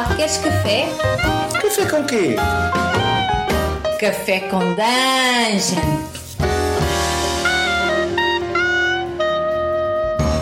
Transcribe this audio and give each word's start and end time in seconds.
Olá, 0.00 0.16
queres 0.16 0.38
café? 0.38 0.88
Café 1.60 1.90
com 1.90 2.06
quê? 2.06 2.36
Café 4.00 4.40
com 4.48 4.60
Dungeon. 4.70 5.82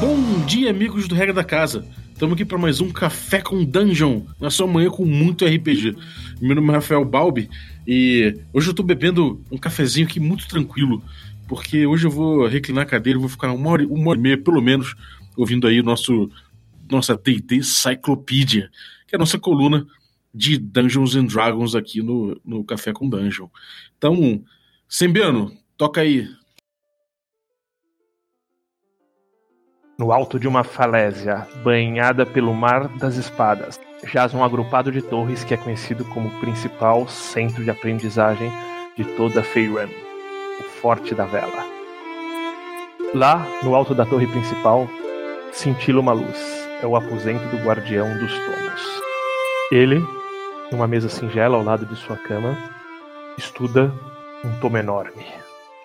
Bom 0.00 0.46
dia, 0.46 0.71
amigos 0.71 1.08
do 1.08 1.16
Regra 1.16 1.34
da 1.34 1.42
Casa. 1.42 1.84
Estamos 2.12 2.34
aqui 2.34 2.44
para 2.44 2.56
mais 2.56 2.80
um 2.80 2.92
Café 2.92 3.40
com 3.40 3.64
Dungeon, 3.64 4.22
na 4.40 4.49
sua 4.49 4.69
manhã 4.69 4.90
com 4.90 5.04
muito 5.04 5.44
RPG. 5.44 5.97
Meu 6.40 6.54
nome 6.54 6.71
é 6.71 6.75
Rafael 6.75 7.04
Balbi 7.04 7.51
e 7.85 8.38
hoje 8.53 8.69
eu 8.69 8.71
estou 8.71 8.87
bebendo 8.87 9.45
um 9.51 9.59
cafezinho 9.59 10.06
aqui 10.06 10.21
muito 10.21 10.47
tranquilo, 10.47 11.03
porque 11.49 11.85
hoje 11.85 12.06
eu 12.06 12.13
vou 12.13 12.47
reclinar 12.47 12.85
a 12.85 12.88
cadeira 12.88 13.19
e 13.19 13.21
vou 13.21 13.29
ficar 13.29 13.51
uma 13.51 13.71
hora, 13.71 13.85
uma 13.88 14.11
hora 14.11 14.21
e 14.21 14.22
meia, 14.22 14.38
pelo 14.38 14.63
menos, 14.63 14.95
ouvindo 15.37 15.67
aí 15.67 15.81
o 15.81 15.85
nosso 15.85 16.30
nossa 16.88 17.16
D&D 17.16 17.62
Cyclopedia, 17.62 18.70
que 19.09 19.15
é 19.15 19.16
a 19.16 19.19
nossa 19.19 19.38
coluna 19.38 19.84
de 20.33 20.59
Dungeons 20.59 21.16
and 21.16 21.25
Dragons 21.25 21.75
aqui 21.75 22.03
no, 22.03 22.41
no 22.45 22.62
Café 22.62 22.93
com 22.93 23.09
Dungeon. 23.09 23.49
Então, 23.97 24.45
Sembiano, 24.89 25.53
toca 25.77 26.01
aí. 26.01 26.27
No 29.99 30.13
alto 30.13 30.39
de 30.39 30.47
uma 30.47 30.63
falésia, 30.63 31.49
banhada 31.63 32.25
pelo 32.25 32.55
mar 32.55 32.89
das 32.99 33.16
espadas, 33.16 33.80
jaz 34.05 34.33
um 34.33 34.45
agrupado 34.45 34.93
de 34.93 35.02
torres 35.02 35.43
que 35.43 35.52
é 35.52 35.57
conhecido 35.57 36.05
como 36.07 36.29
o 36.29 36.41
principal 36.41 37.09
centro 37.09 37.65
de 37.65 37.71
aprendizagem 37.71 38.51
de 38.97 39.05
toda 39.16 39.43
Feyran, 39.43 39.88
o 40.61 40.63
Forte 40.80 41.15
da 41.15 41.25
Vela. 41.25 41.66
Lá, 43.15 43.47
no 43.63 43.75
alto 43.75 43.95
da 43.95 44.07
torre 44.07 44.27
principal, 44.27 44.88
cintila 45.52 46.01
uma 46.01 46.13
luz. 46.13 46.38
É 46.80 46.87
o 46.87 46.97
aposento 46.97 47.45
do 47.49 47.63
guardião 47.65 48.19
dos 48.19 48.33
tomos. 48.33 48.88
Ele, 49.71 50.03
numa 50.73 50.87
mesa 50.87 51.11
singela 51.11 51.59
ao 51.59 51.63
lado 51.63 51.85
de 51.85 51.95
sua 51.95 52.17
cama, 52.17 52.57
estuda 53.37 53.93
um 54.43 54.59
tomo 54.60 54.79
enorme. 54.79 55.27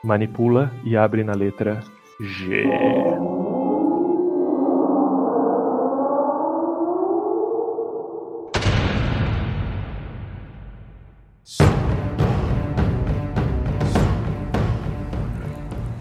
Manipula 0.01 0.71
e 0.85 0.95
abre 0.95 1.21
na 1.21 1.33
letra 1.33 1.83
G. 2.17 2.63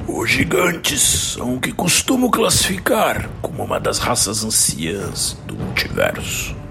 Os 0.07 0.31
gigantes 0.31 1.03
são 1.03 1.57
o 1.57 1.61
que 1.61 1.73
costumo 1.73 2.31
classificar 2.31 3.29
como 3.41 3.65
uma 3.65 3.81
das 3.81 3.99
raças 3.99 4.45
anciãs 4.45 5.33
do 5.47 5.57
multiverso. 5.57 6.62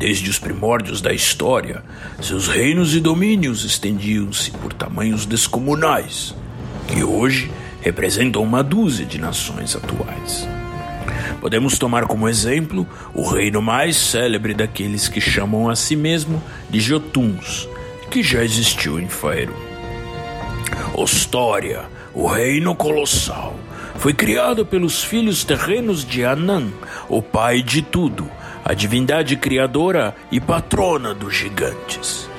Desde 0.00 0.30
os 0.30 0.38
primórdios 0.38 1.02
da 1.02 1.12
história, 1.12 1.84
seus 2.22 2.48
reinos 2.48 2.94
e 2.94 3.00
domínios 3.00 3.66
estendiam-se 3.66 4.50
por 4.50 4.72
tamanhos 4.72 5.26
descomunais, 5.26 6.34
que 6.88 7.04
hoje 7.04 7.50
representam 7.82 8.42
uma 8.42 8.62
dúzia 8.62 9.04
de 9.04 9.20
nações 9.20 9.76
atuais. 9.76 10.48
Podemos 11.38 11.78
tomar 11.78 12.06
como 12.06 12.30
exemplo 12.30 12.88
o 13.12 13.28
reino 13.28 13.60
mais 13.60 13.94
célebre 13.94 14.54
daqueles 14.54 15.06
que 15.06 15.20
chamam 15.20 15.68
a 15.68 15.76
si 15.76 15.94
mesmo 15.96 16.42
de 16.70 16.80
Jotuns, 16.80 17.68
que 18.10 18.22
já 18.22 18.42
existiu 18.42 18.98
em 18.98 19.06
Faerun. 19.06 19.52
Ostória, 20.94 21.84
o 22.14 22.26
reino 22.26 22.74
colossal, 22.74 23.54
foi 23.96 24.14
criado 24.14 24.64
pelos 24.64 25.04
filhos 25.04 25.44
terrenos 25.44 26.06
de 26.06 26.24
Anan, 26.24 26.68
o 27.06 27.20
pai 27.20 27.60
de 27.60 27.82
tudo, 27.82 28.30
a 28.70 28.74
divindade 28.74 29.36
criadora 29.36 30.14
e 30.30 30.38
patrona 30.38 31.12
dos 31.12 31.34
gigantes. 31.34 32.30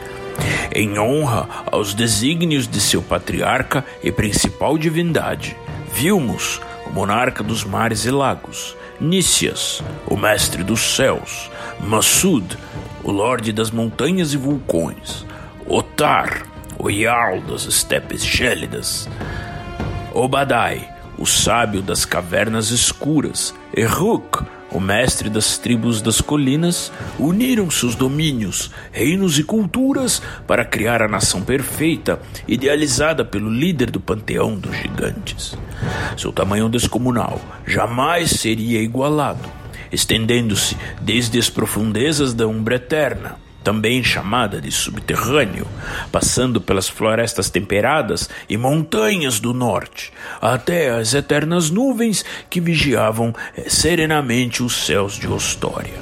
Em 0.73 0.97
honra 0.97 1.45
aos 1.69 1.93
desígnios 1.93 2.69
de 2.69 2.79
seu 2.79 3.01
patriarca 3.01 3.83
e 4.01 4.13
principal 4.13 4.77
divindade, 4.77 5.57
Vilmos, 5.93 6.61
o 6.87 6.89
monarca 6.89 7.43
dos 7.43 7.65
mares 7.65 8.05
e 8.05 8.11
lagos, 8.11 8.77
Nícias, 8.97 9.83
o 10.07 10.15
mestre 10.15 10.63
dos 10.63 10.95
céus, 10.95 11.51
Massud, 11.81 12.57
o 13.03 13.11
lorde 13.11 13.51
das 13.51 13.69
montanhas 13.69 14.33
e 14.33 14.37
vulcões, 14.37 15.25
Otar, 15.67 16.43
o 16.79 16.89
Jarl 16.89 17.41
das 17.41 17.65
estepes 17.65 18.25
gélidas, 18.25 19.09
Obadai, 20.13 20.89
o 21.17 21.25
sábio 21.25 21.81
das 21.81 22.05
cavernas 22.05 22.71
escuras, 22.71 23.53
e 23.75 23.83
Ruk, 23.83 24.45
o 24.71 24.79
mestre 24.79 25.29
das 25.29 25.57
tribos 25.57 26.01
das 26.01 26.21
colinas, 26.21 26.91
uniram 27.19 27.69
seus 27.69 27.93
domínios, 27.93 28.71
reinos 28.91 29.37
e 29.37 29.43
culturas 29.43 30.21
para 30.47 30.63
criar 30.63 31.01
a 31.01 31.07
nação 31.07 31.41
perfeita, 31.41 32.19
idealizada 32.47 33.25
pelo 33.25 33.49
líder 33.49 33.91
do 33.91 33.99
panteão 33.99 34.55
dos 34.55 34.75
gigantes. 34.77 35.57
Seu 36.17 36.31
tamanho 36.31 36.69
descomunal 36.69 37.41
jamais 37.67 38.31
seria 38.31 38.81
igualado, 38.81 39.49
estendendo-se 39.91 40.77
desde 41.01 41.37
as 41.37 41.49
profundezas 41.49 42.33
da 42.33 42.47
Umbra 42.47 42.75
Eterna 42.75 43.50
também 43.63 44.03
chamada 44.03 44.59
de 44.59 44.71
subterrâneo, 44.71 45.67
passando 46.11 46.59
pelas 46.59 46.89
florestas 46.89 47.49
temperadas 47.49 48.29
e 48.49 48.57
montanhas 48.57 49.39
do 49.39 49.53
norte, 49.53 50.11
até 50.41 50.89
as 50.89 51.13
eternas 51.13 51.69
nuvens 51.69 52.25
que 52.49 52.59
vigiavam 52.59 53.33
eh, 53.55 53.69
serenamente 53.69 54.63
os 54.63 54.85
céus 54.85 55.13
de 55.13 55.27
Ostória. 55.27 55.99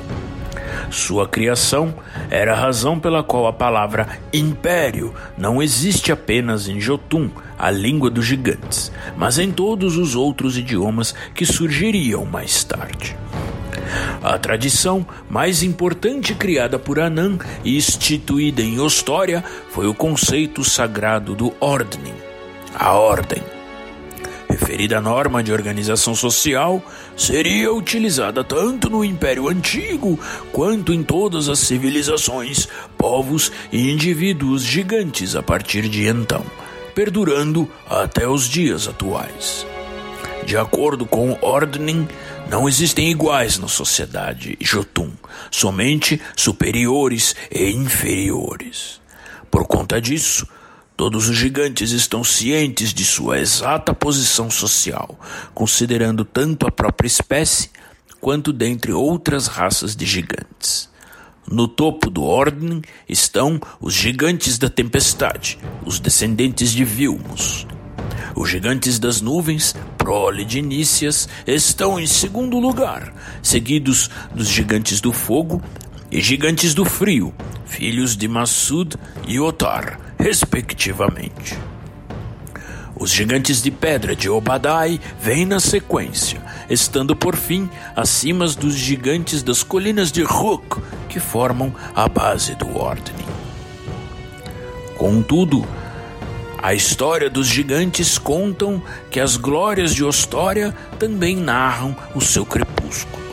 Sua 0.91 1.27
criação 1.27 1.93
era 2.31 2.53
a 2.53 2.59
razão 2.59 2.99
pela 2.99 3.23
qual 3.23 3.45
a 3.45 3.53
palavra 3.53 4.07
império 4.33 5.13
não 5.37 5.61
existe 5.61 6.11
apenas 6.11 6.67
em 6.67 6.79
Jotun, 6.79 7.29
a 7.57 7.69
língua 7.69 8.09
dos 8.09 8.25
gigantes, 8.25 8.91
mas 9.15 9.37
em 9.37 9.51
todos 9.51 9.97
os 9.97 10.15
outros 10.15 10.57
idiomas 10.57 11.13
que 11.35 11.45
surgiriam 11.45 12.25
mais 12.25 12.63
tarde. 12.63 13.15
A 14.21 14.37
tradição 14.37 15.05
mais 15.29 15.63
importante 15.63 16.33
criada 16.35 16.77
por 16.77 16.99
Anan 16.99 17.37
e 17.63 17.77
instituída 17.77 18.61
em 18.61 18.79
Ostória 18.79 19.43
foi 19.69 19.87
o 19.87 19.93
conceito 19.93 20.63
sagrado 20.63 21.35
do 21.35 21.53
Ordning, 21.59 22.15
a 22.75 22.93
ordem. 22.93 23.41
Referida 24.49 24.99
norma 24.99 25.43
de 25.43 25.53
organização 25.53 26.15
social, 26.15 26.83
seria 27.15 27.71
utilizada 27.71 28.43
tanto 28.43 28.89
no 28.89 29.05
Império 29.05 29.47
Antigo 29.47 30.19
quanto 30.51 30.91
em 30.91 31.03
todas 31.03 31.47
as 31.47 31.59
civilizações, 31.59 32.67
povos 32.97 33.51
e 33.71 33.91
indivíduos 33.91 34.63
gigantes 34.63 35.35
a 35.35 35.43
partir 35.43 35.87
de 35.87 36.07
então, 36.07 36.43
perdurando 36.95 37.69
até 37.87 38.27
os 38.27 38.49
dias 38.49 38.87
atuais. 38.87 39.65
De 40.45 40.57
acordo 40.57 41.05
com 41.05 41.37
Ordning, 41.41 42.07
não 42.49 42.67
existem 42.67 43.11
iguais 43.11 43.59
na 43.59 43.67
sociedade 43.67 44.57
Jotun, 44.59 45.11
somente 45.51 46.19
superiores 46.35 47.35
e 47.51 47.69
inferiores. 47.71 48.99
Por 49.51 49.67
conta 49.67 50.01
disso, 50.01 50.47
todos 50.97 51.29
os 51.29 51.37
gigantes 51.37 51.91
estão 51.91 52.23
cientes 52.23 52.93
de 52.93 53.05
sua 53.05 53.39
exata 53.39 53.93
posição 53.93 54.49
social, 54.49 55.19
considerando 55.53 56.25
tanto 56.25 56.67
a 56.67 56.71
própria 56.71 57.07
espécie 57.07 57.69
quanto 58.19 58.51
dentre 58.51 58.91
outras 58.91 59.47
raças 59.47 59.95
de 59.95 60.05
gigantes. 60.05 60.89
No 61.51 61.67
topo 61.67 62.09
do 62.09 62.23
ordem 62.23 62.81
estão 63.07 63.59
os 63.79 63.93
gigantes 63.93 64.57
da 64.57 64.69
tempestade, 64.69 65.57
os 65.85 65.99
descendentes 65.99 66.71
de 66.71 66.83
Vilmos. 66.83 67.65
Os 68.35 68.49
gigantes 68.49 68.99
das 68.99 69.21
nuvens, 69.21 69.75
prole 69.97 70.45
de 70.45 70.61
Nícias, 70.61 71.27
estão 71.45 71.99
em 71.99 72.07
segundo 72.07 72.59
lugar, 72.59 73.13
seguidos 73.41 74.09
dos 74.33 74.47
gigantes 74.47 75.01
do 75.01 75.11
fogo 75.11 75.61
e 76.11 76.21
gigantes 76.21 76.73
do 76.73 76.85
frio, 76.85 77.33
filhos 77.65 78.17
de 78.17 78.27
Massud 78.27 78.95
e 79.27 79.39
Otar, 79.39 79.99
respectivamente. 80.17 81.57
Os 82.99 83.11
gigantes 83.11 83.61
de 83.61 83.71
pedra 83.71 84.13
de 84.13 84.29
Obadai 84.29 84.99
vêm 85.21 85.45
na 85.45 85.61
sequência, 85.61 86.41
estando 86.69 87.15
por 87.15 87.37
fim 87.37 87.69
acima 87.95 88.45
dos 88.47 88.75
gigantes 88.75 89.41
das 89.41 89.63
colinas 89.63 90.11
de 90.11 90.21
Ruk, 90.21 90.81
que 91.07 91.19
formam 91.19 91.73
a 91.95 92.09
base 92.09 92.55
do 92.55 92.77
Ordem. 92.77 93.15
Contudo, 94.97 95.65
a 96.61 96.73
história 96.73 97.29
dos 97.29 97.47
gigantes 97.47 98.17
contam 98.17 98.81
que 99.09 99.19
as 99.19 99.37
glórias 99.37 99.95
de 99.95 100.03
Ostória 100.03 100.75
também 100.97 101.35
narram 101.35 101.95
o 102.13 102.21
seu 102.21 102.45
crepúsculo. 102.45 103.28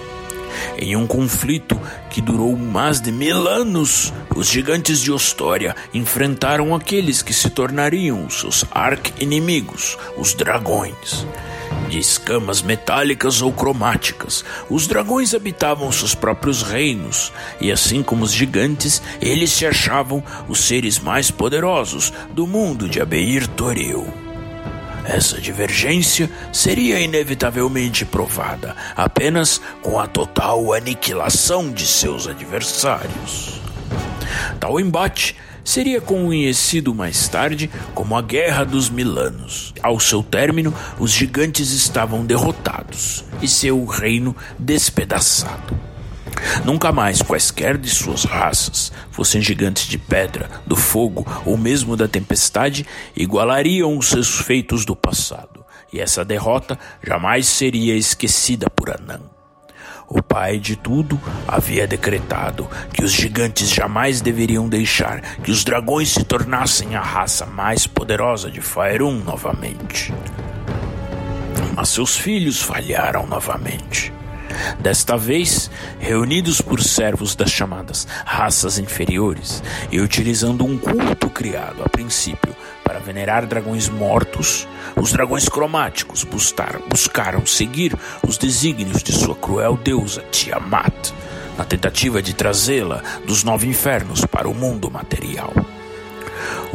Em 0.79 0.97
um 0.97 1.07
conflito 1.07 1.81
que 2.11 2.21
durou 2.21 2.57
mais 2.57 3.01
de 3.01 3.11
mil 3.13 3.49
anos, 3.49 4.13
os 4.35 4.49
gigantes 4.49 5.01
de 5.01 5.13
Ostória 5.13 5.75
enfrentaram 5.93 6.75
aqueles 6.75 7.23
que 7.23 7.33
se 7.33 7.51
tornariam 7.51 8.29
seus 8.31 8.65
arqui-inimigos, 8.71 9.99
os 10.17 10.35
dragões. 10.35 11.27
de 11.89 11.99
escamas 11.99 12.63
metálicas 12.63 13.43
ou 13.43 13.53
cromáticas. 13.53 14.45
Os 14.69 14.87
dragões 14.87 15.35
habitavam 15.35 15.91
seus 15.93 16.15
próprios 16.15 16.63
reinos, 16.63 17.33
e 17.61 17.71
assim 17.71 18.03
como 18.03 18.25
os 18.25 18.33
gigantes, 18.33 19.03
eles 19.21 19.51
se 19.51 19.67
achavam 19.67 20.23
os 20.49 20.61
seres 20.61 20.99
mais 20.99 21.31
poderosos 21.31 22.13
do 22.31 22.47
mundo 22.47 22.89
de 22.89 23.01
Abeir 23.01 23.47
Toril. 23.49 24.26
Essa 25.07 25.41
divergência 25.41 26.29
seria 26.53 26.99
inevitavelmente 26.99 28.05
provada 28.05 28.75
apenas 28.97 29.61
com 29.81 30.01
a 30.01 30.07
total 30.09 30.73
aniquilação 30.73 31.71
de 31.71 31.87
seus 31.87 32.27
adversários. 32.27 33.61
Tal 34.59 34.81
embate 34.81 35.37
seria 35.63 36.01
conhecido 36.01 36.93
mais 36.93 37.29
tarde 37.29 37.71
como 37.95 38.17
a 38.17 38.23
Guerra 38.23 38.65
dos 38.65 38.91
Milanos. 38.91 39.73
Ao 39.81 40.01
seu 40.01 40.25
término, 40.25 40.75
os 40.99 41.13
gigantes 41.13 41.71
estavam 41.71 42.27
derrotados 42.27 43.25
e 43.41 43.47
seu 43.47 43.85
reino 43.85 44.35
despedaçado. 44.59 45.96
Nunca 46.65 46.93
mais 46.93 47.23
quaisquer 47.23 47.77
de 47.77 47.89
suas 47.89 48.25
raças, 48.25 48.93
fossem 49.11 49.41
gigantes 49.41 49.87
de 49.87 49.99
pedra, 49.99 50.51
do 50.67 50.77
fogo 50.77 51.27
ou 51.45 51.57
mesmo 51.57 51.97
da 51.97 52.09
tempestade, 52.09 52.87
igualariam 53.17 53.97
os 53.97 54.09
seus 54.09 54.41
feitos 54.41 54.85
do 54.85 54.97
passado, 54.97 55.65
e 55.93 56.01
essa 56.01 56.25
derrota 56.25 56.79
jamais 57.03 57.47
seria 57.47 57.97
esquecida 57.97 58.69
por 58.71 58.91
Anã. 58.91 59.21
O 60.09 60.23
pai 60.23 60.59
de 60.59 60.77
tudo 60.77 61.21
havia 61.49 61.87
decretado 61.87 62.69
que 62.93 63.03
os 63.03 63.11
gigantes 63.13 63.69
jamais 63.69 64.21
deveriam 64.21 64.69
deixar 64.69 65.21
que 65.39 65.51
os 65.51 65.65
dragões 65.65 66.11
se 66.11 66.23
tornassem 66.23 66.95
a 66.95 67.01
raça 67.01 67.45
mais 67.45 67.89
poderosa 67.89 68.49
de 68.49 68.61
Faerun 68.61 69.19
novamente. 69.25 70.15
Mas 71.75 71.89
seus 71.89 72.17
filhos 72.17 72.63
falharam 72.63 73.27
novamente. 73.27 74.16
Desta 74.79 75.17
vez, 75.17 75.71
reunidos 75.99 76.61
por 76.61 76.83
servos 76.83 77.35
das 77.35 77.51
chamadas 77.51 78.07
raças 78.25 78.79
inferiores 78.79 79.63
e 79.91 80.01
utilizando 80.01 80.65
um 80.65 80.79
culto 80.79 81.29
criado 81.29 81.83
a 81.85 81.89
princípio 81.89 82.55
para 82.85 82.99
venerar 83.01 83.47
dragões 83.47 83.89
mortos, 83.89 84.67
os 84.95 85.13
dragões 85.13 85.49
cromáticos 85.49 86.25
buscar, 86.25 86.79
buscaram 86.89 87.45
seguir 87.45 87.97
os 88.27 88.39
desígnios 88.39 89.03
de 89.03 89.13
sua 89.13 89.35
cruel 89.35 89.77
deusa 89.77 90.23
Tiamat, 90.31 91.13
na 91.59 91.65
tentativa 91.65 92.23
de 92.23 92.35
trazê-la 92.35 93.03
dos 93.27 93.43
nove 93.43 93.67
infernos 93.67 94.25
para 94.25 94.49
o 94.49 94.55
mundo 94.55 94.91
material. 94.91 95.53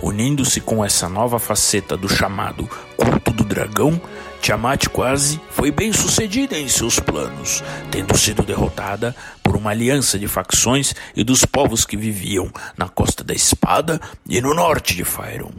Unindo-se 0.01 0.59
com 0.59 0.83
essa 0.83 1.07
nova 1.07 1.39
faceta 1.39 1.95
do 1.95 2.09
chamado 2.09 2.67
culto 2.97 3.31
do 3.31 3.43
dragão, 3.43 4.01
Tiamat 4.41 4.89
quase 4.89 5.39
foi 5.51 5.71
bem 5.71 5.93
sucedida 5.93 6.57
em 6.57 6.67
seus 6.67 6.99
planos, 6.99 7.63
tendo 7.91 8.17
sido 8.17 8.41
derrotada 8.41 9.15
por 9.43 9.55
uma 9.55 9.69
aliança 9.69 10.17
de 10.17 10.27
facções 10.27 10.95
e 11.15 11.23
dos 11.23 11.45
povos 11.45 11.85
que 11.85 11.95
viviam 11.95 12.51
na 12.75 12.89
Costa 12.89 13.23
da 13.23 13.35
Espada 13.35 14.01
e 14.27 14.41
no 14.41 14.55
norte 14.55 14.95
de 14.95 15.03
Faerun. 15.03 15.51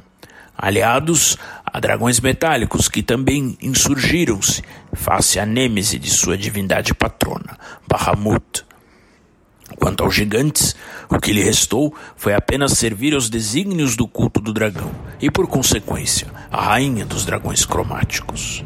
Aliados 0.59 1.39
a 1.65 1.79
dragões 1.79 2.19
metálicos 2.19 2.89
que 2.89 3.05
também 3.05 3.57
insurgiram-se 3.63 4.63
face 4.93 5.39
à 5.39 5.47
nêmese 5.47 5.97
de 5.97 6.11
sua 6.11 6.37
divindade 6.37 6.93
patrona, 6.93 7.57
Bahamut. 7.87 8.65
Quanto 9.79 10.05
aos 10.05 10.15
gigantes, 10.15 10.77
o 11.09 11.19
que 11.19 11.33
lhe 11.33 11.43
restou 11.43 11.95
foi 12.17 12.35
apenas 12.35 12.73
servir 12.73 13.15
aos 13.15 13.29
desígnios 13.29 13.97
do 13.97 14.07
culto 14.07 14.41
do 14.41 14.53
dragão 14.53 14.91
e, 15.21 15.31
por 15.31 15.47
consequência, 15.47 16.29
a 16.51 16.63
rainha 16.63 17.05
dos 17.05 17.25
dragões 17.25 17.65
cromáticos. 17.65 18.65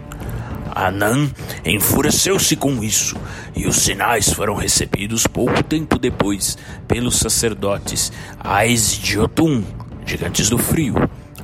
Anan 0.74 1.30
enfureceu-se 1.64 2.54
com 2.54 2.84
isso, 2.84 3.16
e 3.54 3.66
os 3.66 3.76
sinais 3.76 4.30
foram 4.30 4.54
recebidos 4.54 5.26
pouco 5.26 5.62
tempo 5.62 5.98
depois 5.98 6.58
pelos 6.86 7.16
sacerdotes 7.16 8.12
Ais 8.38 8.92
de 8.92 9.18
Otum, 9.18 9.64
gigantes 10.04 10.50
do 10.50 10.58
frio, 10.58 10.94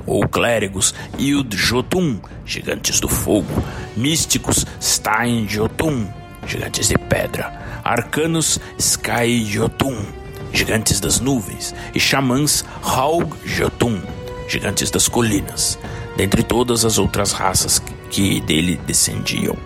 ou 0.05 0.27
clérigos 0.27 0.93
Yud 1.17 1.57
Jotun, 1.57 2.19
gigantes 2.45 2.99
do 2.99 3.07
fogo, 3.07 3.63
místicos 3.97 4.65
Stein 4.79 5.47
Jotun, 5.47 6.07
gigantes 6.45 6.89
de 6.89 6.97
pedra, 6.97 7.62
arcanos 7.83 8.59
Sky 8.77 9.43
Jotun, 9.45 9.97
gigantes 10.51 10.99
das 10.99 11.19
nuvens, 11.19 11.75
e 11.93 11.99
xamãs 11.99 12.63
Haug 12.81 13.35
Jotun, 13.45 14.01
gigantes 14.47 14.89
das 14.89 15.07
colinas, 15.07 15.77
dentre 16.15 16.43
todas 16.43 16.85
as 16.85 16.97
outras 16.97 17.31
raças 17.31 17.81
que 18.09 18.39
dele 18.41 18.79
descendiam. 18.85 19.57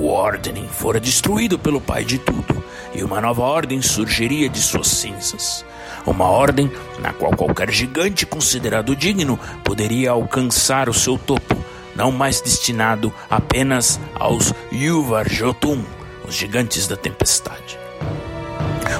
O 0.00 0.08
Ordem 0.08 0.68
fora 0.68 1.00
destruído 1.00 1.58
pelo 1.58 1.80
Pai 1.80 2.04
de 2.04 2.18
tudo, 2.18 2.62
e 2.94 3.02
uma 3.02 3.20
nova 3.20 3.42
ordem 3.42 3.82
surgiria 3.82 4.48
de 4.48 4.58
suas 4.58 4.88
cinzas. 4.88 5.64
Uma 6.06 6.26
ordem 6.26 6.70
na 6.98 7.12
qual 7.12 7.32
qualquer 7.32 7.70
gigante 7.70 8.24
considerado 8.24 8.96
digno 8.96 9.38
poderia 9.62 10.12
alcançar 10.12 10.88
o 10.88 10.94
seu 10.94 11.18
topo, 11.18 11.56
não 11.94 12.10
mais 12.10 12.40
destinado 12.40 13.12
apenas 13.28 14.00
aos 14.14 14.54
Yuvar 14.72 15.28
Jotun, 15.28 15.82
os 16.26 16.34
gigantes 16.34 16.86
da 16.86 16.96
tempestade. 16.96 17.78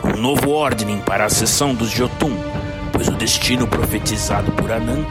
Um 0.05 0.21
novo 0.21 0.51
ordem 0.51 1.01
para 1.01 1.25
a 1.25 1.29
seção 1.29 1.75
dos 1.75 1.91
Jotun, 1.91 2.33
pois 2.93 3.09
o 3.09 3.13
destino 3.13 3.67
profetizado 3.67 4.53
por 4.53 4.71
Anan 4.71 5.05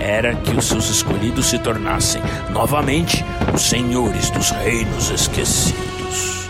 era 0.00 0.34
que 0.34 0.54
os 0.56 0.66
seus 0.66 0.88
escolhidos 0.88 1.46
se 1.46 1.58
tornassem 1.58 2.22
novamente 2.50 3.24
os 3.52 3.62
senhores 3.62 4.30
dos 4.30 4.50
reinos 4.50 5.10
esquecidos. 5.10 6.48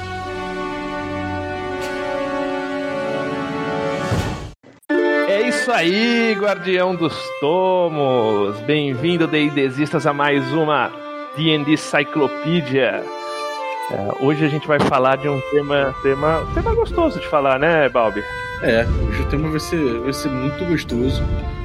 É 5.28 5.48
isso 5.48 5.72
aí, 5.72 6.36
Guardião 6.38 6.94
dos 6.94 7.16
Tomos! 7.40 8.60
Bem-vindo, 8.60 9.26
D&Dzistas, 9.26 10.06
a 10.06 10.12
mais 10.12 10.52
uma 10.52 10.92
D&D 11.36 11.76
Cyclopedia. 11.76 13.15
É, 13.88 14.24
hoje 14.24 14.44
a 14.44 14.48
gente 14.48 14.66
vai 14.66 14.80
falar 14.80 15.16
de 15.16 15.28
um 15.28 15.40
tema, 15.52 15.94
tema, 16.02 16.44
tema 16.54 16.74
gostoso 16.74 17.20
de 17.20 17.26
falar, 17.28 17.56
né, 17.56 17.88
Balbi? 17.88 18.20
É, 18.60 18.84
hoje 18.84 19.22
o 19.22 19.26
tema 19.26 19.48
vai 19.48 19.60
ser, 19.60 20.00
vai 20.00 20.12
ser 20.12 20.28
muito 20.28 20.64
gostoso. 20.64 21.22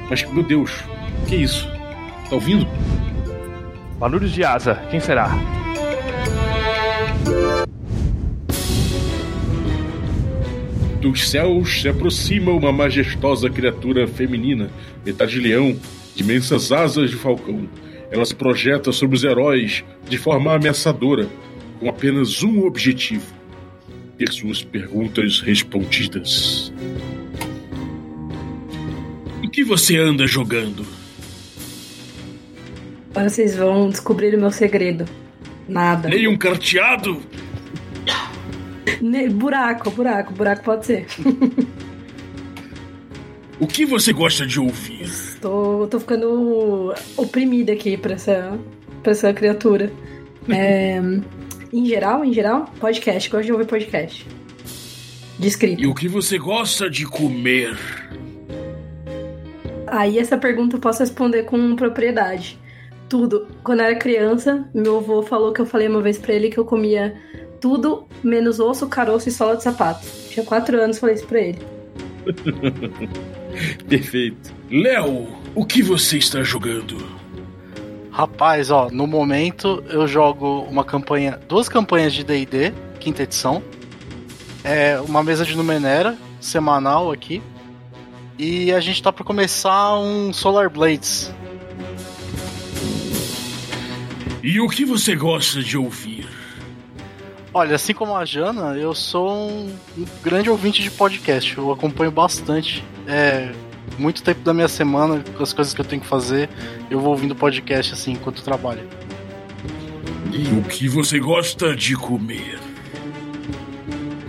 Mas, 0.08 0.22
meu 0.30 0.44
Deus, 0.44 0.70
que 1.26 1.34
isso? 1.34 1.68
Tá 2.28 2.36
ouvindo? 2.36 2.64
Barulhos 3.98 4.30
de 4.30 4.44
asa, 4.44 4.76
quem 4.88 5.00
será? 5.00 5.30
Dos 11.00 11.28
céus 11.28 11.80
se 11.80 11.88
aproxima 11.88 12.52
uma 12.52 12.70
majestosa 12.70 13.50
criatura 13.50 14.06
feminina, 14.06 14.70
metade 15.04 15.40
leão, 15.40 15.76
de 16.14 16.22
imensas 16.22 16.70
asas 16.70 17.10
de 17.10 17.16
falcão. 17.16 17.68
Ela 18.12 18.24
se 18.24 18.34
projeta 18.36 18.92
sobre 18.92 19.16
os 19.16 19.24
heróis 19.24 19.82
de 20.08 20.18
forma 20.18 20.54
ameaçadora, 20.54 21.26
com 21.82 21.88
apenas 21.88 22.42
um 22.44 22.64
objetivo: 22.64 23.26
ter 24.16 24.30
suas 24.32 24.62
perguntas 24.62 25.40
respondidas. 25.40 26.72
O 29.44 29.50
que 29.50 29.64
você 29.64 29.98
anda 29.98 30.26
jogando? 30.26 30.86
Vocês 33.12 33.56
vão 33.56 33.90
descobrir 33.90 34.34
o 34.34 34.38
meu 34.40 34.50
segredo. 34.50 35.04
Nada. 35.68 36.08
Nem 36.08 36.26
um 36.28 36.36
carteado? 36.38 37.20
Ne- 39.00 39.28
Buraco, 39.28 39.90
buraco, 39.90 40.32
buraco 40.32 40.62
pode 40.64 40.86
ser. 40.86 41.06
O 43.58 43.66
que 43.66 43.84
você 43.84 44.12
gosta 44.12 44.46
de 44.46 44.58
ouvir? 44.60 45.10
tô, 45.40 45.86
tô 45.90 45.98
ficando 46.00 46.94
oprimida 47.16 47.72
aqui 47.72 47.96
pra 47.96 48.14
essa, 48.14 48.58
pra 49.02 49.12
essa 49.12 49.32
criatura. 49.34 49.92
É, 50.48 51.00
em 51.72 51.86
geral, 51.86 52.24
em 52.24 52.32
geral, 52.32 52.66
podcast. 52.78 53.30
Gosto 53.30 53.46
de 53.46 53.52
ouvir 53.52 53.66
podcast. 53.66 54.26
De 55.38 55.48
escrita. 55.48 55.80
E 55.80 55.86
o 55.86 55.94
que 55.94 56.08
você 56.08 56.38
gosta 56.38 56.90
de 56.90 57.06
comer? 57.06 57.76
Aí 59.86 60.18
essa 60.18 60.36
pergunta 60.36 60.76
eu 60.76 60.80
posso 60.80 61.00
responder 61.00 61.44
com 61.44 61.74
propriedade. 61.74 62.58
Tudo. 63.08 63.48
Quando 63.62 63.80
eu 63.80 63.86
era 63.86 63.96
criança, 63.96 64.68
meu 64.74 64.98
avô 64.98 65.22
falou 65.22 65.52
que 65.52 65.60
eu 65.60 65.66
falei 65.66 65.88
uma 65.88 66.02
vez 66.02 66.18
pra 66.18 66.34
ele 66.34 66.50
que 66.50 66.58
eu 66.58 66.64
comia 66.64 67.14
tudo 67.60 68.06
menos 68.22 68.58
osso, 68.58 68.88
caroço 68.88 69.28
e 69.28 69.32
sola 69.32 69.56
de 69.56 69.62
sapato. 69.62 70.06
Tinha 70.28 70.44
quatro 70.44 70.80
anos, 70.80 70.98
falei 70.98 71.14
isso 71.14 71.26
pra 71.26 71.40
ele. 71.40 71.58
Perfeito. 73.88 74.52
Léo, 74.70 75.28
o 75.54 75.64
que 75.64 75.82
você 75.82 76.18
está 76.18 76.42
jogando? 76.42 77.21
Rapaz, 78.12 78.70
ó, 78.70 78.90
no 78.90 79.06
momento 79.06 79.82
eu 79.88 80.06
jogo 80.06 80.66
uma 80.68 80.84
campanha, 80.84 81.40
duas 81.48 81.66
campanhas 81.66 82.12
de 82.12 82.22
D&D, 82.22 82.72
quinta 83.00 83.22
edição. 83.22 83.62
É 84.62 85.00
uma 85.00 85.22
mesa 85.22 85.46
de 85.46 85.56
Numenera, 85.56 86.16
semanal 86.38 87.10
aqui. 87.10 87.42
E 88.38 88.70
a 88.70 88.80
gente 88.80 89.02
tá 89.02 89.10
pra 89.10 89.24
começar 89.24 89.98
um 89.98 90.30
Solar 90.30 90.68
Blades. 90.68 91.32
E 94.42 94.60
o 94.60 94.68
que 94.68 94.84
você 94.84 95.16
gosta 95.16 95.62
de 95.62 95.78
ouvir? 95.78 96.28
Olha, 97.54 97.76
assim 97.76 97.94
como 97.94 98.14
a 98.14 98.26
Jana, 98.26 98.76
eu 98.76 98.94
sou 98.94 99.30
um, 99.30 99.74
um 99.96 100.04
grande 100.22 100.50
ouvinte 100.50 100.82
de 100.82 100.90
podcast. 100.90 101.56
Eu 101.56 101.72
acompanho 101.72 102.10
bastante. 102.10 102.84
É, 103.06 103.52
muito 103.98 104.22
tempo 104.22 104.40
da 104.40 104.52
minha 104.54 104.68
semana, 104.68 105.22
com 105.36 105.42
as 105.42 105.52
coisas 105.52 105.74
que 105.74 105.80
eu 105.80 105.84
tenho 105.84 106.02
que 106.02 106.08
fazer, 106.08 106.48
eu 106.90 107.00
vou 107.00 107.10
ouvindo 107.10 107.34
podcast 107.34 107.92
assim 107.92 108.12
enquanto 108.12 108.42
trabalho. 108.42 108.88
E 110.32 110.58
o 110.58 110.62
que 110.62 110.88
você 110.88 111.18
gosta 111.18 111.76
de 111.76 111.94
comer? 111.94 112.58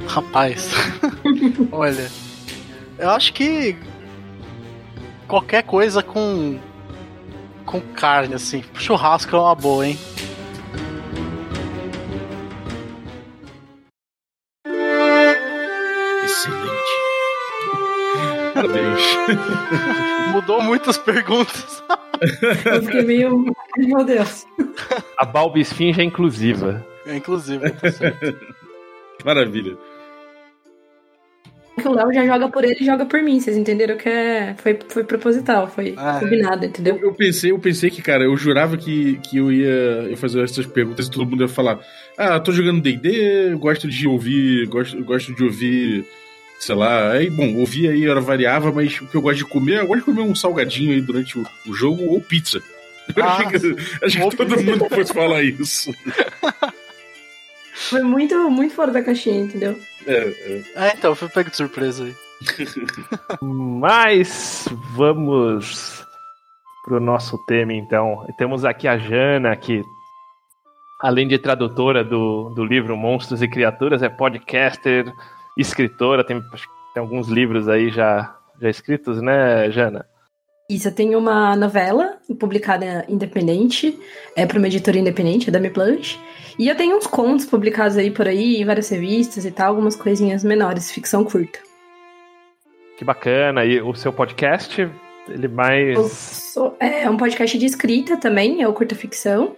Rapaz, 0.08 0.72
olha, 1.72 2.12
eu 3.00 3.10
acho 3.10 3.34
que 3.34 3.76
qualquer 5.28 5.64
coisa 5.64 6.04
com 6.04 6.60
com 7.66 7.80
carne 7.80 8.36
assim, 8.36 8.64
churrasco 8.76 9.36
é 9.36 9.40
uma 9.40 9.56
boa, 9.56 9.88
hein? 9.88 9.98
Mudou 20.32 20.62
muitas 20.64 20.98
perguntas. 20.98 21.84
Eu 22.66 22.82
fiquei 22.84 23.02
meio. 23.04 23.46
Meu 23.78 24.04
Deus. 24.04 24.46
A 25.18 25.26
Balbi 25.26 25.62
Esfinge 25.62 26.02
é 26.02 26.04
inclusiva. 26.04 26.86
É, 27.06 27.16
inclusive, 27.16 27.70
tá 27.72 27.92
certo. 27.92 28.38
Maravilha. 29.26 29.78
Que 31.80 31.88
o 31.88 31.94
Léo 31.94 32.14
já 32.14 32.26
joga 32.26 32.48
por 32.50 32.64
ele 32.64 32.78
e 32.80 32.86
joga 32.86 33.06
por 33.06 33.22
mim. 33.24 33.40
Vocês 33.40 33.58
entenderam 33.58 33.98
que 33.98 34.08
é... 34.08 34.56
foi, 34.58 34.78
foi 34.88 35.04
proposital, 35.04 35.68
foi 35.68 35.96
Ah, 35.98 36.18
é. 36.18 36.20
combinado, 36.20 36.66
entendeu? 36.66 37.00
Eu 37.02 37.14
pensei, 37.14 37.52
eu 37.52 37.58
pensei 37.60 37.90
que, 37.90 38.02
cara, 38.02 38.24
eu 38.24 38.38
jurava 38.38 38.78
que, 38.78 39.18
que 39.18 39.38
eu 39.38 39.52
ia 39.52 40.08
eu 40.10 40.16
fazer 40.18 40.44
essas 40.44 40.66
perguntas 40.68 41.08
e 41.08 41.12
todo 41.12 41.26
mundo 41.30 41.44
ia 41.44 41.48
falar: 41.48 41.80
Ah, 42.18 42.40
tô 42.40 42.52
jogando 42.52 42.82
DD, 42.82 43.56
gosto 43.56 43.88
de 43.90 44.08
ouvir, 44.08 44.68
gosto, 44.68 45.04
gosto 45.04 45.34
de 45.34 45.44
ouvir, 45.44 46.06
sei 46.64 46.76
lá. 46.76 47.12
Aí, 47.12 47.30
bom, 47.30 47.56
ouvir 47.58 47.90
aí 47.90 48.06
era 48.06 48.22
variava, 48.22 48.72
mas 48.72 49.00
o 49.00 49.08
que 49.08 49.16
eu 49.16 49.22
gosto 49.22 49.38
de 49.38 49.46
comer, 49.46 49.80
eu 49.80 49.88
gosto 49.88 50.00
de 50.00 50.06
comer 50.06 50.22
um 50.22 50.36
salgadinho 50.36 50.92
aí 50.92 51.02
durante 51.02 51.38
o, 51.38 51.46
o 51.68 51.74
jogo 51.74 52.04
ou 52.06 52.22
pizza. 52.22 52.62
Ah, 53.22 53.34
achei 53.34 53.60
que, 53.60 54.06
achei 54.06 54.22
ou 54.22 54.30
que 54.30 54.38
todo 54.38 54.64
mundo 54.64 54.88
fosse 54.88 55.14
falar 55.14 55.44
isso. 55.44 55.92
Foi 57.74 58.02
muito, 58.02 58.50
muito 58.50 58.74
fora 58.74 58.94
da 58.94 59.04
caixinha, 59.04 59.42
entendeu? 59.42 59.78
É, 60.08 60.14
é. 60.14 60.64
É, 60.74 60.94
então, 60.96 61.14
fui 61.14 61.28
pego 61.28 61.50
de 61.50 61.58
surpresa 61.58 62.06
aí. 62.06 62.16
Mas 63.42 64.70
vamos 64.96 66.02
pro 66.86 67.02
nosso 67.02 67.38
tema 67.46 67.74
então. 67.74 68.26
Temos 68.38 68.64
aqui 68.64 68.88
a 68.88 68.98
Jana, 68.98 69.54
que 69.58 69.82
além 71.02 71.28
de 71.28 71.38
tradutora 71.38 72.04
do, 72.04 72.50
do 72.52 72.64
livro 72.64 72.96
Monstros 72.96 73.42
e 73.42 73.48
Criaturas, 73.48 74.02
é 74.02 74.10
podcaster, 74.10 75.14
escritora, 75.58 76.24
tem, 76.24 76.42
tem 76.42 77.02
alguns 77.02 77.28
livros 77.28 77.68
aí 77.68 77.90
já, 77.90 78.36
já 78.62 78.70
escritos, 78.70 79.22
né, 79.22 79.70
Jana? 79.72 80.06
Isso, 80.70 80.88
eu 80.88 80.96
tenho 80.96 81.20
uma 81.20 81.56
novela 81.56 82.18
publicada 82.40 83.06
independente, 83.10 84.00
é 84.36 84.46
para 84.46 84.58
uma 84.58 84.68
editora 84.68 84.98
independente, 84.98 85.50
a 85.50 85.52
Dame 85.54 85.70
Blanche. 85.70 86.18
E 86.58 86.68
eu 86.68 86.76
tenho 86.76 86.96
uns 86.98 87.06
contos 87.06 87.46
publicados 87.46 87.98
aí 87.98 88.10
por 88.10 88.28
aí, 88.28 88.62
em 88.62 88.66
várias 88.66 88.90
revistas 88.90 89.46
e 89.46 89.52
tal, 89.52 89.70
algumas 89.70 89.96
coisinhas 89.96 90.44
menores, 90.44 90.90
ficção 90.92 91.24
curta. 91.26 91.60
Que 92.98 93.04
bacana. 93.04 93.66
E 93.66 93.82
o 93.82 93.94
seu 93.94 94.14
podcast, 94.14 94.90
ele 95.28 95.48
mais. 95.48 96.12
sou- 96.54 96.76
é 96.80 97.10
um 97.10 97.18
podcast 97.18 97.58
de 97.58 97.66
escrita 97.66 98.18
também, 98.18 98.62
é 98.62 98.68
o 98.68 98.74
Curta 98.74 98.96
Ficção. 98.96 99.56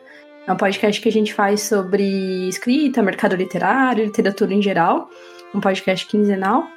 É 0.48 0.52
um 0.52 0.58
podcast 0.58 1.02
que 1.02 1.10
a 1.10 1.12
gente 1.12 1.34
faz 1.34 1.62
sobre 1.62 2.48
escrita, 2.48 3.02
mercado 3.04 3.36
literário, 3.36 4.06
literatura 4.06 4.54
em 4.54 4.62
geral. 4.62 5.10
Um 5.56 5.62
podcast 5.62 6.06
quinzenal. 6.06 6.68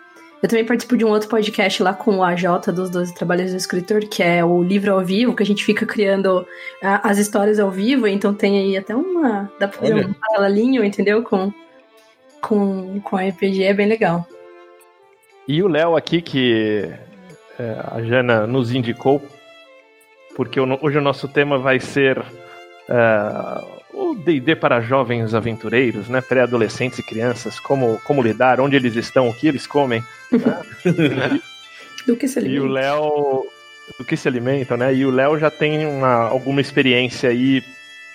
Eu 0.40 0.48
também 0.48 0.64
participo 0.64 0.96
de 0.96 1.04
um 1.04 1.08
outro 1.08 1.28
podcast 1.28 1.82
lá 1.82 1.92
com 1.92 2.18
o 2.18 2.22
AJ 2.22 2.68
dos 2.72 2.88
12 2.90 3.12
Trabalhos 3.12 3.50
do 3.50 3.56
Escritor, 3.56 4.02
que 4.02 4.22
é 4.22 4.44
o 4.44 4.62
livro 4.62 4.92
ao 4.92 5.04
vivo, 5.04 5.34
que 5.34 5.42
a 5.42 5.46
gente 5.46 5.64
fica 5.64 5.84
criando 5.84 6.46
ah, 6.80 7.00
as 7.02 7.18
histórias 7.18 7.58
ao 7.58 7.72
vivo, 7.72 8.06
então 8.06 8.32
tem 8.32 8.56
aí 8.56 8.76
até 8.76 8.94
uma. 8.94 9.50
dá 9.58 9.66
pra 9.66 9.80
fazer 9.80 9.94
Olha. 9.94 10.06
um 10.06 10.12
paralelinho, 10.12 10.84
entendeu? 10.84 11.24
Com, 11.24 11.52
com, 12.40 13.00
com 13.00 13.16
a 13.16 13.26
RPG, 13.26 13.64
é 13.64 13.74
bem 13.74 13.88
legal. 13.88 14.28
E 15.48 15.60
o 15.60 15.66
Léo 15.66 15.96
aqui, 15.96 16.22
que 16.22 16.88
é, 17.58 17.76
a 17.90 18.00
Jana 18.00 18.46
nos 18.46 18.72
indicou, 18.72 19.20
porque 20.36 20.60
hoje 20.60 20.98
o 20.98 21.02
nosso 21.02 21.26
tema 21.26 21.58
vai 21.58 21.80
ser 21.80 22.24
é, 22.88 23.77
o 23.98 24.14
D&D 24.14 24.54
para 24.54 24.80
jovens 24.80 25.34
aventureiros, 25.34 26.08
né, 26.08 26.20
pré-adolescentes 26.20 26.98
e 27.00 27.02
crianças, 27.02 27.58
como, 27.58 28.00
como 28.04 28.22
lidar, 28.22 28.60
onde 28.60 28.76
eles 28.76 28.94
estão, 28.94 29.28
o 29.28 29.34
que 29.34 29.48
eles 29.48 29.66
comem. 29.66 30.02
Do 32.06 32.16
que 32.16 32.28
se 32.28 32.38
E 32.38 32.58
o 32.58 32.64
alimenta. 32.64 32.72
Léo, 32.72 33.46
do 33.98 34.04
que 34.04 34.16
se 34.16 34.28
alimentam, 34.28 34.76
né? 34.76 34.94
E 34.94 35.04
o 35.04 35.10
Léo 35.10 35.38
já 35.38 35.50
tem 35.50 35.84
uma, 35.86 36.28
alguma 36.28 36.60
experiência 36.60 37.28
aí, 37.28 37.62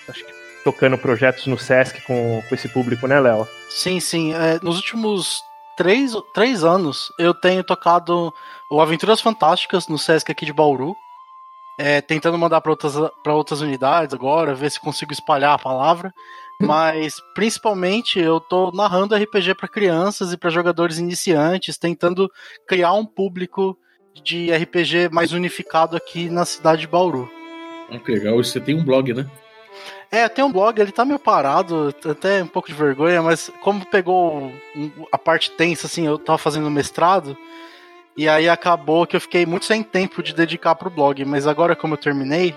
acho 0.08 0.24
que 0.24 0.32
tocando 0.64 0.98
projetos 0.98 1.46
no 1.46 1.58
Sesc 1.58 2.00
com, 2.02 2.42
com 2.48 2.54
esse 2.54 2.68
público, 2.68 3.06
né, 3.06 3.20
Léo? 3.20 3.46
Sim, 3.68 4.00
sim. 4.00 4.32
É, 4.34 4.58
nos 4.62 4.76
últimos 4.76 5.44
três, 5.76 6.12
três 6.32 6.64
anos, 6.64 7.12
eu 7.18 7.34
tenho 7.34 7.62
tocado 7.62 8.32
o 8.70 8.80
Aventuras 8.80 9.20
Fantásticas 9.20 9.86
no 9.86 9.98
Sesc 9.98 10.32
aqui 10.32 10.46
de 10.46 10.52
Bauru. 10.52 10.96
É, 11.78 12.00
tentando 12.00 12.38
mandar 12.38 12.60
para 12.60 12.70
outras, 12.70 12.94
pra 13.22 13.34
outras 13.34 13.60
unidades 13.60 14.14
agora, 14.14 14.54
ver 14.54 14.70
se 14.70 14.80
consigo 14.80 15.12
espalhar 15.12 15.54
a 15.54 15.58
palavra. 15.58 16.12
Mas 16.60 17.20
principalmente 17.34 18.18
eu 18.18 18.38
tô 18.38 18.70
narrando 18.70 19.14
RPG 19.14 19.54
para 19.54 19.68
crianças 19.68 20.32
e 20.32 20.36
para 20.36 20.50
jogadores 20.50 20.98
iniciantes, 20.98 21.76
tentando 21.76 22.30
criar 22.66 22.92
um 22.92 23.04
público 23.04 23.76
de 24.22 24.52
RPG 24.52 25.08
mais 25.10 25.32
unificado 25.32 25.96
aqui 25.96 26.28
na 26.28 26.44
cidade 26.44 26.82
de 26.82 26.86
Bauru. 26.86 27.28
Ah, 27.90 27.98
que 27.98 28.12
legal. 28.12 28.36
Você 28.36 28.60
tem 28.60 28.74
um 28.74 28.84
blog, 28.84 29.12
né? 29.12 29.28
É, 30.10 30.28
tem 30.28 30.44
um 30.44 30.52
blog, 30.52 30.80
ele 30.80 30.92
tá 30.92 31.04
meio 31.04 31.18
parado, 31.18 31.92
até 32.08 32.40
um 32.40 32.46
pouco 32.46 32.68
de 32.68 32.74
vergonha, 32.74 33.20
mas 33.20 33.50
como 33.62 33.84
pegou 33.86 34.52
a 35.10 35.18
parte 35.18 35.50
tensa, 35.50 35.88
assim, 35.88 36.06
eu 36.06 36.16
tava 36.16 36.38
fazendo 36.38 36.70
mestrado, 36.70 37.36
e 38.16 38.28
aí 38.28 38.48
acabou 38.48 39.06
que 39.06 39.16
eu 39.16 39.20
fiquei 39.20 39.44
muito 39.44 39.64
sem 39.64 39.82
tempo 39.82 40.22
de 40.22 40.34
dedicar 40.34 40.74
pro 40.74 40.90
blog, 40.90 41.24
mas 41.24 41.46
agora 41.46 41.74
como 41.74 41.94
eu 41.94 41.98
terminei, 41.98 42.54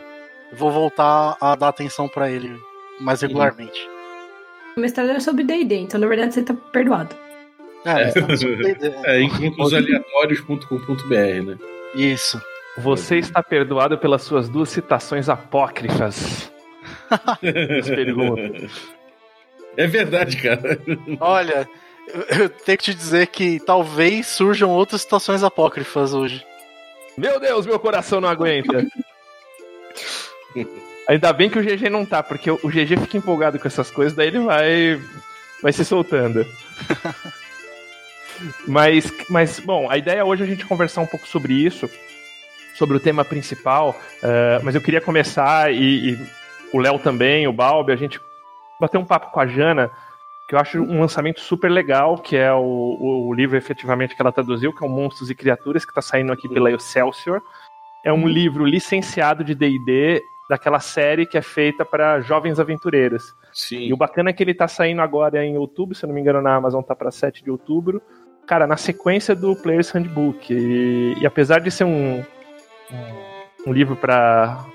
vou 0.54 0.72
voltar 0.72 1.38
a 1.42 1.56
dar 1.56 1.70
atenção 1.70 2.08
pra 2.08 2.30
ele 2.30 2.56
mais 3.00 3.22
regularmente. 3.22 3.80
O 4.76 4.80
mestrado 4.80 5.10
é 5.10 5.20
sobre 5.20 5.44
D&D, 5.44 5.76
então 5.76 6.00
na 6.00 6.08
verdade 6.08 6.34
você 6.34 6.44
tá 6.44 6.54
perdoado. 6.54 7.16
É, 7.86 8.12
É, 9.06 9.22
encontrosaleatórios.com.br, 9.22 11.06
né? 11.46 11.58
isso. 11.96 12.42
Você 12.78 13.18
está 13.18 13.42
perdoado 13.42 13.98
pelas 13.98 14.22
suas 14.22 14.50
duas 14.50 14.70
citações 14.70 15.30
apócrifas. 15.30 16.52
As 17.10 17.90
perguntas. 17.90 18.72
É 19.76 19.88
verdade, 19.88 20.38
cara. 20.38 20.80
Olha, 21.20 21.68
eu, 22.40 22.50
tenho 22.50 22.78
que 22.78 22.84
te 22.86 22.94
dizer 22.94 23.28
que 23.28 23.60
talvez 23.60 24.28
surjam 24.28 24.70
outras 24.70 25.02
situações 25.02 25.44
apócrifas 25.44 26.14
hoje. 26.14 26.46
Meu 27.18 27.40
Deus, 27.40 27.66
meu 27.66 27.80
coração 27.80 28.22
não 28.22 28.30
aguenta. 28.30 28.86
Ainda 31.08 31.34
bem 31.34 31.50
que 31.50 31.58
o 31.58 31.64
GG 31.64 31.90
não 31.90 32.06
tá, 32.06 32.22
porque 32.22 32.52
o 32.52 32.58
GG 32.58 32.98
fica 33.02 33.18
empolgado 33.18 33.58
com 33.58 33.68
essas 33.68 33.90
coisas, 33.90 34.14
daí 34.14 34.28
ele 34.28 34.40
vai 34.40 35.02
vai 35.62 35.74
se 35.74 35.84
soltando. 35.84 36.46
mas, 38.68 39.12
mas, 39.30 39.60
bom, 39.60 39.90
a 39.90 39.98
ideia 39.98 40.24
hoje 40.24 40.44
é 40.44 40.46
a 40.46 40.50
gente 40.50 40.66
conversar 40.66 41.02
um 41.02 41.08
pouco 41.08 41.28
sobre 41.28 41.54
isso, 41.54 41.90
sobre 42.76 42.98
o 42.98 43.00
tema 43.00 43.26
principal, 43.26 44.00
eh, 44.22 44.60
mas 44.64 44.76
eu 44.76 44.82
queria 44.82 45.02
começar, 45.02 45.74
e, 45.74 46.12
e 46.12 46.20
o 46.72 46.80
Léo 46.80 47.00
também, 47.00 47.48
o 47.48 47.54
Balbi, 47.54 47.92
a 47.92 47.96
gente 47.96 48.20
bater 48.80 48.98
um 48.98 49.06
papo 49.06 49.32
com 49.32 49.40
a 49.40 49.48
Jana, 49.48 49.92
que 50.48 50.56
eu 50.56 50.60
acho 50.60 50.80
um 50.80 51.02
lançamento 51.02 51.42
super 51.42 51.70
legal, 51.70 52.18
que 52.18 52.38
é 52.38 52.54
o, 52.54 53.28
o 53.28 53.34
livro 53.34 53.58
efetivamente 53.58 54.16
que 54.16 54.22
ela 54.22 54.32
traduziu, 54.32 54.74
que 54.74 54.84
é 54.84 54.88
o 54.88 54.90
Monstros 54.90 55.30
e 55.30 55.36
Criaturas, 55.36 55.84
que 55.84 55.92
está 55.92 56.02
saindo 56.02 56.32
aqui 56.32 56.48
pela 56.48 56.72
Excelsior. 56.72 57.42
É 58.04 58.14
um 58.14 58.28
livro 58.28 58.66
licenciado 58.66 59.44
de 59.44 59.54
D&D 59.54 60.24
daquela 60.50 60.80
série 60.80 61.26
que 61.26 61.38
é 61.38 61.42
feita 61.42 61.84
para 61.84 62.22
jovens 62.22 62.60
aventureiros. 62.60 63.36
Sim. 63.52 63.80
E 63.80 63.94
o 63.94 63.98
bacana 63.98 64.30
é 64.30 64.34
que 64.34 64.42
ele 64.42 64.54
tá 64.54 64.68
saindo 64.68 65.02
agora 65.02 65.44
em 65.46 65.58
outubro, 65.58 65.94
se 65.94 66.06
eu 66.06 66.08
não 66.08 66.16
me 66.16 66.22
engano, 66.22 66.42
na 66.42 66.56
Amazon 66.56 66.82
tá 66.82 66.96
para 66.96 67.12
7 67.12 67.44
de 67.44 67.52
outubro. 67.52 68.02
Cara, 68.46 68.66
na 68.66 68.78
sequência 68.78 69.36
do 69.36 69.54
Player's 69.58 69.92
Handbook. 69.92 70.54
E, 70.54 71.16
e 71.20 71.26
apesar 71.26 71.60
de 71.60 71.70
ser 71.70 71.84
um, 71.84 72.20
um, 72.20 73.70
um 73.70 73.74
livro 73.74 73.98
para 73.98 74.66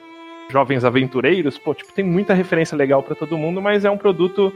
jovens 0.50 0.84
aventureiros, 0.84 1.56
pô, 1.56 1.72
tipo, 1.72 1.94
tem 1.94 2.04
muita 2.04 2.34
referência 2.34 2.76
legal 2.76 3.02
para 3.02 3.16
todo 3.16 3.38
mundo, 3.38 3.62
mas 3.62 3.86
é 3.86 3.90
um 3.90 3.96
produto. 3.96 4.52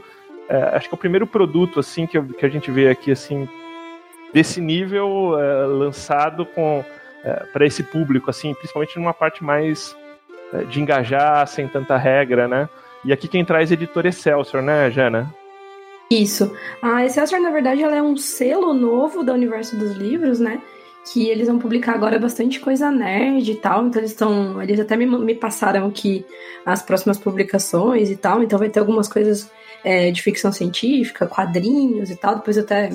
É, 0.49 0.75
acho 0.75 0.87
que 0.87 0.93
é 0.93 0.97
o 0.97 0.99
primeiro 0.99 1.27
produto, 1.27 1.79
assim, 1.79 2.05
que, 2.05 2.21
que 2.21 2.45
a 2.45 2.49
gente 2.49 2.71
vê 2.71 2.89
aqui, 2.89 3.11
assim, 3.11 3.47
desse 4.33 4.61
nível 4.61 5.39
é, 5.39 5.65
lançado 5.65 6.45
com 6.45 6.83
para 7.51 7.65
esse 7.65 7.83
público, 7.83 8.29
assim, 8.29 8.53
principalmente 8.53 8.97
numa 8.97 9.13
parte 9.13 9.43
mais 9.43 9.93
é, 10.53 10.63
de 10.63 10.81
engajar 10.81 11.45
sem 11.47 11.67
tanta 11.67 11.97
regra, 11.97 12.47
né? 12.47 12.69
E 13.03 13.11
aqui 13.11 13.27
quem 13.27 13.43
traz 13.43 13.69
é 13.69 13.73
a 13.73 13.77
editora 13.77 14.07
Excelsior, 14.07 14.63
né, 14.63 14.89
Jana? 14.89 15.33
Isso. 16.09 16.55
A 16.81 17.05
Excelsior, 17.05 17.41
na 17.41 17.51
verdade, 17.51 17.83
ela 17.83 17.95
é 17.95 18.01
um 18.01 18.15
selo 18.15 18.73
novo 18.73 19.23
do 19.23 19.33
universo 19.33 19.77
dos 19.77 19.91
livros, 19.93 20.39
né? 20.39 20.61
Que 21.11 21.29
eles 21.29 21.47
vão 21.47 21.59
publicar 21.59 21.93
agora 21.93 22.19
bastante 22.19 22.59
coisa 22.59 22.89
nerd 22.91 23.51
e 23.51 23.55
tal. 23.55 23.87
Então 23.87 24.01
eles 24.01 24.11
estão. 24.11 24.61
Eles 24.61 24.79
até 24.79 24.95
me, 24.95 25.05
me 25.05 25.35
passaram 25.35 25.87
aqui 25.87 26.25
as 26.65 26.81
próximas 26.81 27.17
publicações 27.17 28.09
e 28.09 28.15
tal. 28.15 28.43
Então 28.43 28.59
vai 28.59 28.69
ter 28.69 28.79
algumas 28.79 29.07
coisas 29.07 29.49
é, 29.87 30.11
de 30.11 30.21
ficção 30.21 30.51
científica, 30.51 31.25
quadrinhos 31.25 32.11
e 32.11 32.15
tal. 32.17 32.35
Depois 32.35 32.57
até 32.57 32.89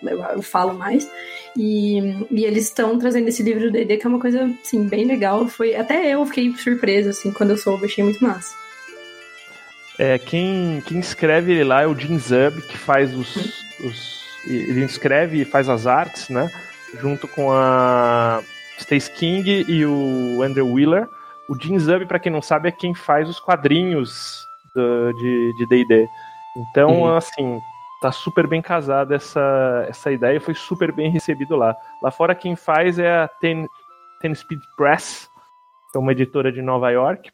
eu, 0.00 0.22
eu 0.22 0.42
falo 0.42 0.74
mais. 0.74 1.10
E, 1.56 1.98
e 2.30 2.44
eles 2.44 2.66
estão 2.66 2.96
trazendo 2.96 3.26
esse 3.26 3.42
livro 3.42 3.64
do 3.64 3.72
D&D, 3.72 3.96
que 3.96 4.06
é 4.06 4.08
uma 4.08 4.20
coisa, 4.20 4.48
assim, 4.62 4.86
bem 4.86 5.04
legal. 5.04 5.48
Foi, 5.48 5.74
até 5.74 6.14
eu 6.14 6.24
fiquei 6.24 6.54
surpresa, 6.54 7.10
assim, 7.10 7.32
quando 7.32 7.50
eu 7.50 7.56
soube. 7.56 7.86
Achei 7.86 8.04
muito 8.04 8.22
massa. 8.22 8.54
É, 9.98 10.18
quem, 10.18 10.80
quem 10.86 11.00
escreve 11.00 11.50
ele 11.50 11.64
lá 11.64 11.82
é 11.82 11.86
o 11.88 11.98
Jim 11.98 12.16
Zub, 12.16 12.62
que 12.62 12.78
faz 12.78 13.12
os, 13.12 13.34
os. 13.80 14.24
Ele 14.46 14.84
escreve 14.84 15.40
e 15.40 15.44
faz 15.44 15.68
as 15.68 15.84
artes, 15.84 16.28
né? 16.28 16.48
Junto 17.00 17.26
com 17.26 17.50
a 17.50 18.40
Stace 18.78 19.10
King 19.10 19.64
e 19.66 19.84
o 19.84 20.42
Andrew 20.44 20.72
Wheeler. 20.72 21.08
O 21.48 21.60
Jim 21.60 21.76
Zub, 21.76 22.06
pra 22.06 22.20
quem 22.20 22.30
não 22.30 22.42
sabe, 22.42 22.68
é 22.68 22.72
quem 22.72 22.94
faz 22.94 23.28
os 23.28 23.40
quadrinhos 23.40 24.46
do, 24.76 25.12
de 25.56 25.66
D&D. 25.66 26.06
Então, 26.56 27.02
uhum. 27.02 27.16
assim, 27.16 27.60
tá 28.00 28.10
super 28.10 28.46
bem 28.46 28.62
casada 28.62 29.14
essa, 29.14 29.86
essa 29.88 30.10
ideia, 30.10 30.40
foi 30.40 30.54
super 30.54 30.92
bem 30.92 31.10
recebido 31.10 31.54
lá. 31.54 31.76
Lá 32.02 32.10
fora 32.10 32.34
quem 32.34 32.56
faz 32.56 32.98
é 32.98 33.10
a 33.10 33.28
Ten, 33.28 33.66
Ten 34.20 34.34
Speed 34.34 34.60
Press, 34.76 35.28
que 35.92 35.98
é 35.98 36.00
uma 36.00 36.12
editora 36.12 36.50
de 36.50 36.62
Nova 36.62 36.90
York. 36.90 37.30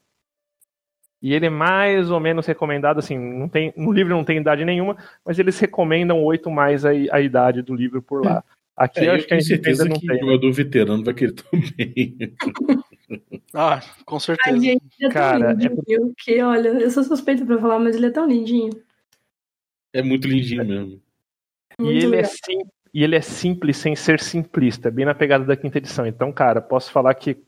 E 1.22 1.32
ele 1.32 1.46
é 1.46 1.50
mais 1.50 2.10
ou 2.10 2.18
menos 2.18 2.46
recomendado, 2.46 2.98
assim, 2.98 3.16
não 3.16 3.48
tem, 3.48 3.72
no 3.76 3.92
livro 3.92 4.12
não 4.12 4.24
tem 4.24 4.38
idade 4.38 4.64
nenhuma, 4.64 4.96
mas 5.24 5.38
eles 5.38 5.56
recomendam 5.60 6.20
oito 6.24 6.50
mais 6.50 6.84
a, 6.84 6.90
a 6.90 7.20
idade 7.20 7.62
do 7.62 7.76
livro 7.76 8.02
por 8.02 8.24
lá. 8.24 8.42
Aqui 8.76 9.00
é, 9.00 9.08
eu 9.08 9.12
acho 9.12 9.26
que 9.26 9.34
a 9.34 9.38
gente 9.38 9.46
certeza 9.46 9.84
não 9.84 9.96
que 9.96 10.06
tem. 10.06 10.16
o 10.16 10.20
jogador 10.20 10.52
veterano 10.52 11.04
vai 11.04 11.14
querer 11.14 11.34
também. 11.34 12.16
ah, 13.54 13.80
com 14.04 14.18
certeza. 14.18 14.58
gente, 14.58 14.82
é 15.00 15.08
Cara, 15.10 15.52
lindinho, 15.52 16.10
é... 16.10 16.12
que, 16.18 16.42
olha, 16.42 16.68
eu 16.70 16.90
sou 16.90 17.04
suspeita 17.04 17.44
pra 17.44 17.58
falar, 17.58 17.78
mas 17.78 17.94
ele 17.94 18.06
é 18.06 18.10
tão 18.10 18.26
lindinho. 18.26 18.72
É 19.92 20.02
muito 20.02 20.26
lindinho 20.26 20.64
mesmo. 20.64 21.02
E 21.78 21.88
ele, 21.88 22.16
é 22.16 22.24
sim, 22.24 22.60
e 22.92 23.02
ele 23.02 23.16
é 23.16 23.20
simples 23.20 23.76
sem 23.76 23.96
ser 23.96 24.20
simplista, 24.20 24.90
bem 24.90 25.04
na 25.04 25.14
pegada 25.14 25.44
da 25.44 25.56
quinta 25.56 25.78
edição. 25.78 26.06
Então, 26.06 26.32
cara, 26.32 26.60
posso 26.60 26.90
falar 26.92 27.14
que 27.14 27.42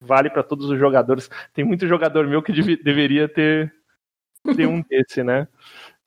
vale 0.00 0.30
para 0.30 0.42
todos 0.42 0.68
os 0.68 0.78
jogadores. 0.78 1.30
Tem 1.54 1.64
muito 1.64 1.86
jogador 1.86 2.26
meu 2.26 2.42
que 2.42 2.52
dev 2.52 2.82
deveria 2.82 3.28
ter, 3.28 3.72
ter 4.56 4.66
um 4.66 4.82
desse, 4.82 5.22
né? 5.22 5.46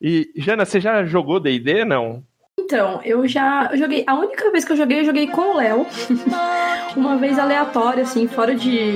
E, 0.01 0.32
Jana, 0.36 0.65
você 0.65 0.79
já 0.79 1.05
jogou 1.05 1.39
D&D, 1.39 1.86
não? 1.86 2.24
Então, 2.60 3.01
eu 3.03 3.27
já 3.27 3.70
eu 3.72 3.77
joguei. 3.77 4.03
A 4.08 4.15
única 4.15 4.51
vez 4.51 4.65
que 4.65 4.72
eu 4.72 4.77
joguei, 4.77 5.00
eu 5.00 5.05
joguei 5.05 5.27
com 5.27 5.53
o 5.53 5.58
Léo. 5.58 5.86
uma 6.96 7.17
vez 7.17 7.38
aleatória, 7.38 8.03
assim, 8.03 8.27
fora 8.27 8.55
de, 8.55 8.94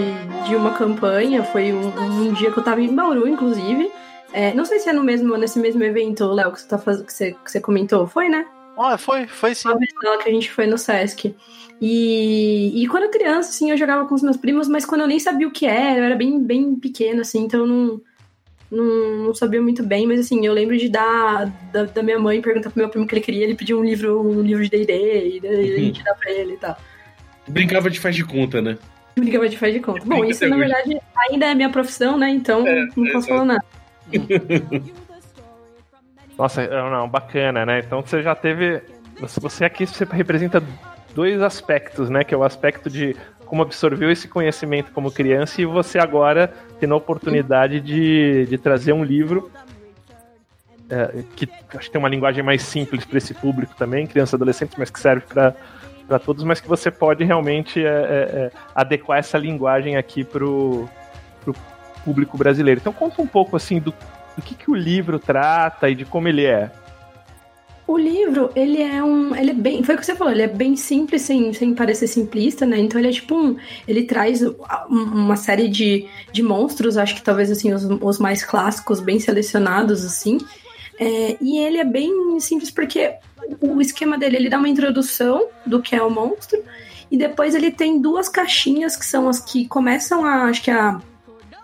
de 0.48 0.56
uma 0.56 0.74
campanha. 0.74 1.44
Foi 1.44 1.74
um, 1.74 1.88
um, 1.88 2.34
dia 2.34 2.52
que 2.52 2.58
eu 2.58 2.64
tava 2.64 2.82
em 2.82 2.94
Bauru, 2.94 3.28
inclusive. 3.28 3.92
É, 4.32 4.54
não 4.54 4.66
sei 4.66 4.80
se 4.80 4.90
é 4.90 4.94
no 4.94 5.04
mesmo, 5.04 5.36
nesse 5.38 5.60
mesmo 5.60 5.84
evento, 5.84 6.26
Léo, 6.26 6.52
que 6.52 6.62
você, 6.62 6.68
tá 6.68 6.78
faz... 6.78 7.02
que, 7.02 7.12
você, 7.12 7.34
que 7.34 7.52
você 7.52 7.60
comentou. 7.60 8.08
Foi, 8.08 8.30
né? 8.30 8.46
Ah, 8.78 8.98
foi, 8.98 9.28
foi 9.28 9.54
sim. 9.54 9.68
Uma 9.68 9.78
vez 9.78 9.92
que 9.92 10.30
a 10.30 10.32
gente 10.32 10.52
foi 10.52 10.66
no 10.66 10.78
Sesc. 10.78 11.36
E, 11.82 12.84
e 12.84 12.88
quando 12.88 13.04
eu 13.04 13.10
criança, 13.10 13.50
assim, 13.50 13.72
eu 13.72 13.78
jogava 13.78 14.06
com 14.06 14.16
os 14.16 14.22
meus 14.22 14.38
primos, 14.38 14.68
mas 14.68 14.86
quando 14.86 15.02
eu 15.02 15.08
nem 15.08 15.20
sabia 15.20 15.48
o 15.48 15.52
que 15.52 15.66
era, 15.66 16.00
eu 16.00 16.04
era 16.04 16.16
bem, 16.16 16.42
bem 16.42 16.76
pequeno, 16.76 17.22
assim, 17.22 17.44
então 17.44 17.62
eu 17.62 17.68
não, 17.68 18.02
não, 18.70 19.26
não 19.26 19.34
sabia 19.34 19.62
muito 19.62 19.82
bem, 19.82 20.06
mas 20.06 20.20
assim, 20.20 20.46
eu 20.46 20.54
lembro 20.54 20.78
de 20.78 20.90
dar 20.90 21.46
da, 21.72 21.84
da 21.86 22.04
minha 22.04 22.20
mãe 22.20 22.42
perguntar 22.42 22.70
pro 22.70 22.80
meu 22.80 22.90
primo 22.90 23.06
o 23.06 23.08
que 23.08 23.16
ele 23.16 23.22
queria, 23.22 23.44
ele 23.46 23.56
pediu 23.56 23.80
um 23.80 23.84
livro, 23.84 24.22
um 24.22 24.42
livro 24.42 24.64
de 24.64 24.70
D&D, 24.70 25.38
e 25.38 25.40
daí 25.40 25.54
a 25.54 25.58
uhum. 25.58 25.78
gente 25.86 26.04
dá 26.04 26.14
pra 26.14 26.32
ele 26.32 26.54
e 26.54 26.58
tal. 26.58 26.78
Brincava 27.48 27.90
de 27.90 28.00
faz 28.00 28.16
de 28.16 28.26
conta, 28.26 28.62
né? 28.62 28.78
Brincava 29.18 29.48
de 29.48 29.58
faz 29.58 29.74
de 29.74 29.80
conta. 29.80 30.06
Bom, 30.06 30.24
isso 30.26 30.48
na 30.48 30.58
verdade 30.58 31.00
ainda 31.30 31.46
é 31.46 31.56
minha 31.56 31.70
profissão, 31.70 32.18
né? 32.18 32.30
Então 32.30 32.68
é, 32.68 32.88
não 32.96 33.12
posso 33.12 33.28
é, 33.28 33.30
falar 33.30 33.46
nada. 33.46 33.66
Nossa, 36.38 36.66
não, 36.68 37.10
bacana, 37.10 37.66
né? 37.66 37.80
Então 37.80 38.02
você 38.02 38.22
já 38.24 38.34
teve. 38.34 38.82
Você 39.20 39.66
aqui 39.66 39.86
você 39.86 40.06
representa 40.06 40.64
dois 41.14 41.42
aspectos, 41.42 42.10
né? 42.10 42.24
Que 42.24 42.34
é 42.34 42.38
o 42.38 42.44
aspecto 42.44 42.90
de 42.90 43.16
como 43.46 43.64
absorveu 43.64 44.10
esse 44.12 44.28
conhecimento 44.28 44.92
como 44.92 45.12
criança 45.12 45.62
e 45.62 45.66
você 45.66 45.98
agora 46.00 46.54
tendo 46.80 46.94
a 46.94 46.98
oportunidade 46.98 47.82
de, 47.82 48.46
de 48.46 48.58
trazer 48.60 48.94
um 48.94 49.04
livro 49.04 49.52
é, 50.90 51.24
que 51.36 51.50
acho 51.76 51.88
que 51.88 51.92
tem 51.92 52.00
uma 52.00 52.08
linguagem 52.08 52.44
mais 52.44 52.62
simples 52.62 53.06
para 53.06 53.18
esse 53.18 53.34
público 53.34 53.76
também, 53.76 54.08
criança 54.08 54.36
e 54.36 54.38
adolescente, 54.38 54.76
mas 54.78 54.90
que 54.90 55.00
serve 55.00 55.26
para 55.28 55.56
para 56.08 56.18
todos, 56.18 56.44
mas 56.44 56.60
que 56.60 56.68
você 56.68 56.90
pode 56.90 57.24
realmente 57.24 57.86
é, 57.86 57.88
é, 57.88 57.92
é 57.92 58.52
adequar 58.74 59.20
essa 59.20 59.38
linguagem 59.38 59.96
aqui 59.96 60.24
para 60.24 60.44
o 60.44 60.90
público 62.04 62.38
brasileiro. 62.38 62.80
Então 62.80 62.94
conta 62.94 63.22
um 63.22 63.28
pouco 63.28 63.56
assim 63.56 63.80
do, 63.80 63.94
do 64.36 64.42
que, 64.42 64.56
que 64.56 64.72
o 64.72 64.76
livro 64.76 65.20
trata 65.20 65.90
e 65.90 65.96
de 65.96 66.06
como 66.06 66.28
ele 66.28 66.46
é. 66.46 66.72
O 67.90 67.98
livro, 67.98 68.52
ele 68.56 68.84
é 68.84 69.04
um. 69.04 69.36
Ele 69.36 69.50
é 69.50 69.54
bem. 69.54 69.82
Foi 69.84 69.96
o 69.96 69.98
que 69.98 70.06
você 70.06 70.16
falou, 70.16 70.32
ele 70.32 70.44
é 70.44 70.48
bem 70.48 70.76
simples, 70.76 71.24
sem, 71.24 71.52
sem 71.54 71.74
parecer 71.74 72.06
simplista, 72.06 72.64
né? 72.64 72.78
Então 72.78 73.02
ele 73.02 73.10
é 73.10 73.12
tipo 73.12 73.36
um. 73.36 73.58
Ele 73.88 74.04
traz 74.04 74.44
uma 74.88 75.36
série 75.36 75.68
de, 75.68 76.08
de 76.32 76.44
monstros, 76.44 76.98
acho 76.98 77.16
que 77.16 77.24
talvez 77.24 77.50
assim, 77.50 77.74
os, 77.74 77.84
os 77.84 78.20
mais 78.20 78.44
clássicos, 78.44 79.00
bem 79.00 79.20
selecionados, 79.20 80.06
assim. 80.06 80.38
É, 81.00 81.36
e 81.42 81.58
ele 81.58 81.80
é 81.80 81.84
bem 81.84 82.40
simples 82.40 82.70
porque 82.70 83.16
o 83.60 83.82
esquema 83.82 84.20
dele, 84.20 84.36
ele 84.36 84.50
dá 84.50 84.60
uma 84.60 84.70
introdução 84.70 85.48
do 85.66 85.82
que 85.82 85.96
é 85.96 86.04
o 86.04 86.12
monstro, 86.12 86.62
e 87.10 87.18
depois 87.18 87.56
ele 87.56 87.72
tem 87.72 88.00
duas 88.00 88.30
caixinhas 88.30 88.96
que 88.96 89.06
são 89.06 89.28
as 89.28 89.40
que 89.40 89.68
começam 89.68 90.24
a, 90.26 90.44
acho 90.44 90.62
que 90.62 90.70
a 90.70 91.02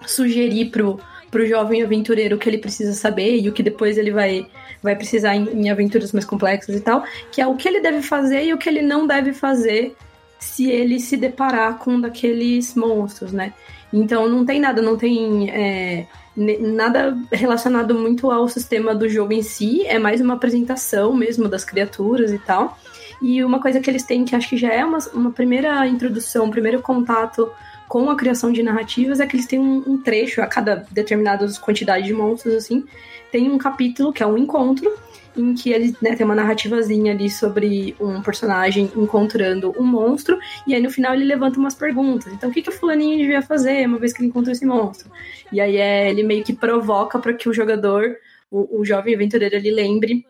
sugerir 0.05 0.65
pro, 0.65 0.99
pro 1.31 1.45
jovem 1.45 1.83
aventureiro 1.83 2.35
o 2.35 2.39
que 2.39 2.49
ele 2.49 2.57
precisa 2.57 2.93
saber 2.93 3.39
e 3.39 3.49
o 3.49 3.53
que 3.53 3.63
depois 3.63 3.97
ele 3.97 4.11
vai 4.11 4.47
vai 4.81 4.95
precisar 4.95 5.35
em, 5.35 5.49
em 5.49 5.69
aventuras 5.69 6.11
mais 6.11 6.25
complexas 6.25 6.75
e 6.75 6.79
tal, 6.79 7.03
que 7.31 7.41
é 7.41 7.47
o 7.47 7.55
que 7.55 7.67
ele 7.67 7.81
deve 7.81 8.01
fazer 8.03 8.45
e 8.45 8.53
o 8.53 8.57
que 8.57 8.69
ele 8.69 8.83
não 8.83 9.07
deve 9.07 9.33
fazer 9.33 9.95
se 10.39 10.69
ele 10.69 10.99
se 10.99 11.17
deparar 11.17 11.79
com 11.79 11.93
um 11.93 12.01
daqueles 12.01 12.75
monstros, 12.75 13.31
né? 13.31 13.53
Então 13.91 14.29
não 14.29 14.45
tem 14.45 14.59
nada, 14.59 14.81
não 14.81 14.95
tem 14.95 15.49
é, 15.49 16.05
nada 16.35 17.17
relacionado 17.31 17.95
muito 17.95 18.29
ao 18.29 18.47
sistema 18.47 18.93
do 18.93 19.07
jogo 19.09 19.33
em 19.33 19.41
si, 19.41 19.85
é 19.85 19.97
mais 19.97 20.21
uma 20.21 20.35
apresentação 20.35 21.13
mesmo 21.13 21.47
das 21.47 21.63
criaturas 21.63 22.31
e 22.31 22.39
tal. 22.39 22.77
E 23.21 23.43
uma 23.43 23.61
coisa 23.61 23.79
que 23.79 23.89
eles 23.89 24.03
têm, 24.03 24.25
que 24.25 24.35
acho 24.35 24.49
que 24.49 24.57
já 24.57 24.71
é 24.71 24.83
uma, 24.83 24.99
uma 25.13 25.31
primeira 25.31 25.87
introdução, 25.87 26.45
um 26.45 26.51
primeiro 26.51 26.81
contato 26.81 27.49
com 27.87 28.09
a 28.09 28.15
criação 28.15 28.51
de 28.51 28.63
narrativas, 28.63 29.19
é 29.19 29.27
que 29.27 29.35
eles 29.35 29.45
têm 29.45 29.59
um, 29.59 29.83
um 29.87 30.01
trecho 30.01 30.41
a 30.41 30.47
cada 30.47 30.85
determinada 30.91 31.47
quantidade 31.61 32.05
de 32.05 32.13
monstros, 32.13 32.55
assim, 32.55 32.83
tem 33.31 33.49
um 33.49 33.57
capítulo 33.57 34.13
que 34.13 34.23
é 34.23 34.27
um 34.27 34.37
encontro, 34.37 34.91
em 35.37 35.53
que 35.53 35.71
ele 35.71 35.95
né, 36.01 36.15
tem 36.15 36.25
uma 36.25 36.35
narrativazinha 36.35 37.11
ali 37.11 37.29
sobre 37.29 37.95
um 37.99 38.21
personagem 38.21 38.89
encontrando 38.95 39.75
um 39.77 39.83
monstro, 39.83 40.39
e 40.65 40.73
aí 40.73 40.81
no 40.81 40.89
final 40.89 41.13
ele 41.13 41.25
levanta 41.25 41.59
umas 41.59 41.75
perguntas. 41.75 42.31
Então, 42.31 42.49
o 42.49 42.53
que, 42.53 42.61
que 42.61 42.69
o 42.69 42.73
fulaninho 42.73 43.17
devia 43.17 43.41
fazer 43.41 43.85
uma 43.85 43.99
vez 43.99 44.13
que 44.13 44.21
ele 44.21 44.29
encontrou 44.29 44.51
esse 44.51 44.65
monstro? 44.65 45.11
E 45.51 45.59
aí 45.59 45.77
é, 45.77 46.09
ele 46.09 46.23
meio 46.23 46.43
que 46.43 46.53
provoca 46.53 47.19
para 47.19 47.33
que 47.33 47.49
o 47.49 47.53
jogador, 47.53 48.15
o, 48.49 48.79
o 48.79 48.85
jovem 48.85 49.13
aventureiro, 49.13 49.55
ele 49.55 49.71
lembre 49.71 50.25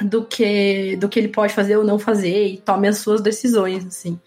do 0.00 0.24
que, 0.24 0.96
do 0.96 1.08
que 1.08 1.18
ele 1.18 1.28
pode 1.28 1.52
fazer 1.52 1.76
ou 1.76 1.84
não 1.84 1.98
fazer 1.98 2.46
e 2.46 2.58
tome 2.58 2.86
as 2.86 2.98
suas 2.98 3.20
decisões, 3.20 3.84
assim. 3.86 4.20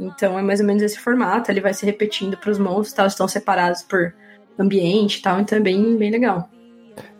Então 0.00 0.38
é 0.38 0.42
mais 0.42 0.60
ou 0.60 0.66
menos 0.66 0.82
esse 0.82 0.98
formato, 0.98 1.50
ele 1.50 1.60
vai 1.60 1.74
se 1.74 1.84
repetindo 1.84 2.36
para 2.36 2.50
os 2.50 2.58
monstros, 2.58 2.92
tal, 2.94 3.06
estão 3.06 3.28
separados 3.28 3.82
por 3.82 4.14
ambiente 4.58 5.18
e 5.18 5.22
tal, 5.22 5.40
então 5.40 5.58
é 5.58 5.60
bem, 5.60 5.96
bem 5.96 6.10
legal. 6.10 6.48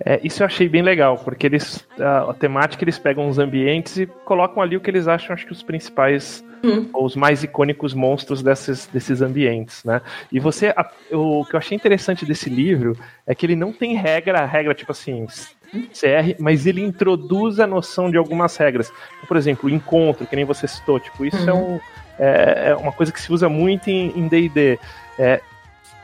É, 0.04 0.20
isso 0.24 0.42
eu 0.42 0.46
achei 0.46 0.68
bem 0.68 0.82
legal, 0.82 1.18
porque 1.18 1.46
eles 1.46 1.86
a, 1.98 2.30
a, 2.30 2.34
temática 2.34 2.82
eles 2.84 2.98
pegam 2.98 3.28
os 3.28 3.38
ambientes 3.38 3.98
e 3.98 4.06
colocam 4.06 4.62
ali 4.62 4.76
o 4.76 4.80
que 4.80 4.90
eles 4.90 5.06
acham, 5.06 5.32
acho 5.32 5.46
que 5.46 5.52
os 5.52 5.62
principais, 5.62 6.44
hum. 6.64 6.88
os 6.94 7.14
mais 7.16 7.42
icônicos 7.42 7.94
monstros 7.94 8.42
desses, 8.42 8.86
desses 8.86 9.22
ambientes, 9.22 9.84
né? 9.84 10.00
E 10.32 10.40
você, 10.40 10.68
a, 10.76 10.90
o, 11.12 11.44
que 11.44 11.54
eu 11.54 11.58
achei 11.58 11.76
interessante 11.76 12.26
desse 12.26 12.50
livro 12.50 12.96
é 13.26 13.34
que 13.34 13.46
ele 13.46 13.56
não 13.56 13.72
tem 13.72 13.94
regra, 13.94 14.44
regra 14.44 14.74
tipo 14.74 14.92
assim, 14.92 15.26
CR, 15.70 16.36
mas 16.38 16.66
ele 16.66 16.82
introduz 16.82 17.60
a 17.60 17.66
noção 17.66 18.10
de 18.10 18.16
algumas 18.16 18.56
regras. 18.56 18.92
Por 19.26 19.36
exemplo, 19.36 19.68
o 19.68 19.72
encontro, 19.72 20.26
que 20.26 20.36
nem 20.36 20.44
você 20.44 20.66
citou, 20.66 20.98
tipo, 20.98 21.24
isso 21.24 21.48
é 21.48 21.52
uhum. 21.52 21.58
é, 21.58 21.62
um, 21.74 21.80
é, 22.20 22.68
é, 22.68 22.76
uma 22.76 22.92
coisa 22.92 23.10
que 23.10 23.20
se 23.20 23.32
usa 23.32 23.48
muito 23.48 23.88
em 23.88 24.28
D&D. 24.28 24.78
É, 25.18 25.40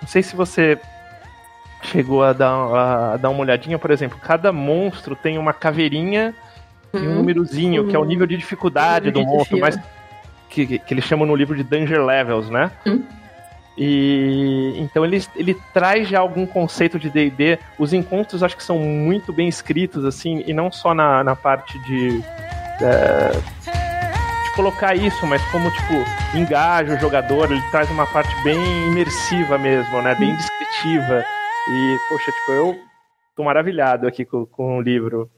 não 0.00 0.08
sei 0.08 0.22
se 0.22 0.34
você 0.34 0.78
chegou 1.82 2.24
a 2.24 2.32
dar, 2.32 3.12
a 3.12 3.16
dar 3.18 3.28
uma 3.28 3.40
olhadinha, 3.40 3.78
por 3.78 3.90
exemplo, 3.90 4.18
cada 4.20 4.50
monstro 4.50 5.14
tem 5.14 5.36
uma 5.36 5.52
caveirinha 5.52 6.34
uhum. 6.92 7.00
e 7.00 7.06
um 7.06 7.10
uhum. 7.10 7.16
númerozinho, 7.16 7.82
uhum. 7.82 7.88
que 7.88 7.94
é 7.94 7.98
o 7.98 8.02
uhum. 8.02 8.08
nível 8.08 8.26
de 8.26 8.36
dificuldade 8.36 9.08
uhum. 9.08 9.12
do 9.12 9.22
monstro, 9.24 9.58
mas 9.60 9.78
que, 10.48 10.78
que 10.78 10.94
eles 10.94 11.04
chamam 11.04 11.26
no 11.26 11.36
livro 11.36 11.54
de 11.54 11.62
Danger 11.62 12.02
Levels, 12.02 12.48
né? 12.48 12.70
Uhum. 12.86 13.04
E 13.76 14.72
então 14.78 15.04
ele, 15.04 15.22
ele 15.36 15.54
traz 15.74 16.08
já 16.08 16.18
algum 16.18 16.46
conceito 16.46 16.98
de 16.98 17.10
D&D. 17.10 17.58
Os 17.78 17.92
encontros 17.92 18.42
acho 18.42 18.56
que 18.56 18.62
são 18.62 18.78
muito 18.78 19.34
bem 19.34 19.48
escritos 19.48 20.04
assim, 20.06 20.42
e 20.46 20.54
não 20.54 20.72
só 20.72 20.94
na, 20.94 21.22
na 21.22 21.36
parte 21.36 21.78
de, 21.80 22.22
é, 22.80 23.32
de 23.32 23.55
colocar 24.56 24.96
isso, 24.96 25.26
mas 25.26 25.42
como 25.52 25.70
tipo 25.70 25.94
engaja 26.34 26.94
o 26.94 26.98
jogador. 26.98 27.52
Ele 27.52 27.60
traz 27.70 27.88
uma 27.90 28.06
parte 28.06 28.34
bem 28.42 28.58
imersiva 28.88 29.58
mesmo, 29.58 30.02
né? 30.02 30.14
Bem 30.14 30.34
descritiva. 30.34 31.22
E 31.68 31.96
poxa, 32.08 32.32
tipo 32.32 32.52
eu 32.52 32.76
tô 33.36 33.44
maravilhado 33.44 34.06
aqui 34.08 34.24
com, 34.24 34.46
com 34.46 34.78
o 34.78 34.80
livro. 34.80 35.30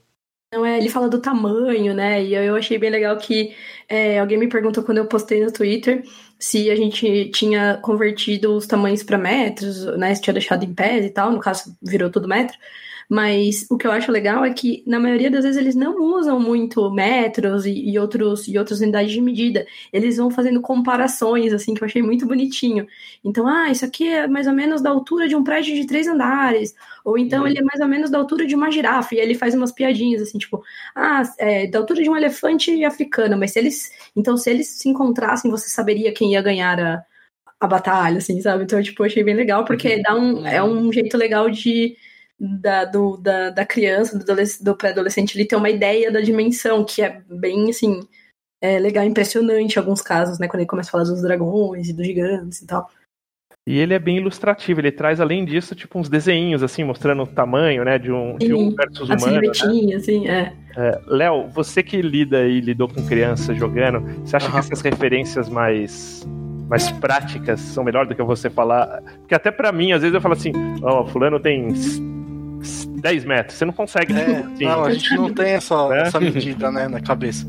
Não, 0.50 0.64
é, 0.64 0.78
ele 0.78 0.88
fala 0.88 1.10
do 1.10 1.20
tamanho, 1.20 1.92
né? 1.92 2.24
E 2.24 2.34
eu 2.34 2.56
achei 2.56 2.78
bem 2.78 2.88
legal 2.88 3.18
que 3.18 3.54
é, 3.86 4.18
alguém 4.18 4.38
me 4.38 4.48
perguntou 4.48 4.82
quando 4.82 4.96
eu 4.96 5.06
postei 5.06 5.44
no 5.44 5.52
Twitter 5.52 6.02
se 6.38 6.70
a 6.70 6.76
gente 6.76 7.30
tinha 7.30 7.78
convertido 7.82 8.56
os 8.56 8.66
tamanhos 8.66 9.02
para 9.02 9.18
metros, 9.18 9.84
né? 9.98 10.14
Se 10.14 10.22
tinha 10.22 10.32
deixado 10.32 10.64
em 10.64 10.72
pés 10.72 11.04
e 11.04 11.10
tal, 11.10 11.32
no 11.32 11.40
caso 11.40 11.76
virou 11.82 12.08
tudo 12.10 12.28
metro. 12.28 12.56
Mas 13.08 13.66
o 13.70 13.78
que 13.78 13.86
eu 13.86 13.90
acho 13.90 14.12
legal 14.12 14.44
é 14.44 14.52
que, 14.52 14.82
na 14.86 15.00
maioria 15.00 15.30
das 15.30 15.42
vezes, 15.42 15.58
eles 15.58 15.74
não 15.74 15.96
usam 15.98 16.38
muito 16.38 16.90
metros 16.90 17.64
e, 17.64 17.72
e, 17.72 17.98
outros, 17.98 18.46
e 18.46 18.58
outras 18.58 18.80
unidades 18.80 19.12
de 19.12 19.20
medida. 19.22 19.66
Eles 19.90 20.18
vão 20.18 20.30
fazendo 20.30 20.60
comparações, 20.60 21.54
assim, 21.54 21.72
que 21.72 21.82
eu 21.82 21.86
achei 21.86 22.02
muito 22.02 22.26
bonitinho. 22.26 22.86
Então, 23.24 23.48
ah, 23.48 23.70
isso 23.70 23.82
aqui 23.82 24.06
é 24.06 24.26
mais 24.28 24.46
ou 24.46 24.52
menos 24.52 24.82
da 24.82 24.90
altura 24.90 25.26
de 25.26 25.34
um 25.34 25.42
prédio 25.42 25.74
de 25.74 25.86
três 25.86 26.06
andares. 26.06 26.74
Ou 27.02 27.16
então 27.16 27.42
uhum. 27.42 27.46
ele 27.48 27.60
é 27.60 27.62
mais 27.62 27.80
ou 27.80 27.88
menos 27.88 28.10
da 28.10 28.18
altura 28.18 28.44
de 28.44 28.54
uma 28.54 28.70
girafa. 28.70 29.14
E 29.14 29.18
ele 29.18 29.34
faz 29.34 29.54
umas 29.54 29.72
piadinhas, 29.72 30.20
assim, 30.20 30.36
tipo, 30.36 30.62
ah, 30.94 31.22
é 31.38 31.66
da 31.66 31.78
altura 31.78 32.02
de 32.02 32.10
um 32.10 32.16
elefante 32.16 32.84
africano. 32.84 33.38
Mas 33.38 33.52
se 33.52 33.58
eles. 33.58 33.90
Então, 34.14 34.36
se 34.36 34.50
eles 34.50 34.68
se 34.68 34.86
encontrassem, 34.86 35.50
você 35.50 35.70
saberia 35.70 36.12
quem 36.12 36.32
ia 36.32 36.42
ganhar 36.42 36.78
a, 36.78 37.02
a 37.58 37.66
batalha, 37.66 38.18
assim, 38.18 38.38
sabe? 38.42 38.64
Então, 38.64 38.82
tipo, 38.82 39.02
eu 39.02 39.06
achei 39.06 39.24
bem 39.24 39.34
legal, 39.34 39.64
porque 39.64 39.96
uhum. 39.96 40.02
dá 40.02 40.14
um, 40.14 40.46
é 40.46 40.62
um 40.62 40.92
jeito 40.92 41.16
legal 41.16 41.48
de 41.50 41.96
da, 42.38 42.84
do, 42.84 43.16
da, 43.16 43.50
da 43.50 43.66
criança, 43.66 44.18
do, 44.18 44.24
do 44.60 44.76
pré-adolescente, 44.76 45.36
ele 45.36 45.46
ter 45.46 45.56
uma 45.56 45.70
ideia 45.70 46.10
da 46.10 46.20
dimensão, 46.20 46.84
que 46.84 47.02
é 47.02 47.20
bem, 47.28 47.70
assim, 47.70 48.00
é 48.60 48.78
legal, 48.78 49.04
impressionante 49.04 49.76
em 49.76 49.78
alguns 49.78 50.00
casos, 50.00 50.38
né? 50.38 50.46
Quando 50.46 50.60
ele 50.60 50.68
começa 50.68 50.90
a 50.90 50.92
falar 50.92 51.04
dos 51.04 51.22
dragões 51.22 51.88
e 51.88 51.92
dos 51.92 52.06
gigantes 52.06 52.60
e 52.60 52.66
tal. 52.66 52.88
E 53.66 53.78
ele 53.78 53.92
é 53.92 53.98
bem 53.98 54.16
ilustrativo, 54.16 54.80
ele 54.80 54.90
traz, 54.90 55.20
além 55.20 55.44
disso, 55.44 55.74
tipo, 55.74 55.98
uns 55.98 56.08
desenhos, 56.08 56.62
assim, 56.62 56.84
mostrando 56.84 57.24
o 57.24 57.26
tamanho, 57.26 57.84
né, 57.84 57.98
de 57.98 58.10
um, 58.10 58.36
Sim, 58.40 58.46
de 58.46 58.54
um 58.54 58.74
versus 58.74 59.10
humano. 59.10 59.42
Né? 59.42 59.94
assim, 59.94 60.26
é. 60.26 60.54
é 60.74 61.00
Léo, 61.06 61.48
você 61.48 61.82
que 61.82 62.00
lida 62.00 62.46
e 62.46 62.60
lidou 62.60 62.88
com 62.88 63.06
crianças 63.06 63.58
jogando, 63.58 64.00
você 64.24 64.36
acha 64.36 64.46
uhum. 64.46 64.52
que 64.52 64.58
essas 64.58 64.80
referências 64.80 65.48
mais 65.48 66.26
mais 66.66 66.90
práticas 66.92 67.60
são 67.60 67.82
melhor 67.82 68.06
do 68.06 68.14
que 68.14 68.22
você 68.22 68.50
falar? 68.50 69.02
Porque 69.20 69.34
até 69.34 69.50
para 69.50 69.72
mim, 69.72 69.92
às 69.92 70.02
vezes 70.02 70.14
eu 70.14 70.20
falo 70.20 70.34
assim, 70.34 70.52
ó, 70.82 71.02
oh, 71.02 71.06
fulano 71.06 71.40
tem 71.40 71.68
10 73.00 73.24
metros. 73.24 73.58
Você 73.58 73.64
não 73.64 73.72
consegue. 73.72 74.12
É, 74.12 74.38
assim. 74.38 74.64
Não, 74.64 74.84
a 74.84 74.92
gente 74.92 75.14
não 75.14 75.32
tem 75.32 75.52
essa, 75.52 75.86
né? 75.88 76.02
essa 76.02 76.20
medida 76.20 76.70
né, 76.70 76.88
na 76.88 77.00
cabeça. 77.00 77.46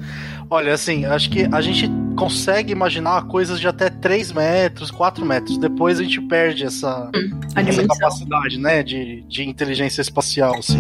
Olha, 0.50 0.74
assim, 0.74 1.06
acho 1.06 1.30
que 1.30 1.48
a 1.52 1.62
gente 1.62 1.90
consegue 2.16 2.72
imaginar 2.72 3.26
coisas 3.28 3.60
de 3.60 3.68
até 3.68 3.90
3 3.90 4.32
metros, 4.32 4.92
4 4.92 5.26
metros. 5.26 5.58
Depois 5.58 6.00
a 6.00 6.04
gente 6.04 6.22
perde 6.22 6.66
essa, 6.66 7.10
hum, 7.16 7.40
essa 7.56 7.88
capacidade 7.88 8.60
né, 8.60 8.84
de, 8.84 9.22
de 9.28 9.48
inteligência 9.48 10.02
espacial. 10.02 10.56
Assim. 10.58 10.80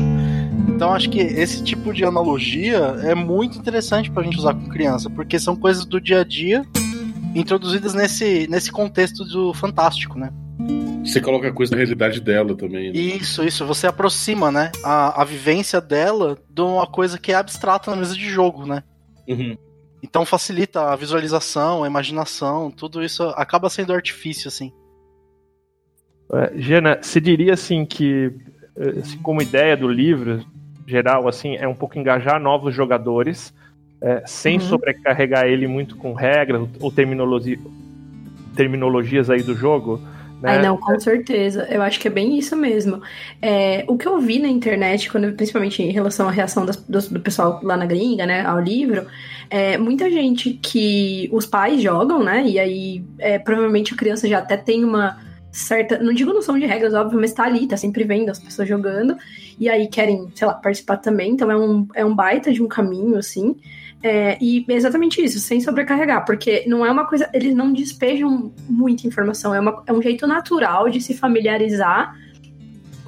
Então 0.69 0.93
acho 0.93 1.09
que 1.09 1.19
esse 1.19 1.63
tipo 1.63 1.93
de 1.93 2.05
analogia 2.05 2.77
é 3.03 3.13
muito 3.13 3.57
interessante 3.57 4.09
pra 4.09 4.23
gente 4.23 4.37
usar 4.37 4.53
com 4.53 4.67
criança, 4.69 5.09
porque 5.09 5.37
são 5.37 5.55
coisas 5.55 5.85
do 5.85 5.99
dia 5.99 6.21
a 6.21 6.23
dia 6.23 6.65
introduzidas 7.35 7.93
nesse, 7.93 8.47
nesse 8.49 8.71
contexto 8.71 9.23
do 9.23 9.53
fantástico, 9.53 10.17
né? 10.17 10.31
Você 11.04 11.22
coloca 11.22 11.48
a 11.48 11.54
coisa 11.54 11.72
na 11.72 11.78
realidade 11.78 12.19
dela 12.19 12.56
também. 12.56 12.91
Né? 12.91 13.00
Isso, 13.00 13.43
isso. 13.43 13.65
Você 13.65 13.88
aproxima, 13.88 14.52
né? 14.52 14.72
A, 14.84 15.22
a 15.22 15.26
vivência 15.26 15.80
dela 15.80 16.38
de 16.50 16.62
uma 16.62 16.86
coisa 16.86 17.17
que 17.17 17.32
é 17.32 17.36
abstrata 17.36 17.89
na 17.89 17.98
mesa 17.98 18.13
de 18.13 18.30
jogo, 18.30 18.65
né? 18.65 18.84
Uhum. 19.28 19.58
Então 20.04 20.26
facilita 20.26 20.91
a 20.91 20.95
visualização, 20.95 21.84
a 21.84 21.88
imaginação, 21.88 22.72
tudo 22.72 23.04
isso 23.04 23.24
acaba 23.36 23.69
sendo 23.69 23.93
artifício, 23.93 24.48
assim. 24.48 24.72
É, 26.34 26.54
Jana, 26.58 27.00
você 27.02 27.19
diria 27.19 27.54
assim 27.54 27.86
que, 27.86 28.32
assim, 29.00 29.17
como 29.17 29.41
ideia 29.41 29.76
do 29.76 29.88
livro 29.88 30.45
geral, 30.86 31.28
assim, 31.28 31.56
é 31.56 31.67
um 31.67 31.76
pouco 31.76 31.98
engajar 31.98 32.39
novos 32.39 32.74
jogadores, 32.74 33.54
é, 34.02 34.24
sem 34.26 34.56
uhum. 34.56 34.62
sobrecarregar 34.62 35.45
ele 35.45 35.67
muito 35.67 35.95
com 35.95 36.13
regras 36.13 36.67
ou 36.80 36.91
terminologia, 36.91 37.60
terminologias 38.56 39.30
aí 39.30 39.43
do 39.43 39.56
jogo? 39.56 40.00
Né? 40.41 40.52
Ai, 40.52 40.62
não, 40.62 40.78
com 40.78 40.97
certeza. 40.99 41.67
Eu 41.69 41.82
acho 41.82 41.99
que 41.99 42.08
é 42.08 42.12
bem 42.12 42.38
isso 42.38 42.56
mesmo. 42.56 43.02
É, 43.41 43.84
o 43.88 43.97
que 43.97 44.08
eu 44.08 44.19
vi 44.19 44.39
na 44.39 44.47
internet, 44.47 45.12
quando, 45.12 45.34
principalmente 45.34 45.84
em 45.84 45.91
relação 45.91 46.28
à 46.28 46.32
reação 46.32 46.65
das, 46.65 46.78
do, 46.78 46.99
do, 47.10 47.19
pessoal 47.19 47.60
lá 47.62 47.75
na 47.75 47.86
gringa, 47.86 48.25
né, 48.25 48.45
ao 48.45 48.60
livro, 48.60 49.06
é 49.49 49.78
muita 49.78 50.10
gente 50.10 50.52
que 50.62 51.30
os 51.32 51.45
pais 51.45 51.82
jogam, 51.82 52.23
né, 52.23 52.45
e 52.45 52.58
aí 52.58 53.04
é, 53.17 53.38
provavelmente 53.38 53.93
a 53.93 53.97
criança 53.97 54.28
já 54.28 54.39
até 54.39 54.56
tem 54.56 54.84
uma 54.86 55.17
certa, 55.52 55.97
não 55.97 56.13
digo 56.13 56.34
noção 56.34 56.58
de 56.58 56.65
regras, 56.65 56.93
óbvio, 56.93 57.19
mas 57.19 57.34
tá 57.34 57.43
ali, 57.43 57.67
tá 57.67 57.75
sempre 57.75 58.04
vendo 58.04 58.30
as 58.30 58.39
pessoas 58.39 58.67
jogando, 58.67 59.17
e 59.60 59.67
aí 59.67 59.88
querem, 59.88 60.32
sei 60.36 60.47
lá, 60.47 60.54
participar 60.54 60.97
também, 60.97 61.32
então 61.32 61.52
é 61.52 61.58
um, 61.58 61.88
é 61.95 62.06
um 62.06 62.15
baita 62.15 62.54
de 62.54 62.62
um 62.62 62.67
caminho, 62.67 63.17
assim. 63.17 63.56
É, 64.01 64.38
e 64.41 64.65
exatamente 64.69 65.21
isso, 65.21 65.39
sem 65.39 65.59
sobrecarregar, 65.59 66.25
porque 66.25 66.63
não 66.67 66.85
é 66.85 66.91
uma 66.91 67.05
coisa. 67.05 67.29
Eles 67.33 67.53
não 67.53 67.73
despejam 67.73 68.53
muita 68.67 69.05
informação, 69.05 69.53
é, 69.53 69.59
uma, 69.59 69.83
é 69.85 69.91
um 69.91 70.01
jeito 70.01 70.25
natural 70.25 70.89
de 70.89 71.01
se 71.01 71.13
familiarizar 71.13 72.15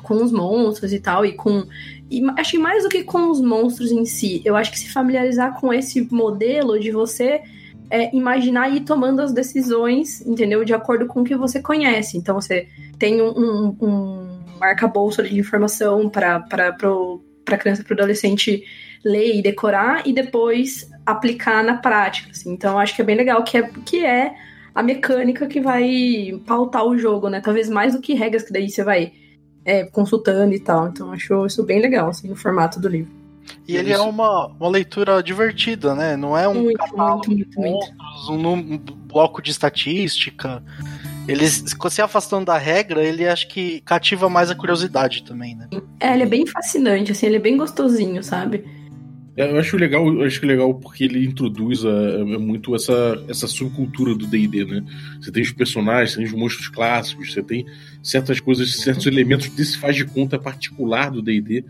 com 0.03 0.15
os 0.15 0.31
monstros 0.31 0.91
e 0.91 0.99
tal, 0.99 1.25
e 1.25 1.33
com. 1.33 1.65
E 2.09 2.21
acho 2.37 2.59
mais 2.59 2.83
do 2.83 2.89
que 2.89 3.03
com 3.03 3.29
os 3.29 3.39
monstros 3.39 3.89
em 3.89 4.03
si, 4.03 4.41
eu 4.43 4.55
acho 4.55 4.69
que 4.69 4.77
se 4.77 4.91
familiarizar 4.91 5.57
com 5.59 5.73
esse 5.73 6.13
modelo 6.13 6.77
de 6.77 6.91
você 6.91 7.41
é, 7.89 8.13
imaginar 8.13 8.69
e 8.69 8.77
ir 8.77 8.81
tomando 8.81 9.21
as 9.21 9.31
decisões, 9.31 10.25
entendeu? 10.25 10.65
De 10.65 10.73
acordo 10.73 11.05
com 11.05 11.21
o 11.21 11.23
que 11.23 11.35
você 11.37 11.61
conhece. 11.61 12.17
Então 12.17 12.35
você 12.35 12.67
tem 12.99 13.21
um, 13.21 13.29
um, 13.29 13.77
um 13.81 14.63
arcabouço 14.63 15.23
de 15.23 15.39
informação 15.39 16.09
para 16.09 16.35
a 16.35 17.57
criança, 17.57 17.83
para 17.83 17.93
o 17.93 17.97
adolescente 17.97 18.63
ler 19.03 19.35
e 19.35 19.41
decorar 19.41 20.07
e 20.07 20.13
depois 20.13 20.89
aplicar 21.05 21.63
na 21.63 21.77
prática. 21.77 22.31
Assim. 22.31 22.51
Então, 22.51 22.77
acho 22.77 22.95
que 22.95 23.01
é 23.01 23.05
bem 23.05 23.15
legal 23.15 23.43
que 23.43 23.57
é, 23.57 23.69
que 23.85 24.05
é 24.05 24.33
a 24.73 24.81
mecânica 24.81 25.47
que 25.47 25.59
vai 25.59 26.39
pautar 26.45 26.85
o 26.85 26.97
jogo, 26.97 27.29
né? 27.29 27.41
Talvez 27.41 27.69
mais 27.69 27.93
do 27.93 28.01
que 28.01 28.13
regras 28.13 28.43
que 28.43 28.53
daí 28.53 28.69
você 28.69 28.83
vai 28.83 29.13
é, 29.65 29.83
consultando 29.85 30.53
e 30.53 30.59
tal. 30.59 30.87
Então, 30.87 31.11
acho 31.11 31.45
isso 31.45 31.63
bem 31.63 31.81
legal, 31.81 32.09
assim, 32.09 32.31
o 32.31 32.35
formato 32.35 32.79
do 32.79 32.87
livro. 32.87 33.21
E 33.67 33.75
ele 33.75 33.91
é 33.91 33.99
uma, 33.99 34.47
uma 34.47 34.69
leitura 34.69 35.21
divertida, 35.21 35.95
né? 35.95 36.15
Não 36.15 36.37
é 36.37 36.47
um 36.47 36.63
muito, 36.63 36.77
catálogo 36.77 37.31
muito, 37.31 37.59
muito, 37.59 37.87
um, 38.29 38.49
um, 38.49 38.77
bloco 38.77 39.41
de 39.41 39.51
estatística. 39.51 40.63
Eles, 41.27 41.63
se 41.89 42.01
afastando 42.01 42.45
da 42.45 42.57
regra, 42.57 43.03
ele 43.03 43.27
acho 43.27 43.47
que 43.47 43.81
cativa 43.81 44.29
mais 44.29 44.49
a 44.49 44.55
curiosidade 44.55 45.23
também, 45.23 45.55
né? 45.55 45.69
É, 45.99 46.13
ele 46.13 46.23
é 46.23 46.25
bem 46.25 46.45
fascinante, 46.45 47.11
assim, 47.11 47.27
ele 47.27 47.37
é 47.37 47.39
bem 47.39 47.57
gostosinho, 47.57 48.23
sabe? 48.23 48.65
É, 49.35 49.49
eu 49.49 49.57
acho 49.57 49.77
legal, 49.77 50.05
eu 50.07 50.23
acho 50.23 50.45
legal 50.45 50.73
porque 50.73 51.05
ele 51.05 51.25
introduz 51.25 51.85
a, 51.85 51.89
a, 51.89 52.39
muito 52.39 52.75
essa, 52.75 53.23
essa 53.29 53.47
subcultura 53.47 54.13
do 54.13 54.27
D&D, 54.27 54.65
né? 54.65 54.83
Você 55.21 55.31
tem 55.31 55.41
os 55.41 55.51
personagens, 55.51 56.15
tem 56.15 56.25
os 56.25 56.33
monstros 56.33 56.67
clássicos, 56.67 57.33
você 57.33 57.41
tem 57.41 57.65
certas 58.03 58.39
coisas, 58.39 58.75
certos 58.75 59.05
elementos 59.05 59.47
desse 59.49 59.77
faz 59.77 59.95
de 59.95 60.05
conta 60.05 60.37
particular 60.37 61.09
do 61.09 61.21
D&D 61.21 61.63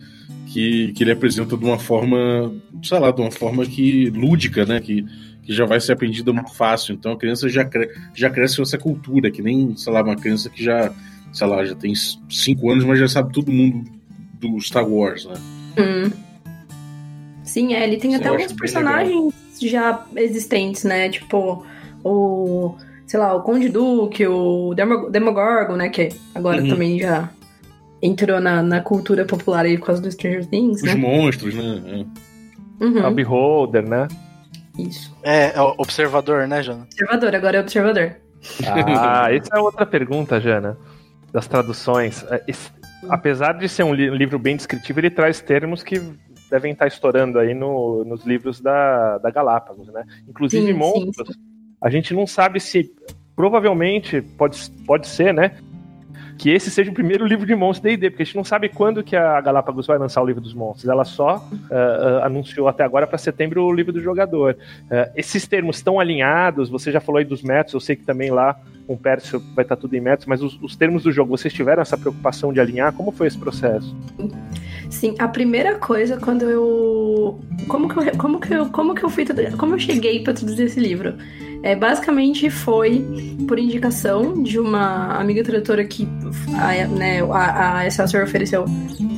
que, 0.47 0.91
que 0.93 1.03
ele 1.03 1.11
apresenta 1.11 1.55
de 1.55 1.63
uma 1.63 1.77
forma, 1.77 2.51
sei 2.83 2.99
lá, 2.99 3.11
de 3.11 3.21
uma 3.21 3.31
forma 3.31 3.65
que 3.65 4.09
lúdica, 4.09 4.65
né? 4.65 4.79
Que, 4.79 5.05
que 5.43 5.53
já 5.53 5.65
vai 5.65 5.79
ser 5.79 5.93
aprendida 5.93 6.33
muito 6.33 6.53
fácil. 6.55 6.95
Então 6.95 7.11
a 7.11 7.17
criança 7.17 7.47
já, 7.47 7.63
cre 7.63 7.89
já 8.15 8.29
cresce 8.29 8.57
com 8.57 8.63
essa 8.63 8.77
cultura, 8.77 9.29
que 9.29 9.41
nem, 9.41 9.77
sei 9.77 9.93
lá, 9.93 10.01
uma 10.01 10.15
criança 10.15 10.49
que 10.49 10.63
já, 10.63 10.91
sei 11.31 11.45
lá, 11.45 11.63
já 11.63 11.75
tem 11.75 11.93
cinco 11.95 12.71
anos, 12.71 12.83
mas 12.83 12.97
já 12.97 13.07
sabe 13.07 13.31
todo 13.31 13.51
mundo 13.51 13.87
do 14.39 14.59
Star 14.59 14.87
Wars, 14.87 15.25
né? 15.25 15.35
Hum. 15.77 16.30
Sim, 17.51 17.73
é, 17.73 17.83
ele 17.83 17.97
tem 17.97 18.15
até 18.15 18.29
alguns 18.29 18.53
personagens 18.53 19.33
já 19.61 20.05
existentes, 20.15 20.85
né? 20.85 21.09
Tipo, 21.09 21.65
o. 22.01 22.77
Sei 23.05 23.19
lá, 23.19 23.35
o 23.35 23.41
Conde 23.41 23.67
Duque, 23.67 24.25
o 24.25 24.73
Demogorgon, 24.73 25.75
né? 25.75 25.89
Que 25.89 26.07
agora 26.33 26.61
uhum. 26.61 26.69
também 26.69 26.97
já 26.97 27.29
entrou 28.01 28.39
na, 28.39 28.63
na 28.63 28.79
cultura 28.79 29.25
popular 29.25 29.65
aí 29.65 29.77
por 29.77 29.87
causa 29.87 30.01
do 30.01 30.09
Stranger 30.09 30.45
Things. 30.45 30.77
Os 30.77 30.83
né? 30.83 30.95
monstros, 30.95 31.53
né? 31.53 32.05
É. 32.79 32.85
Uhum. 32.85 33.05
A 33.05 33.11
Beholder, 33.11 33.85
né? 33.85 34.07
Isso. 34.79 35.13
É, 35.21 35.47
é 35.47 35.61
observador, 35.77 36.47
né, 36.47 36.63
Jana? 36.63 36.83
Observador, 36.83 37.35
agora 37.35 37.57
é 37.57 37.59
observador. 37.59 38.15
Ah, 38.65 39.27
essa 39.35 39.57
é 39.57 39.59
outra 39.59 39.85
pergunta, 39.85 40.39
Jana. 40.39 40.77
Das 41.33 41.47
traduções. 41.47 42.23
É, 42.31 42.41
esse, 42.47 42.71
apesar 43.09 43.57
de 43.57 43.67
ser 43.67 43.83
um 43.83 43.93
livro 43.93 44.39
bem 44.39 44.55
descritivo, 44.55 45.01
ele 45.01 45.09
traz 45.09 45.41
termos 45.41 45.83
que 45.83 46.01
devem 46.51 46.73
estar 46.73 46.85
estourando 46.85 47.39
aí 47.39 47.53
no, 47.53 48.03
nos 48.03 48.25
livros 48.25 48.59
da, 48.59 49.17
da 49.19 49.31
Galápagos, 49.31 49.87
né? 49.87 50.03
Inclusive 50.27 50.67
sim, 50.67 50.73
monstros. 50.73 51.29
Sim, 51.29 51.33
sim. 51.33 51.39
A 51.81 51.89
gente 51.89 52.13
não 52.13 52.27
sabe 52.27 52.59
se 52.59 52.93
provavelmente 53.35 54.21
pode, 54.21 54.69
pode 54.85 55.07
ser, 55.07 55.33
né? 55.33 55.57
Que 56.37 56.49
esse 56.49 56.69
seja 56.69 56.91
o 56.91 56.93
primeiro 56.93 57.25
livro 57.25 57.45
de 57.45 57.55
monstros 57.55 57.83
D&D, 57.83 58.09
porque 58.09 58.23
a 58.23 58.25
gente 58.25 58.35
não 58.35 58.43
sabe 58.43 58.67
quando 58.67 59.03
que 59.03 59.15
a 59.15 59.39
Galápagos 59.39 59.87
vai 59.87 59.97
lançar 59.97 60.21
o 60.21 60.25
livro 60.25 60.41
dos 60.41 60.53
monstros. 60.53 60.89
Ela 60.89 61.05
só 61.05 61.37
uh, 61.37 62.23
anunciou 62.23 62.67
até 62.67 62.83
agora 62.83 63.07
para 63.07 63.17
setembro 63.17 63.63
o 63.63 63.73
livro 63.73 63.93
do 63.93 64.01
jogador. 64.01 64.57
Uh, 64.85 65.11
esses 65.15 65.47
termos 65.47 65.77
estão 65.77 65.99
alinhados, 65.99 66.69
você 66.69 66.91
já 66.91 66.99
falou 66.99 67.19
aí 67.19 67.25
dos 67.25 67.41
métodos, 67.41 67.75
eu 67.75 67.79
sei 67.79 67.95
que 67.95 68.03
também 68.03 68.29
lá 68.29 68.59
com 68.85 68.95
o 68.95 68.97
Pércio 68.97 69.39
vai 69.55 69.63
estar 69.63 69.75
tudo 69.77 69.95
em 69.95 70.01
métodos, 70.01 70.25
mas 70.25 70.41
os, 70.41 70.59
os 70.61 70.75
termos 70.75 71.03
do 71.03 71.11
jogo, 71.11 71.37
vocês 71.37 71.53
tiveram 71.53 71.81
essa 71.81 71.97
preocupação 71.97 72.51
de 72.51 72.59
alinhar? 72.59 72.91
Como 72.91 73.11
foi 73.11 73.27
esse 73.27 73.37
processo? 73.37 73.95
Sim, 74.91 75.15
a 75.17 75.27
primeira 75.27 75.75
coisa 75.79 76.17
quando 76.17 76.43
eu. 76.43 77.39
Como 77.67 77.87
que 77.87 77.97
eu, 77.97 78.17
como 78.17 78.39
que 78.39 78.53
eu, 78.53 78.65
como 78.69 78.93
que 78.93 79.03
eu 79.03 79.09
fui. 79.09 79.25
Como 79.57 79.75
eu 79.75 79.79
cheguei 79.79 80.21
para 80.21 80.33
traduzir 80.33 80.65
esse 80.65 80.79
livro? 80.79 81.15
É, 81.63 81.75
basicamente 81.75 82.49
foi 82.49 83.05
por 83.47 83.57
indicação 83.57 84.41
de 84.43 84.59
uma 84.59 85.19
amiga 85.19 85.43
tradutora 85.43 85.85
que 85.85 86.07
a, 86.55 86.87
né, 86.87 87.21
a, 87.21 87.77
a 87.77 87.87
Excelsior 87.87 88.23
ofereceu 88.23 88.65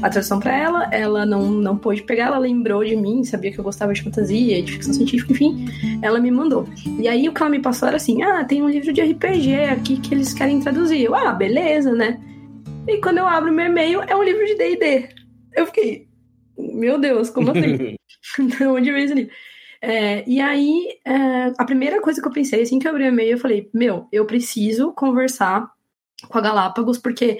a 0.01 0.09
tradução 0.09 0.39
para 0.39 0.55
ela, 0.55 0.89
ela 0.91 1.25
não, 1.25 1.49
não 1.49 1.77
pôde 1.77 2.03
pegar, 2.03 2.25
ela 2.25 2.37
lembrou 2.37 2.83
de 2.83 2.97
mim, 2.97 3.23
sabia 3.23 3.51
que 3.51 3.57
eu 3.57 3.63
gostava 3.63 3.93
de 3.93 4.03
fantasia, 4.03 4.61
de 4.61 4.73
ficção 4.73 4.93
científica, 4.93 5.31
enfim, 5.31 5.69
ela 6.01 6.19
me 6.19 6.29
mandou. 6.29 6.67
E 6.99 7.07
aí 7.07 7.29
o 7.29 7.33
que 7.33 7.41
ela 7.41 7.49
me 7.49 7.59
passou 7.59 7.87
era 7.87 7.97
assim: 7.97 8.21
ah, 8.21 8.43
tem 8.43 8.61
um 8.61 8.69
livro 8.69 8.91
de 8.91 9.01
RPG 9.01 9.55
aqui 9.71 9.97
que 9.97 10.13
eles 10.13 10.33
querem 10.33 10.59
traduzir. 10.59 11.01
Eu, 11.01 11.15
ah, 11.15 11.31
beleza, 11.31 11.93
né? 11.93 12.19
E 12.85 12.97
quando 12.97 13.19
eu 13.19 13.27
abro 13.27 13.53
meu 13.53 13.65
e-mail, 13.65 14.01
é 14.05 14.13
um 14.13 14.23
livro 14.23 14.45
de 14.45 14.55
DD. 14.55 15.22
Eu 15.55 15.65
fiquei, 15.67 16.07
meu 16.57 16.99
Deus, 16.99 17.29
como 17.29 17.51
assim? 17.51 17.77
de 17.77 17.97
onde 18.67 18.91
veio 18.91 19.05
esse 19.05 19.13
livro? 19.13 19.33
É, 19.81 20.23
e 20.25 20.39
aí, 20.39 20.97
é, 21.05 21.51
a 21.57 21.65
primeira 21.65 22.01
coisa 22.01 22.21
que 22.21 22.27
eu 22.27 22.31
pensei, 22.31 22.61
assim 22.61 22.79
que 22.79 22.87
eu 22.87 22.91
abri 22.91 23.03
o 23.03 23.07
e-mail, 23.07 23.31
eu 23.31 23.37
falei, 23.37 23.69
meu, 23.73 24.07
eu 24.13 24.25
preciso 24.25 24.93
conversar 24.93 25.69
com 26.29 26.37
a 26.37 26.41
Galápagos, 26.41 26.97
porque 26.97 27.39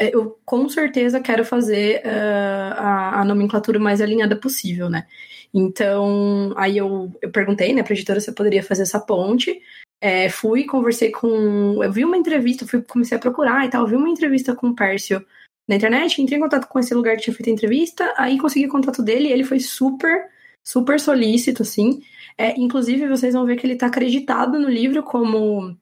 é, 0.00 0.14
eu 0.14 0.38
com 0.44 0.68
certeza 0.68 1.20
quero 1.20 1.44
fazer 1.44 2.02
uh, 2.04 2.74
a, 2.76 3.20
a, 3.20 3.24
nomenclatura 3.24 3.78
mais 3.78 4.00
alinhada 4.00 4.34
possível, 4.34 4.90
né? 4.90 5.06
Então, 5.54 6.52
aí 6.56 6.76
eu, 6.78 7.12
eu 7.22 7.30
perguntei, 7.30 7.72
né, 7.72 7.82
pra 7.82 7.94
editora 7.94 8.20
se 8.20 8.30
eu 8.30 8.34
poderia 8.34 8.62
fazer 8.62 8.82
essa 8.82 8.98
ponte. 8.98 9.60
É, 10.00 10.28
fui, 10.28 10.64
conversei 10.64 11.10
com. 11.10 11.82
Eu 11.82 11.92
vi 11.92 12.04
uma 12.04 12.16
entrevista, 12.16 12.66
fui, 12.66 12.82
comecei 12.82 13.16
a 13.16 13.20
procurar 13.20 13.64
e 13.64 13.70
tal, 13.70 13.86
vi 13.86 13.96
uma 13.96 14.08
entrevista 14.08 14.54
com 14.54 14.68
o 14.68 14.74
Pércio 14.74 15.24
na 15.68 15.76
internet, 15.76 16.20
entrei 16.20 16.38
em 16.38 16.42
contato 16.42 16.66
com 16.66 16.78
esse 16.78 16.94
lugar 16.94 17.16
que 17.16 17.22
tinha 17.22 17.34
feito 17.34 17.50
a 17.50 17.52
entrevista, 17.52 18.14
aí 18.16 18.38
consegui 18.38 18.66
o 18.66 18.70
contato 18.70 19.02
dele, 19.02 19.30
ele 19.30 19.44
foi 19.44 19.60
super 19.60 20.28
super 20.68 21.00
solícito, 21.00 21.62
assim. 21.62 22.02
É, 22.36 22.58
inclusive, 22.60 23.08
vocês 23.08 23.32
vão 23.32 23.46
ver 23.46 23.56
que 23.56 23.66
ele 23.66 23.72
está 23.72 23.86
acreditado 23.86 24.58
no 24.58 24.68
livro 24.68 25.02
como 25.02 25.74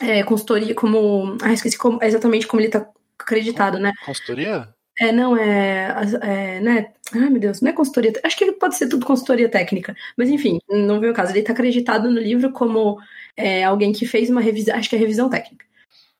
é, 0.00 0.22
consultoria, 0.24 0.74
como. 0.74 1.36
Ah, 1.42 1.52
esqueci 1.52 1.78
como, 1.78 2.02
exatamente 2.02 2.46
como 2.46 2.60
ele 2.60 2.68
está 2.68 2.88
acreditado, 3.18 3.78
né? 3.78 3.92
Consultoria? 4.04 4.68
É, 4.98 5.12
não, 5.12 5.36
é, 5.36 5.94
é, 6.22 6.60
né? 6.60 6.92
Ai, 7.12 7.30
meu 7.30 7.38
Deus, 7.40 7.60
não 7.60 7.70
é 7.70 7.72
consultoria. 7.72 8.12
Acho 8.24 8.36
que 8.36 8.50
pode 8.52 8.76
ser 8.76 8.88
tudo 8.88 9.06
consultoria 9.06 9.48
técnica. 9.48 9.94
Mas 10.16 10.28
enfim, 10.28 10.58
não 10.68 10.98
veio 10.98 11.12
o 11.12 11.14
caso. 11.14 11.32
Ele 11.32 11.40
está 11.40 11.52
acreditado 11.52 12.10
no 12.10 12.18
livro 12.18 12.50
como 12.50 12.98
é, 13.36 13.62
alguém 13.62 13.92
que 13.92 14.06
fez 14.06 14.28
uma 14.28 14.40
revisão, 14.40 14.74
acho 14.74 14.88
que 14.88 14.96
é 14.96 14.98
revisão 14.98 15.30
técnica 15.30 15.64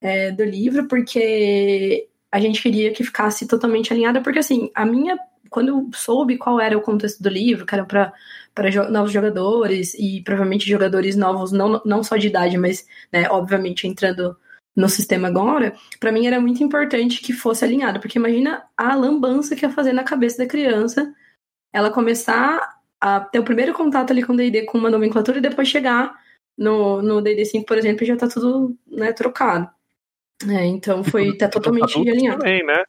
é, 0.01 0.31
do 0.31 0.43
livro, 0.43 0.87
porque 0.87 2.07
a 2.31 2.39
gente 2.39 2.61
queria 2.61 2.91
que 2.91 3.03
ficasse 3.03 3.47
totalmente 3.47 3.91
alinhada, 3.93 4.21
porque 4.21 4.39
assim, 4.39 4.69
a 4.75 4.85
minha 4.85 5.17
quando 5.49 5.69
eu 5.69 5.89
soube 5.93 6.37
qual 6.37 6.59
era 6.59 6.77
o 6.77 6.81
contexto 6.81 7.21
do 7.21 7.29
livro, 7.29 7.65
que 7.65 7.73
era 7.73 7.85
para 7.85 8.13
novos 8.89 9.11
jogadores 9.11 9.93
e 9.93 10.21
provavelmente 10.23 10.69
jogadores 10.69 11.15
novos, 11.15 11.51
não, 11.51 11.81
não 11.85 12.03
só 12.03 12.17
de 12.17 12.27
idade, 12.27 12.57
mas, 12.57 12.85
né, 13.11 13.27
obviamente, 13.29 13.87
entrando 13.87 14.37
no 14.75 14.87
sistema 14.87 15.27
agora, 15.27 15.75
para 15.99 16.11
mim 16.11 16.27
era 16.27 16.39
muito 16.39 16.63
importante 16.63 17.21
que 17.21 17.33
fosse 17.33 17.65
alinhado, 17.65 17.99
porque 17.99 18.19
imagina 18.19 18.63
a 18.75 18.93
lambança 18.95 19.55
que 19.55 19.65
ia 19.65 19.71
fazer 19.71 19.91
na 19.91 20.03
cabeça 20.03 20.37
da 20.37 20.45
criança 20.45 21.13
ela 21.73 21.89
começar 21.89 22.77
a 23.01 23.19
ter 23.19 23.39
o 23.39 23.43
primeiro 23.43 23.73
contato 23.73 24.11
ali 24.11 24.23
com 24.23 24.33
o 24.33 24.37
D&D 24.37 24.65
com 24.65 24.77
uma 24.77 24.89
nomenclatura 24.89 25.39
e 25.39 25.41
depois 25.41 25.67
chegar 25.67 26.15
no, 26.57 27.01
no 27.01 27.21
D&D 27.21 27.45
5, 27.45 27.65
por 27.65 27.77
exemplo, 27.77 28.03
e 28.03 28.07
já 28.07 28.15
tá 28.15 28.27
tudo 28.27 28.75
né, 28.87 29.11
trocado. 29.13 29.69
É, 30.47 30.65
então 30.65 31.03
foi 31.03 31.35
tá 31.35 31.47
totalmente 31.47 31.97
alinhado. 31.97 32.39
Também, 32.39 32.65
né? 32.65 32.83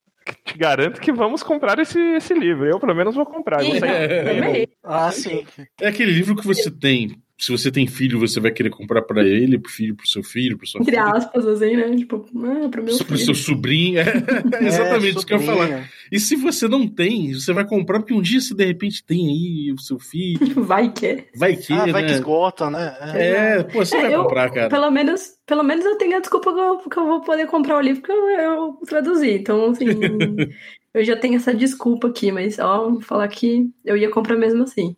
te 0.45 0.59
garanto 0.59 1.01
que 1.01 1.13
vamos 1.13 1.43
comprar 1.43 1.79
esse, 1.79 1.99
esse 1.99 2.35
livro. 2.35 2.67
Eu, 2.67 2.79
pelo 2.79 2.95
menos, 2.95 3.15
vou 3.15 3.25
comprar. 3.25 3.63
Sim, 3.63 3.79
é, 3.83 4.63
é, 4.63 4.69
ah, 4.85 5.11
sim. 5.11 5.45
É 5.81 5.89
aquele 5.89 6.13
livro 6.13 6.37
que 6.37 6.47
você 6.47 6.71
tem. 6.71 7.17
Se 7.39 7.53
você 7.53 7.71
tem 7.71 7.87
filho, 7.87 8.19
você 8.19 8.41
vai 8.41 8.51
querer 8.51 8.71
comprar 8.71 9.01
para 9.03 9.23
ele, 9.23 9.61
pro 9.61 9.71
filho, 9.71 9.95
pro 9.95 10.09
seu 10.09 10.25
filho, 10.25 10.59
pro 10.59 10.67
seu 10.67 10.81
Entre 10.81 10.97
aspas, 10.97 11.47
assim, 11.47 11.77
né? 11.77 11.95
Tipo, 11.95 12.27
ah, 12.37 12.69
pro 12.69 12.83
meu 12.83 12.93
filho. 12.93 13.07
Pro 13.07 13.17
seu 13.17 13.35
sobrinho. 13.35 14.01
É, 14.01 14.03
exatamente 14.61 15.07
é, 15.07 15.19
isso 15.19 15.27
que 15.27 15.35
eu 15.35 15.41
ia 15.41 15.47
falar. 15.47 15.91
E 16.11 16.19
se 16.19 16.35
você 16.35 16.67
não 16.67 16.89
tem, 16.89 17.33
você 17.33 17.53
vai 17.53 17.65
comprar 17.65 18.01
porque 18.01 18.13
um 18.13 18.21
dia 18.21 18.41
você 18.41 18.53
de 18.55 18.65
repente 18.65 19.05
tem 19.05 19.29
aí 19.29 19.73
o 19.73 19.79
seu 19.79 20.01
filho. 20.01 20.39
Vai 20.69 20.93
que. 20.93 21.27
Vai 21.37 21.55
que. 21.55 21.73
Ah, 21.73 21.87
vai 21.87 22.03
né? 22.03 22.09
que 22.09 22.15
esgota, 22.15 22.71
né? 22.71 22.97
É, 23.15 23.59
é 23.59 23.63
pô, 23.63 23.85
você 23.85 23.97
vai 23.97 24.15
eu, 24.15 24.25
comprar, 24.25 24.51
cara. 24.51 24.69
Pelo 24.69 24.91
menos, 24.91 25.39
pelo 25.47 25.63
menos 25.63 25.85
eu 25.85 25.97
tenho 25.97 26.17
a 26.17 26.21
desculpa 26.21 26.53
que 26.53 26.59
eu, 26.59 26.79
que 26.79 26.99
eu 26.99 27.07
vou 27.07 27.21
poder 27.21 27.47
comprar 27.47 27.77
o 27.77 27.81
livro 27.81 28.03
que 28.03 28.11
eu, 28.11 28.29
eu 28.29 28.79
traduzi. 28.87 29.31
Então, 29.31 29.71
assim. 29.71 29.85
eu 30.93 31.05
já 31.05 31.17
tenho 31.17 31.37
essa 31.37 31.55
desculpa 31.55 32.09
aqui, 32.09 32.33
mas 32.33 32.59
ó, 32.59 32.91
vou 32.91 33.01
falar 33.01 33.29
que 33.29 33.71
eu 33.85 33.97
ia 33.97 34.11
comprar 34.11 34.37
mesmo 34.37 34.65
assim. 34.65 34.97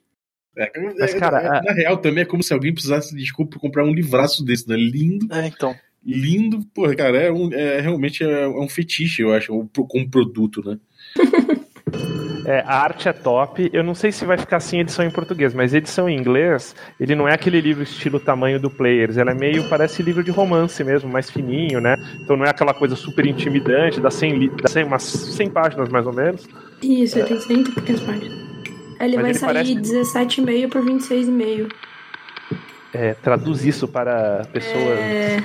É, 0.65 0.95
mas, 0.99 1.15
cara, 1.15 1.41
é, 1.41 1.63
na 1.63 1.73
real 1.73 1.97
também 1.97 2.23
é 2.23 2.27
como 2.27 2.43
se 2.43 2.53
alguém 2.53 2.73
precisasse 2.73 3.15
de 3.15 3.21
desculpa 3.23 3.53
pra 3.53 3.61
comprar 3.61 3.85
um 3.85 3.95
livraço 3.95 4.45
desse, 4.45 4.69
né? 4.69 4.77
Lindo. 4.77 5.33
É, 5.33 5.47
então 5.47 5.75
lindo, 6.05 6.61
pô, 6.75 6.89
cara, 6.97 7.19
é, 7.19 7.31
um, 7.31 7.53
é 7.53 7.81
realmente 7.81 8.25
é, 8.25 8.49
um 8.49 8.67
fetiche, 8.69 9.21
eu 9.21 9.35
acho, 9.35 9.69
como 9.89 10.11
produto, 10.11 10.63
né? 10.65 10.79
É, 12.47 12.61
a 12.67 12.79
arte 12.81 13.09
é 13.09 13.13
top. 13.13 13.69
Eu 13.73 13.85
não 13.85 13.95
sei 13.95 14.11
se 14.11 14.25
vai 14.25 14.39
ficar 14.39 14.57
assim 14.57 14.81
edição 14.81 15.05
em 15.05 15.11
português, 15.11 15.53
mas 15.53 15.75
edição 15.75 16.09
em 16.09 16.19
inglês, 16.19 16.75
ele 16.99 17.15
não 17.15 17.29
é 17.29 17.35
aquele 17.35 17.61
livro 17.61 17.83
estilo 17.83 18.19
tamanho 18.19 18.59
do 18.59 18.71
Players. 18.71 19.17
Ela 19.17 19.33
é 19.33 19.35
meio, 19.35 19.69
parece 19.69 20.03
livro 20.03 20.25
de 20.25 20.31
romance 20.31 20.83
mesmo, 20.83 21.11
mais 21.11 21.31
fininho, 21.31 21.81
né? 21.81 21.97
Então 22.23 22.37
não 22.37 22.45
é 22.45 22.51
aquela 22.51 22.73
coisa 22.73 22.97
super 22.97 23.27
intimidante, 23.27 24.01
dá 24.01 24.11
100, 24.11 24.57
dá 24.57 24.69
100 24.69 24.85
umas 24.85 25.03
100 25.03 25.51
páginas 25.51 25.89
mais 25.91 26.07
ou 26.07 26.13
menos. 26.13 26.49
Isso, 26.83 27.19
é. 27.19 27.25
tem 27.25 27.39
100 27.39 27.65
poucas 27.65 28.01
páginas. 28.01 28.50
Ele 29.01 29.17
vai 29.17 29.31
ele 29.31 29.39
sair 29.39 29.55
parece... 29.55 29.75
17,5 29.75 30.69
por 30.69 30.83
26,5. 30.83 31.73
É, 32.93 33.15
traduz 33.15 33.65
isso 33.65 33.89
para 33.89 34.45
pessoas. 34.53 34.99
É... 34.99 35.43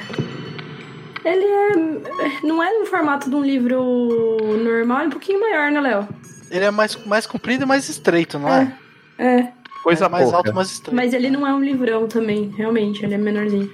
Ele 1.24 1.46
é. 1.46 2.46
Não 2.46 2.62
é 2.62 2.72
no 2.80 2.86
formato 2.86 3.30
de 3.30 3.36
um 3.36 3.44
livro 3.44 4.38
normal, 4.64 5.02
é 5.02 5.08
um 5.08 5.10
pouquinho 5.10 5.40
maior, 5.40 5.72
né, 5.72 5.82
Léo? 5.82 6.08
Ele 6.52 6.66
é 6.66 6.72
mais, 6.72 6.96
mais 7.06 7.26
comprido 7.26 7.64
e 7.64 7.66
mais 7.66 7.90
estreito, 7.90 8.38
não 8.38 8.50
é? 8.50 8.78
É. 9.18 9.40
é. 9.40 9.54
Coisa 9.84 10.06
é 10.06 10.10
mais 10.10 10.24
pouca. 10.26 10.38
alto, 10.38 10.54
mais 10.54 10.72
estreito. 10.72 10.96
Mas 10.96 11.14
ele 11.14 11.30
não 11.30 11.46
é 11.46 11.54
um 11.54 11.64
livrão 11.64 12.08
também, 12.08 12.54
realmente, 12.56 13.04
ele 13.04 13.16
é 13.16 13.18
menorzinho. 13.18 13.72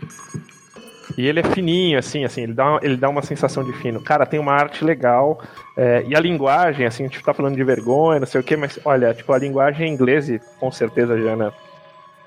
E 1.18 1.28
ele 1.28 1.40
é 1.40 1.44
fininho, 1.44 1.98
assim, 1.98 2.24
assim, 2.24 2.44
ele 2.44 2.54
dá, 2.54 2.72
uma, 2.72 2.80
ele 2.82 2.98
dá 2.98 3.10
uma 3.10 3.22
sensação 3.22 3.64
de 3.64 3.74
fino. 3.74 4.02
Cara, 4.02 4.26
tem 4.26 4.40
uma 4.40 4.54
arte 4.54 4.84
legal. 4.84 5.42
É, 5.76 6.04
e 6.08 6.16
a 6.16 6.20
linguagem, 6.20 6.86
assim, 6.86 7.04
a 7.04 7.08
gente 7.08 7.22
tá 7.24 7.34
falando 7.34 7.56
de 7.56 7.64
vergonha, 7.64 8.20
não 8.20 8.28
sei 8.28 8.42
o 8.42 8.44
quê, 8.44 8.56
mas 8.56 8.80
olha, 8.86 9.14
tipo, 9.14 9.32
a 9.34 9.38
linguagem 9.38 9.88
em 9.88 9.94
inglês, 9.94 10.30
e 10.30 10.40
com 10.60 10.72
certeza 10.72 11.14
a 11.14 11.18
Jana 11.18 11.54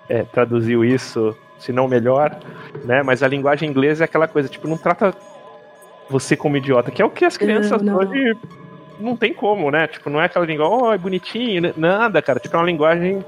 é, 0.09 0.23
traduziu 0.23 0.85
isso 0.85 1.37
se 1.59 1.73
não 1.73 1.89
melhor, 1.89 2.37
né? 2.85 3.03
Mas 3.03 3.23
a 3.23 3.29
linguagem 3.29 3.69
inglesa 3.71 4.05
é 4.05 4.07
aquela 4.07 4.29
coisa, 4.29 4.49
tipo, 4.49 4.69
não 4.69 4.77
trata 4.77 5.15
você 6.09 6.37
como 6.37 6.57
idiota, 6.57 6.91
que 6.91 7.01
é 7.01 7.05
o 7.05 7.11
que 7.11 7.25
as 7.25 7.37
crianças 7.37 7.81
não, 7.81 7.95
não. 7.95 8.01
hoje 8.01 8.37
não 9.01 9.17
tem 9.17 9.33
como, 9.33 9.71
né? 9.71 9.87
Tipo, 9.87 10.11
não 10.11 10.21
é 10.21 10.27
aquela 10.27 10.45
linguagem, 10.45 10.79
oh, 10.79 10.93
é 10.93 10.99
bonitinho, 10.99 11.73
nada, 11.77 12.21
cara. 12.21 12.39
Tipo, 12.39 12.57
é 12.57 12.59
uma 12.59 12.67
linguagem 12.67 13.25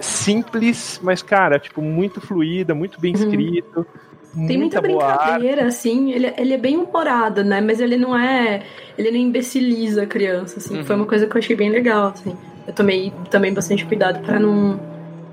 simples, 0.00 1.00
mas, 1.02 1.22
cara, 1.22 1.58
tipo, 1.58 1.80
muito 1.80 2.20
fluida, 2.20 2.74
muito 2.74 3.00
bem 3.00 3.14
escrito. 3.14 3.78
Uhum. 3.78 4.13
Tem 4.34 4.58
muita, 4.58 4.80
muita 4.80 4.80
brincadeira, 4.80 5.66
assim. 5.66 6.12
Ele, 6.12 6.32
ele 6.36 6.54
é 6.54 6.58
bem 6.58 6.76
humorado, 6.76 7.44
né? 7.44 7.60
Mas 7.60 7.80
ele 7.80 7.96
não 7.96 8.18
é. 8.18 8.62
Ele 8.98 9.10
não 9.10 9.18
imbeciliza 9.18 10.02
a 10.02 10.06
criança, 10.06 10.58
assim. 10.58 10.78
Uhum. 10.78 10.84
Foi 10.84 10.96
uma 10.96 11.06
coisa 11.06 11.26
que 11.26 11.36
eu 11.36 11.38
achei 11.38 11.54
bem 11.54 11.70
legal, 11.70 12.08
assim. 12.08 12.36
Eu 12.66 12.72
tomei 12.72 13.12
também 13.30 13.54
bastante 13.54 13.84
cuidado 13.86 14.20
para 14.24 14.40
não. 14.40 14.80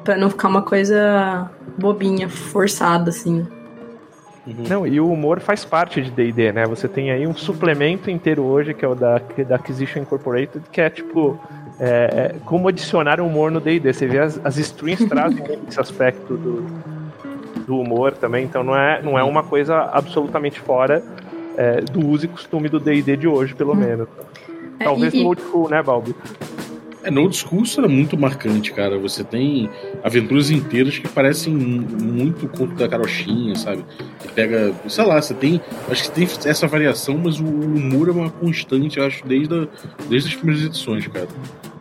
para 0.03 0.17
não 0.17 0.29
ficar 0.29 0.47
uma 0.47 0.61
coisa 0.61 1.49
bobinha, 1.77 2.29
forçada, 2.29 3.09
assim. 3.09 3.45
Uhum. 4.45 4.63
Não, 4.69 4.87
e 4.87 4.99
o 4.99 5.11
humor 5.11 5.39
faz 5.39 5.65
parte 5.65 6.01
de 6.01 6.11
D&D, 6.11 6.51
né? 6.51 6.65
Você 6.65 6.87
tem 6.87 7.11
aí 7.11 7.25
um 7.25 7.35
suplemento 7.35 8.09
inteiro 8.09 8.43
hoje, 8.43 8.73
que 8.73 8.85
é 8.85 8.87
o 8.87 8.95
da, 8.95 9.19
da 9.47 9.55
Acquisition 9.55 10.01
Incorporated, 10.01 10.63
que 10.71 10.81
é 10.81 10.89
tipo... 10.89 11.39
É, 11.79 11.87
é, 11.87 12.35
como 12.45 12.67
adicionar 12.67 13.19
humor 13.19 13.49
no 13.49 13.59
D&D. 13.59 13.91
Você 13.91 14.05
vê 14.05 14.19
as, 14.19 14.39
as 14.43 14.57
strings 14.57 15.03
trazem 15.09 15.43
esse 15.67 15.79
aspecto 15.79 16.37
do, 16.37 16.63
do 17.71 17.79
humor 17.79 18.11
também, 18.11 18.43
então 18.43 18.63
não 18.63 18.75
é, 18.75 19.01
não 19.01 19.17
é 19.17 19.23
uma 19.23 19.43
coisa 19.43 19.89
absolutamente 19.93 20.59
fora 20.59 21.01
é, 21.55 21.79
do 21.79 22.05
uso 22.05 22.25
e 22.25 22.27
costume 22.27 22.67
do 22.67 22.81
D&D 22.81 23.15
de 23.15 23.27
hoje, 23.29 23.55
pelo 23.55 23.71
uhum. 23.71 23.77
menos. 23.77 24.07
É, 24.77 24.83
Talvez 24.83 25.13
e, 25.13 25.21
no 25.21 25.27
old 25.27 25.41
school, 25.41 25.69
né, 25.69 25.81
Balbi? 25.81 26.13
É, 27.01 27.09
no 27.09 27.21
old 27.21 27.35
school 27.35 27.63
isso 27.63 27.79
era 27.79 27.87
muito 27.87 28.17
marcante, 28.17 28.73
cara. 28.73 28.99
Você 28.99 29.23
tem 29.23 29.69
aventuras 30.03 30.51
inteiras 30.51 30.99
que 30.99 31.07
parecem 31.07 31.53
muito 31.53 32.45
o 32.45 32.49
conto 32.49 32.75
da 32.75 32.89
carochinha, 32.89 33.55
sabe? 33.55 33.85
Que 34.19 34.27
pega, 34.33 34.73
sei 34.89 35.05
lá, 35.05 35.21
você 35.21 35.33
tem. 35.33 35.61
Acho 35.89 36.03
que 36.03 36.11
tem 36.11 36.27
essa 36.43 36.67
variação, 36.67 37.17
mas 37.17 37.39
o 37.39 37.45
humor 37.45 38.09
é 38.09 38.11
uma 38.11 38.29
constante, 38.29 38.99
eu 38.99 39.05
acho, 39.05 39.25
desde, 39.25 39.53
a, 39.55 39.67
desde 40.09 40.29
as 40.29 40.35
primeiras 40.35 40.65
edições, 40.65 41.07
cara. 41.07 41.27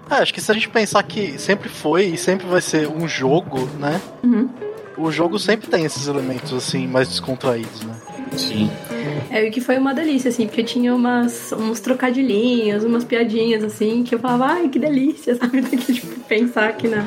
É, 0.09 0.15
acho 0.15 0.33
que 0.33 0.41
se 0.41 0.51
a 0.51 0.55
gente 0.55 0.69
pensar 0.69 1.03
que 1.03 1.37
sempre 1.39 1.69
foi 1.69 2.07
e 2.07 2.17
sempre 2.17 2.47
vai 2.47 2.61
ser 2.61 2.89
um 2.89 3.09
jogo, 3.09 3.69
né? 3.79 4.01
Uhum. 4.23 4.49
O 4.97 5.11
jogo 5.11 5.39
sempre 5.39 5.69
tem 5.69 5.85
esses 5.85 6.07
elementos, 6.07 6.53
assim, 6.53 6.87
mais 6.87 7.09
descontraídos, 7.09 7.83
né? 7.83 7.95
Sim. 8.37 8.71
É, 9.31 9.47
o 9.47 9.51
que 9.51 9.61
foi 9.61 9.79
uma 9.79 9.95
delícia, 9.95 10.29
assim, 10.29 10.47
porque 10.47 10.63
tinha 10.63 10.95
umas, 10.95 11.53
uns 11.53 11.81
trocadilhinhos, 11.81 12.85
umas 12.85 13.05
piadinhas, 13.05 13.63
assim, 13.65 14.03
que 14.03 14.15
eu 14.15 14.19
falava, 14.19 14.47
ai, 14.55 14.69
que 14.69 14.79
delícia, 14.79 15.35
sabe? 15.39 15.63
Tem 15.63 15.79
que, 15.79 15.93
tipo, 15.95 16.21
pensar 16.21 16.69
aqui 16.69 16.89
na, 16.89 17.07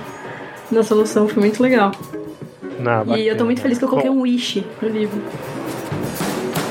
na 0.71 0.83
solução, 0.83 1.27
foi 1.27 1.41
muito 1.41 1.61
legal. 1.61 1.91
Não, 2.79 3.15
E 3.15 3.27
eu 3.27 3.37
tô 3.37 3.45
muito 3.45 3.61
feliz 3.61 3.77
que 3.77 3.83
eu 3.85 3.89
coloquei 3.89 4.09
Bom, 4.09 4.17
um 4.17 4.21
wish 4.21 4.65
no 4.81 4.89
livro. 4.89 5.21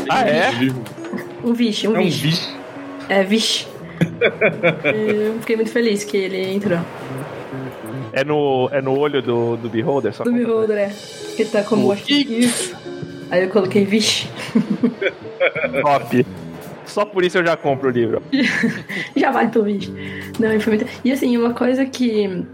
Ah, 0.08 0.28
é? 0.28 0.50
Um 1.44 1.52
wish, 1.52 1.88
um 1.88 1.96
É 1.96 2.00
um 2.00 2.04
wish. 2.04 2.48
É, 3.08 3.20
wish. 3.22 3.66
Eu 4.84 5.38
fiquei 5.40 5.56
muito 5.56 5.70
feliz 5.70 6.04
que 6.04 6.16
ele 6.16 6.54
entrou. 6.54 6.78
É 8.12 8.24
no, 8.24 8.68
é 8.70 8.82
no 8.82 8.98
olho 8.98 9.22
do, 9.22 9.56
do 9.56 9.68
Beholder? 9.68 10.12
Só 10.14 10.24
Do 10.24 10.32
Beholder, 10.32 10.76
é. 10.76 10.92
Que 11.36 11.44
tá 11.44 11.62
como 11.62 11.90
O 11.90 11.94
Isso. 11.94 12.76
Aí 13.30 13.44
eu 13.44 13.48
coloquei 13.48 13.86
wish. 13.86 14.28
Top. 15.82 16.26
Só 16.84 17.06
por 17.06 17.24
isso 17.24 17.38
eu 17.38 17.46
já 17.46 17.56
compro 17.56 17.88
o 17.88 17.90
livro. 17.90 18.22
Já 19.16 19.30
vale 19.30 19.48
pelo 19.48 19.64
vídeo. 19.64 19.94
Não, 20.38 20.60
foi 20.60 20.76
muito... 20.76 20.86
E 21.02 21.10
assim, 21.10 21.38
uma 21.38 21.54
coisa 21.54 21.86
que 21.86 22.44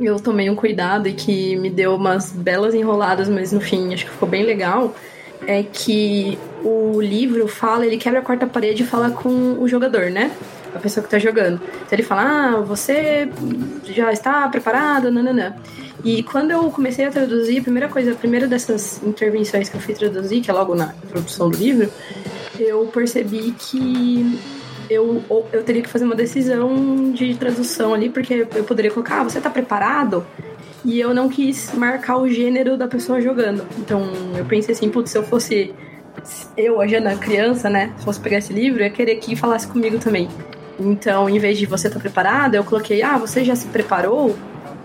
eu 0.00 0.20
tomei 0.20 0.48
um 0.48 0.54
cuidado 0.54 1.08
e 1.08 1.12
que 1.12 1.56
me 1.56 1.70
deu 1.70 1.96
umas 1.96 2.30
belas 2.30 2.74
enroladas, 2.74 3.28
mas 3.28 3.52
no 3.52 3.60
fim 3.60 3.92
acho 3.92 4.04
que 4.04 4.12
ficou 4.12 4.28
bem 4.28 4.44
legal, 4.44 4.94
é 5.46 5.64
que 5.64 6.38
o 6.62 7.00
livro 7.00 7.48
fala, 7.48 7.84
ele 7.84 7.96
quebra 7.96 8.20
a 8.20 8.22
quarta 8.22 8.46
parede 8.46 8.82
e 8.82 8.86
fala 8.86 9.10
com 9.10 9.56
o 9.58 9.66
jogador, 9.66 10.10
né? 10.10 10.30
A 10.74 10.78
pessoa 10.78 11.04
que 11.04 11.10
tá 11.10 11.18
jogando. 11.18 11.60
Então 11.64 11.88
ele 11.92 12.02
fala, 12.02 12.22
ah, 12.22 12.60
você 12.60 13.28
já 13.84 14.12
está 14.12 14.48
preparado, 14.48 15.10
nananã. 15.10 15.54
E 16.04 16.22
quando 16.22 16.50
eu 16.50 16.70
comecei 16.70 17.06
a 17.06 17.10
traduzir, 17.10 17.60
a 17.60 17.62
primeira 17.62 17.88
coisa, 17.88 18.12
a 18.12 18.14
primeira 18.14 18.46
dessas 18.46 19.02
intervenções 19.02 19.68
que 19.68 19.76
eu 19.76 19.80
fui 19.80 19.94
traduzir, 19.94 20.40
que 20.40 20.50
é 20.50 20.54
logo 20.54 20.74
na 20.74 20.94
introdução 21.04 21.48
do 21.48 21.56
livro, 21.56 21.90
eu 22.58 22.86
percebi 22.86 23.54
que 23.58 24.38
eu, 24.90 25.22
eu 25.52 25.62
teria 25.62 25.82
que 25.82 25.88
fazer 25.88 26.04
uma 26.04 26.14
decisão 26.14 27.12
de 27.12 27.34
tradução 27.36 27.94
ali, 27.94 28.10
porque 28.10 28.46
eu 28.54 28.64
poderia 28.64 28.90
colocar, 28.90 29.20
ah, 29.20 29.24
você 29.24 29.40
tá 29.40 29.48
preparado? 29.48 30.26
E 30.84 31.00
eu 31.00 31.14
não 31.14 31.28
quis 31.28 31.72
marcar 31.72 32.18
o 32.18 32.28
gênero 32.28 32.76
da 32.76 32.86
pessoa 32.86 33.20
jogando. 33.20 33.66
Então 33.78 34.02
eu 34.36 34.44
pensei 34.44 34.74
assim, 34.74 34.90
putz, 34.90 35.10
se 35.10 35.18
eu 35.18 35.22
fosse 35.22 35.74
eu, 36.56 36.80
a 36.80 36.86
Jana, 36.86 37.16
criança, 37.16 37.70
né? 37.70 37.92
Se 37.98 38.04
fosse 38.04 38.20
pegar 38.20 38.38
esse 38.38 38.52
livro, 38.52 38.82
ia 38.82 38.90
querer 38.90 39.16
que 39.16 39.34
falasse 39.34 39.66
comigo 39.66 39.98
também. 39.98 40.28
Então, 40.78 41.28
em 41.28 41.38
vez 41.38 41.58
de 41.58 41.66
você 41.66 41.88
tá 41.88 42.00
preparado, 42.00 42.54
eu 42.54 42.64
coloquei, 42.64 43.02
ah, 43.02 43.16
você 43.16 43.44
já 43.44 43.54
se 43.54 43.66
preparou? 43.68 44.36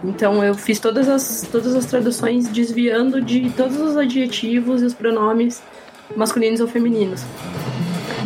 Então 0.04 0.43
eu 0.43 0.54
fiz 0.54 0.80
todas 0.80 1.10
as, 1.10 1.47
todas 1.52 1.75
as 1.75 1.86
traduções 1.86 2.47
desviando 2.47 3.21
de 3.21 3.49
todos 3.49 3.78
os 3.78 3.97
adjetivos 3.97 4.82
e 4.82 4.86
os 4.86 4.93
pronomes 4.93 5.62
masculinos 6.15 6.62
ou 6.62 6.67
femininos. 6.67 7.23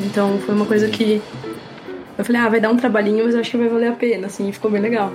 Então 0.05 0.37
foi 0.39 0.53
uma 0.53 0.65
coisa 0.65 0.87
que 0.87 1.21
eu 2.17 2.23
falei, 2.23 2.41
ah, 2.41 2.49
vai 2.49 2.59
dar 2.59 2.69
um 2.69 2.77
trabalhinho, 2.77 3.25
mas 3.25 3.33
eu 3.33 3.41
acho 3.41 3.49
que 3.49 3.57
vai 3.57 3.67
valer 3.67 3.87
a 3.87 3.93
pena, 3.93 4.27
assim, 4.27 4.51
ficou 4.51 4.69
bem 4.69 4.81
legal. 4.81 5.11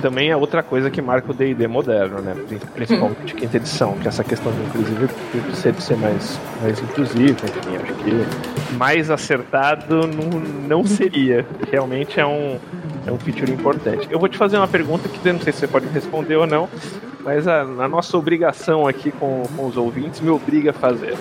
Também 0.00 0.30
é 0.30 0.36
outra 0.36 0.62
coisa 0.62 0.90
que 0.90 1.00
marca 1.00 1.30
o 1.30 1.34
D&D 1.34 1.66
moderno, 1.66 2.20
né? 2.20 2.34
Principalmente 2.74 3.34
quinta 3.34 3.56
edição, 3.56 3.96
que 3.98 4.08
essa 4.08 4.24
questão 4.24 4.52
de 4.52 4.60
inclusive 4.62 5.08
ser, 5.54 5.72
de 5.72 5.82
ser 5.82 5.96
mais, 5.96 6.40
mais 6.62 6.80
inclusivo, 6.80 7.38
enfim, 7.44 7.76
acho 7.76 7.94
que 7.94 8.74
mais 8.76 9.10
acertado 9.10 10.06
não, 10.06 10.40
não 10.40 10.84
seria. 10.84 11.46
Realmente 11.70 12.20
é 12.20 12.26
um, 12.26 12.58
é 13.06 13.12
um 13.12 13.18
feature 13.18 13.50
importante. 13.50 14.08
Eu 14.10 14.18
vou 14.18 14.28
te 14.28 14.38
fazer 14.38 14.56
uma 14.56 14.68
pergunta 14.68 15.08
que 15.08 15.26
eu 15.26 15.32
não 15.32 15.40
sei 15.40 15.52
se 15.52 15.60
você 15.60 15.68
pode 15.68 15.86
responder 15.88 16.36
ou 16.36 16.46
não, 16.46 16.68
mas 17.24 17.46
a, 17.46 17.60
a 17.60 17.88
nossa 17.88 18.16
obrigação 18.16 18.86
aqui 18.86 19.10
com, 19.10 19.42
com 19.54 19.66
os 19.66 19.76
ouvintes 19.76 20.20
me 20.20 20.30
obriga 20.30 20.70
a 20.70 20.74
fazer. 20.74 21.16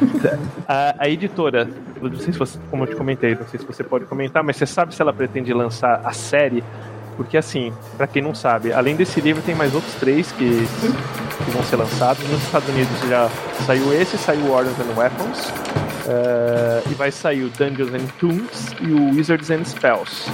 A, 0.68 0.96
a 0.98 1.08
editora, 1.08 1.68
não 2.02 2.18
sei 2.18 2.32
se 2.32 2.38
você, 2.38 2.58
como 2.68 2.82
eu 2.82 2.88
te 2.88 2.96
comentei, 2.96 3.36
não 3.36 3.46
sei 3.46 3.60
se 3.60 3.64
você 3.64 3.84
pode 3.84 4.04
comentar, 4.04 4.42
mas 4.42 4.56
você 4.56 4.66
sabe 4.66 4.92
se 4.92 5.00
ela 5.00 5.12
pretende 5.12 5.52
lançar 5.54 6.00
a 6.04 6.12
série 6.12 6.64
porque 7.16 7.36
assim, 7.36 7.72
pra 7.96 8.06
quem 8.06 8.22
não 8.22 8.34
sabe, 8.34 8.72
além 8.72 8.94
desse 8.96 9.20
livro 9.20 9.42
tem 9.42 9.54
mais 9.54 9.74
outros 9.74 9.94
três 9.94 10.30
que, 10.32 10.66
que 11.44 11.50
vão 11.50 11.62
ser 11.64 11.76
lançados. 11.76 12.22
Nos 12.28 12.42
Estados 12.42 12.68
Unidos 12.68 13.00
já 13.08 13.28
saiu 13.66 13.92
esse, 13.92 14.16
saiu 14.18 14.50
Orders 14.52 14.76
and 14.80 14.94
Weapons. 14.98 15.52
eh, 16.08 16.82
e 16.90 16.94
vai 16.94 17.10
sair 17.10 17.42
o 17.44 17.48
Dungeons 17.50 17.92
and 17.94 18.06
Tombs 18.20 18.74
e 18.80 18.92
o 18.92 19.14
Wizards 19.16 19.50
and 19.50 19.64
Spells. 19.64 20.30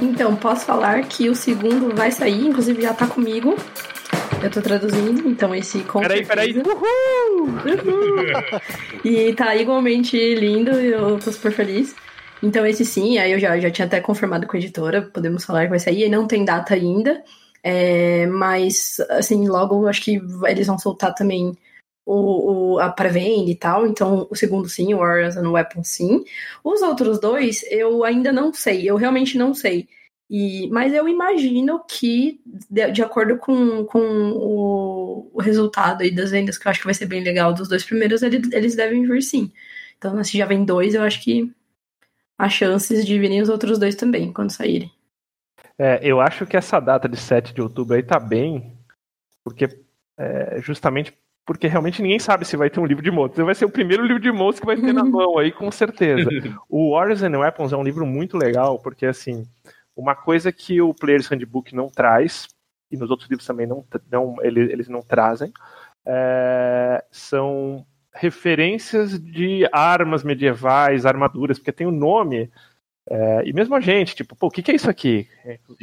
Então, 0.00 0.34
posso 0.36 0.64
falar 0.66 1.02
que 1.04 1.28
o 1.28 1.34
segundo 1.34 1.94
vai 1.94 2.10
sair, 2.10 2.46
inclusive 2.46 2.80
já 2.82 2.92
tá 2.94 3.06
comigo. 3.06 3.56
Eu 4.42 4.50
tô 4.50 4.60
traduzindo, 4.60 5.28
então 5.28 5.54
esse 5.54 5.80
com 5.80 6.00
Peraí, 6.00 6.24
peraí. 6.26 6.52
certeza. 6.52 6.74
Uhul! 6.74 7.54
e 9.04 9.32
tá 9.34 9.54
igualmente 9.54 10.16
lindo, 10.34 10.70
eu 10.72 11.18
tô 11.18 11.30
super 11.30 11.52
feliz. 11.52 11.94
Então 12.42 12.66
esse 12.66 12.84
sim, 12.84 13.18
aí 13.18 13.32
eu 13.32 13.38
já, 13.38 13.58
já 13.60 13.70
tinha 13.70 13.86
até 13.86 14.00
confirmado 14.00 14.46
com 14.46 14.56
a 14.56 14.60
editora, 14.60 15.02
podemos 15.02 15.44
falar 15.44 15.64
que 15.64 15.70
vai 15.70 15.78
sair, 15.78 16.06
e 16.06 16.08
não 16.08 16.26
tem 16.26 16.44
data 16.44 16.74
ainda. 16.74 17.22
É, 17.62 18.26
mas, 18.26 18.98
assim, 19.10 19.46
logo 19.48 19.86
acho 19.86 20.02
que 20.02 20.20
eles 20.48 20.66
vão 20.66 20.78
soltar 20.78 21.14
também 21.14 21.56
o, 22.04 22.74
o, 22.74 22.78
a 22.80 22.90
pré-venda 22.90 23.50
e 23.50 23.54
tal. 23.54 23.86
Então, 23.86 24.26
o 24.30 24.34
segundo 24.36 24.68
sim, 24.68 24.94
o 24.94 24.98
Warriors 24.98 25.36
and 25.36 25.50
Weapons 25.50 25.88
sim. 25.88 26.24
Os 26.64 26.82
outros 26.82 27.20
dois, 27.20 27.62
eu 27.70 28.04
ainda 28.04 28.32
não 28.32 28.52
sei, 28.52 28.88
eu 28.88 28.96
realmente 28.96 29.38
não 29.38 29.54
sei. 29.54 29.88
E, 30.30 30.68
mas 30.70 30.94
eu 30.94 31.08
imagino 31.08 31.84
que, 31.86 32.40
de, 32.70 32.90
de 32.90 33.02
acordo 33.02 33.36
com, 33.36 33.84
com 33.84 34.00
o, 34.00 35.30
o, 35.34 35.40
resultado 35.42 36.02
aí 36.02 36.10
das 36.10 36.30
vendas, 36.30 36.56
que 36.56 36.66
eu 36.66 36.70
acho 36.70 36.80
que 36.80 36.86
vai 36.86 36.94
ser 36.94 37.06
bem 37.06 37.22
legal 37.22 37.52
dos 37.52 37.68
dois 37.68 37.84
primeiros, 37.84 38.22
eles 38.22 38.74
devem 38.74 39.06
vir 39.06 39.22
sim. 39.22 39.52
Então, 39.98 40.22
se 40.24 40.38
já 40.38 40.46
vem 40.46 40.64
dois, 40.64 40.94
eu 40.94 41.02
acho 41.02 41.22
que 41.22 41.52
há 42.38 42.48
chances 42.48 43.04
de 43.04 43.18
virem 43.18 43.40
os 43.40 43.48
outros 43.48 43.78
dois 43.78 43.94
também, 43.94 44.32
quando 44.32 44.50
saírem. 44.50 44.90
É, 45.78 46.00
eu 46.02 46.20
acho 46.20 46.46
que 46.46 46.56
essa 46.56 46.78
data 46.80 47.08
de 47.08 47.16
7 47.16 47.54
de 47.54 47.62
outubro 47.62 47.94
aí 47.94 48.02
tá 48.02 48.18
bem, 48.18 48.76
porque 49.44 49.68
é, 50.18 50.60
justamente 50.60 51.14
porque 51.44 51.66
realmente 51.66 52.00
ninguém 52.00 52.18
sabe 52.18 52.44
se 52.44 52.56
vai 52.56 52.70
ter 52.70 52.78
um 52.78 52.86
livro 52.86 53.02
de 53.02 53.10
monstros. 53.10 53.44
Vai 53.44 53.54
ser 53.54 53.64
o 53.64 53.70
primeiro 53.70 54.04
livro 54.04 54.22
de 54.22 54.30
monstros 54.30 54.60
que 54.60 54.66
vai 54.66 54.76
ter 54.76 54.92
na 54.92 55.02
mão 55.04 55.38
aí, 55.38 55.50
com 55.50 55.70
certeza. 55.70 56.28
o 56.68 56.92
Warriors 56.92 57.22
and 57.22 57.36
Weapons 57.36 57.72
é 57.72 57.76
um 57.76 57.82
livro 57.82 58.06
muito 58.06 58.36
legal, 58.36 58.78
porque 58.78 59.06
assim, 59.06 59.44
uma 59.96 60.14
coisa 60.14 60.52
que 60.52 60.80
o 60.80 60.94
Player's 60.94 61.26
Handbook 61.26 61.74
não 61.74 61.88
traz, 61.88 62.48
e 62.90 62.96
nos 62.96 63.10
outros 63.10 63.28
livros 63.28 63.46
também 63.46 63.66
não, 63.66 63.84
não 64.10 64.36
eles, 64.40 64.70
eles 64.70 64.88
não 64.88 65.02
trazem, 65.02 65.52
é, 66.06 67.04
são 67.10 67.84
referências 68.12 69.18
de 69.18 69.68
armas 69.72 70.22
medievais, 70.22 71.06
armaduras, 71.06 71.58
porque 71.58 71.72
tem 71.72 71.86
o 71.86 71.90
um 71.90 71.96
nome. 71.96 72.50
É, 73.08 73.42
e 73.44 73.52
mesmo 73.52 73.74
a 73.74 73.80
gente, 73.80 74.14
tipo, 74.14 74.36
pô, 74.36 74.46
o 74.46 74.50
que, 74.50 74.62
que 74.62 74.70
é 74.70 74.74
isso 74.74 74.90
aqui? 74.90 75.28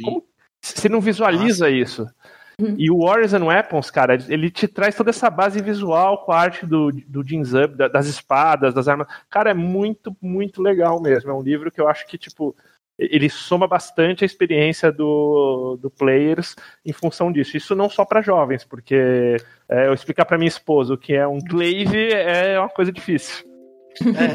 Como, 0.02 0.24
você 0.60 0.88
não 0.88 1.00
visualiza 1.00 1.66
Nossa. 1.66 1.70
isso. 1.70 2.06
Uhum. 2.60 2.74
E 2.78 2.90
o 2.90 2.98
Warriors 2.98 3.32
and 3.32 3.44
Weapons, 3.44 3.90
cara, 3.90 4.18
ele 4.28 4.50
te 4.50 4.68
traz 4.68 4.94
toda 4.94 5.10
essa 5.10 5.30
base 5.30 5.62
visual 5.62 6.24
com 6.24 6.32
a 6.32 6.38
arte 6.38 6.66
do, 6.66 6.92
do 6.92 7.26
Jin 7.26 7.42
Zub, 7.42 7.74
das 7.76 8.06
espadas, 8.06 8.74
das 8.74 8.86
armas. 8.86 9.06
Cara, 9.30 9.50
é 9.50 9.54
muito, 9.54 10.14
muito 10.20 10.62
legal 10.62 11.00
mesmo. 11.00 11.30
É 11.30 11.34
um 11.34 11.42
livro 11.42 11.70
que 11.70 11.80
eu 11.80 11.88
acho 11.88 12.06
que, 12.06 12.18
tipo, 12.18 12.54
ele 13.00 13.30
soma 13.30 13.66
bastante 13.66 14.24
a 14.24 14.26
experiência 14.26 14.92
do, 14.92 15.78
do 15.80 15.90
players 15.90 16.54
em 16.84 16.92
função 16.92 17.32
disso. 17.32 17.56
Isso 17.56 17.74
não 17.74 17.88
só 17.88 18.04
para 18.04 18.20
jovens, 18.20 18.64
porque 18.64 19.36
é, 19.68 19.86
eu 19.86 19.94
explicar 19.94 20.26
para 20.26 20.36
minha 20.36 20.48
esposa 20.48 20.92
o 20.92 20.98
que 20.98 21.14
é 21.14 21.26
um 21.26 21.38
glaive 21.38 22.12
é 22.12 22.58
uma 22.58 22.68
coisa 22.68 22.92
difícil. 22.92 23.48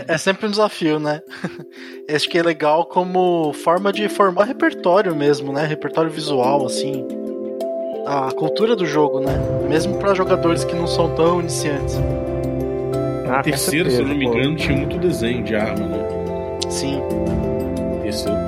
É, 0.07 0.13
é, 0.13 0.17
sempre 0.17 0.47
um 0.47 0.49
desafio, 0.49 0.99
né? 0.99 1.21
Acho 2.13 2.27
que 2.27 2.37
é 2.37 2.43
legal 2.43 2.85
como 2.85 3.53
forma 3.53 3.93
de 3.93 4.09
formar 4.09 4.45
repertório 4.45 5.15
mesmo, 5.15 5.53
né? 5.53 5.65
Repertório 5.65 6.11
visual, 6.11 6.65
assim. 6.65 7.05
A 8.05 8.31
cultura 8.33 8.75
do 8.75 8.85
jogo, 8.85 9.19
né? 9.19 9.33
Mesmo 9.69 9.97
para 9.97 10.13
jogadores 10.13 10.63
que 10.63 10.75
não 10.75 10.87
são 10.87 11.15
tão 11.15 11.39
iniciantes. 11.39 11.95
Ah, 13.27 13.41
terceiro, 13.41 13.89
certeza, 13.89 13.95
se 13.95 14.01
eu 14.01 14.07
não 14.07 14.15
me 14.15 14.25
engano, 14.25 14.55
tinha 14.55 14.77
muito 14.77 14.97
desenho 14.99 15.43
de 15.43 15.55
arma, 15.55 15.87
né? 15.87 16.59
Sim. 16.69 17.01
Terceiro. 18.03 18.44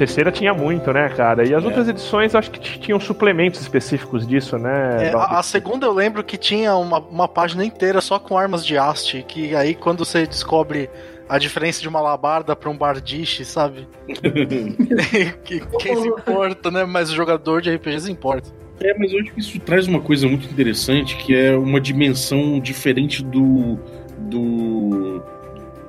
Terceira 0.00 0.32
tinha 0.32 0.54
muito, 0.54 0.90
né, 0.92 1.10
cara? 1.10 1.46
E 1.46 1.54
as 1.54 1.62
É. 1.62 1.66
outras 1.66 1.86
edições 1.86 2.34
acho 2.34 2.50
que 2.50 2.78
tinham 2.78 2.98
suplementos 2.98 3.60
específicos 3.60 4.26
disso, 4.26 4.56
né? 4.56 5.08
É, 5.08 5.14
a, 5.14 5.38
a 5.38 5.42
segunda 5.42 5.86
eu 5.86 5.92
lembro 5.92 6.24
que 6.24 6.38
tinha 6.38 6.74
uma, 6.74 6.98
uma 6.98 7.28
página 7.28 7.62
inteira 7.62 8.00
só 8.00 8.18
com 8.18 8.38
armas 8.38 8.64
de 8.64 8.78
haste, 8.78 9.22
que 9.28 9.54
aí 9.54 9.74
quando 9.74 10.04
você 10.04 10.26
descobre 10.26 10.88
a 11.28 11.36
diferença 11.38 11.82
de 11.82 11.88
uma 11.88 12.00
labarda 12.00 12.56
pra 12.56 12.70
um 12.70 12.76
bardiche, 12.76 13.44
sabe? 13.44 13.86
que, 15.44 15.60
quem 15.78 15.96
se 15.96 16.08
importa, 16.08 16.70
né? 16.70 16.84
Mas 16.86 17.10
o 17.10 17.14
jogador 17.14 17.60
de 17.60 17.70
RPG 17.74 18.00
se 18.00 18.10
importa. 18.10 18.50
É, 18.80 18.96
mas 18.96 19.12
eu 19.12 19.20
acho 19.20 19.32
que 19.32 19.40
isso 19.40 19.60
traz 19.60 19.86
uma 19.86 20.00
coisa 20.00 20.26
muito 20.26 20.50
interessante, 20.50 21.14
que 21.16 21.36
é 21.36 21.54
uma 21.54 21.78
dimensão 21.78 22.58
diferente 22.58 23.22
do. 23.22 23.78
do 24.18 25.22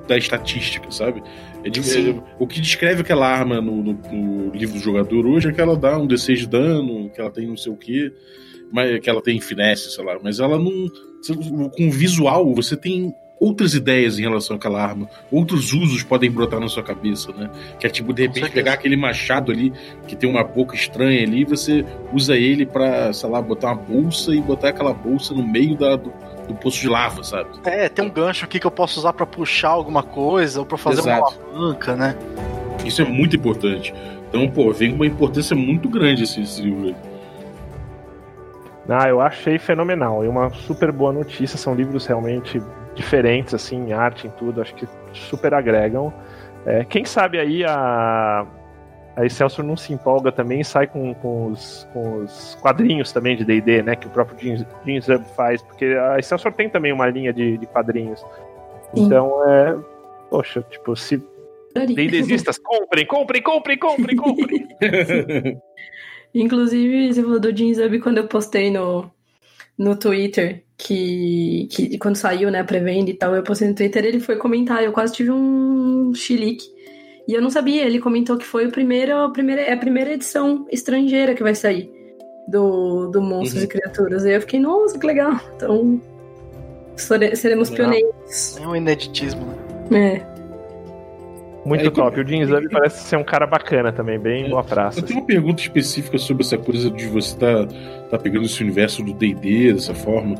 da 0.06 0.18
estatística, 0.18 0.90
sabe? 0.90 1.22
É 1.64 1.68
é- 2.10 2.22
o 2.38 2.46
que 2.46 2.60
descreve 2.60 3.02
aquela 3.02 3.26
arma 3.28 3.60
no, 3.60 3.82
no- 3.82 3.98
no 4.12 4.50
livro 4.54 4.74
do 4.74 4.80
jogador 4.80 5.26
hoje 5.26 5.48
é 5.48 5.52
que 5.52 5.60
ela 5.60 5.76
dá 5.76 5.98
um 5.98 6.06
D6 6.06 6.36
de 6.40 6.46
dano, 6.48 7.10
que 7.10 7.20
ela 7.20 7.30
tem 7.30 7.46
não 7.46 7.56
sei 7.56 7.72
o 7.72 7.76
quê, 7.76 8.12
mas, 8.72 8.98
que 9.00 9.08
ela 9.10 9.22
tem 9.22 9.40
finesse, 9.40 9.90
sei 9.90 10.04
lá, 10.04 10.18
mas 10.22 10.40
ela 10.40 10.58
não. 10.58 10.86
Com 11.76 11.86
o 11.88 11.90
visual, 11.90 12.52
você 12.54 12.76
tem 12.76 13.14
outras 13.38 13.74
ideias 13.74 14.18
em 14.18 14.22
relação 14.22 14.54
àquela 14.56 14.80
arma, 14.82 15.08
outros 15.30 15.72
usos 15.72 16.02
podem 16.04 16.30
brotar 16.30 16.60
na 16.60 16.68
sua 16.68 16.82
cabeça, 16.82 17.32
né? 17.32 17.50
Que 17.80 17.86
é 17.86 17.90
tipo, 17.90 18.12
de 18.12 18.22
repente, 18.22 18.50
pegar 18.50 18.74
aquele 18.74 18.96
machado 18.96 19.50
ali, 19.50 19.72
que 20.06 20.14
tem 20.16 20.30
uma 20.30 20.44
boca 20.44 20.74
estranha 20.76 21.22
ali, 21.24 21.44
você 21.44 21.84
usa 22.12 22.36
ele 22.36 22.64
pra, 22.64 23.12
sei 23.12 23.28
lá, 23.28 23.42
botar 23.42 23.72
uma 23.72 23.76
bolsa 23.82 24.32
e 24.34 24.40
botar 24.40 24.68
aquela 24.68 24.92
bolsa 24.92 25.34
no 25.34 25.44
meio 25.46 25.76
da, 25.76 25.96
do, 25.96 26.12
do 26.48 26.54
poço 26.54 26.80
de 26.80 26.88
lava, 26.88 27.22
sabe? 27.22 27.50
É, 27.64 27.88
tem 27.88 28.04
um 28.04 28.10
gancho 28.10 28.44
aqui 28.44 28.58
que 28.58 28.66
eu 28.66 28.70
posso 28.70 28.98
usar 29.00 29.12
pra 29.12 29.26
puxar 29.26 29.70
alguma 29.70 30.02
coisa 30.02 30.60
ou 30.60 30.66
pra 30.66 30.76
fazer 30.76 31.00
Exato. 31.00 31.38
uma 31.52 31.58
alavanca, 31.58 31.96
né? 31.96 32.16
Isso 32.84 33.02
é 33.02 33.04
muito 33.04 33.36
importante. 33.36 33.94
Então, 34.28 34.48
pô, 34.48 34.72
vem 34.72 34.90
com 34.90 34.96
uma 34.96 35.06
importância 35.06 35.54
muito 35.54 35.88
grande 35.88 36.24
esse, 36.24 36.40
esse 36.40 36.62
livro 36.62 36.88
aí. 36.88 36.96
Ah, 38.88 39.08
eu 39.08 39.20
achei 39.20 39.58
fenomenal. 39.58 40.24
E 40.24 40.28
uma 40.28 40.50
super 40.50 40.90
boa 40.90 41.12
notícia. 41.12 41.56
São 41.56 41.74
livros 41.74 42.06
realmente 42.06 42.60
diferentes, 42.94 43.54
assim, 43.54 43.88
em 43.88 43.92
arte, 43.92 44.26
em 44.26 44.30
tudo. 44.30 44.60
Acho 44.60 44.74
que 44.74 44.88
super 45.12 45.54
agregam. 45.54 46.12
É, 46.66 46.84
quem 46.84 47.04
sabe 47.04 47.38
aí 47.38 47.64
a, 47.64 48.46
a 49.14 49.26
Excelsior 49.26 49.66
não 49.66 49.76
se 49.76 49.92
empolga 49.92 50.32
também 50.32 50.60
e 50.60 50.64
sai 50.64 50.86
com, 50.86 51.14
com, 51.14 51.48
os, 51.48 51.86
com 51.92 52.22
os 52.22 52.56
quadrinhos 52.60 53.12
também 53.12 53.36
de 53.36 53.44
D&D, 53.44 53.82
né? 53.82 53.94
Que 53.94 54.06
o 54.06 54.10
próprio 54.10 54.38
Jim, 54.38 54.66
Jim 54.84 55.00
Zub 55.00 55.24
faz. 55.36 55.62
Porque 55.62 55.84
a 55.84 56.18
Excelsior 56.18 56.52
tem 56.52 56.68
também 56.68 56.92
uma 56.92 57.06
linha 57.08 57.32
de, 57.32 57.58
de 57.58 57.66
quadrinhos. 57.66 58.20
Sim. 58.94 59.04
Então, 59.04 59.48
é... 59.48 59.76
Poxa, 60.30 60.64
tipo, 60.70 60.96
se 60.96 61.22
D&Dizistas, 61.74 62.58
comprem, 62.58 63.06
comprem, 63.06 63.42
comprem, 63.42 63.78
comprem, 63.78 64.16
comprem. 64.16 64.68
Inclusive, 66.34 67.12
você 67.12 67.22
falou 67.22 67.38
do 67.40 67.54
Jin 67.54 67.74
Zub 67.74 67.98
quando 68.00 68.18
eu 68.18 68.26
postei 68.26 68.70
no, 68.70 69.10
no 69.76 69.96
Twitter, 69.96 70.64
que, 70.78 71.68
que 71.70 71.98
quando 71.98 72.16
saiu, 72.16 72.50
né, 72.50 72.60
a 72.60 72.64
pré-venda 72.64 73.10
e 73.10 73.14
tal, 73.14 73.34
eu 73.34 73.42
postei 73.42 73.68
no 73.68 73.74
Twitter, 73.74 74.04
ele 74.04 74.20
foi 74.20 74.36
comentar, 74.36 74.82
eu 74.82 74.92
quase 74.92 75.12
tive 75.12 75.30
um 75.30 76.14
chilique. 76.14 76.64
E 77.26 77.34
eu 77.34 77.40
não 77.40 77.50
sabia, 77.50 77.84
ele 77.84 78.00
comentou 78.00 78.36
que 78.36 78.44
foi 78.44 78.66
o 78.66 78.70
primeiro, 78.70 79.16
a 79.16 79.30
primeira, 79.30 79.62
é 79.62 79.72
a 79.72 79.76
primeira 79.76 80.12
edição 80.12 80.66
estrangeira 80.70 81.34
que 81.34 81.42
vai 81.42 81.54
sair 81.54 81.90
do, 82.48 83.08
do 83.08 83.22
Monstros 83.22 83.62
Uhum. 83.62 83.64
e 83.64 83.68
Criaturas. 83.68 84.24
E 84.24 84.32
eu 84.32 84.40
fiquei, 84.40 84.58
nossa, 84.60 84.98
que 84.98 85.06
legal. 85.06 85.38
Então, 85.56 86.00
seremos 86.96 87.70
Legal. 87.70 87.90
pioneiros. 87.90 88.58
É 88.60 88.66
um 88.66 88.76
ineditismo, 88.76 89.46
né? 89.90 90.26
É. 90.28 90.32
Muito 91.64 91.86
É, 91.86 91.90
top. 91.90 92.20
O 92.20 92.26
Jim 92.26 92.44
Zub 92.44 92.68
parece 92.70 93.04
ser 93.04 93.16
um 93.16 93.22
cara 93.22 93.46
bacana 93.46 93.92
também, 93.92 94.18
bem 94.18 94.50
boa 94.50 94.64
praça. 94.64 94.98
Eu 94.98 95.04
tenho 95.04 95.20
uma 95.20 95.26
pergunta 95.26 95.62
específica 95.62 96.18
sobre 96.18 96.42
essa 96.42 96.58
coisa 96.58 96.90
de 96.90 97.06
você 97.06 97.34
estar 97.34 97.66
tá, 98.10 98.18
pegando 98.18 98.46
esse 98.46 98.60
universo 98.62 99.02
do 99.02 99.12
D&D 99.12 99.72
dessa 99.72 99.94
forma. 99.94 100.34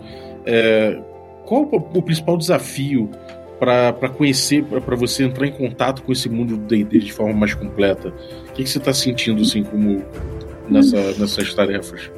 É, 0.44 0.98
qual 1.46 1.62
o, 1.62 1.76
o 1.76 2.02
principal 2.02 2.36
desafio 2.36 3.08
para 3.62 4.08
conhecer, 4.08 4.64
para 4.64 4.96
você 4.96 5.22
entrar 5.22 5.46
em 5.46 5.52
contato 5.52 6.02
com 6.02 6.10
esse 6.10 6.28
mundo 6.28 6.56
do 6.56 6.66
D&D 6.66 6.98
de 6.98 7.12
forma 7.12 7.32
mais 7.32 7.54
completa? 7.54 8.12
O 8.48 8.52
que, 8.54 8.64
que 8.64 8.68
você 8.68 8.78
está 8.78 8.92
sentindo 8.92 9.40
assim 9.40 9.62
como 9.62 10.04
nessa, 10.68 10.96
nessas 11.12 11.54
tarefas? 11.54 12.10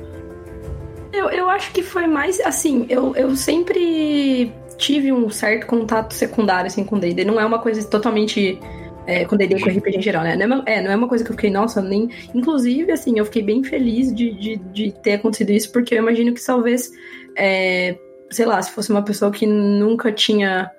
Eu, 1.13 1.29
eu 1.29 1.51
acho 1.51 1.71
que 1.73 1.83
foi 1.83 2.07
mais 2.07 2.41
assim, 2.41 2.87
eu, 2.89 3.15
eu 3.15 3.37
sempre 3.37 4.51
tive 4.79 5.13
um 5.13 5.29
certo 5.29 5.67
contato 5.67 6.15
secundário 6.15 6.69
assim, 6.69 6.83
com 6.83 6.99
D&D. 6.99 7.27
Não 7.27 7.39
é 7.39 7.45
uma 7.45 7.59
coisa 7.59 7.87
totalmente 7.87 8.59
é, 9.07 9.27
com 9.27 9.37
D&D 9.37 9.61
com 9.61 9.69
RPG 9.69 9.99
em 9.99 10.03
geral, 10.03 10.25
né? 10.25 10.37
Não 10.37 10.45
é, 10.45 10.47
uma, 10.47 10.65
é, 10.67 10.83
não 10.83 10.91
é 10.93 10.97
uma 10.97 11.09
coisa 11.09 11.23
que 11.23 11.31
eu 11.31 11.35
fiquei, 11.35 11.51
nossa, 11.51 11.83
nem. 11.83 12.09
Inclusive, 12.35 12.91
assim, 12.91 13.19
eu 13.19 13.25
fiquei 13.27 13.43
bem 13.43 13.63
feliz 13.63 14.15
de, 14.15 14.33
de, 14.33 14.57
de 14.57 14.93
ter 15.03 15.13
acontecido 15.13 15.51
isso, 15.51 15.71
porque 15.71 15.95
eu 15.95 15.99
imagino 15.99 16.33
que 16.33 16.43
talvez, 16.43 16.91
é, 17.37 17.99
sei 18.31 18.47
lá, 18.47 18.63
se 18.63 18.71
fosse 18.71 18.91
uma 18.91 19.03
pessoa 19.03 19.31
que 19.31 19.47
nunca 19.47 20.11
tinha 20.11 20.71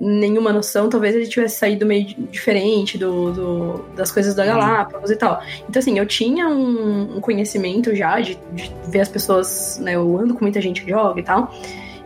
nenhuma 0.00 0.52
noção, 0.52 0.88
talvez 0.88 1.14
ele 1.14 1.26
tivesse 1.26 1.56
saído 1.56 1.84
meio 1.84 2.04
diferente 2.30 2.96
do, 2.96 3.32
do- 3.32 3.84
das 3.96 4.12
coisas 4.12 4.34
da 4.34 4.44
Galápagos 4.46 5.10
e 5.10 5.16
tal. 5.16 5.42
Então, 5.68 5.80
assim, 5.80 5.98
eu 5.98 6.06
tinha 6.06 6.48
um, 6.48 7.16
um 7.16 7.20
conhecimento 7.20 7.94
já 7.94 8.20
de, 8.20 8.38
de 8.52 8.72
ver 8.88 9.00
as 9.00 9.08
pessoas, 9.08 9.78
né? 9.82 9.96
Eu 9.96 10.16
ando 10.18 10.34
com 10.34 10.44
muita 10.44 10.60
gente 10.60 10.82
que 10.84 10.90
joga 10.90 11.18
e 11.18 11.22
tal. 11.24 11.52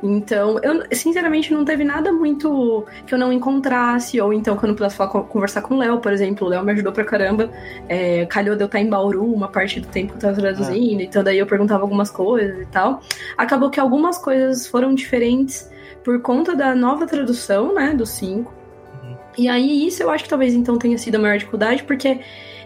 Então, 0.03 0.59
eu 0.65 0.83
sinceramente 0.93 1.53
não 1.55 1.65
teve 1.65 1.85
nada 1.85 2.11
muito 2.11 2.85
que 3.07 3.15
eu 3.15 3.19
não 3.19 3.33
encontrasse, 3.33 4.21
ou 4.21 4.33
então 4.33 4.57
que 4.57 4.65
eu 4.65 4.69
não 4.69 4.75
pudesse 4.75 4.97
falar, 4.97 5.11
conversar 5.11 5.63
com 5.63 5.75
o 5.75 5.79
Léo, 5.79 5.99
por 6.01 6.13
exemplo. 6.13 6.47
O 6.47 6.51
Léo 6.51 6.65
me 6.65 6.73
ajudou 6.73 6.93
pra 6.93 7.05
caramba. 7.05 7.51
É, 7.89 8.27
calhou 8.27 8.57
de 8.57 8.63
eu 8.63 8.67
estar 8.67 8.81
em 8.81 8.89
Bauru 8.89 9.25
uma 9.33 9.47
parte 9.47 9.79
do 9.79 9.87
tempo 9.87 10.13
que 10.13 10.17
eu 10.17 10.21
tava 10.21 10.35
traduzindo, 10.41 11.03
então 11.03 11.23
daí 11.23 11.39
eu 11.39 11.47
perguntava 11.47 11.83
algumas 11.85 12.11
coisas 12.11 12.59
e 12.63 12.67
tal. 12.67 13.01
Acabou 13.39 13.71
que 13.71 13.79
algumas 13.79 14.19
coisas 14.19 14.67
foram 14.67 14.93
diferentes 14.93 15.71
por 16.05 16.21
conta 16.21 16.55
da 16.55 16.75
nova 16.75 17.07
tradução, 17.07 17.75
né, 17.75 17.95
do 17.95 18.05
5. 18.07 18.53
E 19.39 19.49
aí, 19.49 19.87
isso 19.87 20.03
eu 20.03 20.11
acho 20.11 20.25
que 20.25 20.31
talvez 20.31 20.53
então 20.55 20.79
tenha 20.79 20.99
sido 20.99 21.17
a 21.17 21.19
maior 21.19 21.39
dificuldade, 21.39 21.85
porque 21.85 22.21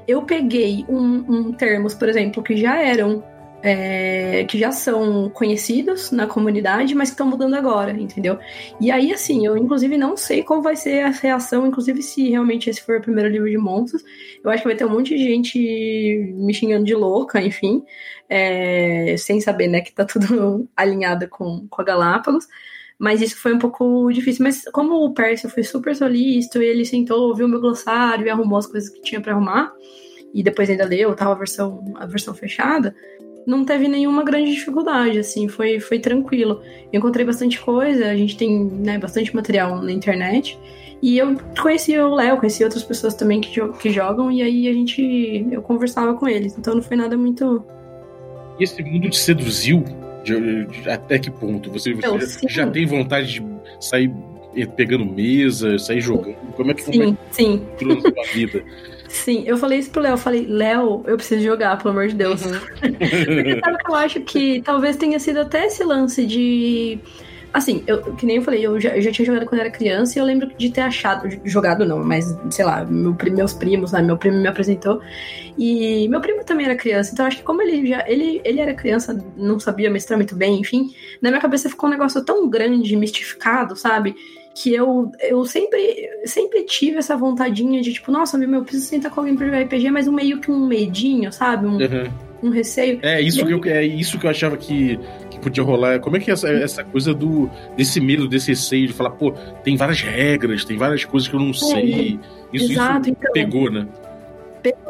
eu 0.07 0.23
peguei 0.23 0.85
um, 0.89 1.25
um 1.29 1.53
termos, 1.53 1.95
por 1.95 2.09
exemplo, 2.09 2.43
que 2.43 2.57
já 2.57 2.81
eram. 2.81 3.23
é, 3.63 4.45
que 4.45 4.59
já 4.59 4.71
são 4.71 5.29
conhecidos 5.31 6.13
na 6.13 6.27
comunidade, 6.27 6.95
mas 6.95 7.09
que 7.09 7.15
estão 7.15 7.27
mudando 7.27 7.55
agora, 7.55 7.91
entendeu? 7.93 8.39
E 8.81 8.91
aí, 8.93 9.13
assim, 9.13 9.45
eu 9.47 9.57
inclusive 9.57 9.97
não 9.97 10.17
sei 10.17 10.43
qual 10.45 10.63
vai 10.63 10.77
ser 10.77 11.01
a 11.05 11.11
reação, 11.11 11.67
inclusive 11.67 12.01
se 12.03 12.29
realmente 12.31 12.71
esse 12.71 12.81
for 12.83 12.99
o 12.99 13.01
primeiro 13.01 13.29
livro 13.29 13.51
de 13.51 13.59
monstros. 13.59 14.03
Eu 14.45 14.51
acho 14.51 14.63
que 14.63 14.69
vai 14.69 14.77
ter 14.77 14.85
um 14.85 14.91
monte 14.91 15.17
de 15.17 15.25
gente 15.25 15.59
me 16.37 16.55
xingando 16.55 16.85
de 16.85 16.95
louca, 16.95 17.41
enfim, 17.43 17.83
é, 18.29 19.17
sem 19.19 19.41
saber, 19.41 19.69
né, 19.69 19.81
que 19.81 19.93
tá 19.93 20.05
tudo 20.05 20.69
alinhado 20.77 21.29
com, 21.29 21.67
com 21.69 21.83
a 21.83 21.85
Galápagos. 21.85 22.47
Mas 22.99 23.21
isso 23.21 23.37
foi 23.37 23.55
um 23.55 23.59
pouco 23.59 24.11
difícil. 24.11 24.45
Mas 24.45 24.65
como 24.73 25.05
o 25.05 25.13
Pércio 25.13 25.49
foi 25.49 25.63
super 25.63 25.95
solícito, 25.95 26.63
ele 26.63 26.85
sentou, 26.85 27.35
viu 27.35 27.49
meu 27.49 27.61
glossário 27.61 28.27
e 28.27 28.31
arrumou 28.31 28.59
as 28.59 28.67
coisas 28.67 28.89
que 28.89 29.03
tinha 29.03 29.21
pra 29.21 29.33
arrumar, 29.33 29.73
e 30.33 30.43
depois 30.43 30.69
ainda 30.69 30.85
leu, 30.85 31.15
tava 31.15 31.33
a 31.33 31.35
versão, 31.35 31.85
a 31.97 32.07
versão 32.07 32.35
fechada, 32.35 32.95
não 33.47 33.65
teve 33.65 33.87
nenhuma 33.87 34.25
grande 34.25 34.53
dificuldade, 34.53 35.19
assim, 35.19 35.47
foi, 35.47 35.79
foi 35.79 36.01
tranquilo. 36.01 36.61
Eu 36.93 36.99
encontrei 36.99 37.25
bastante 37.25 37.61
coisa, 37.61 38.07
a 38.07 38.17
gente 38.17 38.37
tem 38.37 38.65
né, 38.65 38.99
bastante 38.99 39.35
material 39.35 39.81
na 39.81 39.93
internet. 39.93 40.59
E 41.01 41.19
eu 41.19 41.37
conheci 41.61 41.97
o 41.97 42.15
Léo, 42.15 42.39
conheci 42.39 42.65
outras 42.65 42.83
pessoas 42.83 43.15
também 43.15 43.41
que, 43.41 43.61
que 43.79 43.91
jogam, 43.91 44.33
e 44.33 44.43
aí 44.43 44.69
a 44.69 44.73
gente. 44.73 45.47
eu 45.51 45.63
conversava 45.63 46.15
com 46.15 46.27
eles. 46.27 46.57
Então 46.59 46.75
não 46.75 46.83
foi 46.83 46.97
nada 46.97 47.17
muito. 47.17 47.65
E 48.59 48.65
esse 48.65 48.83
mundo 48.83 49.09
te 49.11 49.19
seduziu? 49.19 49.85
De- 50.27 50.67
de- 50.67 50.91
até 50.91 51.19
que 51.19 51.31
ponto? 51.31 51.71
Você, 51.71 51.95
você 51.95 52.07
Eu, 52.07 52.21
já, 52.21 52.27
sim. 52.27 52.49
já 52.49 52.67
tem 52.67 52.85
vontade 52.85 53.35
de 53.41 53.47
sair 53.81 54.13
pegando 54.77 55.05
mesa, 55.05 55.79
sair 55.79 56.01
jogando? 56.01 56.37
Como 56.57 56.71
é 56.71 56.75
que, 56.75 56.83
como 56.85 57.03
é 57.03 57.07
Sim, 57.07 57.19
sim. 57.31 57.63
sua 57.79 58.25
vida? 58.33 58.65
Sim, 59.09 59.45
eu 59.47 59.57
falei 59.57 59.79
isso 59.79 59.91
pro 59.91 60.03
Léo, 60.03 60.15
eu 60.15 60.19
falei, 60.19 60.45
Léo, 60.49 61.05
eu 61.07 61.17
preciso 61.17 61.41
jogar, 61.43 61.79
pelo 61.79 61.91
amor 61.91 62.09
de 62.09 62.17
Deus. 62.17 62.43
Porque 62.81 63.61
sabe 63.65 63.79
que 63.85 63.91
eu 63.91 63.95
acho 63.95 64.21
que 64.23 64.61
talvez 64.63 64.97
tenha 64.97 65.19
sido 65.21 65.41
até 65.41 65.67
esse 65.67 65.85
lance 65.85 66.27
de. 66.27 66.99
Assim, 67.57 67.83
eu, 67.87 68.03
que 68.17 68.27
nem 68.27 68.37
eu 68.37 68.43
falei, 68.43 68.67
eu 68.67 68.79
já, 68.79 68.95
eu 68.95 69.01
já 69.01 69.11
tinha 69.11 69.25
jogado 69.25 69.47
quando 69.47 69.63
era 69.63 69.71
criança 69.71 70.19
e 70.19 70.21
eu 70.21 70.27
lembro 70.27 70.47
de 70.59 70.69
ter 70.69 70.83
achado, 70.83 71.27
jogado 71.43 71.87
não, 71.87 72.05
mas 72.05 72.37
sei 72.51 72.67
lá, 72.67 72.85
meu, 72.85 73.17
meus 73.33 73.55
primos, 73.55 73.93
né? 73.93 74.03
Meu 74.03 74.19
primo 74.19 74.37
me 74.37 74.47
apresentou. 74.47 75.01
E 75.57 76.07
meu 76.09 76.21
primo 76.21 76.45
também 76.45 76.67
era 76.67 76.77
criança, 76.77 77.13
então 77.15 77.25
acho 77.25 77.39
que 77.39 77.43
como 77.43 77.63
ele 77.63 77.87
já. 77.87 78.05
Ele, 78.07 78.43
ele 78.45 78.61
era 78.61 78.75
criança, 78.75 79.19
não 79.39 79.59
sabia 79.59 79.89
mestrar 79.89 80.19
muito 80.19 80.37
bem, 80.37 80.61
enfim, 80.61 80.91
na 81.23 81.31
minha 81.31 81.41
cabeça 81.41 81.71
ficou 81.71 81.89
um 81.89 81.93
negócio 81.93 82.23
tão 82.23 82.47
grande, 82.47 82.95
mistificado, 82.95 83.75
sabe? 83.75 84.15
Que 84.55 84.75
eu, 84.75 85.11
eu 85.23 85.43
sempre, 85.47 86.11
sempre 86.27 86.63
tive 86.65 86.99
essa 86.99 87.17
vontadinha 87.17 87.81
de, 87.81 87.95
tipo, 87.95 88.13
nossa, 88.13 88.37
meu, 88.37 88.53
eu 88.53 88.63
preciso 88.65 88.87
sentar 88.87 89.11
com 89.11 89.21
alguém 89.21 89.35
pra 89.35 89.47
jogar 89.47 89.63
RPG, 89.63 89.91
mas 89.91 90.07
um 90.07 90.13
meio 90.13 90.41
que 90.41 90.51
um 90.51 90.67
medinho, 90.67 91.33
sabe? 91.33 91.67
Um, 91.67 91.77
Uhum. 91.79 92.11
um 92.43 92.51
receio. 92.51 92.99
É 93.03 93.19
isso 93.21 93.45
que 93.47 93.53
eu, 93.53 93.61
é 93.65 93.85
isso 93.85 94.19
que 94.19 94.27
eu 94.27 94.31
achava 94.31 94.57
que, 94.59 94.99
que 95.37 95.43
podia 95.43 95.63
rolar. 95.63 96.01
Como 96.01 96.17
é 96.17 96.21
que 96.21 96.31
é 96.31 96.35
essa, 96.35 96.49
essa 96.49 96.85
coisa 96.85 97.15
do 97.15 97.49
desse 97.77 98.01
medo, 98.01 98.29
desse 98.29 98.49
receio 98.49 98.89
de 98.89 98.93
falar, 98.93 99.11
pô, 99.11 99.33
tem 99.63 99.77
várias 99.77 100.01
regras, 100.01 100.65
tem 100.65 100.77
várias 100.77 101.05
coisas 101.05 101.29
que 101.29 101.35
eu 101.35 101.41
não 101.41 101.53
sei. 101.53 102.19
Isso, 102.53 102.73
Exato, 102.73 103.09
isso 103.09 103.17
então. 103.19 103.33
pegou, 103.33 103.71
né? 103.71 103.87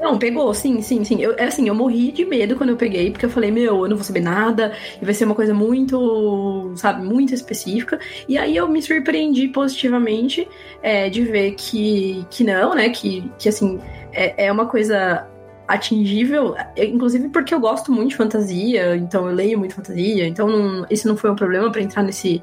Não, 0.01 0.19
pegou, 0.19 0.55
sim, 0.55 0.81
sim, 0.81 1.05
sim. 1.05 1.21
Eu, 1.21 1.35
é 1.37 1.45
assim, 1.45 1.69
eu 1.69 1.75
morri 1.75 2.13
de 2.13 2.25
medo 2.25 2.57
quando 2.57 2.71
eu 2.71 2.77
peguei, 2.77 3.11
porque 3.11 3.27
eu 3.27 3.31
falei, 3.31 3.51
meu, 3.51 3.83
eu 3.83 3.89
não 3.89 3.97
vou 3.97 4.05
saber 4.05 4.21
nada, 4.21 4.73
e 5.01 5.05
vai 5.05 5.13
ser 5.13 5.25
uma 5.25 5.35
coisa 5.35 5.53
muito, 5.53 6.73
sabe, 6.77 7.05
muito 7.05 7.35
específica. 7.35 7.99
E 8.29 8.39
aí 8.39 8.57
eu 8.57 8.69
me 8.69 8.81
surpreendi 8.81 9.49
positivamente 9.49 10.49
é, 10.83 11.11
de 11.11 11.23
ver 11.23 11.53
que, 11.53 12.25
que 12.31 12.45
não, 12.45 12.75
né, 12.75 12.89
que, 12.91 13.31
que 13.39 13.49
assim, 13.49 13.79
é, 14.13 14.47
é 14.47 14.53
uma 14.53 14.67
coisa 14.67 15.27
atingível, 15.67 16.55
inclusive 16.77 17.29
porque 17.29 17.55
eu 17.55 17.61
gosto 17.61 17.91
muito 17.91 18.11
de 18.11 18.17
fantasia, 18.17 18.97
então 18.97 19.29
eu 19.29 19.35
leio 19.35 19.59
muito 19.59 19.75
fantasia, 19.75 20.27
então 20.27 20.49
não, 20.49 20.87
isso 20.91 21.09
não 21.09 21.17
foi 21.17 21.31
um 21.31 21.37
problema 21.37 21.71
para 21.71 21.83
entrar 21.83 22.03
nesse, 22.03 22.43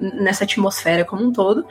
nessa 0.00 0.44
atmosfera 0.44 1.04
como 1.04 1.24
um 1.24 1.32
todo. 1.32 1.64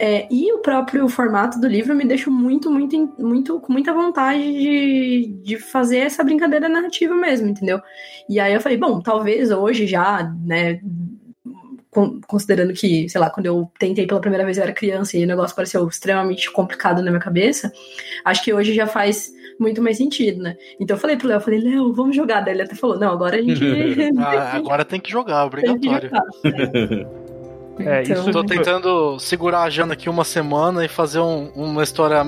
É, 0.00 0.28
e 0.30 0.52
o 0.52 0.58
próprio 0.58 1.08
formato 1.08 1.60
do 1.60 1.66
livro 1.66 1.94
me 1.94 2.04
deixa 2.04 2.30
muito, 2.30 2.70
muito, 2.70 3.14
muito, 3.18 3.60
com 3.60 3.72
muita 3.72 3.92
vontade 3.92 4.40
de, 4.40 5.40
de 5.42 5.58
fazer 5.58 5.98
essa 5.98 6.22
brincadeira 6.22 6.68
narrativa 6.68 7.14
mesmo, 7.16 7.48
entendeu? 7.48 7.80
E 8.28 8.38
aí 8.38 8.54
eu 8.54 8.60
falei, 8.60 8.78
bom, 8.78 9.00
talvez 9.00 9.50
hoje 9.50 9.88
já, 9.88 10.22
né, 10.44 10.80
considerando 12.28 12.72
que, 12.72 13.08
sei 13.08 13.20
lá, 13.20 13.28
quando 13.28 13.46
eu 13.46 13.70
tentei 13.76 14.06
pela 14.06 14.20
primeira 14.20 14.44
vez 14.44 14.56
eu 14.56 14.62
era 14.62 14.72
criança 14.72 15.16
e 15.16 15.24
o 15.24 15.26
negócio 15.26 15.56
pareceu 15.56 15.86
extremamente 15.88 16.48
complicado 16.52 17.02
na 17.02 17.10
minha 17.10 17.20
cabeça, 17.20 17.72
acho 18.24 18.44
que 18.44 18.52
hoje 18.52 18.74
já 18.74 18.86
faz 18.86 19.32
muito 19.58 19.82
mais 19.82 19.96
sentido, 19.96 20.42
né? 20.42 20.56
Então 20.78 20.96
eu 20.96 21.00
falei 21.00 21.16
pro 21.16 21.28
Léo, 21.28 21.40
falei, 21.40 21.60
Léo, 21.60 21.92
vamos 21.92 22.14
jogar. 22.14 22.40
Daí 22.40 22.54
ele 22.54 22.62
até 22.62 22.74
falou, 22.74 22.98
não, 22.98 23.10
agora 23.10 23.36
a 23.36 23.42
gente. 23.42 23.62
ah, 24.18 24.52
agora 24.56 24.84
tem 24.84 25.00
que 25.00 25.10
jogar, 25.10 25.44
obrigatório. 25.44 26.10
É, 27.80 28.02
então... 28.02 28.16
isso 28.16 28.32
Tô 28.32 28.42
tentando 28.42 29.20
segurar 29.20 29.62
a 29.62 29.70
Jana 29.70 29.92
aqui 29.92 30.10
uma 30.10 30.24
semana 30.24 30.84
e 30.84 30.88
fazer 30.88 31.20
um, 31.20 31.48
uma 31.54 31.84
história 31.84 32.24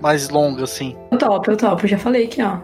mais 0.00 0.28
longa, 0.28 0.62
assim. 0.62 0.96
Eu 1.10 1.18
topo, 1.18 1.50
eu 1.50 1.56
topo, 1.56 1.84
já 1.84 1.98
falei 1.98 2.26
aqui, 2.26 2.40
ó. 2.40 2.58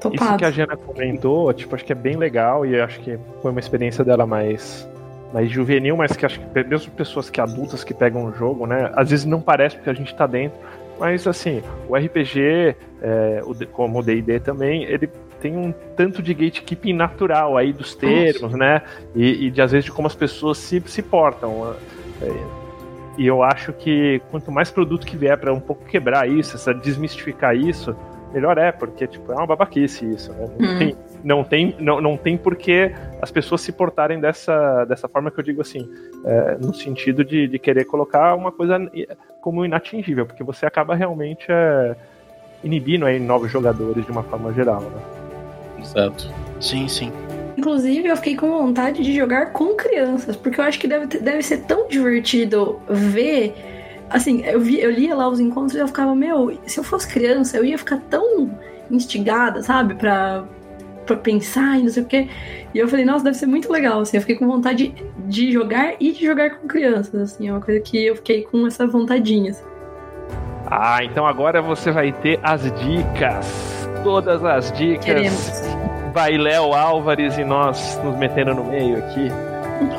Topado. 0.00 0.24
Isso 0.24 0.36
que 0.38 0.44
a 0.44 0.50
Jana 0.50 0.76
comentou, 0.76 1.52
tipo, 1.52 1.72
acho 1.74 1.84
que 1.84 1.92
é 1.92 1.94
bem 1.94 2.16
legal 2.16 2.66
e 2.66 2.80
acho 2.80 2.98
que 2.98 3.16
foi 3.40 3.52
uma 3.52 3.60
experiência 3.60 4.02
dela 4.02 4.26
mais 4.26 4.88
mais 5.32 5.48
juvenil, 5.48 5.96
mas 5.96 6.16
que 6.16 6.26
acho 6.26 6.40
que 6.40 6.64
mesmo 6.64 6.90
pessoas 6.92 7.30
que 7.30 7.40
adultas 7.40 7.84
que 7.84 7.94
pegam 7.94 8.24
o 8.24 8.32
jogo, 8.32 8.66
né? 8.66 8.90
Às 8.94 9.10
vezes 9.10 9.24
não 9.24 9.40
parece 9.40 9.76
porque 9.76 9.90
a 9.90 9.94
gente 9.94 10.12
tá 10.14 10.26
dentro, 10.26 10.58
mas 11.00 11.26
assim, 11.26 11.62
o 11.88 11.96
RPG, 11.96 12.76
é, 13.00 13.42
o, 13.42 13.66
como 13.68 14.00
o 14.00 14.02
D&D 14.02 14.38
também, 14.40 14.84
ele 14.84 15.08
tem 15.40 15.56
um 15.56 15.72
tanto 15.96 16.22
de 16.22 16.34
gatekeeping 16.34 16.92
natural 16.92 17.56
aí 17.56 17.72
dos 17.72 17.94
termos, 17.94 18.52
né? 18.52 18.82
E, 19.14 19.46
e, 19.46 19.50
de 19.50 19.62
às 19.62 19.72
vezes 19.72 19.86
de 19.86 19.92
como 19.92 20.06
as 20.06 20.14
pessoas 20.14 20.58
se, 20.58 20.78
se 20.84 21.02
portam. 21.02 21.74
É, 22.20 22.26
e 23.16 23.26
eu 23.26 23.42
acho 23.42 23.72
que 23.72 24.20
quanto 24.30 24.52
mais 24.52 24.70
produto 24.70 25.06
que 25.06 25.16
vier 25.16 25.38
para 25.38 25.54
um 25.54 25.60
pouco 25.60 25.86
quebrar 25.86 26.28
isso, 26.28 26.56
essa 26.56 26.74
desmistificar 26.74 27.56
isso, 27.56 27.96
melhor 28.32 28.58
é, 28.58 28.70
porque 28.70 29.06
tipo, 29.06 29.32
é 29.32 29.36
uma 29.36 29.46
babaquice 29.46 30.04
isso, 30.04 30.30
né? 30.34 30.50
Não, 30.58 30.68
hum. 30.68 30.78
tem, 30.78 30.96
não, 31.22 31.44
tem, 31.44 31.74
não, 31.78 32.00
não 32.00 32.16
tem 32.16 32.36
por 32.36 32.56
que 32.56 32.92
as 33.20 33.30
pessoas 33.30 33.60
se 33.60 33.72
portarem 33.72 34.20
dessa, 34.20 34.84
dessa 34.84 35.08
forma 35.08 35.30
que 35.30 35.38
eu 35.38 35.44
digo 35.44 35.60
assim, 35.60 35.88
é, 36.24 36.56
no 36.58 36.74
sentido 36.74 37.24
de, 37.24 37.46
de 37.46 37.58
querer 37.58 37.84
colocar 37.84 38.34
uma 38.34 38.50
coisa 38.52 38.78
como 39.40 39.64
inatingível, 39.64 40.26
porque 40.26 40.42
você 40.42 40.66
acaba 40.66 40.94
realmente 40.94 41.46
é, 41.48 41.96
inibindo 42.62 43.06
aí 43.06 43.18
novos 43.18 43.50
jogadores 43.50 44.04
de 44.04 44.10
uma 44.10 44.22
forma 44.22 44.52
geral, 44.52 44.80
né? 44.80 45.02
Exato. 45.80 46.30
Sim, 46.60 46.88
sim. 46.88 47.12
Inclusive, 47.56 48.08
eu 48.08 48.16
fiquei 48.16 48.36
com 48.36 48.50
vontade 48.50 49.02
de 49.02 49.14
jogar 49.14 49.52
com 49.52 49.74
crianças, 49.74 50.36
porque 50.36 50.60
eu 50.60 50.64
acho 50.64 50.78
que 50.78 50.88
deve, 50.88 51.06
deve 51.06 51.42
ser 51.42 51.58
tão 51.64 51.88
divertido 51.88 52.80
ver. 52.88 53.54
Assim, 54.08 54.44
eu, 54.44 54.60
vi, 54.60 54.80
eu 54.80 54.90
lia 54.90 55.14
lá 55.14 55.28
os 55.28 55.40
encontros 55.40 55.74
e 55.74 55.78
eu 55.78 55.86
ficava, 55.86 56.14
meu, 56.14 56.58
se 56.66 56.78
eu 56.78 56.84
fosse 56.84 57.08
criança, 57.08 57.56
eu 57.56 57.64
ia 57.64 57.78
ficar 57.78 57.98
tão 58.08 58.50
instigada, 58.90 59.62
sabe, 59.62 59.94
pra, 59.94 60.44
pra 61.14 61.16
pensar 61.16 61.78
e 61.78 61.82
não 61.82 61.90
sei 61.90 62.02
o 62.02 62.06
quê. 62.06 62.28
E 62.74 62.78
eu 62.78 62.88
falei, 62.88 63.04
nossa, 63.04 63.24
deve 63.24 63.36
ser 63.36 63.46
muito 63.46 63.70
legal, 63.72 64.00
assim, 64.00 64.16
eu 64.16 64.20
fiquei 64.20 64.36
com 64.36 64.46
vontade 64.46 64.94
de 65.26 65.52
jogar 65.52 65.94
e 65.98 66.12
de 66.12 66.24
jogar 66.24 66.50
com 66.50 66.68
crianças, 66.68 67.14
assim, 67.14 67.48
é 67.48 67.52
uma 67.52 67.60
coisa 67.60 67.80
que 67.80 68.06
eu 68.06 68.16
fiquei 68.16 68.42
com 68.42 68.66
essa 68.66 68.86
vontadinha. 68.86 69.50
Assim. 69.50 69.64
Ah, 70.66 71.02
então 71.02 71.26
agora 71.26 71.60
você 71.60 71.90
vai 71.90 72.12
ter 72.12 72.38
as 72.42 72.62
dicas 72.80 73.80
todas 74.02 74.44
as 74.44 74.72
dicas. 74.72 75.04
Queremos. 75.04 75.62
Vai 76.12 76.36
Léo 76.36 76.72
Álvares 76.74 77.38
e 77.38 77.44
nós 77.44 78.00
nos 78.02 78.16
metendo 78.16 78.54
no 78.54 78.64
meio 78.64 78.98
aqui. 78.98 79.28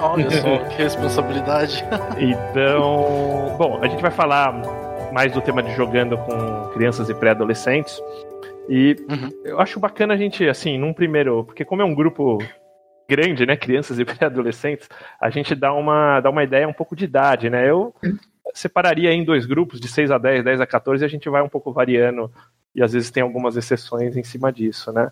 Olha 0.01 0.30
só, 0.30 0.57
que 0.70 0.84
responsabilidade. 0.84 1.84
Então, 2.18 3.55
bom, 3.57 3.80
a 3.82 3.88
gente 3.88 4.01
vai 4.01 4.12
falar 4.12 4.53
mais 5.14 5.32
do 5.32 5.41
tema 5.41 5.64
de 5.64 5.74
jogando 5.76 6.18
com 6.18 6.70
crianças 6.74 7.09
e 7.09 7.14
pré-adolescentes. 7.14 8.01
E 8.70 8.95
uhum. 9.09 9.30
eu 9.43 9.59
acho 9.59 9.80
bacana 9.80 10.14
a 10.14 10.18
gente, 10.18 10.47
assim, 10.47 10.78
num 10.78 10.93
primeiro. 10.93 11.43
Porque, 11.43 11.66
como 11.66 11.82
é 11.82 11.86
um 11.86 11.95
grupo 11.95 12.38
grande, 13.09 13.45
né? 13.45 13.57
Crianças 13.57 13.99
e 13.99 14.05
pré-adolescentes, 14.05 14.88
a 15.20 15.30
gente 15.30 15.53
dá 15.53 15.74
uma, 15.74 16.22
dá 16.22 16.30
uma 16.30 16.43
ideia 16.43 16.68
um 16.68 16.74
pouco 16.74 16.95
de 16.95 17.05
idade, 17.05 17.49
né? 17.49 17.70
Eu 17.70 17.93
separaria 18.53 19.12
em 19.12 19.24
dois 19.24 19.45
grupos, 19.45 19.80
de 19.80 19.88
6 19.88 20.12
a 20.12 20.18
10, 20.18 20.43
10 20.43 20.62
a 20.62 20.68
14, 20.68 21.03
e 21.03 21.05
a 21.05 21.09
gente 21.09 21.30
vai 21.30 21.41
um 21.41 21.49
pouco 21.49 21.72
variando 21.72 22.32
e 22.74 22.82
às 22.82 22.93
vezes 22.93 23.12
tem 23.12 23.22
algumas 23.22 23.57
exceções 23.57 24.16
em 24.16 24.24
cima 24.24 24.51
disso, 24.51 24.91
né? 24.91 25.12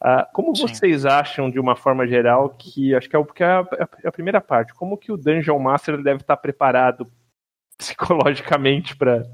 Ah, 0.00 0.28
como 0.32 0.54
Sim. 0.54 0.66
vocês 0.66 1.06
acham, 1.06 1.50
de 1.50 1.58
uma 1.58 1.76
forma 1.76 2.06
geral, 2.06 2.50
que 2.50 2.94
acho 2.94 3.08
que 3.08 3.16
é, 3.16 3.22
porque 3.22 3.42
é, 3.42 3.46
a, 3.46 3.66
é 4.02 4.08
a 4.08 4.12
primeira 4.12 4.40
parte, 4.40 4.74
como 4.74 4.98
que 4.98 5.12
o 5.12 5.16
Dungeon 5.16 5.58
Master 5.58 6.02
deve 6.02 6.20
estar 6.20 6.36
preparado 6.36 7.10
psicologicamente 7.78 8.96
para 8.96 9.24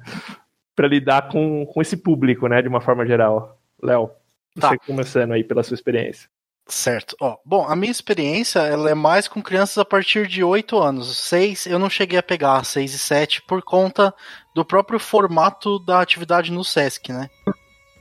lidar 0.86 1.28
com, 1.28 1.66
com 1.66 1.80
esse 1.80 1.96
público, 1.96 2.46
né, 2.46 2.62
de 2.62 2.68
uma 2.68 2.80
forma 2.80 3.06
geral? 3.06 3.58
Léo, 3.82 4.10
você 4.54 4.76
tá. 4.76 4.78
começando 4.86 5.32
aí 5.32 5.44
pela 5.44 5.62
sua 5.62 5.74
experiência. 5.74 6.28
Certo. 6.66 7.16
Ó, 7.20 7.36
bom, 7.44 7.66
a 7.66 7.74
minha 7.74 7.90
experiência 7.90 8.60
ela 8.60 8.90
é 8.90 8.94
mais 8.94 9.26
com 9.26 9.42
crianças 9.42 9.78
a 9.78 9.84
partir 9.84 10.28
de 10.28 10.44
8 10.44 10.78
anos. 10.78 11.16
6 11.18 11.66
eu 11.66 11.78
não 11.78 11.90
cheguei 11.90 12.18
a 12.18 12.22
pegar, 12.22 12.64
6 12.64 12.94
e 12.94 12.98
7, 12.98 13.42
por 13.42 13.60
conta 13.62 14.14
do 14.54 14.64
próprio 14.64 14.98
formato 14.98 15.78
da 15.80 16.00
atividade 16.00 16.52
no 16.52 16.64
SESC, 16.64 17.12
né? 17.12 17.28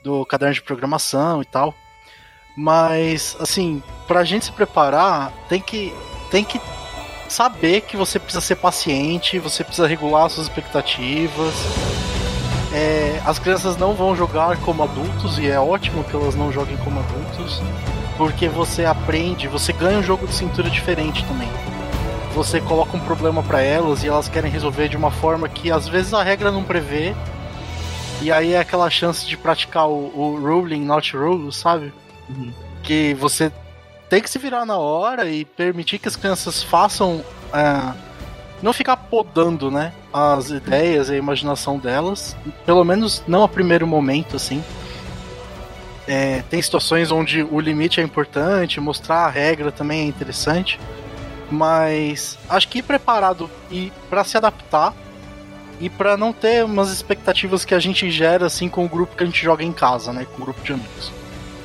Do 0.04 0.26
caderno 0.26 0.54
de 0.54 0.62
programação 0.62 1.42
e 1.42 1.46
tal. 1.46 1.74
Mas, 2.56 3.36
assim, 3.40 3.82
pra 4.08 4.24
gente 4.24 4.46
se 4.46 4.52
preparar, 4.52 5.32
tem 5.48 5.62
que, 5.62 5.94
tem 6.30 6.44
que 6.44 6.60
saber 7.28 7.82
que 7.82 7.98
você 7.98 8.20
precisa 8.20 8.42
ser 8.42 8.56
paciente, 8.58 9.40
você 9.40 9.64
precisa 9.64 9.88
regular 9.88 10.30
suas 10.30 10.48
expectativas. 10.48 11.56
É, 12.74 13.22
as 13.26 13.40
crianças 13.40 13.78
não 13.78 13.94
vão 13.94 14.16
jogar 14.16 14.58
como 14.58 14.84
adultos 14.84 15.40
e 15.40 15.48
é 15.48 15.60
ótimo 15.60 16.04
que 16.04 16.16
elas 16.16 16.36
não 16.36 16.52
joguem 16.52 16.78
como 16.78 17.00
adultos 17.00 17.62
porque 18.20 18.50
você 18.50 18.84
aprende, 18.84 19.48
você 19.48 19.72
ganha 19.72 19.98
um 19.98 20.04
jogo 20.04 20.28
de 20.28 20.34
cintura 20.34 20.70
diferente 20.70 21.24
também. 21.24 21.48
Você 22.36 22.60
coloca 22.60 22.98
um 22.98 23.00
problema 23.00 23.42
para 23.42 23.62
elas 23.62 24.04
e 24.04 24.10
elas 24.10 24.28
querem 24.28 24.52
resolver 24.52 24.90
de 24.90 24.98
uma 24.98 25.10
forma 25.10 25.48
que 25.48 25.72
às 25.72 25.88
vezes 25.88 26.14
a 26.14 26.22
regra 26.22 26.52
não 26.52 26.62
prevê. 26.62 27.16
E 28.22 28.30
aí 28.30 28.56
é 28.56 28.60
aquela 28.60 28.90
chance 28.90 29.26
de 29.26 29.38
praticar 29.38 29.88
o, 29.88 30.12
o 30.14 30.38
ruling, 30.38 30.84
not 30.84 31.16
rule, 31.16 31.50
sabe? 31.54 31.94
Uhum. 32.30 32.52
Que 32.84 33.14
você 33.14 33.50
tem 34.10 34.22
que 34.22 34.30
se 34.30 34.38
virar 34.38 34.66
na 34.66 34.78
hora 34.78 35.30
e 35.30 35.46
permitir 35.46 35.98
que 35.98 36.10
as 36.10 36.18
crianças 36.18 36.62
façam. 36.62 37.24
É, 37.54 38.09
não 38.62 38.74
ficar 38.74 38.98
podando, 38.98 39.72
né? 39.72 39.94
As 40.12 40.50
ideias 40.50 41.10
e 41.10 41.14
a 41.14 41.18
imaginação 41.18 41.78
delas. 41.78 42.36
Pelo 42.66 42.84
menos 42.84 43.24
não 43.28 43.44
a 43.44 43.48
primeiro 43.48 43.88
momento, 43.88 44.36
assim. 44.36 44.64
É, 46.08 46.44
tem 46.50 46.62
situações 46.62 47.12
onde 47.12 47.44
o 47.44 47.60
limite 47.60 48.02
é 48.02 48.04
importante, 48.04 48.80
mostrar 48.80 49.26
a 49.26 49.30
regra 49.30 49.72
também 49.72 50.02
é 50.02 50.04
interessante, 50.06 50.80
mas 51.52 52.38
acho 52.50 52.68
que 52.68 52.80
ir 52.80 52.82
preparado 52.82 53.48
e 53.70 53.92
para 54.10 54.24
se 54.24 54.36
adaptar 54.36 54.94
e 55.80 55.88
para 55.88 56.18
não 56.18 56.34
ter 56.34 56.66
umas 56.66 56.90
expectativas 56.90 57.64
que 57.64 57.76
a 57.76 57.80
gente 57.80 58.10
gera 58.10 58.48
assim 58.48 58.68
com 58.68 58.86
o 58.86 58.90
grupo 58.90 59.16
que 59.16 59.24
a 59.24 59.26
gente 59.26 59.42
joga 59.42 59.64
em 59.64 59.72
casa, 59.72 60.12
né, 60.12 60.26
com 60.26 60.42
o 60.42 60.46
grupo 60.46 60.62
de 60.64 60.74
amigos. 60.74 61.12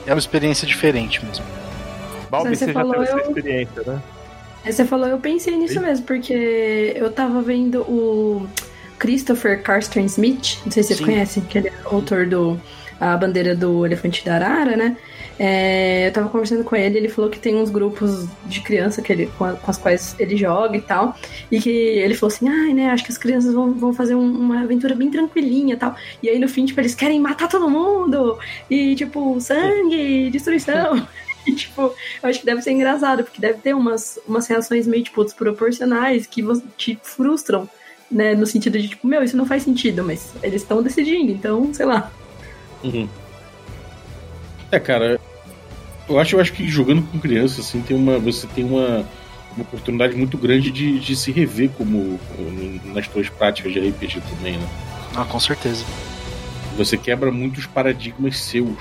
É 0.06 0.12
uma 0.12 0.18
experiência 0.18 0.66
diferente 0.66 1.24
mesmo. 1.24 1.44
Balbi, 2.30 2.54
você, 2.54 2.66
você 2.66 2.72
já 2.74 2.84
teve 2.84 3.04
essa 3.04 3.20
experiência, 3.20 3.82
né? 3.86 4.02
Você 4.64 4.84
falou, 4.84 5.06
eu 5.06 5.18
pensei 5.18 5.56
nisso 5.56 5.80
mesmo, 5.80 6.06
porque 6.06 6.92
eu 6.96 7.10
tava 7.12 7.42
vendo 7.42 7.82
o 7.82 8.46
Christopher 8.98 9.62
Carsten 9.62 10.06
Smith, 10.06 10.58
não 10.64 10.72
sei 10.72 10.82
se 10.82 10.88
vocês 10.88 10.98
Sim. 10.98 11.04
conhecem, 11.04 11.42
que 11.44 11.58
ele 11.58 11.68
é 11.68 11.72
autor 11.84 12.26
do 12.26 12.58
a 13.00 13.16
bandeira 13.16 13.54
do 13.54 13.84
elefante 13.84 14.24
da 14.24 14.36
arara, 14.36 14.76
né? 14.76 14.96
É, 15.38 16.06
eu 16.06 16.12
tava 16.12 16.28
conversando 16.28 16.62
com 16.62 16.76
ele, 16.76 16.96
ele 16.96 17.08
falou 17.08 17.28
que 17.28 17.40
tem 17.40 17.56
uns 17.56 17.68
grupos 17.68 18.26
de 18.46 18.60
criança 18.60 19.02
que 19.02 19.12
ele, 19.12 19.26
com, 19.36 19.44
a, 19.44 19.54
com 19.54 19.68
as 19.68 19.76
quais 19.76 20.14
ele 20.18 20.36
joga 20.36 20.76
e 20.76 20.80
tal. 20.80 21.16
E 21.50 21.60
que 21.60 21.70
ele 21.70 22.14
falou 22.14 22.32
assim: 22.32 22.48
ai, 22.48 22.70
ah, 22.70 22.74
né, 22.74 22.90
acho 22.90 23.04
que 23.04 23.10
as 23.10 23.18
crianças 23.18 23.52
vão, 23.52 23.72
vão 23.72 23.92
fazer 23.92 24.14
um, 24.14 24.24
uma 24.24 24.60
aventura 24.62 24.94
bem 24.94 25.10
tranquilinha 25.10 25.74
e 25.74 25.76
tal. 25.76 25.96
E 26.22 26.28
aí 26.28 26.38
no 26.38 26.48
fim, 26.48 26.64
tipo, 26.64 26.80
eles 26.80 26.94
querem 26.94 27.20
matar 27.20 27.48
todo 27.48 27.68
mundo. 27.68 28.38
E, 28.70 28.94
tipo, 28.94 29.40
sangue, 29.40 30.30
destruição. 30.30 31.06
E, 31.46 31.52
tipo, 31.54 31.82
eu 31.82 32.28
acho 32.28 32.40
que 32.40 32.46
deve 32.46 32.62
ser 32.62 32.72
engraçado, 32.72 33.24
porque 33.24 33.40
deve 33.40 33.58
ter 33.58 33.74
umas, 33.74 34.18
umas 34.26 34.46
reações 34.46 34.86
meio, 34.86 35.04
tipo, 35.04 35.24
desproporcionais 35.24 36.26
que 36.26 36.42
te 36.76 36.98
frustram, 37.02 37.68
né? 38.10 38.34
No 38.34 38.46
sentido 38.46 38.78
de, 38.78 38.88
tipo, 38.88 39.06
meu, 39.06 39.22
isso 39.22 39.36
não 39.36 39.46
faz 39.46 39.62
sentido, 39.62 40.04
mas 40.04 40.32
eles 40.42 40.62
estão 40.62 40.82
decidindo, 40.82 41.30
então, 41.32 41.72
sei 41.72 41.86
lá. 41.86 42.10
Uhum. 42.82 43.08
É, 44.70 44.78
cara, 44.78 45.20
eu 46.08 46.18
acho, 46.18 46.36
eu 46.36 46.40
acho 46.40 46.52
que 46.52 46.66
jogando 46.68 47.02
com 47.02 47.18
criança, 47.18 47.60
assim, 47.60 47.80
tem 47.80 47.96
uma, 47.96 48.18
você 48.18 48.46
tem 48.48 48.64
uma, 48.64 49.06
uma 49.56 49.62
oportunidade 49.62 50.16
muito 50.16 50.36
grande 50.36 50.70
de, 50.70 50.98
de 50.98 51.16
se 51.16 51.32
rever 51.32 51.70
como 51.70 52.18
nas 52.84 53.06
suas 53.06 53.28
práticas 53.28 53.72
de 53.72 53.80
RPG 53.80 54.20
também, 54.20 54.58
né? 54.58 54.68
Ah, 55.14 55.24
com 55.24 55.38
certeza. 55.38 55.84
Você 56.76 56.96
quebra 56.98 57.30
muitos 57.30 57.66
paradigmas 57.66 58.38
seus, 58.38 58.76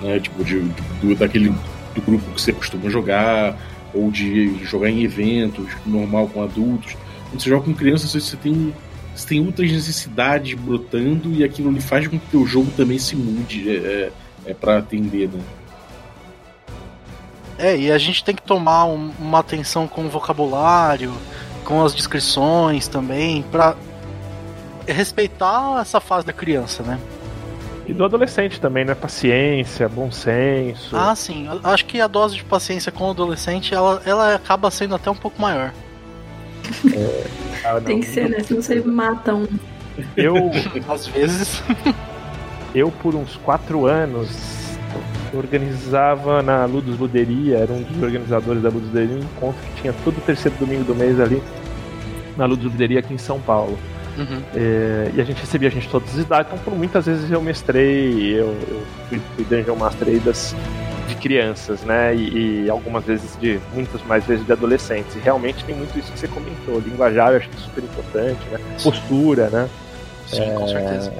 né? 0.00 0.18
Tipo, 0.18 0.42
de, 0.42 0.62
de, 1.02 1.14
daquele 1.14 1.52
do 1.94 2.02
grupo 2.02 2.24
que 2.32 2.40
você 2.40 2.52
costuma 2.52 2.88
jogar, 2.88 3.56
ou 3.92 4.10
de 4.10 4.64
jogar 4.64 4.90
em 4.90 5.02
eventos, 5.02 5.66
normal 5.84 6.28
com 6.28 6.42
adultos. 6.42 6.96
Quando 7.28 7.40
você 7.40 7.50
joga 7.50 7.64
com 7.64 7.74
crianças, 7.74 8.12
você 8.12 8.36
tem, 8.36 8.74
você 9.14 9.28
tem 9.28 9.44
outras 9.44 9.70
necessidades 9.70 10.54
brotando 10.54 11.32
e 11.32 11.44
aquilo 11.44 11.70
lhe 11.70 11.80
faz 11.80 12.06
com 12.06 12.18
que 12.18 12.36
o 12.36 12.46
jogo 12.46 12.70
também 12.76 12.98
se 12.98 13.16
mude 13.16 13.68
é, 13.70 13.74
é, 13.74 14.12
é 14.46 14.54
para 14.54 14.78
atender, 14.78 15.28
né? 15.28 15.40
É, 17.58 17.76
e 17.76 17.92
a 17.92 17.98
gente 17.98 18.24
tem 18.24 18.34
que 18.34 18.42
tomar 18.42 18.86
um, 18.86 19.10
uma 19.18 19.40
atenção 19.40 19.86
com 19.86 20.06
o 20.06 20.08
vocabulário, 20.08 21.12
com 21.62 21.84
as 21.84 21.94
descrições 21.94 22.88
também, 22.88 23.42
para 23.42 23.76
respeitar 24.86 25.78
essa 25.80 26.00
fase 26.00 26.26
da 26.26 26.32
criança, 26.32 26.82
né? 26.82 26.98
E 27.90 27.92
do 27.92 28.04
adolescente 28.04 28.60
também, 28.60 28.84
né? 28.84 28.94
Paciência, 28.94 29.88
bom 29.88 30.12
senso. 30.12 30.96
Ah, 30.96 31.12
sim. 31.16 31.48
Acho 31.64 31.84
que 31.86 32.00
a 32.00 32.06
dose 32.06 32.36
de 32.36 32.44
paciência 32.44 32.92
com 32.92 33.08
o 33.08 33.10
adolescente, 33.10 33.74
ela, 33.74 34.00
ela 34.06 34.36
acaba 34.36 34.70
sendo 34.70 34.94
até 34.94 35.10
um 35.10 35.14
pouco 35.16 35.42
maior. 35.42 35.72
É, 36.94 37.26
ah, 37.64 37.80
Tem 37.84 37.98
que 37.98 38.06
ser, 38.06 38.30
né? 38.30 38.38
Se 38.44 38.54
você 38.54 38.80
mata 38.80 39.34
um. 39.34 39.48
Eu, 40.16 40.36
às 40.88 41.08
vezes. 41.08 41.60
eu, 42.72 42.92
por 42.92 43.16
uns 43.16 43.34
quatro 43.38 43.86
anos, 43.86 44.30
organizava 45.34 46.44
na 46.44 46.64
Ludus 46.66 46.96
Luderia, 46.96 47.58
era 47.58 47.72
um 47.72 47.82
dos 47.82 48.00
organizadores 48.00 48.62
da 48.62 48.68
Ludus 48.68 48.86
Luderia, 48.86 49.16
um 49.16 49.18
encontro 49.18 49.60
que 49.62 49.82
tinha 49.82 49.92
todo 50.04 50.16
o 50.16 50.20
terceiro 50.20 50.56
domingo 50.58 50.84
do 50.84 50.94
mês 50.94 51.18
ali 51.18 51.42
na 52.36 52.46
Ludus 52.46 52.66
Luderia 52.66 53.00
aqui 53.00 53.12
em 53.12 53.18
São 53.18 53.40
Paulo. 53.40 53.76
Uhum. 54.20 54.42
É, 54.54 55.10
e 55.14 55.20
a 55.20 55.24
gente 55.24 55.40
recebia 55.40 55.68
a 55.68 55.72
gente 55.72 55.88
todas 55.88 56.10
as 56.10 56.18
idades, 56.18 56.52
então 56.52 56.62
por 56.62 56.76
muitas 56.76 57.06
vezes 57.06 57.30
eu 57.30 57.40
mestrei, 57.40 58.38
eu, 58.38 58.48
eu 58.68 58.82
fui, 59.08 59.20
fui 59.34 59.44
Dungeon 59.44 59.76
Master 59.76 60.08
aí 60.08 60.18
das, 60.20 60.54
de 61.08 61.14
crianças, 61.16 61.82
né? 61.82 62.14
E, 62.14 62.64
e, 62.64 62.70
algumas 62.70 63.04
vezes 63.04 63.36
de, 63.40 63.58
muitas 63.72 64.02
mais 64.04 64.24
vezes 64.24 64.44
de 64.44 64.52
adolescentes. 64.52 65.16
E 65.16 65.18
realmente 65.18 65.64
tem 65.64 65.74
muito 65.74 65.98
isso 65.98 66.12
que 66.12 66.18
você 66.18 66.28
comentou. 66.28 66.80
Linguajar 66.80 67.30
eu 67.32 67.38
acho 67.38 67.48
que 67.48 67.56
é 67.56 67.60
super 67.60 67.84
importante, 67.84 68.48
né? 68.50 68.58
Postura, 68.82 69.48
né? 69.48 69.68
Sim, 70.26 70.42
é, 70.42 70.54
com 70.54 70.68
certeza. 70.68 71.12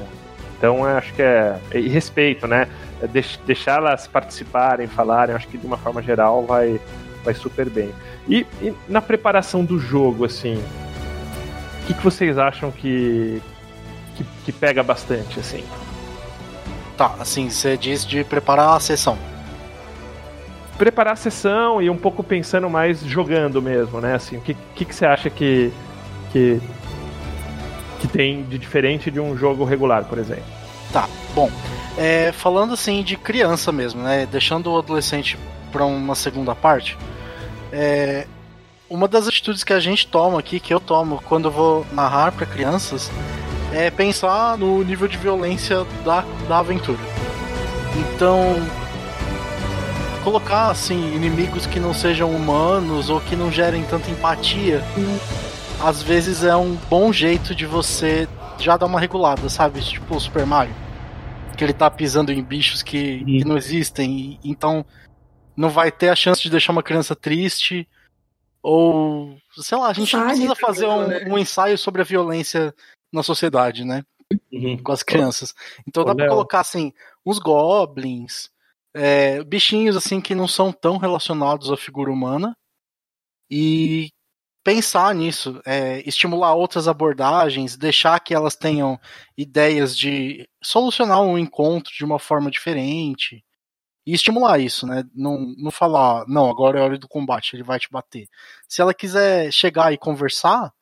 Então 0.56 0.84
acho 0.84 1.12
que 1.14 1.22
é. 1.22 1.56
E 1.74 1.88
respeito, 1.88 2.46
né? 2.46 2.68
É 3.02 3.08
deixá-las 3.46 4.06
participarem, 4.06 4.86
falarem, 4.86 5.34
acho 5.34 5.48
que 5.48 5.56
de 5.56 5.66
uma 5.66 5.78
forma 5.78 6.02
geral 6.02 6.44
vai, 6.44 6.78
vai 7.24 7.34
super 7.34 7.68
bem. 7.70 7.90
E, 8.28 8.46
e 8.60 8.74
na 8.86 9.00
preparação 9.00 9.64
do 9.64 9.78
jogo, 9.78 10.26
assim, 10.26 10.62
que, 11.90 11.94
que 11.94 12.04
vocês 12.04 12.38
acham 12.38 12.70
que, 12.70 13.42
que, 14.16 14.24
que 14.44 14.52
pega 14.52 14.82
bastante, 14.82 15.40
assim? 15.40 15.64
Tá, 16.96 17.16
assim, 17.18 17.50
você 17.50 17.76
diz 17.76 18.06
de 18.06 18.22
preparar 18.24 18.76
a 18.76 18.80
sessão 18.80 19.18
preparar 20.78 21.12
a 21.12 21.16
sessão 21.16 21.82
e 21.82 21.90
um 21.90 21.96
pouco 21.96 22.24
pensando 22.24 22.70
mais 22.70 23.00
jogando 23.02 23.60
mesmo, 23.60 24.00
né? 24.00 24.14
Assim, 24.14 24.38
o 24.38 24.40
que, 24.40 24.56
que, 24.74 24.86
que, 24.86 24.94
você 24.94 25.04
acha 25.04 25.28
que, 25.28 25.70
que, 26.32 26.58
que 28.00 28.08
tem 28.08 28.42
de 28.44 28.56
diferente 28.58 29.10
de 29.10 29.20
um 29.20 29.36
jogo 29.36 29.62
regular, 29.62 30.06
por 30.06 30.16
exemplo? 30.16 30.42
Tá, 30.90 31.06
bom. 31.34 31.50
É, 31.98 32.32
falando 32.32 32.72
assim 32.72 33.02
de 33.02 33.18
criança 33.18 33.70
mesmo, 33.70 34.02
né? 34.02 34.26
Deixando 34.32 34.72
o 34.72 34.78
adolescente 34.78 35.36
para 35.70 35.84
uma 35.84 36.14
segunda 36.14 36.54
parte, 36.54 36.96
é, 37.70 38.26
uma 38.90 39.06
das 39.06 39.28
atitudes 39.28 39.62
que 39.62 39.72
a 39.72 39.78
gente 39.78 40.06
toma 40.06 40.40
aqui, 40.40 40.58
que 40.58 40.74
eu 40.74 40.80
tomo 40.80 41.22
quando 41.26 41.46
eu 41.46 41.52
vou 41.52 41.86
narrar 41.92 42.32
para 42.32 42.44
crianças, 42.44 43.10
é 43.72 43.90
pensar 43.90 44.58
no 44.58 44.82
nível 44.82 45.06
de 45.06 45.16
violência 45.16 45.84
da, 46.04 46.22
da 46.48 46.58
aventura. 46.58 46.98
Então, 47.96 48.56
colocar 50.24 50.70
assim 50.70 51.14
inimigos 51.14 51.66
que 51.66 51.78
não 51.78 51.94
sejam 51.94 52.34
humanos 52.34 53.08
ou 53.08 53.20
que 53.20 53.36
não 53.36 53.50
gerem 53.50 53.84
tanta 53.84 54.10
empatia, 54.10 54.82
às 55.80 56.02
vezes 56.02 56.42
é 56.42 56.56
um 56.56 56.74
bom 56.90 57.12
jeito 57.12 57.54
de 57.54 57.64
você 57.64 58.28
já 58.58 58.76
dar 58.76 58.86
uma 58.86 58.98
regulada, 58.98 59.48
sabe? 59.48 59.80
Tipo 59.80 60.16
o 60.16 60.20
Super 60.20 60.44
Mario 60.44 60.74
que 61.60 61.64
ele 61.64 61.74
tá 61.74 61.90
pisando 61.90 62.32
em 62.32 62.42
bichos 62.42 62.82
que, 62.82 63.22
que 63.22 63.44
não 63.44 63.58
existem, 63.58 64.40
então 64.42 64.82
não 65.54 65.68
vai 65.68 65.92
ter 65.92 66.08
a 66.08 66.16
chance 66.16 66.40
de 66.40 66.48
deixar 66.48 66.72
uma 66.72 66.82
criança 66.82 67.14
triste. 67.14 67.86
Ou, 68.62 69.38
sei 69.56 69.78
lá, 69.78 69.88
a 69.88 69.92
gente 69.92 70.10
Sai, 70.10 70.26
precisa 70.26 70.54
fazer 70.54 70.86
um, 70.86 71.06
né? 71.06 71.24
um, 71.26 71.38
ensaio 71.38 71.78
sobre 71.78 72.02
a 72.02 72.04
violência 72.04 72.74
na 73.12 73.22
sociedade, 73.22 73.84
né? 73.84 74.04
Uhum. 74.52 74.82
Com 74.82 74.92
as 74.92 75.02
crianças. 75.02 75.54
Então 75.86 76.04
dá 76.04 76.14
pra 76.14 76.28
colocar, 76.28 76.60
assim, 76.60 76.92
uns 77.24 77.38
goblins, 77.38 78.50
é, 78.94 79.42
bichinhos, 79.44 79.96
assim, 79.96 80.20
que 80.20 80.34
não 80.34 80.46
são 80.46 80.72
tão 80.72 80.98
relacionados 80.98 81.70
à 81.70 81.76
figura 81.76 82.12
humana. 82.12 82.56
E 83.50 84.10
pensar 84.62 85.14
nisso, 85.14 85.60
é, 85.64 86.06
estimular 86.06 86.54
outras 86.54 86.86
abordagens, 86.86 87.76
deixar 87.76 88.20
que 88.20 88.34
elas 88.34 88.54
tenham 88.54 89.00
ideias 89.36 89.96
de 89.96 90.48
solucionar 90.62 91.22
um 91.22 91.38
encontro 91.38 91.92
de 91.92 92.04
uma 92.04 92.18
forma 92.18 92.50
diferente 92.50 93.42
e 94.06 94.14
estimular 94.14 94.58
isso, 94.58 94.86
né? 94.86 95.04
Não, 95.14 95.38
não 95.58 95.70
falar, 95.70 96.24
não, 96.26 96.48
agora 96.48 96.78
é 96.78 96.82
hora 96.82 96.98
do 96.98 97.08
combate, 97.08 97.54
ele 97.54 97.62
vai 97.62 97.78
te 97.78 97.90
bater. 97.90 98.28
Se 98.68 98.80
ela 98.80 98.94
quiser 98.94 99.52
chegar 99.52 99.92
e 99.92 99.98
conversar, 99.98 100.72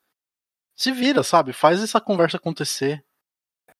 se 0.75 0.91
vira, 0.91 1.23
sabe? 1.23 1.53
Faz 1.53 1.83
essa 1.83 1.99
conversa 1.99 2.37
acontecer. 2.37 3.03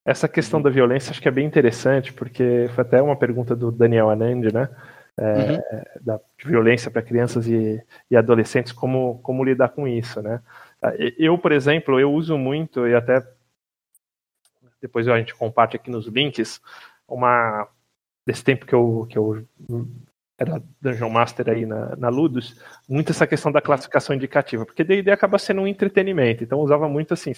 Essa 0.05 0.27
questão 0.27 0.61
da 0.61 0.69
violência 0.69 1.11
acho 1.11 1.21
que 1.21 1.27
é 1.27 1.31
bem 1.31 1.45
interessante, 1.45 2.11
porque 2.11 2.69
foi 2.73 2.83
até 2.83 3.01
uma 3.01 3.17
pergunta 3.17 3.55
do 3.55 3.71
Daniel 3.71 4.09
Anand, 4.09 4.51
né? 4.51 4.69
é, 5.19 5.51
uhum. 5.51 5.83
da 6.01 6.19
violência 6.43 6.89
para 6.89 7.01
crianças 7.01 7.45
e, 7.45 7.83
e, 8.09 8.15
adolescentes, 8.15 8.71
como, 8.71 9.19
como 9.21 9.43
lidar 9.43 9.69
com 9.69 9.87
isso, 9.87 10.21
né? 10.21 10.41
Eu, 11.17 11.37
por 11.37 11.51
exemplo, 11.51 11.99
eu 11.99 12.11
uso 12.13 12.37
muito, 12.37 12.87
e 12.87 12.95
até 12.95 13.21
depois 14.81 15.05
a 15.09 15.17
gente 15.17 15.35
compartilha 15.35 15.81
aqui 15.81 15.91
nos 15.91 16.07
links, 16.07 16.61
uma 17.05 17.67
desse 18.29 18.43
tempo 18.43 18.63
que 18.63 18.75
eu, 18.75 19.07
que 19.09 19.17
eu 19.17 19.43
era 20.37 20.61
Dungeon 20.79 21.09
Master 21.09 21.49
aí 21.49 21.65
na, 21.65 21.95
na 21.95 22.09
Ludus, 22.09 22.61
muito 22.87 23.11
essa 23.11 23.25
questão 23.25 23.51
da 23.51 23.59
classificação 23.59 24.15
indicativa, 24.15 24.67
porque 24.67 24.83
D&D 24.83 25.09
acaba 25.09 25.39
sendo 25.39 25.61
um 25.61 25.67
entretenimento, 25.67 26.43
então 26.43 26.59
usava 26.59 26.87
muito 26.87 27.11
assim, 27.11 27.31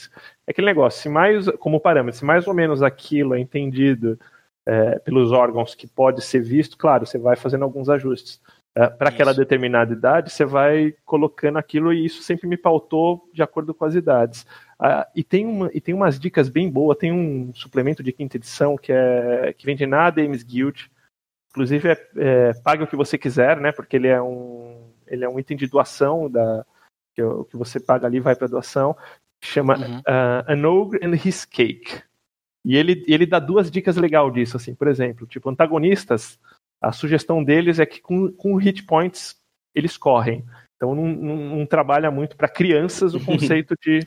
é 0.46 0.52
aquele 0.52 0.68
negócio, 0.68 1.02
se 1.02 1.08
mais, 1.08 1.48
como 1.60 1.80
parâmetro, 1.80 2.20
se 2.20 2.26
mais 2.26 2.46
ou 2.46 2.54
menos 2.54 2.84
aquilo 2.84 3.34
é 3.34 3.40
entendido 3.40 4.20
é, 4.66 5.00
pelos 5.00 5.32
órgãos 5.32 5.74
que 5.74 5.88
pode 5.88 6.22
ser 6.22 6.42
visto, 6.42 6.78
claro, 6.78 7.06
você 7.06 7.18
vai 7.18 7.38
fazendo 7.38 7.64
alguns 7.64 7.90
ajustes. 7.90 8.42
É, 8.74 8.88
para 8.88 9.10
aquela 9.10 9.34
determinada 9.34 9.92
idade, 9.92 10.32
você 10.32 10.46
vai 10.46 10.94
colocando 11.04 11.58
aquilo 11.58 11.92
e 11.92 12.06
isso 12.06 12.22
sempre 12.22 12.48
me 12.48 12.56
pautou 12.56 13.30
de 13.34 13.44
acordo 13.44 13.74
com 13.74 13.84
as 13.84 13.96
idades. 13.96 14.46
Ah, 14.84 15.08
e, 15.16 15.24
tem 15.24 15.46
uma, 15.46 15.70
e 15.72 15.80
tem 15.80 15.94
umas 15.94 16.20
dicas 16.20 16.50
bem 16.50 16.68
boas, 16.68 16.98
tem 16.98 17.12
um 17.12 17.54
suplemento 17.54 18.02
de 18.02 18.12
quinta 18.12 18.38
edição 18.38 18.76
que, 18.76 18.92
é, 18.92 19.54
que 19.54 19.64
vem 19.64 19.76
de 19.76 19.86
na 19.86 20.10
Games 20.10 20.42
Guild. 20.42 20.92
Inclusive, 21.52 21.90
é, 21.90 22.08
é, 22.18 22.54
pague 22.64 22.82
o 22.82 22.88
que 22.88 22.96
você 22.96 23.16
quiser, 23.16 23.60
né? 23.60 23.72
Porque 23.72 23.96
ele 23.96 24.08
é 24.08 24.20
um, 24.20 24.92
ele 25.06 25.24
é 25.24 25.30
um 25.30 25.40
item 25.40 25.56
de 25.56 25.68
doação 25.68 26.28
da, 26.28 26.66
que, 27.14 27.22
que 27.52 27.58
você 27.58 27.80
paga 27.80 28.08
ali 28.08 28.20
vai 28.20 28.36
para 28.36 28.48
doação. 28.48 28.98
Chama 29.44 29.78
uhum. 29.78 30.00
uh, 30.00 30.44
An 30.48 30.66
Ogre 30.68 31.00
and 31.06 31.14
His 31.14 31.46
Cake. 31.46 32.02
E 32.66 32.76
ele, 32.76 33.04
ele 33.08 33.28
dá 33.28 33.38
duas 33.38 33.70
dicas 33.70 33.98
legais 33.98 34.34
disso, 34.34 34.58
assim, 34.58 34.74
por 34.74 34.88
exemplo, 34.88 35.28
tipo, 35.28 35.50
antagonistas, 35.50 36.40
a 36.82 36.92
sugestão 36.92 37.44
deles 37.44 37.80
é 37.80 37.86
que 37.86 38.02
com, 38.02 38.32
com 38.32 38.56
hit 38.56 38.84
points 38.84 39.36
eles 39.76 39.96
correm. 39.96 40.44
Então 40.76 40.96
não, 40.96 41.08
não, 41.08 41.36
não 41.58 41.66
trabalha 41.66 42.10
muito 42.10 42.36
para 42.36 42.48
crianças 42.48 43.14
o 43.14 43.20
conceito 43.26 43.76
de, 43.80 44.00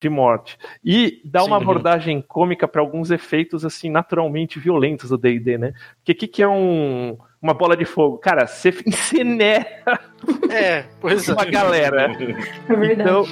de 0.00 0.08
morte. 0.08 0.58
E 0.84 1.20
dá 1.24 1.40
Sim, 1.40 1.46
uma 1.46 1.56
abordagem 1.56 2.20
cômica 2.20 2.68
para 2.68 2.80
alguns 2.80 3.10
efeitos 3.10 3.64
assim 3.64 3.90
naturalmente 3.90 4.58
violentos 4.58 5.10
do 5.10 5.18
D&D, 5.18 5.58
né? 5.58 5.72
Porque 5.98 6.12
o 6.12 6.14
que, 6.14 6.28
que 6.28 6.42
é 6.42 6.48
um, 6.48 7.16
uma 7.40 7.54
bola 7.54 7.76
de 7.76 7.84
fogo? 7.84 8.18
Cara, 8.18 8.46
você 8.46 8.74
incinera 8.86 9.66
é, 10.50 10.84
pois 11.00 11.28
uma 11.28 11.42
é. 11.42 11.50
galera. 11.50 12.06
É 12.68 12.74
verdade. 12.74 13.00
Então, 13.00 13.24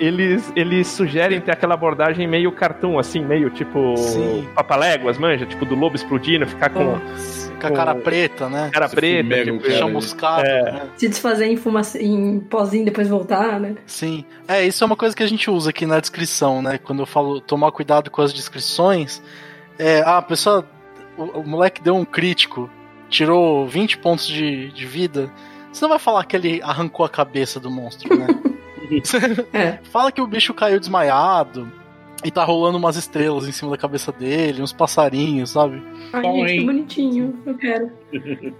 eles, 0.00 0.52
eles 0.56 0.88
sugerem 0.88 1.40
ter 1.40 1.52
aquela 1.52 1.74
abordagem 1.74 2.26
meio 2.26 2.50
cartoon, 2.50 2.98
assim, 2.98 3.24
meio 3.24 3.50
tipo 3.50 3.96
Sim. 3.96 4.48
papaléguas, 4.54 5.16
manja? 5.16 5.46
Tipo 5.46 5.64
do 5.64 5.74
lobo 5.74 5.94
explodindo, 5.94 6.46
ficar 6.46 6.70
com. 6.70 6.98
Com 7.68 7.74
a 7.74 7.76
cara 7.76 7.94
preta, 7.94 8.48
né? 8.48 8.70
Cara 8.72 8.88
preta, 8.88 9.44
tipo, 9.44 9.70
chamuscado. 9.70 10.46
É. 10.46 10.72
Né? 10.72 10.88
Se 10.96 11.08
desfazer 11.08 11.46
em, 11.46 11.56
fumaça, 11.56 12.00
em 12.00 12.40
pozinho 12.40 12.84
depois 12.84 13.08
voltar, 13.08 13.60
né? 13.60 13.76
Sim. 13.86 14.24
É, 14.46 14.66
isso 14.66 14.82
é 14.82 14.86
uma 14.86 14.96
coisa 14.96 15.14
que 15.14 15.22
a 15.22 15.26
gente 15.26 15.50
usa 15.50 15.70
aqui 15.70 15.86
na 15.86 16.00
descrição, 16.00 16.62
né? 16.62 16.78
Quando 16.78 17.00
eu 17.00 17.06
falo 17.06 17.40
tomar 17.40 17.72
cuidado 17.72 18.10
com 18.10 18.22
as 18.22 18.32
descrições. 18.32 19.22
É, 19.78 20.02
ah, 20.02 20.18
a 20.18 20.22
pessoa. 20.22 20.66
O, 21.16 21.40
o 21.40 21.46
moleque 21.46 21.82
deu 21.82 21.94
um 21.94 22.04
crítico 22.04 22.70
tirou 23.12 23.68
20 23.68 23.98
pontos 23.98 24.26
de, 24.26 24.72
de 24.72 24.86
vida, 24.86 25.30
você 25.70 25.82
não 25.82 25.90
vai 25.90 25.98
falar 25.98 26.24
que 26.24 26.34
ele 26.34 26.60
arrancou 26.62 27.04
a 27.04 27.08
cabeça 27.08 27.60
do 27.60 27.70
monstro, 27.70 28.16
né? 28.18 28.26
É. 29.52 29.78
Fala 29.90 30.12
que 30.12 30.20
o 30.20 30.26
bicho 30.26 30.52
caiu 30.52 30.78
desmaiado 30.78 31.70
e 32.24 32.30
tá 32.30 32.44
rolando 32.44 32.78
umas 32.78 32.96
estrelas 32.96 33.48
em 33.48 33.52
cima 33.52 33.70
da 33.70 33.76
cabeça 33.76 34.12
dele, 34.12 34.62
uns 34.62 34.72
passarinhos, 34.72 35.50
sabe? 35.50 35.82
Ai, 36.12 36.22
Bom, 36.22 36.46
gente, 36.46 36.60
que 36.60 36.66
bonitinho. 36.66 37.42
Eu 37.44 37.56
quero. 37.56 37.92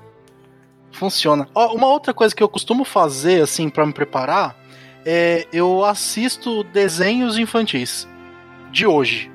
Funciona. 0.92 1.48
Ó, 1.54 1.74
uma 1.74 1.86
outra 1.86 2.12
coisa 2.12 2.34
que 2.34 2.42
eu 2.42 2.48
costumo 2.48 2.84
fazer, 2.84 3.42
assim, 3.42 3.70
pra 3.70 3.86
me 3.86 3.92
preparar, 3.92 4.56
é 5.04 5.46
eu 5.52 5.84
assisto 5.84 6.62
desenhos 6.64 7.38
infantis 7.38 8.06
de 8.70 8.86
hoje. 8.86 9.30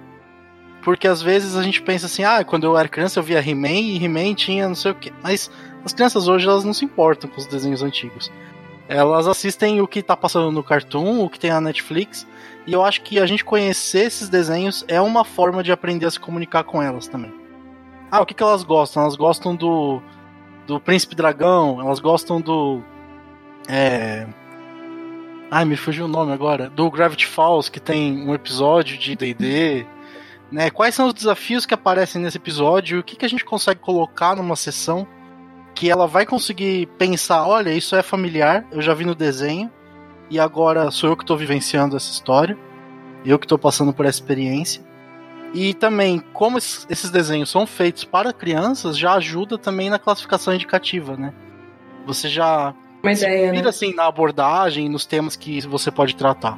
Porque 0.83 1.07
às 1.07 1.21
vezes 1.21 1.55
a 1.55 1.63
gente 1.63 1.81
pensa 1.81 2.05
assim, 2.05 2.23
ah, 2.23 2.43
quando 2.43 2.63
eu 2.63 2.77
era 2.77 2.87
criança 2.87 3.19
eu 3.19 3.23
via 3.23 3.39
He-Man 3.39 3.67
e 3.69 4.03
He-Man 4.03 4.33
tinha 4.35 4.67
não 4.67 4.75
sei 4.75 4.91
o 4.91 4.95
quê. 4.95 5.11
Mas 5.21 5.51
as 5.83 5.93
crianças 5.93 6.27
hoje 6.27 6.47
elas 6.47 6.63
não 6.63 6.73
se 6.73 6.85
importam 6.85 7.29
com 7.29 7.37
os 7.37 7.45
desenhos 7.45 7.83
antigos. 7.83 8.31
Elas 8.87 9.27
assistem 9.27 9.81
o 9.81 9.87
que 9.87 10.01
tá 10.01 10.15
passando 10.15 10.49
no 10.51 10.63
Cartoon, 10.63 11.25
o 11.25 11.29
que 11.29 11.39
tem 11.39 11.51
na 11.51 11.59
Netflix, 11.59 12.25
e 12.67 12.73
eu 12.73 12.83
acho 12.83 13.01
que 13.01 13.17
a 13.17 13.25
gente 13.25 13.45
conhecer 13.45 14.05
esses 14.05 14.27
desenhos 14.27 14.83
é 14.89 14.99
uma 14.99 15.23
forma 15.23 15.63
de 15.63 15.71
aprender 15.71 16.05
a 16.05 16.11
se 16.11 16.19
comunicar 16.19 16.65
com 16.65 16.83
elas 16.83 17.07
também. 17.07 17.33
Ah, 18.11 18.21
o 18.21 18.25
que, 18.25 18.33
que 18.33 18.43
elas 18.43 18.61
gostam? 18.61 19.03
Elas 19.03 19.15
gostam 19.15 19.55
do, 19.55 20.01
do 20.67 20.77
Príncipe 20.77 21.15
Dragão, 21.15 21.79
elas 21.79 21.99
gostam 21.99 22.41
do. 22.41 22.81
É. 23.69 24.27
Ai, 25.49 25.63
me 25.63 25.77
fugiu 25.77 26.05
o 26.05 26.09
nome 26.09 26.33
agora. 26.33 26.69
Do 26.69 26.91
Gravity 26.91 27.25
Falls, 27.25 27.71
que 27.71 27.79
tem 27.79 28.27
um 28.27 28.33
episódio 28.33 28.97
de 28.97 29.15
DD. 29.15 29.85
Né? 30.51 30.69
Quais 30.69 30.93
são 30.93 31.07
os 31.07 31.13
desafios 31.13 31.65
que 31.65 31.73
aparecem 31.73 32.21
nesse 32.21 32.37
episódio? 32.37 32.99
O 32.99 33.03
que, 33.03 33.15
que 33.15 33.25
a 33.25 33.29
gente 33.29 33.45
consegue 33.45 33.79
colocar 33.79 34.35
numa 34.35 34.57
sessão 34.57 35.07
que 35.73 35.89
ela 35.89 36.05
vai 36.05 36.25
conseguir 36.25 36.87
pensar: 36.97 37.47
olha, 37.47 37.71
isso 37.71 37.95
é 37.95 38.03
familiar, 38.03 38.65
eu 38.71 38.81
já 38.81 38.93
vi 38.93 39.05
no 39.05 39.15
desenho, 39.15 39.71
e 40.29 40.39
agora 40.39 40.89
sou 40.91 41.09
eu 41.09 41.17
que 41.17 41.23
estou 41.23 41.37
vivenciando 41.37 41.95
essa 41.95 42.11
história, 42.11 42.57
eu 43.25 43.37
que 43.39 43.45
estou 43.45 43.57
passando 43.57 43.93
por 43.93 44.05
essa 44.05 44.19
experiência. 44.19 44.85
E 45.53 45.73
também, 45.73 46.19
como 46.33 46.57
es- 46.57 46.85
esses 46.89 47.09
desenhos 47.09 47.49
são 47.49 47.65
feitos 47.65 48.03
para 48.03 48.33
crianças, 48.33 48.97
já 48.97 49.13
ajuda 49.13 49.57
também 49.57 49.89
na 49.89 49.97
classificação 49.97 50.53
indicativa, 50.53 51.15
né? 51.15 51.33
Você 52.05 52.27
já 52.29 52.73
Uma 53.01 53.11
ideia, 53.13 53.47
né? 53.47 53.57
vira 53.57 53.69
assim 53.69 53.93
na 53.93 54.05
abordagem, 54.07 54.89
nos 54.89 55.05
temas 55.05 55.35
que 55.35 55.61
você 55.67 55.89
pode 55.89 56.15
tratar. 56.15 56.57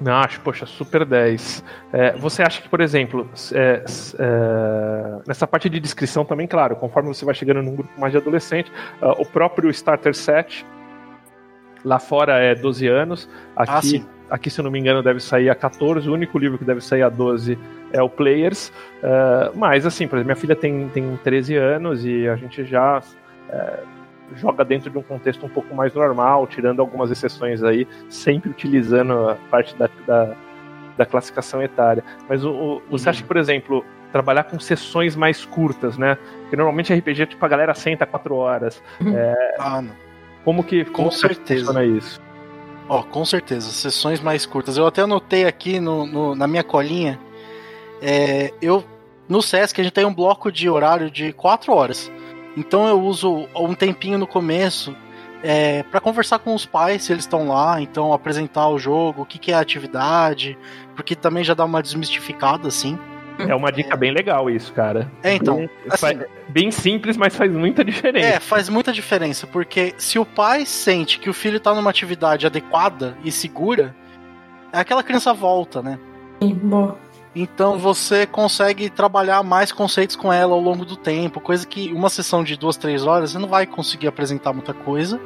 Não, 0.00 0.12
acho, 0.12 0.40
poxa, 0.40 0.64
super 0.64 1.04
10. 1.04 1.64
É, 1.92 2.12
você 2.16 2.42
acha 2.42 2.62
que, 2.62 2.68
por 2.68 2.80
exemplo, 2.80 3.28
é, 3.52 3.84
é, 4.18 5.18
nessa 5.26 5.46
parte 5.46 5.68
de 5.68 5.80
descrição 5.80 6.24
também, 6.24 6.46
claro, 6.46 6.76
conforme 6.76 7.08
você 7.08 7.24
vai 7.24 7.34
chegando 7.34 7.62
num 7.62 7.74
grupo 7.74 7.90
mais 7.98 8.12
de 8.12 8.18
adolescente, 8.18 8.70
ah, 9.02 9.12
o 9.18 9.26
próprio 9.26 9.68
Starter 9.70 10.14
Set, 10.14 10.64
lá 11.84 11.98
fora 11.98 12.38
é 12.38 12.54
12 12.54 12.86
anos, 12.86 13.28
aqui, 13.56 14.04
Ah, 14.30 14.34
aqui, 14.34 14.50
se 14.50 14.60
eu 14.60 14.64
não 14.64 14.70
me 14.70 14.78
engano, 14.78 15.02
deve 15.02 15.20
sair 15.20 15.50
a 15.50 15.54
14, 15.54 16.08
o 16.08 16.12
único 16.14 16.38
livro 16.38 16.58
que 16.58 16.64
deve 16.64 16.80
sair 16.80 17.02
a 17.02 17.08
12 17.08 17.58
é 17.92 18.00
o 18.00 18.08
Players, 18.08 18.72
Ah, 19.02 19.50
mas 19.54 19.84
assim, 19.84 20.06
por 20.06 20.16
exemplo, 20.16 20.26
minha 20.26 20.36
filha 20.36 20.54
tem, 20.54 20.88
tem 20.90 21.16
13 21.24 21.56
anos 21.56 22.04
e 22.04 22.28
a 22.28 22.36
gente 22.36 22.64
já 22.64 23.00
é, 23.50 23.80
joga 24.34 24.64
dentro 24.64 24.90
de 24.90 24.98
um 24.98 25.02
contexto 25.02 25.44
um 25.44 25.48
pouco 25.48 25.74
mais 25.74 25.92
normal, 25.94 26.46
tirando 26.46 26.80
algumas 26.80 27.10
exceções 27.10 27.62
aí, 27.62 27.86
sempre 28.08 28.50
utilizando 28.50 29.28
a 29.30 29.34
parte 29.50 29.74
da, 29.76 29.88
da, 30.06 30.34
da 30.96 31.06
classificação 31.06 31.62
etária. 31.62 32.04
Mas 32.28 32.44
o, 32.44 32.50
o- 32.50 32.82
você 32.90 33.06
Uhum. 33.06 33.10
acha 33.10 33.22
que, 33.22 33.28
por 33.28 33.36
exemplo, 33.36 33.84
trabalhar 34.12 34.44
com 34.44 34.58
sessões 34.58 35.14
mais 35.16 35.44
curtas, 35.44 35.98
né? 35.98 36.16
Porque 36.42 36.56
normalmente 36.56 36.92
RPG, 36.94 37.26
tipo, 37.26 37.44
a 37.44 37.48
galera 37.48 37.74
senta 37.74 38.06
quatro 38.06 38.34
horas. 38.36 38.82
Ah, 39.58 39.82
não. 39.82 39.92
Como 40.44 40.62
que, 40.64 40.84
como 40.86 41.08
Com 41.08 41.14
que 41.14 41.16
certeza. 41.20 41.66
funciona 41.66 41.84
isso? 41.84 42.20
Ó, 42.88 43.02
com 43.02 43.22
certeza, 43.24 43.68
sessões 43.70 44.18
mais 44.20 44.46
curtas. 44.46 44.78
Eu 44.78 44.86
até 44.86 45.02
anotei 45.02 45.44
aqui 45.44 45.78
no, 45.78 46.06
no- 46.06 46.34
na 46.34 46.46
minha 46.46 46.64
colinha. 46.64 47.18
é, 48.00 48.52
eu 48.62 48.82
no 49.28 49.42
Sesc 49.42 49.78
a 49.78 49.84
gente 49.84 49.92
tem 49.92 50.06
um 50.06 50.14
bloco 50.14 50.50
de 50.50 50.70
horário 50.70 51.10
de 51.10 51.32
4 51.34 51.70
horas. 51.74 52.10
Então 52.58 52.88
eu 52.88 53.00
uso 53.00 53.48
um 53.54 53.74
tempinho 53.74 54.18
no 54.18 54.26
começo 54.26 54.94
é, 55.42 55.84
para 55.84 56.00
conversar 56.00 56.40
com 56.40 56.54
os 56.54 56.66
pais 56.66 57.04
se 57.04 57.12
eles 57.12 57.22
estão 57.22 57.46
lá, 57.46 57.80
então 57.80 58.12
apresentar 58.12 58.68
o 58.68 58.78
jogo, 58.78 59.22
o 59.22 59.24
que, 59.26 59.38
que 59.38 59.52
é 59.52 59.54
a 59.54 59.60
atividade, 59.60 60.58
porque 60.96 61.14
também 61.14 61.44
já 61.44 61.54
dá 61.54 61.64
uma 61.64 61.80
desmistificada 61.80 62.66
assim. 62.66 62.98
É 63.38 63.54
uma 63.54 63.70
dica 63.70 63.96
bem 63.96 64.10
legal 64.10 64.50
isso, 64.50 64.72
cara. 64.72 65.08
É, 65.22 65.32
então, 65.32 65.58
Bem, 65.58 65.70
assim- 65.88 66.20
bem 66.48 66.70
simples, 66.72 67.16
mas 67.16 67.36
faz 67.36 67.52
muita 67.52 67.84
diferença. 67.84 68.26
É, 68.26 68.40
faz 68.40 68.68
muita 68.68 68.92
diferença, 68.92 69.46
porque 69.46 69.94
se 69.96 70.18
o 70.18 70.26
pai 70.26 70.66
sente 70.66 71.20
que 71.20 71.30
o 71.30 71.34
filho 71.34 71.60
tá 71.60 71.72
numa 71.72 71.88
atividade 71.88 72.44
adequada 72.44 73.16
e 73.22 73.30
segura, 73.30 73.94
aquela 74.72 75.04
criança 75.04 75.32
volta, 75.32 75.80
né? 75.80 76.00
Boa. 76.40 76.98
Então 77.40 77.78
você 77.78 78.26
consegue 78.26 78.90
trabalhar 78.90 79.44
mais 79.44 79.70
conceitos 79.70 80.16
com 80.16 80.32
ela 80.32 80.54
ao 80.54 80.60
longo 80.60 80.84
do 80.84 80.96
tempo, 80.96 81.40
coisa 81.40 81.64
que 81.64 81.92
uma 81.92 82.10
sessão 82.10 82.42
de 82.42 82.56
duas, 82.56 82.76
três 82.76 83.06
horas 83.06 83.30
você 83.30 83.38
não 83.38 83.46
vai 83.46 83.64
conseguir 83.64 84.08
apresentar 84.08 84.52
muita 84.52 84.74
coisa. 84.74 85.20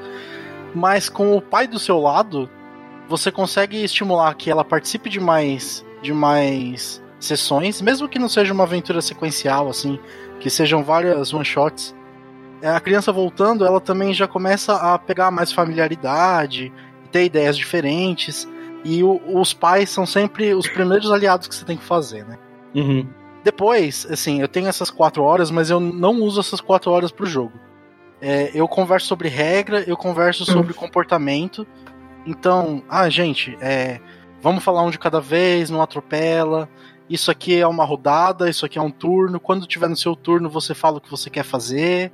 Mas 0.75 1.09
com 1.09 1.35
o 1.35 1.41
pai 1.41 1.67
do 1.67 1.79
seu 1.79 1.99
lado, 1.99 2.51
você 3.09 3.33
consegue 3.33 3.83
estimular 3.83 4.35
que 4.35 4.51
ela 4.51 4.63
participe 4.63 5.09
de 5.09 5.19
mais, 5.19 5.83
de 6.03 6.13
mais 6.13 7.03
sessões, 7.19 7.81
mesmo 7.81 8.07
que 8.07 8.19
não 8.19 8.29
seja 8.29 8.53
uma 8.53 8.65
aventura 8.65 9.01
sequencial, 9.01 9.71
assim, 9.71 9.99
que 10.39 10.51
sejam 10.51 10.85
várias 10.85 11.33
one 11.33 11.47
shots. 11.47 11.95
É, 12.61 12.69
A 12.69 12.81
criança 12.81 13.11
voltando, 13.11 13.65
ela 13.65 13.81
também 13.81 14.13
já 14.13 14.29
começa 14.29 14.75
a 14.75 14.99
pegar 14.99 15.31
mais 15.31 15.51
familiaridade, 15.51 16.71
ter 17.11 17.25
ideias 17.25 17.57
diferentes. 17.57 18.47
E 18.85 19.03
o- 19.03 19.21
os 19.41 19.55
pais 19.55 19.91
são 19.91 20.05
sempre 20.05 20.55
os 20.55 20.69
primeiros 20.69 21.11
aliados 21.11 21.47
que 21.47 21.55
você 21.55 21.65
tem 21.65 21.77
que 21.77 21.85
fazer, 21.85 22.25
né? 22.27 22.39
Uhum. 22.75 23.07
Depois, 23.45 24.07
assim, 24.11 24.41
eu 24.41 24.49
tenho 24.49 24.69
essas 24.69 24.91
quatro 24.91 25.23
horas, 25.23 25.51
mas 25.51 25.71
eu 25.71 25.81
não 25.81 26.21
uso 26.23 26.41
essas 26.41 26.61
quatro 26.61 26.91
horas 26.91 27.11
pro 27.11 27.27
jogo. 27.27 27.53
É, 28.21 28.51
eu 28.55 28.69
converso 28.69 29.07
sobre 29.07 29.29
regra, 29.29 29.83
eu 29.87 29.97
converso 29.97 30.45
sobre 30.45 30.73
comportamento. 30.75 31.67
Então, 32.25 32.83
ah, 32.89 33.09
gente, 33.09 33.57
é, 33.61 34.01
vamos 34.41 34.63
falar 34.63 34.83
um 34.83 34.91
de 34.91 34.99
cada 34.99 35.21
vez, 35.21 35.71
não 35.71 35.83
atropela. 35.83 36.69
Isso 37.11 37.31
aqui 37.33 37.59
é 37.61 37.67
uma 37.67 37.85
rodada, 37.85 38.49
isso 38.49 38.65
aqui 38.65 38.79
é 38.79 38.83
um 38.83 38.91
turno. 38.93 39.41
Quando 39.41 39.67
tiver 39.67 39.89
no 39.89 39.97
seu 39.97 40.15
turno, 40.15 40.49
você 40.49 40.73
fala 40.73 40.99
o 40.99 41.01
que 41.01 41.11
você 41.11 41.29
quer 41.29 41.45
fazer. 41.45 42.13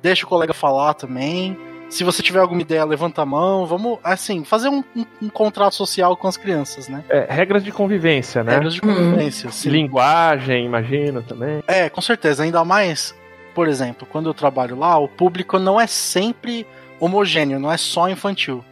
Deixa 0.00 0.24
o 0.24 0.28
colega 0.28 0.54
falar 0.54 0.94
também. 0.94 1.58
Se 1.88 2.04
você 2.04 2.22
tiver 2.22 2.40
alguma 2.40 2.60
ideia, 2.60 2.84
levanta 2.84 3.22
a 3.22 3.26
mão. 3.26 3.64
Vamos, 3.66 3.98
assim, 4.04 4.44
fazer 4.44 4.68
um, 4.68 4.84
um- 4.94 5.06
um 5.22 5.28
contrato 5.30 5.74
social 5.74 6.16
com 6.16 6.28
as 6.28 6.36
crianças, 6.36 6.86
né? 6.88 7.02
É, 7.08 7.26
regras 7.30 7.64
de 7.64 7.72
convivência, 7.72 8.44
né? 8.44 8.52
Regras 8.54 8.74
de 8.74 8.80
convivência. 8.82 9.50
sim. 9.50 9.70
Linguagem, 9.70 10.66
imagino 10.66 11.22
também. 11.22 11.62
É, 11.66 11.88
com 11.88 12.00
certeza. 12.02 12.42
Ainda 12.42 12.62
mais, 12.64 13.14
por 13.54 13.66
exemplo, 13.68 14.06
quando 14.10 14.28
eu 14.28 14.34
trabalho 14.34 14.76
lá, 14.78 14.98
o 14.98 15.08
público 15.08 15.58
não 15.58 15.80
é 15.80 15.86
sempre 15.86 16.66
homogêneo, 17.00 17.58
não 17.58 17.72
é 17.72 17.76
só 17.78 18.08
infantil. 18.08 18.62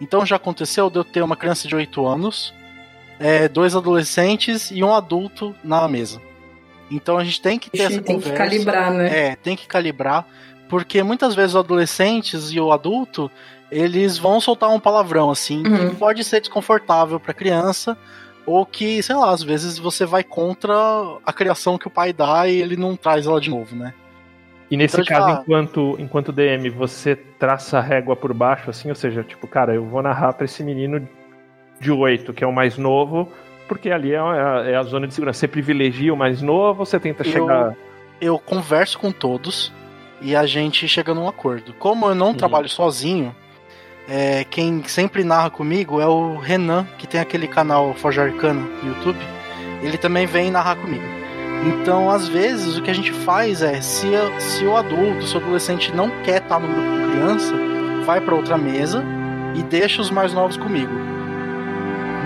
Então 0.00 0.26
já 0.26 0.36
aconteceu 0.36 0.90
de 0.90 0.98
eu 0.98 1.04
ter 1.04 1.22
uma 1.22 1.36
criança 1.36 1.68
de 1.68 1.74
8 1.76 2.04
anos, 2.04 2.52
é, 3.20 3.48
dois 3.48 3.76
adolescentes 3.76 4.70
e 4.70 4.82
um 4.82 4.92
adulto 4.92 5.54
na 5.62 5.86
mesa. 5.86 6.20
Então 6.90 7.16
a 7.16 7.24
gente 7.24 7.40
tem 7.40 7.58
que 7.58 7.70
ter 7.70 7.78
Ixi, 7.78 7.86
essa 7.86 8.02
tem 8.02 8.18
que 8.18 8.24
conversa. 8.28 8.36
calibrar, 8.36 8.92
né? 8.92 9.18
É, 9.28 9.36
tem 9.36 9.56
que 9.56 9.66
calibrar, 9.66 10.26
porque 10.68 11.02
muitas 11.02 11.34
vezes 11.34 11.52
os 11.54 11.60
adolescentes 11.60 12.50
e 12.50 12.60
o 12.60 12.72
adulto, 12.72 13.30
eles 13.70 14.18
vão 14.18 14.40
soltar 14.40 14.70
um 14.70 14.80
palavrão 14.80 15.30
assim, 15.30 15.66
Uhum. 15.66 15.90
que 15.90 15.96
pode 15.96 16.22
ser 16.24 16.40
desconfortável 16.40 17.18
para 17.20 17.34
criança, 17.34 17.96
ou 18.44 18.64
que, 18.64 19.02
sei 19.02 19.16
lá, 19.16 19.30
às 19.30 19.42
vezes 19.42 19.78
você 19.78 20.04
vai 20.06 20.22
contra 20.22 20.72
a 21.24 21.32
criação 21.32 21.76
que 21.76 21.88
o 21.88 21.90
pai 21.90 22.12
dá 22.12 22.46
e 22.48 22.60
ele 22.60 22.76
não 22.76 22.94
traz 22.96 23.26
ela 23.26 23.40
de 23.40 23.50
novo, 23.50 23.74
né? 23.74 23.92
E 24.70 24.76
nesse 24.76 24.94
Então, 24.96 25.04
tipo, 25.04 25.18
caso, 25.18 25.38
ah- 25.38 25.42
enquanto, 25.42 25.96
enquanto 25.98 26.32
DM, 26.32 26.68
você 26.70 27.14
traça 27.16 27.78
a 27.78 27.80
régua 27.80 28.16
por 28.16 28.32
baixo, 28.34 28.70
assim, 28.70 28.88
ou 28.88 28.94
seja, 28.94 29.22
tipo, 29.22 29.46
cara, 29.46 29.74
eu 29.74 29.84
vou 29.84 30.02
narrar 30.02 30.32
pra 30.32 30.44
esse 30.44 30.62
menino 30.64 31.08
de 31.80 31.90
8, 31.92 32.32
que 32.32 32.42
é 32.42 32.46
o 32.46 32.52
mais 32.52 32.76
novo, 32.78 33.28
porque 33.68 33.90
ali 33.90 34.12
é 34.12 34.18
a, 34.18 34.62
é 34.66 34.76
a 34.76 34.82
zona 34.84 35.06
de 35.06 35.14
segurança. 35.14 35.40
Você 35.40 35.48
privilegia 35.48 36.12
o 36.12 36.16
mais 36.16 36.40
novo, 36.42 36.84
você 36.84 36.98
tenta 36.98 37.24
Eu- 37.26 37.32
chegar. 37.32 37.74
Eu 38.20 38.38
converso 38.38 38.98
com 38.98 39.12
todos 39.12 39.72
e 40.20 40.34
a 40.34 40.46
gente 40.46 40.86
chega 40.88 41.14
num 41.14 41.28
acordo. 41.28 41.72
Como 41.74 42.06
eu 42.06 42.14
não 42.14 42.34
trabalho 42.34 42.68
sozinho, 42.68 43.34
é, 44.08 44.44
quem 44.44 44.82
sempre 44.84 45.24
narra 45.24 45.50
comigo 45.50 46.00
é 46.00 46.06
o 46.06 46.36
Renan, 46.36 46.86
que 46.98 47.06
tem 47.06 47.20
aquele 47.20 47.48
canal 47.48 47.94
Forja 47.94 48.22
Arcana 48.22 48.60
no 48.82 48.88
YouTube. 48.88 49.18
Ele 49.82 49.98
também 49.98 50.26
vem 50.26 50.50
narrar 50.50 50.76
comigo. 50.76 51.04
Então, 51.64 52.10
às 52.10 52.28
vezes, 52.28 52.76
o 52.76 52.82
que 52.82 52.90
a 52.90 52.94
gente 52.94 53.12
faz 53.12 53.62
é, 53.62 53.80
se, 53.80 54.08
se 54.38 54.64
o 54.64 54.76
adulto, 54.76 55.26
se 55.26 55.34
o 55.34 55.40
adolescente 55.40 55.92
não 55.94 56.10
quer 56.22 56.42
estar 56.42 56.60
no 56.60 56.68
grupo 56.68 56.88
com 56.88 57.10
criança, 57.10 57.54
vai 58.04 58.20
para 58.20 58.34
outra 58.34 58.56
mesa 58.56 59.02
e 59.54 59.62
deixa 59.62 60.00
os 60.00 60.10
mais 60.10 60.32
novos 60.32 60.56
comigo. 60.56 60.92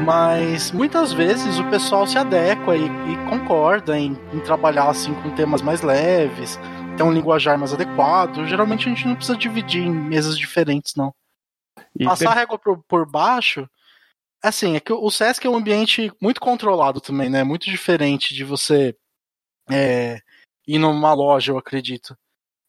Mas 0.04 0.72
muitas 0.72 1.12
vezes 1.12 1.58
o 1.58 1.64
pessoal 1.64 2.06
se 2.06 2.18
adequa 2.18 2.76
e, 2.76 2.84
e 2.84 3.16
concorda 3.28 3.98
em, 3.98 4.16
em, 4.32 4.40
trabalhar 4.40 4.88
assim 4.88 5.12
com 5.14 5.30
temas 5.30 5.62
mais 5.62 5.82
leves, 5.82 6.58
ter 7.00 7.04
um 7.04 7.12
linguajar 7.12 7.58
mais 7.58 7.72
adequado. 7.72 8.46
Geralmente 8.46 8.86
a 8.86 8.90
gente 8.90 9.06
não 9.06 9.16
precisa 9.16 9.38
dividir 9.38 9.82
em 9.82 9.90
mesas 9.90 10.36
diferentes, 10.36 10.94
não. 10.94 11.14
E 11.98 12.04
Passar 12.04 12.32
a 12.32 12.34
régua 12.34 12.58
por, 12.58 12.82
por 12.84 13.10
baixo. 13.10 13.66
Assim, 14.42 14.76
é 14.76 14.80
que 14.80 14.92
o 14.92 15.10
Sesc 15.10 15.46
é 15.46 15.50
um 15.50 15.56
ambiente 15.56 16.12
muito 16.20 16.40
controlado 16.40 17.00
também, 17.00 17.30
né? 17.30 17.42
Muito 17.42 17.64
diferente 17.64 18.34
de 18.34 18.44
você 18.44 18.94
é, 19.70 20.20
ir 20.66 20.78
numa 20.78 21.14
loja, 21.14 21.52
eu 21.52 21.58
acredito. 21.58 22.14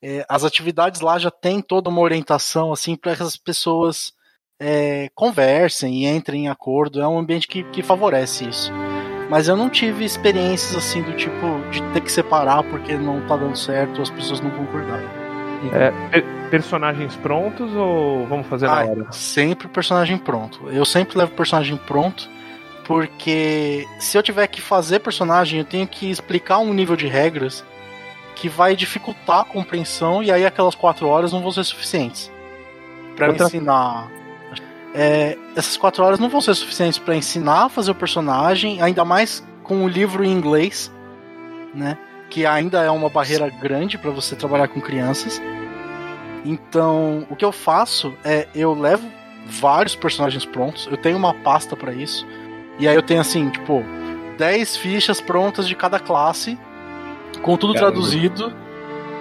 É, 0.01 0.25
as 0.29 0.45
atividades 0.45 1.01
lá 1.01 1.19
já 1.19 1.29
tem 1.29 1.61
toda 1.61 1.89
uma 1.89 2.01
orientação 2.01 2.71
assim 2.71 2.95
para 2.95 3.15
que 3.15 3.23
as 3.23 3.36
pessoas 3.36 4.13
é, 4.59 5.09
conversem 5.13 6.03
e 6.03 6.07
entrem 6.07 6.45
em 6.45 6.49
acordo. 6.49 7.01
É 7.01 7.07
um 7.07 7.19
ambiente 7.19 7.47
que, 7.49 7.63
que 7.71 7.84
favorece 7.84 8.47
isso. 8.47 8.71
Mas 9.32 9.47
eu 9.47 9.55
não 9.55 9.69
tive 9.69 10.03
experiências 10.03 10.75
assim 10.75 11.01
do 11.01 11.13
tipo 11.13 11.61
de 11.71 11.82
ter 11.93 12.01
que 12.01 12.11
separar 12.11 12.63
porque 12.63 12.97
não 12.97 13.21
tá 13.21 13.38
dando 13.38 13.57
certo, 13.57 14.01
as 14.01 14.09
pessoas 14.09 14.41
não 14.41 14.51
concordaram. 14.51 15.07
É, 15.71 16.19
personagens 16.49 17.15
prontos 17.15 17.73
ou 17.73 18.27
vamos 18.27 18.45
fazer 18.47 18.65
ah, 18.65 18.75
na 18.75 18.91
hora? 18.91 19.11
Sempre 19.13 19.69
personagem 19.69 20.17
pronto. 20.17 20.67
Eu 20.69 20.84
sempre 20.84 21.17
levo 21.17 21.32
personagem 21.32 21.77
pronto, 21.77 22.29
porque 22.86 23.88
se 23.99 24.17
eu 24.17 24.21
tiver 24.21 24.47
que 24.47 24.59
fazer 24.59 24.99
personagem, 24.99 25.59
eu 25.59 25.65
tenho 25.65 25.88
que 25.88 26.11
explicar 26.11 26.57
um 26.57 26.73
nível 26.73 26.97
de 26.97 27.07
regras 27.07 27.63
que 28.36 28.49
vai 28.49 28.75
dificultar 28.75 29.39
a 29.39 29.45
compreensão 29.45 30.21
e 30.21 30.29
aí 30.29 30.45
aquelas 30.45 30.75
quatro 30.75 31.07
horas 31.07 31.32
não 31.32 31.41
vão 31.41 31.53
ser 31.53 31.63
suficientes 31.63 32.29
para 33.15 33.29
Outra... 33.29 33.45
ensinar 33.45 34.11
é, 34.93 35.37
essas 35.55 35.77
quatro 35.77 36.03
horas 36.03 36.19
não 36.19 36.29
vão 36.29 36.41
ser 36.41 36.53
suficientes 36.55 36.99
para 36.99 37.15
ensinar 37.15 37.65
a 37.65 37.69
fazer 37.69 37.91
o 37.91 37.95
personagem, 37.95 38.81
ainda 38.81 39.05
mais 39.05 39.43
com 39.63 39.85
o 39.85 39.87
livro 39.87 40.23
em 40.23 40.31
inglês, 40.31 40.91
né? 41.73 41.97
Que 42.29 42.45
ainda 42.45 42.81
é 42.81 42.89
uma 42.89 43.09
barreira 43.09 43.49
grande 43.49 43.97
para 43.97 44.11
você 44.11 44.35
trabalhar 44.35 44.67
com 44.67 44.81
crianças. 44.81 45.41
Então, 46.43 47.25
o 47.29 47.35
que 47.35 47.45
eu 47.45 47.51
faço 47.51 48.13
é 48.23 48.47
eu 48.53 48.73
levo 48.73 49.07
vários 49.45 49.95
personagens 49.95 50.45
prontos, 50.45 50.87
eu 50.89 50.97
tenho 50.97 51.17
uma 51.17 51.33
pasta 51.33 51.75
para 51.75 51.93
isso, 51.93 52.25
e 52.79 52.87
aí 52.87 52.95
eu 52.95 53.01
tenho 53.01 53.21
assim, 53.21 53.49
tipo, 53.49 53.83
10 54.37 54.77
fichas 54.77 55.21
prontas 55.21 55.67
de 55.67 55.75
cada 55.75 55.99
classe, 55.99 56.57
com 57.41 57.57
tudo 57.57 57.73
Caramba. 57.73 57.91
traduzido, 57.91 58.53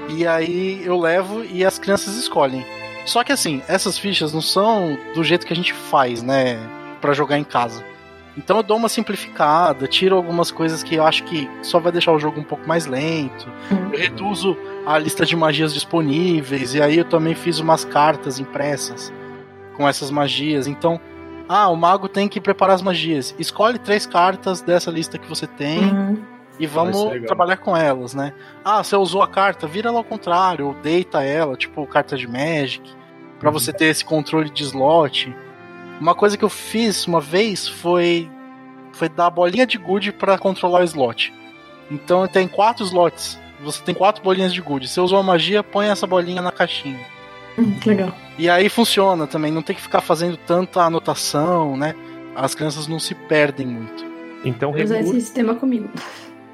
e 0.08 0.26
aí 0.26 0.82
eu 0.84 0.98
levo 0.98 1.44
e 1.44 1.64
as 1.64 1.78
crianças 1.78 2.16
escolhem. 2.16 2.64
Só 3.04 3.24
que 3.24 3.32
assim, 3.32 3.62
essas 3.66 3.98
fichas 3.98 4.32
não 4.32 4.42
são 4.42 4.98
do 5.14 5.24
jeito 5.24 5.46
que 5.46 5.52
a 5.52 5.56
gente 5.56 5.72
faz, 5.72 6.22
né? 6.22 6.58
para 7.00 7.12
jogar 7.12 7.38
em 7.38 7.44
casa. 7.44 7.84
Então 8.36 8.58
eu 8.58 8.62
dou 8.62 8.76
uma 8.76 8.88
simplificada, 8.88 9.88
tiro 9.88 10.14
algumas 10.14 10.50
coisas 10.50 10.82
que 10.82 10.94
eu 10.94 11.04
acho 11.04 11.24
que 11.24 11.50
só 11.62 11.80
vai 11.80 11.90
deixar 11.90 12.12
o 12.12 12.18
jogo 12.18 12.38
um 12.38 12.44
pouco 12.44 12.66
mais 12.68 12.86
lento. 12.86 13.48
Eu 13.92 13.98
reduzo 13.98 14.56
a 14.86 14.96
lista 14.98 15.26
de 15.26 15.34
magias 15.34 15.74
disponíveis, 15.74 16.74
e 16.74 16.80
aí 16.80 16.98
eu 16.98 17.04
também 17.04 17.34
fiz 17.34 17.58
umas 17.58 17.84
cartas 17.84 18.38
impressas 18.38 19.12
com 19.76 19.88
essas 19.88 20.10
magias. 20.10 20.68
Então, 20.68 21.00
ah, 21.48 21.68
o 21.68 21.76
mago 21.76 22.08
tem 22.08 22.28
que 22.28 22.40
preparar 22.40 22.76
as 22.76 22.82
magias. 22.82 23.34
Escolhe 23.38 23.78
três 23.78 24.06
cartas 24.06 24.60
dessa 24.60 24.90
lista 24.90 25.18
que 25.18 25.28
você 25.28 25.46
tem. 25.46 25.80
Uhum. 25.80 26.22
E 26.60 26.66
vamos 26.66 27.26
trabalhar 27.26 27.56
com 27.56 27.74
elas, 27.74 28.12
né? 28.12 28.34
Ah, 28.62 28.84
você 28.84 28.94
usou 28.94 29.22
a 29.22 29.26
carta, 29.26 29.66
vira 29.66 29.88
ela 29.88 29.98
ao 29.98 30.04
contrário, 30.04 30.66
ou 30.66 30.74
deita 30.74 31.22
ela, 31.24 31.56
tipo 31.56 31.86
carta 31.86 32.18
de 32.18 32.28
Magic, 32.28 32.82
para 33.38 33.48
uhum. 33.48 33.52
você 33.54 33.72
ter 33.72 33.86
esse 33.86 34.04
controle 34.04 34.50
de 34.50 34.62
slot. 34.64 35.34
Uma 35.98 36.14
coisa 36.14 36.36
que 36.36 36.44
eu 36.44 36.50
fiz 36.50 37.06
uma 37.06 37.20
vez 37.20 37.66
foi 37.66 38.30
foi 38.92 39.08
dar 39.08 39.26
a 39.26 39.30
bolinha 39.30 39.66
de 39.66 39.78
good 39.78 40.12
para 40.12 40.36
controlar 40.36 40.80
o 40.80 40.84
slot. 40.84 41.32
Então 41.90 42.28
tem 42.28 42.46
quatro 42.46 42.84
slots. 42.84 43.40
Você 43.62 43.82
tem 43.82 43.94
quatro 43.94 44.22
bolinhas 44.22 44.52
de 44.52 44.60
good. 44.60 44.86
Você 44.86 45.00
usou 45.00 45.18
a 45.18 45.22
magia, 45.22 45.62
põe 45.62 45.86
essa 45.86 46.06
bolinha 46.06 46.42
na 46.42 46.52
caixinha. 46.52 47.00
Hum, 47.58 47.74
legal. 47.86 48.14
E 48.38 48.50
aí 48.50 48.68
funciona 48.68 49.26
também, 49.26 49.50
não 49.50 49.62
tem 49.62 49.74
que 49.74 49.82
ficar 49.82 50.02
fazendo 50.02 50.36
tanta 50.36 50.82
anotação, 50.82 51.74
né? 51.76 51.94
As 52.34 52.54
crianças 52.54 52.86
não 52.86 52.98
se 52.98 53.14
perdem 53.14 53.66
muito. 53.66 54.04
Então, 54.44 54.72
Usar 54.72 55.00
esse 55.00 55.12
sistema 55.12 55.54
comigo. 55.54 55.88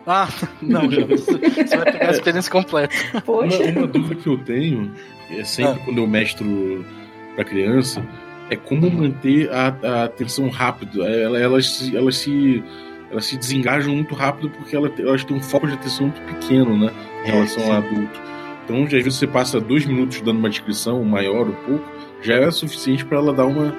Ah, 0.07 0.29
não, 0.63 0.91
já, 0.91 1.05
você 1.05 1.77
vai 1.77 1.93
pegar 1.93 2.09
a 2.09 2.11
experiência 2.13 2.51
completa. 2.51 2.95
Poxa. 3.25 3.63
Uma, 3.63 3.81
uma, 3.81 3.87
dúvida 3.87 4.15
que 4.15 4.29
eu 4.29 4.39
tenho, 4.39 4.93
é 5.31 5.43
sempre 5.43 5.81
ah. 5.81 5.85
quando 5.85 5.99
eu 5.99 6.07
mestro 6.07 6.85
para 7.35 7.45
criança, 7.45 8.07
é 8.49 8.57
como 8.57 8.89
manter 8.91 9.51
a, 9.51 9.77
a 9.83 10.05
atenção 10.05 10.49
rápido. 10.49 11.03
Elas, 11.05 11.43
elas, 11.43 11.95
elas, 11.95 12.17
se, 12.19 12.63
elas 13.11 13.27
se 13.27 13.37
desengajam 13.37 13.95
muito 13.95 14.15
rápido 14.15 14.51
porque 14.51 14.77
elas, 14.77 14.93
elas 14.99 15.25
têm 15.25 15.37
um 15.37 15.43
foco 15.43 15.67
de 15.67 15.75
atenção 15.75 16.07
muito 16.07 16.23
pequeno, 16.23 16.79
né? 16.79 16.93
Em 17.25 17.29
é, 17.29 17.33
relação 17.33 17.63
é, 17.65 17.67
ao 17.67 17.73
adulto. 17.73 18.21
Então, 18.65 18.85
às 18.85 18.91
vezes 18.91 19.15
você 19.15 19.27
passa 19.27 19.61
dois 19.61 19.85
minutos 19.85 20.21
dando 20.21 20.39
uma 20.39 20.51
descrição 20.51 21.03
maior 21.05 21.49
ou 21.49 21.53
pouco, 21.53 21.85
já 22.23 22.35
é 22.35 22.51
suficiente 22.51 23.05
para 23.05 23.19
ela 23.19 23.33
dar 23.33 23.47
uma. 23.47 23.75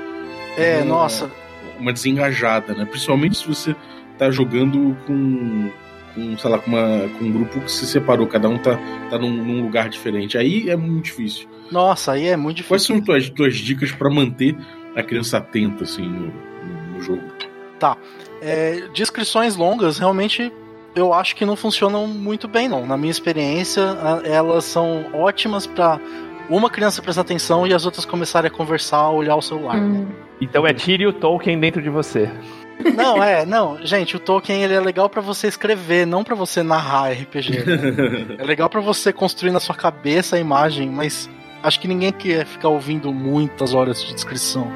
É, 0.57 0.77
uma, 0.77 0.85
nossa. 0.85 1.31
Uma 1.79 1.93
desengajada, 1.93 2.73
né? 2.73 2.85
Principalmente 2.85 3.37
se 3.37 3.47
você 3.47 3.75
tá 4.17 4.31
jogando 4.31 4.97
com 5.05 5.69
com, 6.17 6.35
sei 6.35 6.49
lá, 6.49 6.57
com, 6.57 6.71
uma, 6.71 7.07
com 7.09 7.25
um 7.25 7.31
grupo 7.31 7.61
que 7.61 7.71
se 7.71 7.85
separou, 7.85 8.25
cada 8.25 8.49
um 8.49 8.57
tá, 8.57 8.79
tá 9.11 9.19
num, 9.19 9.31
num, 9.31 9.61
lugar 9.61 9.87
diferente. 9.87 10.35
Aí 10.37 10.67
é 10.67 10.75
muito 10.75 11.05
difícil. 11.05 11.47
Nossa, 11.71 12.13
aí 12.13 12.27
é 12.27 12.35
muito 12.35 12.57
difícil. 12.57 12.69
Quais 12.69 12.83
são 12.83 12.99
tuas, 12.99 13.29
tuas 13.29 13.55
dicas 13.55 13.91
para 13.91 14.09
manter 14.09 14.57
a 14.95 15.03
criança 15.03 15.37
atenta, 15.37 15.83
assim, 15.83 16.01
no, 16.01 16.33
no 16.93 17.01
jogo? 17.01 17.21
Tá. 17.79 17.95
É, 18.41 18.87
descrições 18.93 19.55
longas, 19.55 19.99
realmente, 19.99 20.51
eu 20.95 21.13
acho 21.13 21.35
que 21.35 21.45
não 21.45 21.55
funcionam 21.55 22.07
muito 22.07 22.47
bem, 22.47 22.67
não. 22.67 22.85
Na 22.87 22.97
minha 22.97 23.11
experiência, 23.11 23.83
elas 24.23 24.65
são 24.65 25.05
ótimas 25.13 25.67
para 25.67 25.99
uma 26.49 26.69
criança 26.69 27.01
prestar 27.01 27.21
atenção 27.21 27.67
e 27.67 27.73
as 27.73 27.85
outras 27.85 28.05
começarem 28.05 28.49
a 28.49 28.51
conversar, 28.51 29.09
olhar 29.09 29.35
o 29.35 29.41
celular. 29.41 29.77
Hum. 29.77 30.07
Então 30.41 30.65
é 30.65 30.73
tire 30.73 31.05
o 31.05 31.13
Tolkien 31.13 31.59
dentro 31.59 31.81
de 31.81 31.89
você. 31.89 32.31
Não, 32.95 33.21
é, 33.21 33.45
não, 33.45 33.83
gente, 33.85 34.15
o 34.15 34.19
Tolkien 34.19 34.63
ele 34.63 34.73
é 34.73 34.79
legal 34.79 35.09
para 35.09 35.21
você 35.21 35.47
escrever, 35.47 36.05
não 36.05 36.23
para 36.23 36.35
você 36.35 36.61
narrar 36.63 37.11
RPG. 37.11 37.65
Né? 37.65 38.35
é 38.39 38.43
legal 38.43 38.69
para 38.69 38.81
você 38.81 39.11
construir 39.11 39.51
na 39.51 39.59
sua 39.59 39.75
cabeça 39.75 40.35
a 40.35 40.39
imagem, 40.39 40.89
mas 40.89 41.29
acho 41.63 41.79
que 41.79 41.87
ninguém 41.87 42.11
quer 42.11 42.45
ficar 42.45 42.69
ouvindo 42.69 43.11
muitas 43.11 43.73
horas 43.73 44.03
de 44.03 44.13
descrição. 44.13 44.71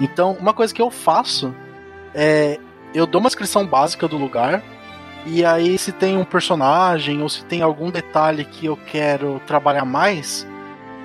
Então, 0.00 0.36
uma 0.40 0.52
coisa 0.52 0.72
que 0.72 0.80
eu 0.80 0.90
faço 0.90 1.54
é 2.14 2.58
eu 2.94 3.06
dou 3.06 3.20
uma 3.20 3.28
descrição 3.28 3.66
básica 3.66 4.08
do 4.08 4.16
lugar 4.16 4.62
e 5.26 5.44
aí 5.44 5.76
se 5.76 5.92
tem 5.92 6.16
um 6.16 6.24
personagem 6.24 7.20
ou 7.22 7.28
se 7.28 7.44
tem 7.44 7.60
algum 7.60 7.90
detalhe 7.90 8.44
que 8.44 8.66
eu 8.66 8.76
quero 8.76 9.40
trabalhar 9.46 9.84
mais, 9.84 10.46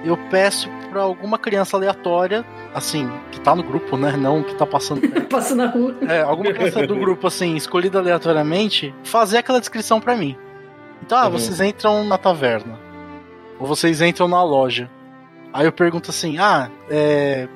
eu 0.04 0.18
peço 0.30 0.70
para 0.90 1.02
alguma 1.02 1.38
criança 1.38 1.78
aleatória, 1.78 2.46
assim, 2.74 3.10
que 3.32 3.40
tá 3.40 3.56
no 3.56 3.64
grupo, 3.64 3.98
né? 3.98 4.16
Não 4.18 4.44
que 4.44 4.54
tá 4.56 4.66
passando. 4.66 5.02
Passa 5.30 5.56
na 5.56 5.68
rua. 5.68 5.96
É, 6.08 6.22
alguma 6.22 6.52
criança 6.52 6.86
do 6.86 6.96
grupo, 7.00 7.28
assim, 7.28 7.56
escolhida 7.56 8.00
aleatoriamente, 8.00 8.94
fazer 9.04 9.38
aquela 9.38 9.60
descrição 9.60 10.02
para 10.02 10.16
mim. 10.16 10.38
Então, 11.02 11.18
ah, 11.18 11.26
uhum. 11.26 11.32
vocês 11.32 11.62
entram 11.62 12.04
na 12.04 12.18
taverna. 12.18 12.78
Ou 13.60 13.66
vocês 13.66 14.02
entram 14.02 14.28
na 14.28 14.44
loja. 14.44 14.90
Aí 15.54 15.66
eu 15.66 15.72
pergunto 15.72 16.10
assim: 16.10 16.38
ah, 16.38 16.70
é. 16.90 17.48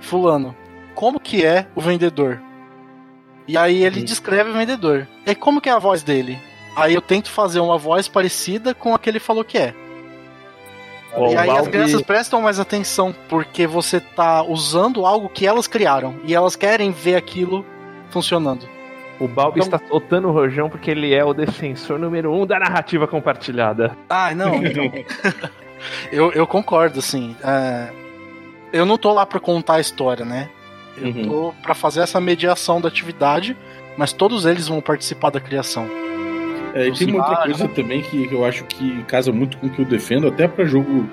Fulano, 0.00 0.54
como 0.94 1.20
que 1.20 1.44
é 1.44 1.66
o 1.76 1.80
vendedor? 1.80 2.40
E 3.46 3.56
aí 3.56 3.84
ele 3.84 4.00
uhum. 4.00 4.04
descreve 4.04 4.50
o 4.50 4.54
vendedor. 4.54 5.06
E 5.24 5.34
como 5.34 5.60
que 5.60 5.68
é 5.68 5.72
a 5.72 5.78
voz 5.78 6.02
dele? 6.02 6.38
Aí 6.76 6.94
eu 6.94 7.00
tento 7.00 7.30
fazer 7.30 7.60
uma 7.60 7.78
voz 7.78 8.08
parecida 8.08 8.74
com 8.74 8.94
a 8.94 8.98
que 8.98 9.08
ele 9.08 9.20
falou 9.20 9.44
que 9.44 9.58
é 9.58 9.74
e 11.16 11.36
aí 11.36 11.46
Balbi... 11.46 11.60
as 11.60 11.68
crianças 11.68 12.02
prestam 12.02 12.40
mais 12.40 12.58
atenção, 12.58 13.14
porque 13.28 13.66
você 13.66 14.00
tá 14.00 14.42
usando 14.42 15.04
algo 15.04 15.28
que 15.28 15.46
elas 15.46 15.66
criaram. 15.66 16.14
E 16.24 16.34
elas 16.34 16.56
querem 16.56 16.90
ver 16.90 17.16
aquilo 17.16 17.64
funcionando. 18.10 18.66
O 19.20 19.28
Balbi 19.28 19.60
então... 19.60 19.76
está 19.76 19.88
soltando 19.88 20.28
o 20.28 20.32
rojão 20.32 20.68
porque 20.68 20.90
ele 20.90 21.14
é 21.14 21.24
o 21.24 21.34
defensor 21.34 21.98
número 21.98 22.32
um 22.32 22.46
da 22.46 22.58
narrativa 22.58 23.06
compartilhada. 23.06 23.96
Ah, 24.08 24.34
não. 24.34 24.56
Então... 24.64 24.90
eu, 26.10 26.32
eu 26.32 26.46
concordo, 26.46 26.98
assim. 26.98 27.36
É... 27.44 27.88
Eu 28.72 28.86
não 28.86 28.96
tô 28.96 29.12
lá 29.12 29.26
para 29.26 29.38
contar 29.38 29.74
a 29.74 29.80
história, 29.80 30.24
né? 30.24 30.48
Eu 30.96 31.08
uhum. 31.08 31.28
tô 31.28 31.54
para 31.62 31.74
fazer 31.74 32.00
essa 32.00 32.20
mediação 32.20 32.80
da 32.80 32.88
atividade, 32.88 33.56
mas 33.96 34.12
todos 34.12 34.46
eles 34.46 34.68
vão 34.68 34.80
participar 34.80 35.30
da 35.30 35.40
criação. 35.40 35.86
É, 36.74 36.88
e 36.88 36.92
tem 36.92 37.08
uma 37.08 37.26
outra 37.28 37.44
coisa 37.44 37.68
também 37.68 38.02
que, 38.02 38.32
eu 38.32 38.44
acho 38.44 38.64
que 38.64 39.02
casa 39.04 39.32
muito 39.32 39.56
com 39.58 39.66
o 39.66 39.70
que 39.70 39.80
eu 39.80 39.84
defendo, 39.84 40.28
até 40.28 40.48
para 40.48 40.64
jogo, 40.64 41.08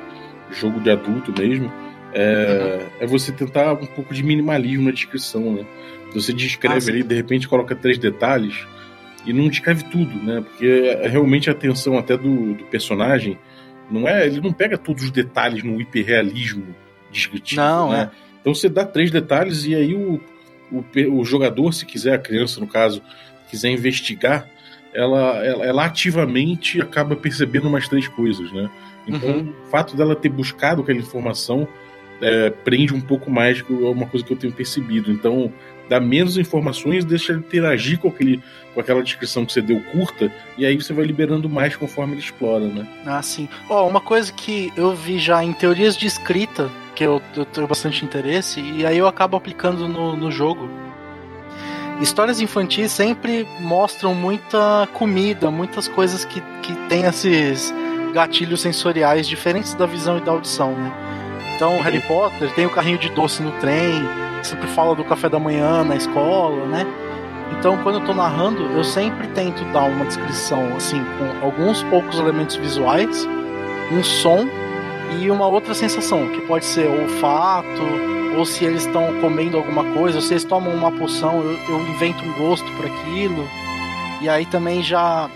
jogo 0.51 0.79
de 0.79 0.89
adulto 0.89 1.33
mesmo, 1.37 1.71
é, 2.13 2.79
uhum. 2.81 2.89
é 3.01 3.07
você 3.07 3.31
tentar 3.31 3.73
um 3.73 3.85
pouco 3.85 4.13
de 4.13 4.23
minimalismo 4.23 4.85
na 4.85 4.91
descrição, 4.91 5.53
né? 5.53 5.65
Você 6.13 6.33
descreve 6.33 6.89
ah, 6.89 6.93
ali, 6.93 7.03
de 7.03 7.13
repente 7.13 7.47
coloca 7.47 7.75
três 7.75 7.97
detalhes 7.97 8.67
e 9.25 9.33
não 9.33 9.47
descreve 9.47 9.83
tudo, 9.85 10.15
né? 10.23 10.41
Porque 10.41 10.97
realmente 11.03 11.49
a 11.49 11.53
atenção 11.53 11.97
até 11.97 12.17
do, 12.17 12.55
do 12.55 12.63
personagem 12.65 13.37
não 13.91 14.07
é, 14.07 14.25
ele 14.25 14.41
não 14.41 14.51
pega 14.51 14.77
todos 14.77 15.03
os 15.03 15.11
detalhes 15.11 15.63
no 15.63 15.79
hiperrealismo 15.79 16.75
descritivo, 17.11 17.61
não, 17.61 17.89
né? 17.91 18.09
É. 18.11 18.29
Então 18.41 18.55
você 18.55 18.69
dá 18.69 18.85
três 18.85 19.11
detalhes 19.11 19.65
e 19.65 19.75
aí 19.75 19.93
o 19.93 20.19
o, 20.71 20.83
o 21.19 21.25
jogador, 21.25 21.73
se 21.73 21.85
quiser, 21.85 22.13
a 22.13 22.19
criança 22.19 22.59
no 22.59 22.67
caso, 22.67 23.01
quiser 23.49 23.69
investigar, 23.69 24.47
ela, 24.93 25.45
ela, 25.45 25.65
ela 25.65 25.85
ativamente 25.85 26.81
acaba 26.81 27.15
percebendo 27.15 27.67
umas 27.67 27.87
três 27.87 28.07
coisas, 28.07 28.51
né? 28.51 28.69
Então, 29.07 29.29
uhum. 29.29 29.53
o 29.65 29.69
fato 29.69 29.95
dela 29.95 30.15
ter 30.15 30.29
buscado 30.29 30.81
aquela 30.81 30.99
informação 30.99 31.67
é, 32.21 32.49
prende 32.49 32.93
um 32.93 33.01
pouco 33.01 33.31
mais, 33.31 33.61
que 33.61 33.73
é 33.73 33.87
uma 33.87 34.05
coisa 34.05 34.25
que 34.25 34.31
eu 34.31 34.37
tenho 34.37 34.53
percebido. 34.53 35.11
Então, 35.11 35.51
dá 35.89 35.99
menos 35.99 36.37
informações, 36.37 37.03
deixa 37.03 37.31
ele 37.31 37.39
interagir 37.39 37.97
com, 37.97 38.09
aquele, 38.09 38.41
com 38.73 38.79
aquela 38.79 39.01
descrição 39.01 39.45
que 39.45 39.53
você 39.53 39.61
deu 39.61 39.81
curta, 39.91 40.31
e 40.57 40.65
aí 40.65 40.75
você 40.75 40.93
vai 40.93 41.05
liberando 41.05 41.49
mais 41.49 41.75
conforme 41.75 42.13
ele 42.13 42.21
explora, 42.21 42.67
né? 42.67 42.87
Ah, 43.05 43.21
sim. 43.21 43.49
Ó, 43.69 43.83
oh, 43.83 43.87
uma 43.87 44.01
coisa 44.01 44.31
que 44.31 44.71
eu 44.75 44.93
vi 44.93 45.17
já 45.17 45.43
em 45.43 45.53
teorias 45.53 45.97
de 45.97 46.05
escrita, 46.05 46.69
que 46.93 47.03
eu, 47.03 47.21
eu 47.35 47.45
tenho 47.45 47.67
bastante 47.67 48.05
interesse, 48.05 48.61
e 48.61 48.85
aí 48.85 48.97
eu 48.97 49.07
acabo 49.07 49.35
aplicando 49.35 49.87
no, 49.87 50.15
no 50.15 50.31
jogo. 50.31 50.69
Histórias 52.01 52.39
infantis 52.39 52.91
sempre 52.91 53.45
mostram 53.59 54.15
muita 54.15 54.87
comida, 54.93 55.51
muitas 55.51 55.87
coisas 55.87 56.23
que, 56.23 56.39
que 56.61 56.73
tem 56.87 57.03
esses 57.03 57.73
gatilhos 58.13 58.61
sensoriais 58.61 59.27
diferentes 59.27 59.73
da 59.73 59.85
visão 59.85 60.17
e 60.17 60.21
da 60.21 60.31
audição, 60.31 60.71
né? 60.71 60.93
Então, 61.55 61.77
Harry 61.81 61.99
Potter 61.99 62.53
tem 62.55 62.65
o 62.65 62.69
carrinho 62.69 62.97
de 62.97 63.09
doce 63.09 63.43
no 63.43 63.51
trem, 63.59 64.01
sempre 64.43 64.65
fala 64.67 64.95
do 64.95 65.03
café 65.03 65.27
da 65.27 65.37
manhã 65.37 65.83
na 65.83 65.97
escola, 65.97 66.65
né? 66.67 66.85
Então, 67.57 67.77
quando 67.83 67.99
eu 67.99 68.05
tô 68.05 68.13
narrando, 68.13 68.63
eu 68.63 68.83
sempre 68.83 69.27
tento 69.27 69.65
dar 69.73 69.83
uma 69.83 70.05
descrição, 70.05 70.73
assim, 70.77 71.03
com 71.17 71.45
alguns 71.45 71.83
poucos 71.83 72.17
elementos 72.17 72.55
visuais, 72.55 73.27
um 73.91 74.01
som 74.01 74.47
e 75.19 75.29
uma 75.29 75.47
outra 75.47 75.73
sensação, 75.73 76.29
que 76.29 76.39
pode 76.41 76.63
ser 76.63 76.87
olfato, 76.87 77.81
ou 78.39 78.45
se 78.45 78.63
eles 78.63 78.85
estão 78.85 79.19
comendo 79.19 79.57
alguma 79.57 79.83
coisa, 79.93 80.17
ou 80.17 80.21
se 80.21 80.33
eles 80.33 80.45
tomam 80.45 80.73
uma 80.73 80.91
poção, 80.97 81.43
eu, 81.43 81.51
eu 81.51 81.79
invento 81.89 82.23
um 82.23 82.33
gosto 82.37 82.65
por 82.77 82.85
aquilo. 82.85 83.43
E 84.21 84.29
aí 84.29 84.45
também 84.45 84.81
já 84.81 85.29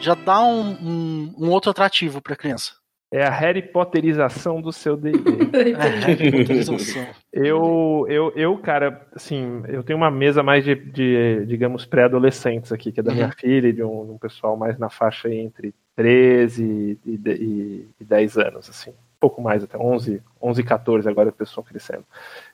já 0.00 0.14
dá 0.14 0.42
um, 0.42 0.72
um, 0.72 1.34
um 1.38 1.50
outro 1.50 1.70
atrativo 1.70 2.22
para 2.22 2.32
a 2.32 2.36
criança. 2.36 2.72
É 3.12 3.22
a 3.22 3.30
Harry 3.30 3.60
Potterização 3.60 4.62
do 4.62 4.72
seu 4.72 4.96
D&D. 4.96 5.18
é, 5.52 6.06
Harry 6.06 6.30
Potterização. 6.32 7.06
Eu, 7.30 8.06
eu, 8.08 8.32
eu, 8.34 8.58
cara, 8.58 9.06
assim, 9.14 9.62
eu 9.68 9.82
tenho 9.82 9.98
uma 9.98 10.10
mesa 10.10 10.42
mais 10.42 10.64
de, 10.64 10.74
de 10.74 11.44
digamos, 11.46 11.84
pré-adolescentes 11.84 12.72
aqui, 12.72 12.90
que 12.90 13.00
é 13.00 13.02
da 13.02 13.10
uhum. 13.10 13.16
minha 13.16 13.32
filha 13.32 13.68
e 13.68 13.72
de 13.74 13.82
um, 13.82 14.12
um, 14.12 14.18
pessoal 14.18 14.56
mais 14.56 14.78
na 14.78 14.88
faixa 14.88 15.28
entre 15.32 15.74
13 15.94 16.98
e, 17.04 17.10
e, 17.10 17.88
e 18.00 18.04
10 18.04 18.38
anos, 18.38 18.70
assim. 18.70 18.94
Pouco 19.22 19.40
mais, 19.40 19.62
até 19.62 19.78
11, 19.78 20.20
11 20.42 20.64
14 20.64 21.08
agora 21.08 21.28
o 21.28 21.32
pessoal 21.32 21.62
crescendo. 21.62 22.04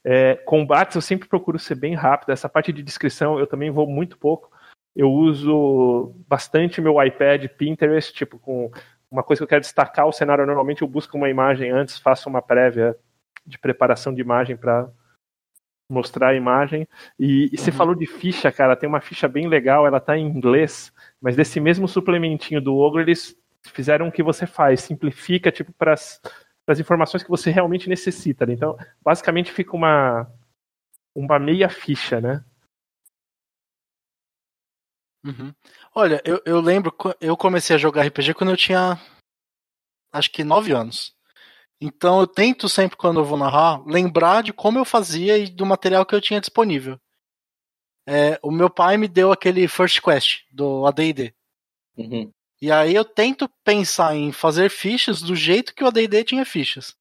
É, 0.05 0.35
combates 0.35 0.97
eu 0.97 1.01
sempre 1.01 1.27
procuro 1.27 1.59
ser 1.59 1.77
bem 1.77 1.95
rápido. 1.95 2.31
Essa 2.31 2.47
parte 2.47 2.75
de 2.75 2.83
descrição 2.83 3.39
eu 3.39 3.47
também 3.47 3.71
vou 3.71 3.87
muito 3.87 4.19
pouco. 4.19 4.51
Eu 4.95 5.11
uso 5.11 6.13
bastante 6.29 6.83
meu 6.83 7.03
iPad 7.03 7.47
Pinterest, 7.57 8.13
tipo, 8.13 8.39
com 8.39 8.71
uma 9.11 9.23
coisa 9.23 9.41
que 9.41 9.45
eu 9.45 9.49
quero 9.49 9.63
destacar 9.63 10.07
o 10.07 10.13
cenário 10.13 10.45
normalmente 10.45 10.83
eu 10.83 10.89
busco 10.89 11.17
uma 11.17 11.31
imagem 11.31 11.71
antes, 11.71 11.99
faço 11.99 12.29
uma 12.29 12.43
prévia 12.43 12.95
de 13.47 13.59
preparação 13.59 14.13
de 14.13 14.21
imagem 14.21 14.55
para 14.55 14.91
mostrar 15.91 16.29
a 16.29 16.35
imagem. 16.35 16.87
E, 17.19 17.49
e 17.51 17.57
você 17.57 17.71
uhum. 17.71 17.77
falou 17.79 17.95
de 17.95 18.05
ficha, 18.05 18.53
cara, 18.53 18.77
tem 18.77 18.87
uma 18.87 19.01
ficha 19.01 19.27
bem 19.27 19.49
legal, 19.49 19.87
ela 19.87 20.01
tá 20.01 20.19
em 20.19 20.27
inglês, 20.27 20.93
mas 21.19 21.35
desse 21.35 21.61
mesmo 21.61 21.89
suplementinho 21.89 22.61
do 22.61 22.77
Ogre 22.77 23.01
eles 23.01 23.35
fizeram 23.73 24.09
o 24.09 24.13
que 24.13 24.23
você 24.23 24.47
faz, 24.47 24.81
simplifica 24.83 25.51
tipo 25.51 25.73
para 25.73 25.95
as 26.73 26.81
informações 26.81 27.23
que 27.23 27.31
você 27.31 27.51
realmente 27.51 27.89
necessita. 27.89 28.47
Né? 28.47 28.55
Então, 28.55 28.77
basicamente 29.03 29.53
fica 29.53 29.75
uma 29.77 30.31
uma 31.15 31.39
meia 31.39 31.69
ficha, 31.69 32.21
né? 32.21 32.45
Uhum. 35.25 35.53
Olha, 35.95 36.23
eu, 36.25 36.41
eu 36.47 36.61
lembro, 36.61 36.95
eu 37.21 37.37
comecei 37.37 37.75
a 37.75 37.79
jogar 37.79 38.07
RPG 38.07 38.35
quando 38.35 38.51
eu 38.51 38.57
tinha 38.57 38.99
acho 40.13 40.31
que 40.31 40.45
9 40.45 40.73
anos. 40.73 41.15
Então 41.81 42.21
eu 42.21 42.27
tento 42.27 42.69
sempre, 42.69 42.97
quando 42.97 43.21
eu 43.21 43.25
vou 43.25 43.39
narrar, 43.39 43.85
lembrar 43.87 44.43
de 44.43 44.53
como 44.53 44.79
eu 44.79 44.85
fazia 44.85 45.39
e 45.39 45.49
do 45.49 45.67
material 45.67 46.05
que 46.05 46.15
eu 46.15 46.21
tinha 46.21 46.41
disponível. 46.41 46.99
É, 48.07 48.39
o 48.43 48.51
meu 48.51 48.71
pai 48.71 48.97
me 48.97 49.07
deu 49.07 49.31
aquele 49.31 49.69
First 49.69 50.01
Quest 50.01 50.45
do 50.51 50.87
ADD. 50.87 51.35
Uhum. 51.97 52.33
E 52.61 52.73
aí 52.73 52.95
eu 52.95 53.05
tento 53.05 53.49
pensar 53.65 54.17
em 54.17 54.33
fazer 54.33 54.69
fichas 54.69 55.23
do 55.23 55.37
jeito 55.37 55.75
que 55.75 55.85
o 55.85 55.87
ADD 55.87 56.25
tinha 56.25 56.45
fichas 56.45 56.97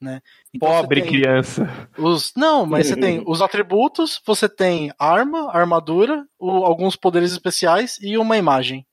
né? 0.00 0.22
Então 0.54 0.68
Pobre 0.68 1.02
criança. 1.02 1.68
Os, 1.98 2.32
não, 2.34 2.64
mas 2.64 2.86
você 2.86 2.96
tem 2.96 3.22
os 3.26 3.42
atributos, 3.42 4.20
você 4.24 4.48
tem 4.48 4.92
arma, 4.98 5.54
armadura, 5.54 6.26
o, 6.38 6.64
alguns 6.64 6.96
poderes 6.96 7.32
especiais 7.32 7.98
e 8.00 8.16
uma 8.16 8.36
imagem. 8.36 8.86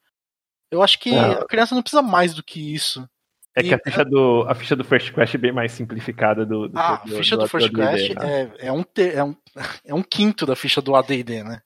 Eu 0.70 0.84
acho 0.84 1.00
que 1.00 1.16
ah. 1.16 1.40
a 1.40 1.48
criança 1.48 1.74
não 1.74 1.82
precisa 1.82 2.02
mais 2.02 2.34
do 2.34 2.44
que 2.44 2.74
isso. 2.74 3.08
É 3.56 3.62
e, 3.62 3.70
que 3.70 3.74
a 3.74 3.80
ficha, 3.80 4.04
do, 4.04 4.46
a 4.48 4.54
ficha 4.54 4.76
do 4.76 4.84
First 4.84 5.14
Quest 5.14 5.34
é 5.34 5.38
bem 5.38 5.52
mais 5.52 5.72
simplificada 5.72 6.46
do. 6.46 6.68
do 6.68 6.78
ah, 6.78 7.02
do, 7.06 7.16
a 7.16 7.18
ficha 7.18 7.38
do, 7.38 7.44
do 7.44 7.50
First 7.50 7.74
Quest 7.74 8.16
né? 8.16 8.52
é, 8.60 8.68
é, 8.68 8.72
um 8.72 8.84
te, 8.84 9.10
é, 9.10 9.24
um, 9.24 9.36
é 9.86 9.94
um 9.94 10.04
quinto 10.04 10.46
da 10.46 10.56
ficha 10.56 10.82
do 10.82 10.96
ADD, 10.96 11.44
né? 11.44 11.62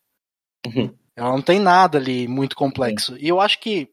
Uhum. 0.68 0.96
Ela 1.16 1.32
não 1.32 1.42
tem 1.42 1.60
nada 1.60 1.98
ali 1.98 2.28
muito 2.28 2.56
complexo. 2.56 3.14
Uhum. 3.14 3.18
E 3.20 3.28
eu 3.28 3.42
acho 3.42 3.60
que 3.60 3.89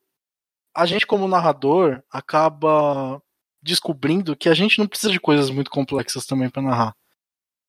a 0.75 0.87
gente, 0.87 1.07
como 1.07 1.29
narrador, 1.29 2.03
acaba 2.11 3.21
descobrindo 3.63 4.37
que 4.37 4.49
a 4.49 4.55
gente 4.55 4.79
não 4.79 4.87
precisa 4.87 5.13
de 5.13 5.21
coisas 5.21 5.51
muito 5.51 5.71
complexas 5.71 6.27
também 6.27 6.49
para 6.49 6.63
narrar. 6.63 6.95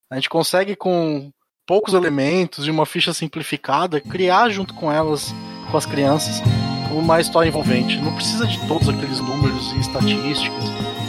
A 0.09 0.15
gente 0.15 0.29
consegue 0.29 0.75
com 0.75 1.31
poucos 1.65 1.93
elementos 1.93 2.65
e 2.65 2.71
uma 2.71 2.85
ficha 2.85 3.13
simplificada 3.13 4.01
criar 4.01 4.49
junto 4.49 4.73
com 4.73 4.91
elas, 4.91 5.33
com 5.69 5.77
as 5.77 5.85
crianças, 5.85 6.41
uma 6.91 7.19
história 7.19 7.49
envolvente. 7.49 7.97
Não 7.97 8.15
precisa 8.15 8.47
de 8.47 8.59
todos 8.67 8.89
aqueles 8.89 9.19
números 9.19 9.71
e 9.73 9.79
estatísticas. 9.79 10.63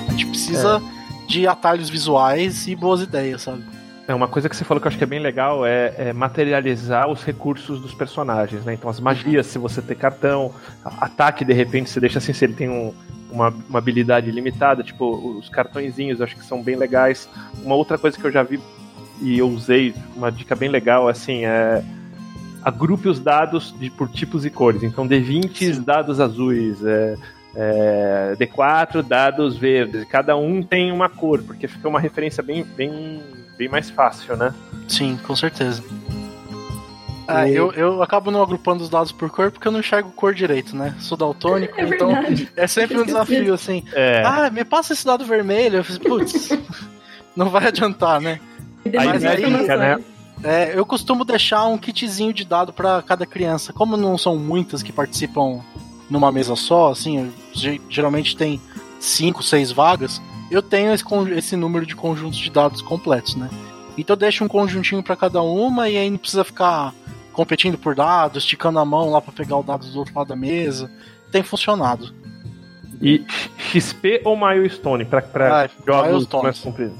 A 0.08 0.10
gente 0.10 0.26
precisa 0.26 0.82
é. 0.82 1.26
de 1.26 1.46
atalhos 1.46 1.88
visuais 1.88 2.66
e 2.66 2.76
boas 2.76 3.00
ideias, 3.00 3.42
sabe? 3.42 3.64
É, 4.10 4.14
uma 4.14 4.26
coisa 4.26 4.48
que 4.48 4.56
você 4.56 4.64
falou 4.64 4.80
que 4.80 4.88
eu 4.88 4.88
acho 4.88 4.98
que 4.98 5.04
é 5.04 5.06
bem 5.06 5.20
legal 5.20 5.64
é, 5.64 5.94
é 5.96 6.12
materializar 6.12 7.08
os 7.08 7.22
recursos 7.22 7.80
dos 7.80 7.94
personagens, 7.94 8.64
né? 8.64 8.74
Então 8.74 8.90
as 8.90 8.98
magias, 8.98 9.46
se 9.46 9.56
você 9.56 9.80
ter 9.80 9.94
cartão, 9.94 10.52
ataque 10.84 11.44
de 11.44 11.52
repente 11.52 11.88
você 11.88 12.00
deixa 12.00 12.18
assim, 12.18 12.32
se 12.32 12.44
ele 12.44 12.54
tem 12.54 12.68
um, 12.68 12.92
uma, 13.30 13.54
uma 13.68 13.78
habilidade 13.78 14.28
limitada, 14.32 14.82
tipo 14.82 15.38
os 15.38 15.48
cartõezinhos, 15.48 16.20
acho 16.20 16.34
que 16.34 16.44
são 16.44 16.60
bem 16.60 16.74
legais. 16.74 17.28
Uma 17.62 17.76
outra 17.76 17.96
coisa 17.96 18.18
que 18.18 18.26
eu 18.26 18.32
já 18.32 18.42
vi 18.42 18.58
e 19.22 19.38
eu 19.38 19.48
usei, 19.48 19.94
uma 20.16 20.32
dica 20.32 20.56
bem 20.56 20.68
legal, 20.68 21.06
assim, 21.06 21.44
é 21.44 21.84
agrupe 22.64 23.08
os 23.08 23.20
dados 23.20 23.72
de, 23.78 23.90
por 23.90 24.08
tipos 24.08 24.44
e 24.44 24.50
cores. 24.50 24.82
Então, 24.82 25.06
D20 25.06 25.84
dados 25.84 26.18
azuis, 26.18 26.84
é, 26.84 27.16
é, 27.54 28.34
D4 28.36 29.02
dados 29.02 29.56
verdes. 29.56 30.04
Cada 30.04 30.36
um 30.36 30.62
tem 30.62 30.90
uma 30.90 31.08
cor, 31.08 31.42
porque 31.44 31.68
fica 31.68 31.88
uma 31.88 32.00
referência 32.00 32.42
bem, 32.42 32.64
bem, 32.64 33.22
bem 33.60 33.68
mais 33.68 33.90
fácil, 33.90 34.38
né? 34.38 34.54
Sim, 34.88 35.18
com 35.26 35.36
certeza. 35.36 35.84
Ah, 37.28 37.46
eu, 37.46 37.70
eu 37.72 38.02
acabo 38.02 38.30
não 38.30 38.42
agrupando 38.42 38.82
os 38.82 38.88
dados 38.88 39.12
por 39.12 39.28
cor 39.28 39.50
porque 39.50 39.68
eu 39.68 39.72
não 39.72 39.80
enxergo 39.80 40.10
cor 40.12 40.34
direito, 40.34 40.74
né? 40.74 40.94
Sou 40.98 41.16
daltônico, 41.16 41.76
é 41.78 41.84
então 41.84 42.10
é 42.56 42.66
sempre 42.66 42.98
um 42.98 43.04
desafio, 43.04 43.52
assim. 43.52 43.84
É. 43.92 44.22
Ah, 44.24 44.48
me 44.50 44.64
passa 44.64 44.94
esse 44.94 45.04
dado 45.04 45.26
vermelho. 45.26 45.76
Eu 45.76 45.84
fiz, 45.84 45.98
putz, 45.98 46.48
não 47.36 47.50
vai 47.50 47.66
adiantar, 47.66 48.18
né? 48.18 48.40
Mas 48.82 49.24
aí, 49.26 49.50
né? 49.50 49.98
É, 50.42 50.72
eu 50.74 50.86
costumo 50.86 51.22
deixar 51.22 51.66
um 51.66 51.76
kitzinho 51.76 52.32
de 52.32 52.46
dado 52.46 52.72
para 52.72 53.02
cada 53.02 53.26
criança. 53.26 53.74
Como 53.74 53.94
não 53.94 54.16
são 54.16 54.36
muitas 54.36 54.82
que 54.82 54.90
participam 54.90 55.60
numa 56.08 56.32
mesa 56.32 56.56
só, 56.56 56.90
assim, 56.90 57.30
geralmente 57.90 58.34
tem 58.34 58.58
cinco, 58.98 59.42
seis 59.42 59.70
vagas, 59.70 60.20
eu 60.50 60.62
tenho 60.62 60.92
esse, 60.92 61.04
esse 61.36 61.56
número 61.56 61.86
de 61.86 61.94
conjuntos 61.94 62.38
de 62.38 62.50
dados 62.50 62.82
completos, 62.82 63.36
né? 63.36 63.48
Então 63.96 64.14
eu 64.14 64.18
deixo 64.18 64.44
um 64.44 64.48
conjuntinho 64.48 65.02
para 65.02 65.16
cada 65.16 65.42
uma 65.42 65.88
e 65.88 65.96
aí 65.96 66.10
não 66.10 66.18
precisa 66.18 66.44
ficar 66.44 66.94
competindo 67.32 67.78
por 67.78 67.94
dados, 67.94 68.42
esticando 68.42 68.78
a 68.78 68.84
mão 68.84 69.10
lá 69.10 69.20
para 69.20 69.32
pegar 69.32 69.56
o 69.56 69.62
dado 69.62 69.86
do 69.86 69.98
outro 69.98 70.14
lado 70.14 70.28
da 70.28 70.36
mesa. 70.36 70.90
Tem 71.30 71.42
funcionado. 71.42 72.12
E 73.00 73.24
XP 73.58 74.22
ou 74.24 74.36
Milestone 74.36 75.04
para 75.04 75.64
ah, 75.64 75.68
jogos 75.86 76.28
mais 76.42 76.58
compridos? 76.58 76.96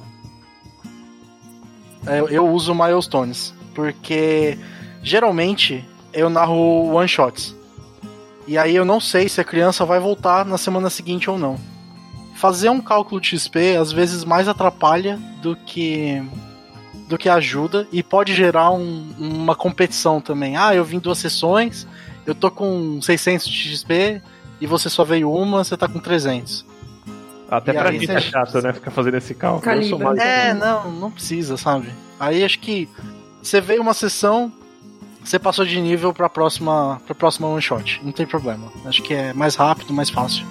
É, 2.07 2.21
eu 2.31 2.49
uso 2.49 2.75
Milestones, 2.75 3.55
porque 3.75 4.59
geralmente 5.03 5.85
eu 6.13 6.31
narro 6.31 6.95
one 6.95 7.09
shots. 7.09 7.55
E 8.47 8.57
aí 8.57 8.75
eu 8.75 8.85
não 8.85 8.99
sei 8.99 9.29
se 9.29 9.41
a 9.41 9.45
criança 9.45 9.85
vai 9.85 10.01
voltar 10.01 10.45
na 10.47 10.57
semana 10.57 10.89
seguinte 10.89 11.29
ou 11.29 11.39
não. 11.39 11.57
Fazer 12.41 12.71
um 12.71 12.81
cálculo 12.81 13.21
de 13.21 13.39
XP 13.39 13.77
às 13.77 13.93
vezes 13.93 14.25
mais 14.25 14.49
atrapalha 14.49 15.19
do 15.43 15.55
que 15.55 16.23
do 17.07 17.19
que 17.19 17.29
ajuda 17.29 17.87
e 17.93 18.03
pode 18.03 18.35
gerar 18.35 18.71
um, 18.71 19.13
uma 19.19 19.55
competição 19.55 20.23
também. 20.23 20.57
Ah, 20.57 20.75
eu 20.75 20.83
vim 20.83 20.99
duas 20.99 21.19
sessões, 21.19 21.87
eu 22.25 22.35
tô 22.35 22.51
com 22.51 22.99
600 23.03 23.47
de 23.47 23.77
XP 23.77 24.23
e 24.59 24.67
você 24.67 24.89
só 24.89 25.05
veio 25.05 25.31
uma, 25.31 25.63
você 25.63 25.77
tá 25.77 25.87
com 25.87 25.99
300. 25.99 26.65
Até 27.51 27.73
e 27.73 27.75
pra 27.75 27.93
gente 27.93 28.11
é 28.11 28.21
chato, 28.21 28.63
né? 28.63 28.73
Ficar 28.73 28.91
fazendo 28.91 29.19
esse 29.19 29.35
cálculo. 29.35 29.63
É, 30.19 30.55
não, 30.55 30.91
não 30.93 31.11
precisa, 31.11 31.59
sabe? 31.59 31.91
Aí 32.19 32.43
acho 32.43 32.59
que 32.59 32.89
você 33.43 33.61
veio 33.61 33.83
uma 33.83 33.93
sessão, 33.93 34.51
você 35.23 35.39
passou 35.39 35.67
de 35.67 35.79
nível 35.79 36.15
pra 36.15 36.31
próxima, 36.31 37.03
pra 37.05 37.15
próxima 37.15 37.49
one 37.49 37.61
shot. 37.61 38.01
Não 38.03 38.13
tem 38.13 38.25
problema. 38.25 38.73
Acho 38.87 39.03
que 39.03 39.13
é 39.13 39.35
mais 39.35 39.57
rápido, 39.57 39.93
mais 39.93 40.09
fácil. 40.09 40.47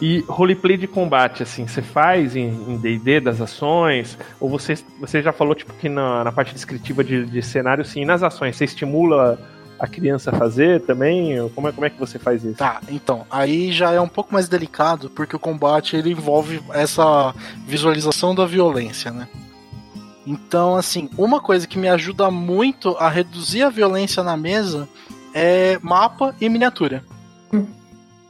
E 0.00 0.24
roleplay 0.28 0.76
de 0.76 0.86
combate, 0.86 1.42
assim, 1.42 1.66
você 1.66 1.80
faz 1.80 2.36
em 2.36 2.76
D&D 2.76 3.20
das 3.20 3.40
ações? 3.40 4.18
Ou 4.38 4.48
você, 4.48 4.74
você 5.00 5.22
já 5.22 5.32
falou, 5.32 5.54
tipo, 5.54 5.72
que 5.74 5.88
na, 5.88 6.24
na 6.24 6.32
parte 6.32 6.52
descritiva 6.52 7.02
de, 7.02 7.24
de 7.24 7.42
cenário, 7.42 7.84
sim, 7.84 8.04
nas 8.04 8.22
ações, 8.22 8.56
você 8.56 8.64
estimula 8.64 9.38
a 9.78 9.86
criança 9.86 10.30
a 10.30 10.34
fazer 10.34 10.82
também? 10.82 11.48
Como 11.54 11.68
é, 11.68 11.72
como 11.72 11.86
é 11.86 11.90
que 11.90 11.98
você 11.98 12.18
faz 12.18 12.44
isso? 12.44 12.58
Tá, 12.58 12.80
então, 12.88 13.26
aí 13.30 13.72
já 13.72 13.92
é 13.92 14.00
um 14.00 14.08
pouco 14.08 14.32
mais 14.32 14.48
delicado, 14.48 15.10
porque 15.10 15.36
o 15.36 15.38
combate 15.38 15.96
ele 15.96 16.10
envolve 16.10 16.60
essa 16.72 17.34
visualização 17.66 18.34
da 18.34 18.44
violência, 18.44 19.10
né? 19.10 19.28
Então, 20.26 20.76
assim, 20.76 21.08
uma 21.16 21.40
coisa 21.40 21.66
que 21.66 21.78
me 21.78 21.88
ajuda 21.88 22.30
muito 22.30 22.96
a 22.98 23.08
reduzir 23.08 23.62
a 23.62 23.70
violência 23.70 24.22
na 24.22 24.36
mesa 24.36 24.88
é 25.32 25.78
mapa 25.82 26.34
e 26.40 26.48
miniatura. 26.48 27.04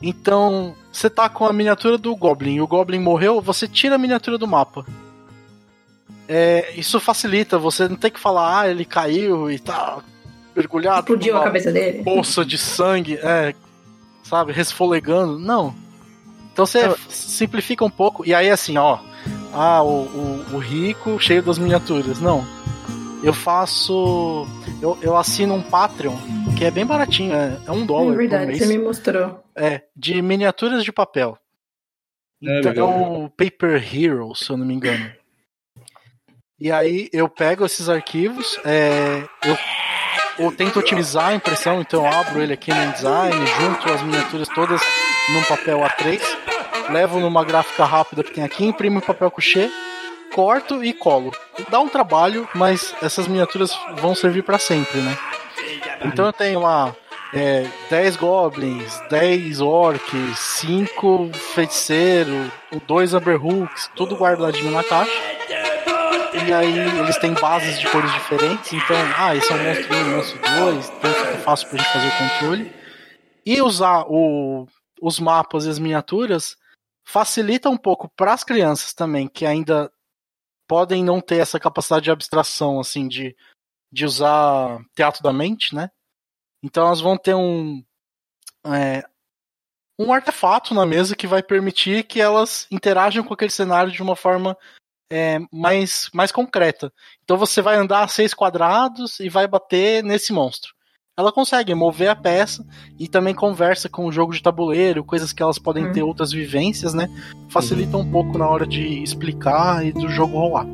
Então, 0.01 0.75
você 0.93 1.09
tá 1.09 1.29
com 1.29 1.47
a 1.47 1.53
miniatura 1.53 1.97
do 1.97 2.15
Goblin 2.15 2.57
e 2.57 2.61
o 2.61 2.67
Goblin 2.67 3.01
morreu, 3.01 3.41
você 3.41 3.67
tira 3.67 3.95
a 3.95 3.99
miniatura 3.99 4.37
do 4.37 4.47
mapa. 4.47 4.85
É, 6.29 6.73
isso 6.77 6.99
facilita, 6.99 7.59
você 7.59 7.89
não 7.89 7.97
tem 7.97 8.11
que 8.11 8.21
falar, 8.21 8.61
ah, 8.61 8.69
ele 8.69 8.85
caiu 8.85 9.51
e 9.51 9.59
tá 9.59 9.99
mergulhado. 10.55 11.01
Explodiu 11.01 11.37
a 11.37 11.45
cabeça 11.45 11.73
dele. 11.73 12.03
Poça 12.03 12.45
de 12.45 12.59
sangue, 12.59 13.19
é, 13.23 13.55
sabe, 14.23 14.53
resfolegando. 14.53 15.39
Não. 15.39 15.75
Então 16.53 16.67
você 16.67 16.95
simplifica 17.09 17.85
um 17.85 17.91
pouco, 17.91 18.27
e 18.27 18.35
aí 18.35 18.51
assim, 18.51 18.77
ó. 18.77 18.99
Ah, 19.53 19.83
o, 19.83 20.05
o, 20.05 20.55
o 20.55 20.59
rico 20.59 21.19
cheio 21.19 21.43
das 21.43 21.59
miniaturas. 21.59 22.21
Não. 22.21 22.45
Eu 23.23 23.33
faço. 23.33 24.47
Eu, 24.81 24.99
eu 25.01 25.17
assino 25.17 25.55
um 25.55 25.63
Patreon, 25.63 26.15
que 26.57 26.65
é 26.65 26.71
bem 26.71 26.85
baratinho, 26.85 27.35
é, 27.35 27.57
é 27.67 27.73
um 27.73 27.85
dólar. 27.87 28.05
É 28.05 28.11
por 28.11 28.17
verdade, 28.17 28.47
mês. 28.47 28.59
você 28.59 28.67
me 28.67 28.79
mostrou. 28.79 29.46
É, 29.57 29.83
de 29.97 30.21
miniaturas 30.21 30.85
de 30.85 30.93
papel. 30.93 31.39
É, 32.43 32.61
Então 32.61 32.93
é, 32.93 33.25
o 33.25 33.31
Paper 33.31 33.83
Hero, 33.83 34.35
se 34.35 34.51
eu 34.51 34.57
não 34.57 34.67
me 34.67 34.75
engano. 34.75 35.11
E 36.59 36.71
aí 36.71 37.09
eu 37.13 37.29
pego 37.29 37.67
esses 37.67 37.89
arquivos, 37.89 38.59
é, 38.65 39.23
eu, 39.45 39.59
eu 40.39 40.53
tento 40.53 40.79
otimizar 40.79 41.29
a 41.29 41.35
impressão, 41.35 41.81
então 41.81 42.07
eu 42.07 42.13
abro 42.13 42.43
ele 42.43 42.55
aqui 42.55 42.73
no 42.73 42.83
InDesign, 42.83 43.47
junto 43.47 43.93
as 43.93 44.03
miniaturas 44.03 44.49
todas 44.49 44.81
num 45.33 45.43
papel 45.45 45.81
A3, 45.81 46.21
levo 46.91 47.21
numa 47.21 47.45
gráfica 47.45 47.85
rápida 47.85 48.23
que 48.23 48.33
tem 48.33 48.45
aqui, 48.45 48.65
imprimo 48.65 48.99
em 48.99 49.03
papel 49.03 49.31
couché, 49.31 49.71
corto 50.35 50.83
e 50.83 50.95
colo. 50.95 51.31
Dá 51.69 51.79
um 51.81 51.89
trabalho, 51.89 52.49
mas 52.55 52.95
essas 53.03 53.27
miniaturas 53.27 53.79
vão 53.97 54.15
servir 54.15 54.43
para 54.43 54.59
sempre, 54.59 55.01
né? 55.01 55.17
Então 56.05 56.27
eu 56.27 56.33
tenho 56.33 56.61
lá 56.61 56.95
é, 57.33 57.67
10 57.91 58.17
goblins, 58.17 59.01
10 59.11 59.61
orcs, 59.61 60.39
5 60.39 61.31
feiticeiros, 61.55 62.51
2 62.87 63.15
Amberhooks, 63.15 63.91
tudo 63.95 64.17
guardadinho 64.17 64.71
na 64.71 64.85
caixa. 64.85 65.37
E 66.47 66.53
aí 66.53 66.79
eles 67.01 67.17
têm 67.19 67.33
bases 67.35 67.81
de 67.81 67.91
cores 67.91 68.13
diferentes, 68.13 68.73
então, 68.73 68.97
ah, 69.17 69.35
esse 69.35 69.51
é 69.51 69.57
um 69.57 69.65
monstro 69.65 69.97
1, 69.97 70.11
monstro 70.11 70.39
2, 70.39 70.89
então 70.91 71.13
fica 71.13 71.39
fácil 71.39 71.69
pra 71.69 71.79
gente 71.79 71.93
fazer 71.93 72.09
o 72.09 72.19
controle. 72.19 72.75
E 73.45 73.63
usar 73.63 74.05
o, 74.07 74.67
os 75.01 75.19
mapas 75.19 75.65
e 75.65 75.71
as 75.71 75.79
miniaturas 75.79 76.57
facilita 77.05 77.71
um 77.71 77.77
pouco 77.77 78.09
para 78.17 78.33
as 78.33 78.45
crianças 78.45 78.93
também, 78.93 79.29
que 79.29 79.47
ainda 79.47 79.91
podem 80.69 81.03
não 81.03 81.21
ter 81.21 81.39
essa 81.39 81.59
capacidade 81.59 82.05
de 82.05 82.11
abstração, 82.11 82.81
assim, 82.81 83.09
de, 83.09 83.35
de 83.91 84.05
usar 84.05 84.79
teatro 84.95 85.23
da 85.23 85.33
mente, 85.33 85.75
né? 85.75 85.91
Então 86.63 86.87
elas 86.87 87.01
vão 87.01 87.17
ter 87.17 87.35
um 87.35 87.83
é, 88.67 89.05
um 89.99 90.13
artefato 90.13 90.75
na 90.75 90.85
mesa 90.85 91.17
que 91.17 91.27
vai 91.27 91.43
permitir 91.43 92.05
que 92.05 92.21
elas 92.21 92.67
interajam 92.71 93.25
com 93.25 93.33
aquele 93.33 93.51
cenário 93.51 93.91
de 93.91 94.03
uma 94.03 94.15
forma 94.15 94.57
é, 95.11 95.39
mais, 95.53 96.11
mais 96.13 96.33
concreta. 96.33 96.93
Então 97.25 97.37
você 97.37 97.63
vai 97.63 97.77
andar 97.77 98.09
seis 98.09 98.35
quadrados 98.35 99.21
e 99.21 99.29
vai 99.29 99.47
bater 99.47 100.03
nesse 100.03 100.33
monstro. 100.33 100.75
Ela 101.19 101.33
consegue 101.33 101.75
mover 101.75 102.11
a 102.11 102.17
peça 102.17 102.63
e 102.99 103.09
também 103.09 103.35
conversa 103.35 103.89
com 103.89 104.05
o 104.05 104.13
jogo 104.13 104.35
de 104.35 104.43
tabuleiro, 104.43 105.03
coisas 105.03 105.33
que 105.33 105.43
elas 105.43 105.59
podem 105.59 105.87
Hum. 105.87 105.93
ter 105.93 106.03
outras 106.03 106.31
vivências, 106.31 106.93
né? 106.93 107.09
Facilita 107.49 107.97
um 107.97 108.11
pouco 108.11 108.37
na 108.37 108.47
hora 108.47 108.67
de 108.67 109.03
explicar 109.03 109.87
e 109.87 109.93
do 109.93 110.11
jogo 110.11 110.37
rolar. 110.37 110.67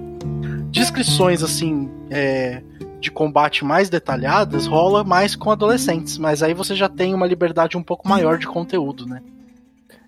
Descrições 0.72 1.44
assim 1.44 1.88
é, 2.10 2.60
de 3.02 3.10
combate 3.10 3.64
mais 3.64 3.90
detalhadas 3.90 4.66
rola 4.66 5.02
mais 5.04 5.34
com 5.36 5.50
adolescentes, 5.50 6.16
mas 6.16 6.42
aí 6.42 6.54
você 6.54 6.74
já 6.74 6.88
tem 6.88 7.12
uma 7.12 7.26
liberdade 7.26 7.76
um 7.76 7.82
pouco 7.82 8.08
maior 8.08 8.38
de 8.38 8.46
conteúdo, 8.46 9.04
né? 9.06 9.20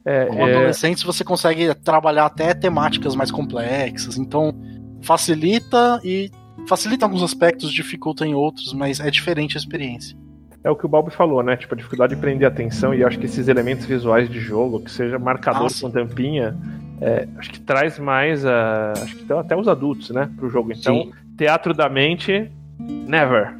É, 0.04 0.26
Com 0.26 0.46
é, 0.46 0.52
adolescentes 0.54 1.02
você 1.02 1.24
consegue 1.24 1.74
trabalhar 1.74 2.26
até 2.26 2.54
temáticas 2.54 3.16
mais 3.16 3.30
complexas, 3.30 4.16
então 4.16 4.54
facilita 5.02 6.00
e 6.04 6.30
facilita 6.68 7.04
alguns 7.04 7.22
aspectos, 7.22 7.72
dificulta 7.72 8.24
em 8.26 8.34
outros, 8.34 8.72
mas 8.72 9.00
é 9.00 9.10
diferente 9.10 9.56
a 9.56 9.60
experiência. 9.60 10.16
é 10.62 10.70
o 10.70 10.76
que 10.76 10.86
o 10.86 10.88
Balbi 10.88 11.10
falou, 11.10 11.42
né? 11.42 11.56
Tipo, 11.56 11.74
a 11.74 11.76
dificuldade 11.76 12.14
de 12.14 12.20
prender 12.20 12.46
atenção 12.48 12.94
e 12.94 13.00
eu 13.02 13.08
acho 13.08 13.18
que 13.18 13.26
esses 13.26 13.48
elementos 13.48 13.84
visuais 13.86 14.30
de 14.30 14.40
jogo, 14.40 14.80
que 14.80 14.90
seja 14.90 15.18
marcador 15.18 15.66
Ah, 15.66 15.68
sim. 15.68 15.82
com 15.86 15.90
tampinha, 15.90 16.56
é, 17.00 17.26
acho 17.36 17.50
que 17.50 17.60
traz 17.60 17.98
mais 17.98 18.46
a. 18.46 18.92
Acho 18.92 19.16
que 19.16 19.30
até 19.32 19.54
os 19.56 19.66
adultos, 19.68 20.10
né? 20.10 20.30
Pro 20.36 20.48
jogo. 20.48 20.72
Então, 20.72 20.94
Sim. 21.02 21.12
teatro 21.36 21.74
da 21.74 21.88
mente, 21.88 22.50
never. 22.78 23.54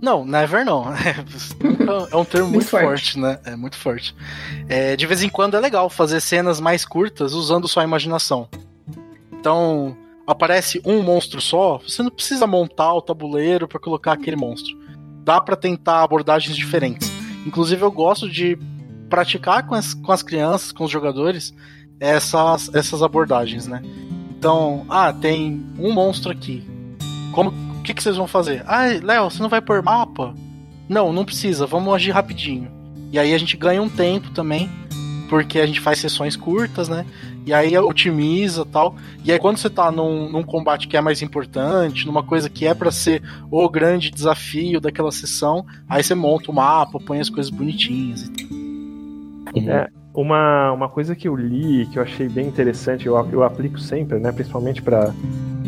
Não, 0.00 0.24
never 0.24 0.64
não. 0.64 0.84
É 2.10 2.16
um 2.16 2.24
termo 2.24 2.48
muito, 2.48 2.54
Muito 2.54 2.68
forte. 2.68 3.12
forte. 3.12 3.18
né? 3.20 3.38
É 3.44 3.56
muito 3.56 3.76
forte. 3.76 4.14
É, 4.68 4.96
de 4.96 5.06
vez 5.06 5.22
em 5.22 5.28
quando 5.28 5.56
é 5.56 5.60
legal 5.60 5.88
fazer 5.88 6.20
cenas 6.20 6.60
mais 6.60 6.84
curtas 6.84 7.32
usando 7.32 7.68
sua 7.68 7.84
imaginação. 7.84 8.48
Então, 9.32 9.96
aparece 10.26 10.80
um 10.84 11.02
monstro 11.02 11.40
só, 11.40 11.78
você 11.78 12.02
não 12.02 12.10
precisa 12.10 12.46
montar 12.46 12.92
o 12.92 13.00
tabuleiro 13.00 13.68
para 13.68 13.78
colocar 13.78 14.12
aquele 14.12 14.36
monstro. 14.36 14.76
Dá 15.24 15.40
para 15.40 15.54
tentar 15.56 16.02
abordagens 16.02 16.56
diferentes. 16.56 17.10
Inclusive, 17.46 17.82
eu 17.82 17.90
gosto 17.92 18.28
de 18.28 18.58
praticar 19.08 19.66
com 19.66 19.74
as, 19.76 19.94
com 19.94 20.10
as 20.10 20.22
crianças, 20.22 20.72
com 20.72 20.84
os 20.84 20.90
jogadores, 20.90 21.54
essas, 22.00 22.72
essas 22.74 23.02
abordagens, 23.02 23.66
né? 23.68 23.80
Então, 24.36 24.84
ah, 24.88 25.12
tem 25.12 25.64
um 25.78 25.92
monstro 25.92 26.32
aqui. 26.32 26.64
Como, 27.32 27.52
que, 27.86 27.94
que 27.94 28.02
vocês 28.02 28.16
vão 28.16 28.26
fazer? 28.26 28.64
Ah, 28.66 28.86
Léo, 29.02 29.30
você 29.30 29.40
não 29.40 29.48
vai 29.48 29.60
pôr 29.60 29.82
mapa? 29.82 30.34
Não, 30.88 31.12
não 31.12 31.24
precisa, 31.24 31.66
vamos 31.66 31.94
agir 31.94 32.10
rapidinho. 32.10 32.68
E 33.12 33.18
aí 33.18 33.32
a 33.32 33.38
gente 33.38 33.56
ganha 33.56 33.80
um 33.80 33.88
tempo 33.88 34.30
também, 34.30 34.68
porque 35.28 35.58
a 35.58 35.66
gente 35.66 35.80
faz 35.80 35.98
sessões 35.98 36.36
curtas, 36.36 36.88
né? 36.88 37.06
E 37.44 37.54
aí 37.54 37.78
otimiza 37.78 38.64
tal. 38.66 38.96
E 39.24 39.30
aí 39.30 39.38
quando 39.38 39.56
você 39.56 39.70
tá 39.70 39.90
num, 39.90 40.30
num 40.30 40.42
combate 40.42 40.88
que 40.88 40.96
é 40.96 41.00
mais 41.00 41.22
importante, 41.22 42.06
numa 42.06 42.22
coisa 42.22 42.50
que 42.50 42.66
é 42.66 42.74
para 42.74 42.90
ser 42.90 43.22
o 43.50 43.68
grande 43.68 44.10
desafio 44.10 44.80
daquela 44.80 45.12
sessão, 45.12 45.64
aí 45.88 46.02
você 46.02 46.14
monta 46.14 46.50
o 46.50 46.54
mapa, 46.54 46.98
põe 46.98 47.20
as 47.20 47.30
coisas 47.30 47.50
bonitinhas 47.50 48.22
e 48.22 48.30
tal. 48.32 48.46
É, 49.68 49.88
uma, 50.12 50.72
uma 50.72 50.88
coisa 50.88 51.14
que 51.14 51.28
eu 51.28 51.36
li, 51.36 51.86
que 51.86 51.98
eu 51.98 52.02
achei 52.02 52.28
bem 52.28 52.48
interessante, 52.48 53.06
eu, 53.06 53.16
eu 53.30 53.44
aplico 53.44 53.78
sempre, 53.78 54.18
né? 54.18 54.32
Principalmente 54.32 54.82
para 54.82 55.14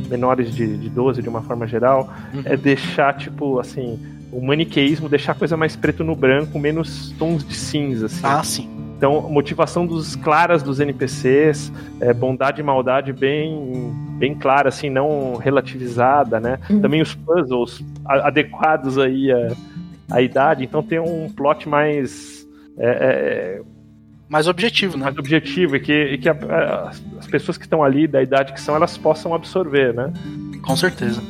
menores 0.09 0.54
de, 0.54 0.76
de 0.76 0.88
12, 0.88 1.22
de 1.22 1.28
uma 1.28 1.43
forma 1.43 1.66
geral, 1.66 2.10
é 2.44 2.56
deixar, 2.56 3.16
tipo, 3.16 3.59
assim, 3.59 3.98
o 4.32 4.40
maniqueísmo, 4.44 5.09
deixar 5.09 5.32
a 5.32 5.35
coisa 5.35 5.56
mais 5.56 5.76
preto 5.76 6.02
no 6.05 6.14
branco, 6.16 6.59
menos 6.59 7.14
tons 7.18 7.44
de 7.47 7.55
cinza, 7.55 8.06
assim. 8.06 8.20
Ah, 8.22 8.43
sim. 8.43 8.68
Então, 8.97 9.30
motivação 9.30 9.86
dos 9.86 10.16
claras 10.16 10.60
dos 10.62 10.80
NPCs, 10.80 11.72
é, 12.01 12.12
bondade 12.12 12.60
e 12.60 12.64
maldade 12.64 13.12
bem, 13.12 13.93
bem 14.18 14.35
clara, 14.35 14.70
assim, 14.70 14.90
não 14.90 15.36
relativizada, 15.36 16.40
né? 16.40 16.59
Uhum. 16.68 16.80
Também 16.80 17.01
os 17.01 17.14
puzzles 17.14 17.80
a- 18.05 18.26
adequados 18.26 18.98
aí 18.98 19.30
à, 19.30 19.52
à 20.10 20.20
idade. 20.20 20.64
Então, 20.64 20.82
tem 20.82 20.98
um 20.98 21.28
plot 21.30 21.68
mais, 21.68 22.44
é, 22.76 22.89
é, 22.89 23.62
Mais 24.28 24.46
objetivo, 24.46 24.96
né? 24.98 25.05
mais 25.05 25.16
objetivo 25.18 25.76
e 25.76 25.80
que, 25.80 25.92
e 25.92 26.18
que 26.18 26.28
a- 26.28 26.32
a- 26.32 26.90
as 27.18 27.26
pessoas 27.26 27.56
que 27.56 27.64
estão 27.64 27.82
ali, 27.82 28.06
da 28.06 28.22
idade 28.22 28.52
que 28.52 28.60
são, 28.60 28.74
elas 28.76 28.96
possam 28.98 29.34
absorver, 29.34 29.94
né? 29.94 30.12
Com 30.62 30.76
certeza. 30.76 31.22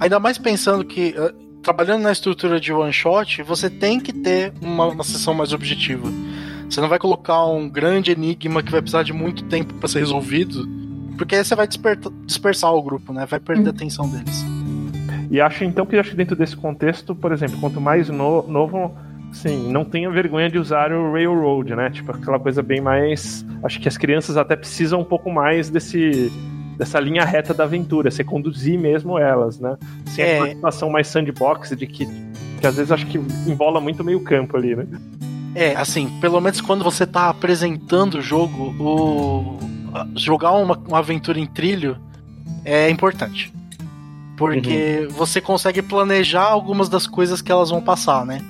Ainda 0.00 0.18
mais 0.18 0.38
pensando 0.38 0.82
que, 0.84 1.14
eh, 1.16 1.34
trabalhando 1.62 2.02
na 2.02 2.12
estrutura 2.12 2.58
de 2.58 2.72
one 2.72 2.92
shot, 2.92 3.42
você 3.42 3.68
tem 3.68 4.00
que 4.00 4.12
ter 4.12 4.52
uma, 4.62 4.86
uma 4.86 5.04
sessão 5.04 5.34
mais 5.34 5.52
objetiva. 5.52 6.08
Você 6.70 6.80
não 6.80 6.88
vai 6.88 6.98
colocar 6.98 7.44
um 7.46 7.68
grande 7.68 8.12
enigma 8.12 8.62
que 8.62 8.70
vai 8.72 8.80
precisar 8.80 9.02
de 9.02 9.12
muito 9.12 9.44
tempo 9.44 9.74
para 9.74 9.88
ser 9.88 9.98
resolvido, 9.98 10.66
porque 11.18 11.34
aí 11.36 11.44
você 11.44 11.54
vai 11.54 11.68
dispersar 12.26 12.72
o 12.72 12.82
grupo, 12.82 13.12
né? 13.12 13.26
Vai 13.26 13.40
perder 13.40 13.68
a 13.68 13.70
atenção 13.70 14.08
deles. 14.08 14.44
E 15.30 15.38
acho 15.40 15.64
então 15.64 15.84
que 15.84 15.96
acho 15.96 16.10
que 16.10 16.16
dentro 16.16 16.34
desse 16.36 16.56
contexto, 16.56 17.14
por 17.14 17.32
exemplo, 17.32 17.58
quanto 17.60 17.78
mais 17.80 18.08
no- 18.08 18.46
novo, 18.48 18.96
sim, 19.42 19.70
não 19.70 19.84
tenha 19.84 20.10
vergonha 20.10 20.50
de 20.50 20.58
usar 20.58 20.92
o 20.92 21.12
Railroad, 21.12 21.74
né? 21.74 21.90
Tipo 21.90 22.12
aquela 22.12 22.38
coisa 22.38 22.62
bem 22.62 22.80
mais, 22.80 23.44
acho 23.62 23.80
que 23.80 23.88
as 23.88 23.96
crianças 23.96 24.36
até 24.36 24.56
precisam 24.56 25.00
um 25.00 25.04
pouco 25.04 25.30
mais 25.30 25.70
desse 25.70 26.32
dessa 26.76 27.00
linha 27.00 27.24
reta 27.24 27.52
da 27.52 27.64
aventura, 27.64 28.08
você 28.08 28.22
conduzir 28.22 28.78
mesmo 28.78 29.18
elas, 29.18 29.58
né? 29.58 29.76
Sem 30.06 30.24
É. 30.24 30.34
aquela 30.34 30.54
situação 30.54 30.90
mais 30.90 31.08
sandbox 31.08 31.70
de 31.70 31.86
que, 31.88 32.06
que 32.60 32.66
às 32.66 32.76
vezes 32.76 32.92
acho 32.92 33.04
que 33.06 33.18
embola 33.48 33.80
muito 33.80 34.04
meio 34.04 34.20
campo 34.20 34.56
ali, 34.56 34.76
né? 34.76 34.86
É, 35.56 35.74
assim, 35.74 36.08
pelo 36.20 36.40
menos 36.40 36.60
quando 36.60 36.84
você 36.84 37.04
tá 37.04 37.30
apresentando 37.30 38.18
o 38.18 38.22
jogo, 38.22 38.74
o 38.78 39.58
jogar 40.14 40.52
uma, 40.52 40.76
uma 40.76 40.98
aventura 40.98 41.40
em 41.40 41.46
trilho 41.46 41.98
é 42.64 42.88
importante. 42.88 43.52
Porque 44.36 45.08
você 45.10 45.40
consegue 45.40 45.82
planejar 45.82 46.44
algumas 46.44 46.88
das 46.88 47.08
coisas 47.08 47.42
que 47.42 47.50
elas 47.50 47.70
vão 47.70 47.80
passar, 47.80 48.24
né? 48.24 48.40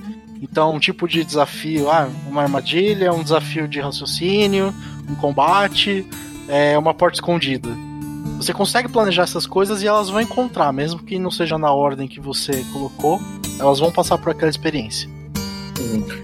Então, 0.40 0.74
um 0.74 0.78
tipo 0.78 1.08
de 1.08 1.24
desafio, 1.24 1.90
ah, 1.90 2.08
uma 2.26 2.42
armadilha, 2.42 3.12
um 3.12 3.22
desafio 3.22 3.66
de 3.66 3.80
raciocínio, 3.80 4.72
um 5.08 5.14
combate, 5.14 6.06
é 6.48 6.78
uma 6.78 6.94
porta 6.94 7.16
escondida. 7.16 7.68
Você 8.36 8.52
consegue 8.52 8.88
planejar 8.88 9.24
essas 9.24 9.46
coisas 9.46 9.82
e 9.82 9.86
elas 9.86 10.10
vão 10.10 10.20
encontrar, 10.20 10.72
mesmo 10.72 11.02
que 11.02 11.18
não 11.18 11.30
seja 11.30 11.58
na 11.58 11.72
ordem 11.72 12.06
que 12.06 12.20
você 12.20 12.64
colocou, 12.72 13.20
elas 13.58 13.80
vão 13.80 13.90
passar 13.90 14.16
por 14.18 14.30
aquela 14.30 14.50
experiência. 14.50 15.08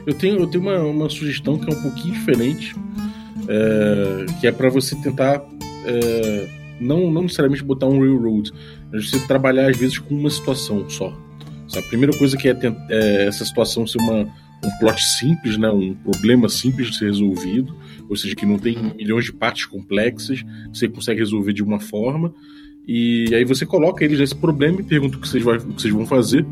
Eu 0.06 0.14
tenho, 0.14 0.40
eu 0.40 0.46
tenho 0.46 0.62
uma, 0.62 0.78
uma 0.78 1.10
sugestão 1.10 1.58
que 1.58 1.72
é 1.72 1.76
um 1.76 1.82
pouquinho 1.82 2.14
diferente, 2.14 2.74
é, 3.48 4.26
que 4.40 4.46
é 4.46 4.52
para 4.52 4.68
você 4.68 4.94
tentar 4.96 5.42
é, 5.84 6.48
não, 6.80 7.10
não 7.10 7.22
necessariamente 7.22 7.62
botar 7.62 7.86
um 7.86 8.00
railroad, 8.00 8.52
mas 8.92 9.10
você 9.10 9.18
trabalhar 9.20 9.70
às 9.70 9.76
vezes 9.76 9.98
com 9.98 10.14
uma 10.14 10.30
situação 10.30 10.88
só. 10.88 11.12
A 11.76 11.82
primeira 11.82 12.16
coisa 12.16 12.36
que 12.36 12.48
é, 12.48 12.56
é 12.88 13.26
essa 13.26 13.44
situação 13.44 13.86
ser 13.86 13.98
uma, 13.98 14.22
um 14.22 14.78
plot 14.78 15.02
simples, 15.02 15.56
né? 15.56 15.68
um 15.70 15.94
problema 15.94 16.48
simples 16.48 16.90
de 16.90 16.98
ser 16.98 17.06
resolvido, 17.06 17.76
ou 18.08 18.16
seja, 18.16 18.34
que 18.34 18.46
não 18.46 18.58
tem 18.58 18.94
milhões 18.96 19.24
de 19.24 19.32
partes 19.32 19.66
complexas, 19.66 20.44
você 20.72 20.88
consegue 20.88 21.20
resolver 21.20 21.52
de 21.52 21.62
uma 21.62 21.80
forma. 21.80 22.32
E 22.86 23.34
aí 23.34 23.44
você 23.44 23.64
coloca 23.64 24.04
eles 24.04 24.18
nesse 24.18 24.34
problema 24.34 24.80
e 24.80 24.84
pergunta 24.84 25.16
o 25.16 25.20
que 25.20 25.28
vocês, 25.28 25.42
vai, 25.42 25.56
o 25.56 25.60
que 25.60 25.80
vocês 25.80 25.92
vão 25.92 26.06
fazer. 26.06 26.46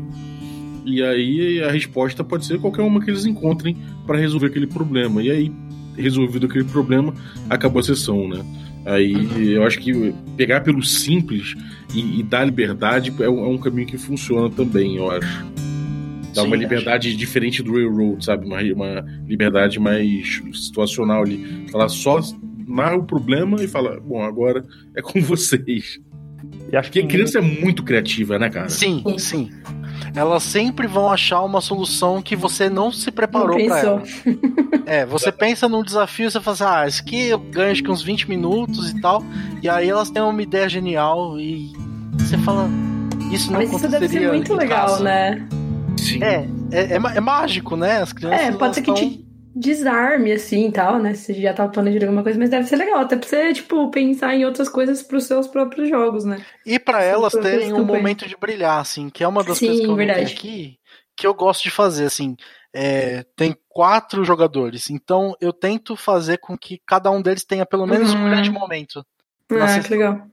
E 0.85 1.01
aí 1.01 1.63
a 1.63 1.71
resposta 1.71 2.23
pode 2.23 2.45
ser 2.45 2.59
qualquer 2.59 2.81
uma 2.81 2.99
que 3.03 3.09
eles 3.09 3.25
encontrem 3.25 3.77
para 4.05 4.17
resolver 4.17 4.47
aquele 4.47 4.67
problema. 4.67 5.21
E 5.21 5.31
aí, 5.31 5.51
resolvido 5.95 6.47
aquele 6.47 6.65
problema, 6.65 7.13
acabou 7.49 7.79
a 7.79 7.83
sessão, 7.83 8.27
né? 8.27 8.43
Aí 8.85 9.53
eu 9.53 9.63
acho 9.63 9.79
que 9.79 10.13
pegar 10.35 10.61
pelo 10.61 10.83
simples 10.83 11.55
e, 11.93 12.19
e 12.19 12.23
dar 12.23 12.43
liberdade 12.43 13.13
é 13.19 13.29
um, 13.29 13.45
é 13.45 13.47
um 13.47 13.57
caminho 13.57 13.87
que 13.87 13.97
funciona 13.97 14.49
também, 14.49 14.97
eu 14.97 15.09
acho. 15.09 15.45
Dá 16.33 16.41
Sim, 16.41 16.47
uma 16.47 16.55
acho. 16.55 16.63
liberdade 16.63 17.15
diferente 17.15 17.61
do 17.61 17.73
Railroad, 17.73 18.25
sabe? 18.25 18.45
Uma, 18.45 18.61
uma 18.61 19.05
liberdade 19.27 19.79
mais 19.79 20.41
situacional 20.53 21.21
ali. 21.21 21.67
Falar 21.71 21.89
só, 21.89 22.19
narra 22.67 22.97
o 22.97 23.03
problema 23.03 23.63
e 23.63 23.67
fala, 23.67 23.99
bom, 23.99 24.21
agora 24.21 24.65
é 24.95 25.01
com 25.01 25.21
vocês. 25.21 25.99
E 26.71 26.75
acho 26.75 26.89
Porque 26.89 27.03
que 27.03 27.07
criança 27.07 27.37
é 27.37 27.41
muito 27.41 27.83
criativa, 27.83 28.37
né, 28.39 28.49
cara? 28.49 28.67
Sim, 28.67 29.03
sim. 29.17 29.49
Elas 30.15 30.43
sempre 30.43 30.85
vão 30.85 31.11
achar 31.11 31.41
uma 31.41 31.59
solução 31.59 32.21
que 32.21 32.35
você 32.35 32.69
não 32.69 32.91
se 32.91 33.09
preparou 33.11 33.55
pra 33.57 33.75
pensou. 33.75 34.01
ela. 34.25 34.83
É, 34.85 35.05
você 35.05 35.31
pensa 35.31 35.67
num 35.67 35.81
desafio, 35.83 36.29
você 36.29 36.39
fala 36.39 36.53
assim, 36.55 36.63
ah, 36.67 36.87
esse 36.87 37.01
aqui 37.01 37.27
eu 37.29 37.39
ganho 37.39 37.71
acho 37.71 37.81
que 37.83 37.89
uns 37.89 38.03
20 38.03 38.29
minutos 38.29 38.91
e 38.91 39.01
tal. 39.01 39.23
E 39.61 39.67
aí 39.69 39.89
elas 39.89 40.09
têm 40.11 40.21
uma 40.21 40.41
ideia 40.41 40.69
genial 40.69 41.39
e 41.39 41.71
você 42.19 42.37
fala, 42.37 42.69
isso 43.31 43.51
não 43.51 43.59
Mas 43.59 43.69
isso 43.71 43.79
deve 43.79 43.89
ser 43.91 43.95
aconteceria 43.97 44.27
muito 44.33 44.53
legal, 44.53 44.87
casa. 44.87 45.03
né? 45.03 45.47
Sim. 45.97 46.21
É, 46.23 46.47
é, 46.71 46.81
é, 46.93 46.95
é 46.95 47.19
mágico, 47.19 47.75
né? 47.75 48.01
As 48.01 48.13
crianças. 48.13 48.39
É, 48.39 48.51
pode 48.51 48.75
ser 48.75 48.81
que 48.81 48.87
tão- 48.87 48.95
te 48.95 49.25
desarme, 49.55 50.31
assim, 50.31 50.67
e 50.67 50.71
tal, 50.71 50.99
né? 50.99 51.13
Se 51.13 51.33
já 51.33 51.53
tava 51.53 51.71
planejando 51.71 52.05
alguma 52.05 52.23
coisa, 52.23 52.39
mas 52.39 52.49
deve 52.49 52.67
ser 52.67 52.75
legal. 52.75 52.99
Até 53.01 53.15
pra 53.15 53.27
você, 53.27 53.53
tipo, 53.53 53.89
pensar 53.91 54.35
em 54.35 54.45
outras 54.45 54.69
coisas 54.69 55.03
pros 55.03 55.25
seus 55.25 55.47
próprios 55.47 55.89
jogos, 55.89 56.25
né? 56.25 56.43
E 56.65 56.79
pra 56.79 57.03
elas 57.03 57.33
terem 57.33 57.73
um 57.73 57.85
momento 57.85 58.27
de 58.27 58.35
brilhar, 58.35 58.79
assim, 58.79 59.09
que 59.09 59.23
é 59.23 59.27
uma 59.27 59.43
das 59.43 59.59
Sim, 59.59 59.67
coisas 59.67 59.85
que 59.85 59.91
eu 59.91 59.95
verdade. 59.95 60.33
aqui, 60.33 60.79
que 61.15 61.27
eu 61.27 61.33
gosto 61.33 61.63
de 61.63 61.71
fazer, 61.71 62.05
assim. 62.05 62.35
é, 62.73 63.23
tem 63.35 63.55
quatro 63.69 64.23
jogadores, 64.25 64.89
então 64.89 65.35
eu 65.39 65.53
tento 65.53 65.95
fazer 65.95 66.37
com 66.39 66.57
que 66.57 66.81
cada 66.87 67.11
um 67.11 67.21
deles 67.21 67.43
tenha 67.45 67.65
pelo 67.65 67.85
menos 67.85 68.09
um 68.09 68.17
Uhum. 68.17 68.29
grande 68.29 68.49
momento. 68.49 69.05
na 69.51 69.65
Ah, 69.65 69.67
sessão, 69.67 69.83
que 69.83 69.89
legal. 69.91 70.27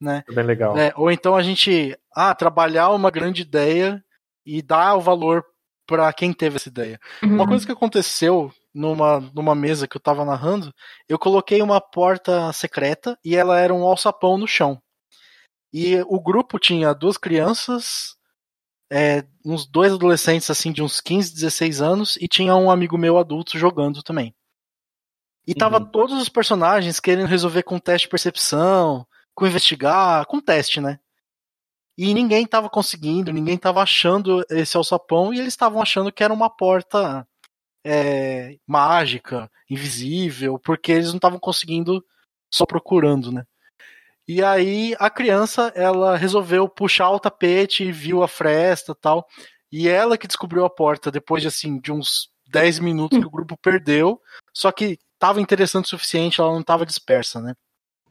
Né? 0.00 0.24
é 0.28 0.32
bem 0.32 0.44
legal. 0.44 0.76
É, 0.78 0.92
ou 0.96 1.10
então 1.10 1.36
a 1.36 1.42
gente 1.42 1.98
ah, 2.14 2.34
trabalhar 2.34 2.90
uma 2.90 3.10
grande 3.10 3.42
ideia 3.42 4.02
e 4.46 4.62
dar 4.62 4.94
o 4.96 5.00
valor 5.00 5.44
pra 5.86 6.12
quem 6.12 6.32
teve 6.32 6.56
essa 6.56 6.68
ideia. 6.68 6.98
Uma 7.22 7.44
Uhum. 7.44 7.48
coisa 7.48 7.66
que 7.66 7.72
aconteceu 7.72 8.52
numa, 8.74 9.20
numa 9.34 9.54
mesa 9.54 9.86
que 9.88 9.96
eu 9.96 10.00
tava 10.00 10.24
narrando, 10.24 10.72
eu 11.08 11.18
coloquei 11.18 11.62
uma 11.62 11.80
porta 11.80 12.52
secreta 12.52 13.18
e 13.24 13.36
ela 13.36 13.58
era 13.58 13.72
um 13.74 13.84
alçapão 13.84 14.36
no 14.38 14.46
chão. 14.46 14.80
E 15.72 16.00
o 16.06 16.20
grupo 16.20 16.58
tinha 16.58 16.94
duas 16.94 17.16
crianças, 17.18 18.16
é, 18.90 19.24
uns 19.44 19.66
dois 19.66 19.92
adolescentes 19.92 20.50
assim 20.50 20.72
de 20.72 20.82
uns 20.82 21.00
15, 21.00 21.34
16 21.34 21.80
anos 21.82 22.16
e 22.20 22.28
tinha 22.28 22.54
um 22.56 22.70
amigo 22.70 22.96
meu 22.98 23.18
adulto 23.18 23.58
jogando 23.58 24.02
também. 24.02 24.34
E 25.46 25.54
tava 25.54 25.78
Uhum. 25.78 25.84
todos 25.90 26.20
os 26.20 26.28
personagens 26.28 27.00
querendo 27.00 27.26
resolver 27.28 27.62
com 27.64 27.78
teste 27.78 28.06
de 28.06 28.10
percepção, 28.10 29.06
com 29.34 29.46
investigar, 29.46 30.24
com 30.26 30.40
teste, 30.40 30.80
né? 30.80 30.98
E 31.96 32.12
ninguém 32.12 32.46
tava 32.46 32.68
conseguindo, 32.68 33.32
ninguém 33.32 33.56
tava 33.56 33.80
achando 33.80 34.44
esse 34.50 34.76
alçapão 34.76 35.32
e 35.32 35.38
eles 35.38 35.52
estavam 35.52 35.80
achando 35.80 36.10
que 36.10 36.24
era 36.24 36.32
uma 36.32 36.50
porta 36.50 37.26
é, 37.84 38.56
mágica, 38.66 39.50
invisível, 39.70 40.58
porque 40.58 40.90
eles 40.90 41.08
não 41.08 41.16
estavam 41.16 41.38
conseguindo 41.38 42.04
só 42.52 42.66
procurando, 42.66 43.30
né? 43.30 43.44
E 44.26 44.42
aí 44.42 44.94
a 44.98 45.10
criança, 45.10 45.72
ela 45.76 46.16
resolveu 46.16 46.68
puxar 46.68 47.10
o 47.10 47.20
tapete 47.20 47.84
e 47.84 47.92
viu 47.92 48.22
a 48.22 48.28
fresta 48.28 48.94
tal. 48.94 49.28
E 49.70 49.88
ela 49.88 50.16
que 50.16 50.26
descobriu 50.26 50.64
a 50.64 50.70
porta 50.70 51.10
depois 51.10 51.42
de 51.42 51.48
assim, 51.48 51.78
de 51.78 51.92
uns 51.92 52.30
10 52.46 52.78
minutos 52.78 53.18
que 53.18 53.26
o 53.26 53.30
grupo 53.30 53.56
perdeu, 53.56 54.20
só 54.52 54.70
que 54.70 54.98
tava 55.18 55.40
interessante 55.40 55.86
o 55.86 55.88
suficiente, 55.88 56.40
ela 56.40 56.52
não 56.52 56.62
tava 56.62 56.86
dispersa, 56.86 57.40
né? 57.40 57.54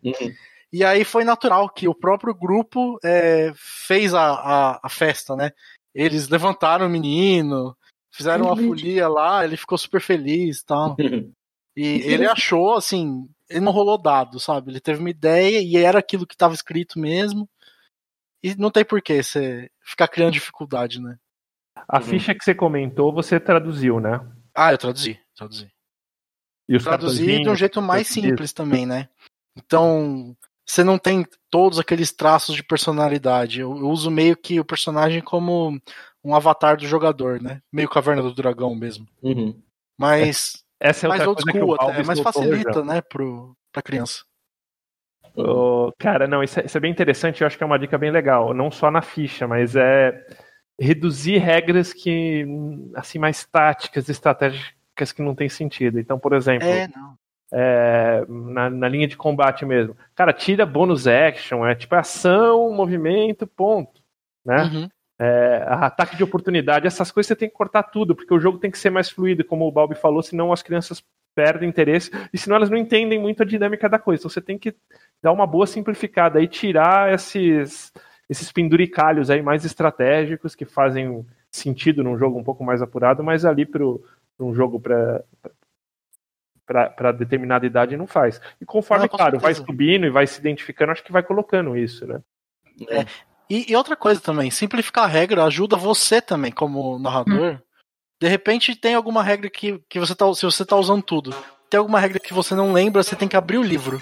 Uhum. 0.04 0.34
E 0.74 0.84
aí 0.84 1.06
foi 1.06 1.24
natural 1.24 1.70
que 1.70 1.88
o 1.88 1.94
próprio 1.94 2.34
grupo 2.34 2.98
é, 3.04 3.54
fez 3.56 4.12
a, 4.12 4.32
a, 4.32 4.80
a 4.82 4.90
festa, 4.90 5.36
né? 5.36 5.52
Eles 5.94 6.28
levantaram 6.28 6.88
o 6.88 6.90
menino, 6.90 7.78
fizeram 8.12 8.48
uma 8.48 8.58
folia 8.58 9.08
lá, 9.08 9.46
ele 9.46 9.56
ficou 9.56 9.78
super 9.78 10.02
feliz 10.02 10.60
e 10.60 10.66
tal. 10.66 10.96
E 11.76 12.04
ele 12.04 12.28
achou, 12.28 12.76
assim, 12.76 13.28
ele 13.50 13.62
não 13.62 13.72
rolou 13.72 14.00
dado, 14.00 14.40
sabe? 14.40 14.70
Ele 14.70 14.80
teve 14.80 15.00
uma 15.00 15.10
ideia 15.10 15.60
e 15.60 15.76
era 15.76 15.98
aquilo 15.98 16.28
que 16.28 16.36
estava 16.36 16.54
escrito 16.54 17.00
mesmo. 17.00 17.50
E 18.44 18.54
não 18.54 18.70
tem 18.70 18.86
porquê 18.86 19.24
você 19.24 19.72
ficar 19.82 20.08
criando 20.08 20.34
dificuldade, 20.34 21.02
né? 21.02 21.18
A 21.88 22.00
ficha 22.00 22.36
que 22.36 22.44
você 22.44 22.54
comentou, 22.54 23.12
você 23.12 23.40
traduziu, 23.40 24.00
né? 24.00 24.20
Ah, 24.54 24.72
eu 24.72 24.78
traduzi, 24.78 25.20
traduzi. 25.36 25.68
E 26.70 26.76
os 26.76 26.84
Traduzi 26.84 27.42
de 27.42 27.50
um 27.50 27.56
jeito 27.56 27.82
mais 27.82 28.08
simples 28.08 28.54
também, 28.54 28.86
né? 28.86 29.10
Então, 29.58 30.36
você 30.66 30.84
não 30.84 30.98
tem 30.98 31.26
todos 31.50 31.80
aqueles 31.80 32.12
traços 32.12 32.56
de 32.56 32.64
personalidade. 32.64 33.62
Eu, 33.62 33.78
eu 33.78 33.90
uso 33.90 34.10
meio 34.10 34.36
que 34.36 34.60
o 34.60 34.66
personagem 34.66 35.22
como 35.22 35.80
um 36.24 36.36
avatar 36.36 36.78
do 36.78 36.88
jogador, 36.88 37.42
né? 37.42 37.62
Meio 37.72 37.90
Caverna 37.90 38.22
do 38.22 38.34
Dragão 38.34 38.74
mesmo. 38.74 39.08
Uhum. 39.22 39.62
Mas 39.98 40.64
Essa 40.80 41.08
é 41.08 41.10
mais 41.10 41.28
outra 41.28 41.44
old 41.46 41.60
coisa 41.78 41.92
até, 41.92 42.04
mas 42.04 42.20
soltou, 42.20 42.34
facilita, 42.34 42.84
né, 42.84 43.02
pro, 43.02 43.56
pra 43.72 43.82
criança. 43.82 44.24
Ô, 45.36 45.92
cara, 45.98 46.28
não, 46.28 46.44
isso 46.44 46.60
é, 46.60 46.66
isso 46.66 46.78
é 46.78 46.80
bem 46.80 46.92
interessante, 46.92 47.42
eu 47.42 47.48
acho 47.48 47.58
que 47.58 47.64
é 47.64 47.66
uma 47.66 47.80
dica 47.80 47.98
bem 47.98 48.12
legal, 48.12 48.54
não 48.54 48.70
só 48.70 48.92
na 48.92 49.02
ficha, 49.02 49.48
mas 49.48 49.76
é 49.76 50.26
reduzir 50.80 51.38
regras 51.38 51.92
que, 51.92 52.46
assim, 52.96 53.20
mais 53.20 53.46
táticas, 53.46 54.10
estratégicas 54.10 55.12
que 55.12 55.22
não 55.22 55.36
tem 55.36 55.50
sentido. 55.50 56.00
Então, 56.00 56.20
por 56.20 56.34
exemplo, 56.34 56.68
É, 56.68 56.88
não. 56.88 57.18
É, 57.52 58.26
na, 58.28 58.70
na 58.70 58.88
linha 58.88 59.08
de 59.08 59.18
combate 59.18 59.66
mesmo, 59.66 59.96
cara, 60.16 60.34
tira 60.34 60.66
bônus 60.66 61.08
action, 61.08 61.66
é 61.66 61.76
tipo 61.76 61.96
ação, 61.96 62.72
movimento, 62.74 63.48
ponto, 63.48 64.02
né? 64.46 64.64
Uhum. 64.64 64.90
É, 65.20 65.64
ataque 65.70 66.18
de 66.18 66.24
oportunidade, 66.24 66.88
essas 66.88 67.12
coisas 67.12 67.28
você 67.28 67.36
tem 67.36 67.48
que 67.48 67.56
cortar 67.56 67.84
tudo, 67.84 68.16
porque 68.16 68.34
o 68.34 68.40
jogo 68.40 68.58
tem 68.58 68.72
que 68.72 68.80
ser 68.80 68.90
mais 68.90 69.10
fluido, 69.10 69.46
como 69.46 69.68
o 69.68 69.72
Balbi 69.72 69.96
falou, 69.96 70.22
senão 70.22 70.52
as 70.52 70.64
crianças 70.64 71.04
perdem 71.36 71.70
interesse, 71.70 72.12
e 72.32 72.38
senão 72.38 72.58
elas 72.58 72.70
não 72.70 72.78
entendem 72.78 73.20
muito 73.20 73.44
a 73.44 73.46
dinâmica 73.46 73.88
da 73.88 74.00
coisa. 74.00 74.22
Então 74.22 74.30
você 74.30 74.42
tem 74.42 74.58
que 74.58 74.76
dar 75.22 75.32
uma 75.32 75.48
boa 75.48 75.66
simplificada 75.66 76.42
e 76.42 76.48
tirar 76.48 77.14
esses, 77.14 77.92
esses 78.30 78.52
penduricalhos 78.52 79.30
aí 79.30 79.42
mais 79.42 79.66
estratégicos 79.66 80.56
que 80.56 80.66
fazem 80.66 81.26
sentido 81.50 82.04
num 82.04 82.18
jogo 82.18 82.40
um 82.40 82.44
pouco 82.44 82.64
mais 82.64 82.82
apurado, 82.82 83.24
mas 83.24 83.46
ali 83.46 83.66
para 83.66 83.84
um 84.40 84.54
jogo 84.54 84.80
para 84.80 85.24
para 86.66 87.12
determinada 87.12 87.66
idade 87.66 87.98
não 87.98 88.08
faz. 88.08 88.40
E 88.60 88.66
conforme, 88.66 89.04
Não, 89.04 89.10
claro, 89.10 89.40
vai 89.40 89.54
subindo 89.54 90.06
e 90.06 90.10
vai 90.10 90.26
se 90.26 90.40
identificando, 90.40 90.92
acho 90.92 91.04
que 91.04 91.12
vai 91.12 91.24
colocando 91.24 91.78
isso, 91.78 92.06
né? 92.08 92.22
E, 93.50 93.72
e 93.72 93.76
outra 93.76 93.96
coisa 93.96 94.20
também, 94.20 94.50
simplificar 94.50 95.04
a 95.04 95.08
regra 95.08 95.44
ajuda 95.44 95.76
você 95.76 96.22
também, 96.22 96.52
como 96.52 96.98
narrador. 96.98 97.60
De 98.22 98.28
repente 98.28 98.76
tem 98.76 98.96
alguma 98.96 99.22
regra 99.22 99.50
que, 99.50 99.80
que 99.90 100.00
você 100.00 100.16
tá. 100.16 100.34
Se 100.34 100.46
você 100.46 100.66
tá 100.66 100.78
usando 100.78 101.04
tudo, 101.04 101.36
tem 101.70 101.78
alguma 101.78 102.00
regra 102.00 102.20
que 102.20 102.34
você 102.34 102.56
não 102.56 102.72
lembra, 102.72 103.04
você 103.04 103.16
tem 103.16 103.28
que 103.28 103.36
abrir 103.36 103.58
o 103.58 103.64
livro. 103.64 104.02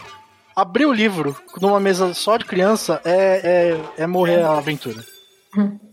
abrir 0.55 0.85
o 0.85 0.93
livro 0.93 1.35
numa 1.59 1.79
mesa 1.79 2.13
só 2.13 2.37
de 2.37 2.45
criança 2.45 3.01
é, 3.03 3.75
é, 3.97 4.03
é 4.03 4.07
morrer 4.07 4.43
a 4.43 4.57
aventura. 4.57 5.03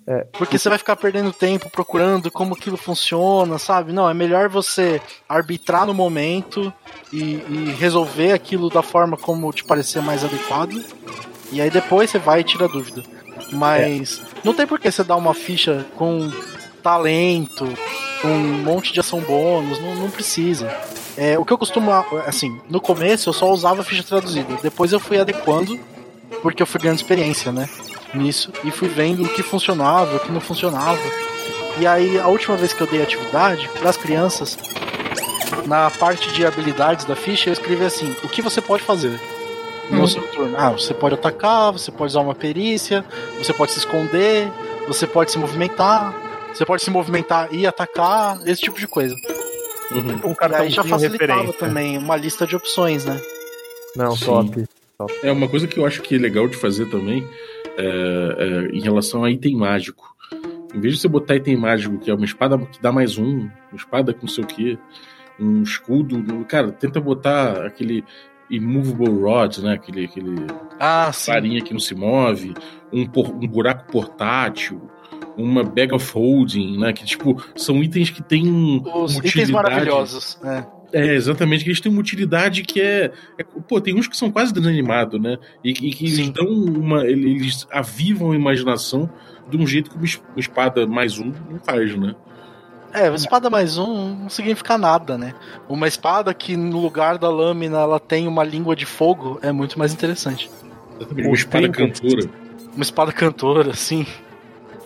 É. 0.07 0.27
Porque 0.33 0.59
você 0.59 0.69
vai 0.69 0.79
ficar 0.79 0.97
perdendo 0.97 1.33
tempo 1.33 1.69
procurando 1.69 2.31
como 2.31 2.55
aquilo 2.55 2.77
funciona, 2.77 3.59
sabe? 3.59 3.93
Não, 3.93 4.09
é 4.09 4.15
melhor 4.15 4.49
você 4.49 5.03
arbitrar 5.29 5.87
no 5.87 5.93
momento 5.93 6.73
e, 7.13 7.35
e 7.35 7.77
resolver 7.79 8.33
aquilo 8.33 8.71
da 8.71 8.83
forma 8.83 9.17
como 9.17 9.53
te 9.53 9.65
parecer 9.65 10.01
mais 10.01 10.25
adequado. 10.25 10.83
E 11.53 11.61
aí 11.61 11.71
depois 11.71 12.11
você 12.11 12.19
vai 12.19 12.41
e 12.41 12.45
tira 12.45 12.65
a 12.65 12.69
dúvida. 12.69 13.03
Mas 13.53 14.23
não 14.45 14.55
tem 14.55 14.67
por 14.67 14.79
que 14.79 14.91
você 14.91 15.05
dar 15.05 15.17
uma 15.17 15.35
ficha 15.35 15.87
com 15.97 16.31
talento, 16.83 17.67
com 18.23 18.29
um 18.29 18.63
monte 18.63 18.93
de 18.93 19.01
ação 19.01 19.21
bônus, 19.21 19.81
não, 19.81 19.95
não 19.95 20.11
precisa. 20.11 20.75
É, 21.17 21.39
o 21.39 21.45
que 21.45 21.53
eu 21.53 21.59
costumo, 21.59 21.91
assim, 22.27 22.61
no 22.69 22.81
começo 22.81 23.29
eu 23.29 23.33
só 23.33 23.51
usava 23.51 23.83
ficha 23.83 24.03
traduzida, 24.03 24.57
depois 24.63 24.93
eu 24.93 25.01
fui 25.01 25.19
adequando, 25.19 25.79
porque 26.43 26.63
eu 26.63 26.67
fui 26.67 26.81
ganhando 26.81 26.99
experiência, 26.99 27.53
né? 27.53 27.69
Nisso, 28.15 28.51
e 28.65 28.71
fui 28.71 28.89
vendo 28.89 29.25
o 29.25 29.29
que 29.29 29.43
funcionava, 29.43 30.17
o 30.17 30.21
que 30.21 30.33
não 30.33 30.41
funcionava. 30.41 31.01
E 31.79 31.87
aí, 31.87 32.19
a 32.19 32.27
última 32.27 32.57
vez 32.57 32.73
que 32.73 32.81
eu 32.81 32.87
dei 32.87 33.03
atividade 33.03 33.69
para 33.79 33.91
as 33.91 33.97
crianças, 33.97 34.59
na 35.67 35.91
parte 35.91 36.33
de 36.33 36.45
habilidades 36.45 37.05
da 37.05 37.15
ficha, 37.15 37.51
eu 37.51 37.53
escrevi 37.53 37.85
assim: 37.85 38.15
o 38.23 38.29
que 38.29 38.43
você 38.43 38.61
pode 38.61 38.83
fazer 38.83 39.21
no 39.91 40.09
seu 40.09 40.23
turno? 40.29 40.57
Ah, 40.59 40.71
você 40.71 40.95
pode 40.95 41.15
atacar, 41.15 41.73
você 41.73 41.91
pode 41.91 42.11
usar 42.11 42.21
uma 42.21 42.35
perícia, 42.35 43.05
você 43.37 43.53
pode 43.53 43.73
se 43.73 43.79
esconder, 43.79 44.51
você 44.87 45.07
pode 45.07 45.31
se 45.31 45.39
movimentar, 45.39 46.15
você 46.53 46.65
pode 46.65 46.83
se 46.83 46.91
movimentar 46.91 47.49
e 47.53 47.67
atacar, 47.67 48.41
esse 48.47 48.63
tipo 48.63 48.79
de 48.79 48.89
coisa. 48.89 49.15
Uhum. 49.91 50.21
Um 50.25 50.33
E 50.33 50.55
aí 50.55 50.71
já 50.71 50.85
facilitava 50.85 51.33
referência. 51.35 51.59
também 51.59 51.97
uma 51.97 52.17
lista 52.17 52.47
de 52.47 52.57
opções, 52.57 53.05
né? 53.05 53.21
Não, 53.97 54.15
Sim. 54.17 54.25
top. 54.27 54.69
É 55.23 55.31
uma 55.31 55.49
coisa 55.49 55.69
que 55.69 55.79
eu 55.79 55.87
acho 55.87 56.03
que 56.03 56.17
é 56.17 56.19
legal 56.19 56.49
de 56.49 56.57
fazer 56.57 56.87
também 56.91 57.25
é, 57.77 57.85
é, 57.87 58.77
em 58.77 58.81
relação 58.81 59.23
a 59.23 59.31
item 59.31 59.55
mágico. 59.55 60.13
Em 60.75 60.81
vez 60.81 60.95
de 60.95 61.01
você 61.01 61.07
botar 61.07 61.37
item 61.37 61.57
mágico, 61.57 61.99
que 61.99 62.11
é 62.11 62.15
uma 62.15 62.25
espada 62.25 62.59
que 62.59 62.83
dá 62.83 62.91
mais 62.91 63.17
um, 63.17 63.43
uma 63.43 63.77
espada 63.77 64.13
com 64.13 64.23
não 64.23 64.29
sei 64.29 64.43
o 64.43 64.47
que, 64.49 64.77
um 65.39 65.63
escudo, 65.63 66.45
cara, 66.47 66.73
tenta 66.73 67.01
botar 67.01 67.65
aquele 67.65 68.05
immovable 68.51 69.21
rod, 69.23 69.59
né? 69.59 69.75
Aquele, 69.75 70.07
aquele 70.07 70.35
Ah, 70.81 71.13
farinha 71.13 71.63
que 71.63 71.73
não 71.73 71.79
se 71.79 71.95
move, 71.95 72.55
um, 72.93 73.07
por- 73.07 73.31
um 73.31 73.47
buraco 73.47 73.91
portátil, 73.93 74.91
uma 75.37 75.63
bag 75.63 75.95
of 75.95 76.13
holding, 76.13 76.77
né? 76.77 76.93
Que 76.93 77.05
tipo 77.05 77.41
são 77.55 77.81
itens 77.85 78.11
que 78.11 78.21
têm 78.21 78.83
Os 78.85 79.13
uma 79.15 79.19
itens 79.21 79.49
utilidade- 79.49 79.53
maravilhosos. 79.53 80.41
É. 80.43 80.67
É, 80.93 81.15
exatamente, 81.15 81.65
que 81.65 81.71
eles 81.71 81.81
têm 81.81 81.93
uma 81.93 82.01
utilidade 82.01 82.63
que 82.63 82.81
é, 82.81 83.13
é- 83.37 83.45
Pô, 83.69 83.79
tem 83.81 83.95
uns 83.95 84.07
que 84.09 84.17
são 84.17 84.31
quase 84.31 84.53
desanimados, 84.55 85.21
né? 85.21 85.37
E, 85.63 85.71
e 85.71 85.73
que 85.93 86.05
eles 86.07 86.17
Sim. 86.17 86.33
dão 86.33 86.47
uma. 86.49 87.05
Eles 87.05 87.67
avivam 87.71 88.33
a 88.33 88.35
imaginação 88.37 89.09
de 89.51 89.57
um 89.59 89.67
jeito 89.67 89.91
que 89.91 89.97
uma 89.97 90.05
es- 90.07 90.17
uma 90.33 90.41
espada 90.41 90.87
mais 90.87 91.19
um 91.19 91.27
não 91.51 91.59
faz, 91.63 91.95
né? 91.97 92.15
É, 92.95 93.13
espada 93.15 93.51
mais 93.51 93.77
um 93.77 94.15
não 94.17 94.29
significa 94.31 94.79
nada, 94.79 95.19
né? 95.19 95.35
Uma 95.69 95.87
espada 95.87 96.33
que 96.33 96.57
no 96.57 96.81
lugar 96.81 97.19
da 97.19 97.29
lâmina 97.29 97.77
ela 97.79 98.01
tem 98.01 98.27
uma 98.27 98.43
língua 98.43 98.75
de 98.75 98.87
fogo 98.87 99.39
é 99.43 99.53
muito 99.53 99.79
mais 99.79 99.93
interessante. 99.93 100.51
Exatamente, 100.97 101.27
uma 101.29 101.35
espada 101.37 101.69
trinkets. 101.71 102.01
cantora. 102.01 102.31
Uma 102.75 102.83
espada 102.83 103.13
cantora, 103.13 103.71
assim. 103.73 104.07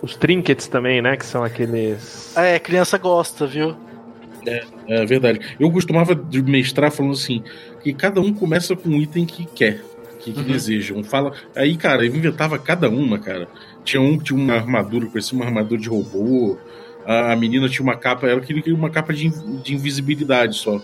Os 0.01 0.17
trinkets 0.17 0.67
também, 0.67 1.01
né? 1.01 1.15
Que 1.15 1.25
são 1.25 1.45
aqueles. 1.45 2.35
É, 2.35 2.59
criança 2.59 2.97
gosta, 2.97 3.47
viu? 3.47 3.73
É 4.87 5.05
verdade. 5.05 5.39
Eu 5.59 5.71
costumava 5.71 6.13
de 6.15 6.41
mestrar 6.41 6.91
falando 6.91 7.13
assim: 7.13 7.43
que 7.81 7.93
cada 7.93 8.19
um 8.21 8.33
começa 8.33 8.75
com 8.75 8.89
um 8.89 9.01
item 9.01 9.25
que 9.25 9.45
quer, 9.45 9.81
que, 10.19 10.31
que 10.33 10.39
Uhum. 10.39 10.45
deseja. 10.45 10.93
Um 10.93 11.03
fala. 11.03 11.31
Aí, 11.55 11.75
cara, 11.77 12.05
eu 12.05 12.15
inventava 12.15 12.57
cada 12.59 12.89
uma, 12.89 13.17
cara. 13.19 13.47
Tinha 13.83 14.01
um 14.01 14.17
que 14.17 14.25
tinha 14.25 14.39
uma 14.39 14.53
armadura, 14.55 15.07
parecia 15.07 15.35
uma 15.37 15.45
armadura 15.45 15.79
de 15.81 15.89
robô. 15.89 16.57
A, 17.05 17.33
a 17.33 17.35
menina 17.35 17.67
tinha 17.67 17.83
uma 17.83 17.97
capa, 17.97 18.27
ela 18.27 18.39
queria 18.41 18.73
uma 18.75 18.89
capa 18.89 19.13
de, 19.13 19.29
de 19.61 19.73
invisibilidade 19.75 20.55
só. 20.55 20.81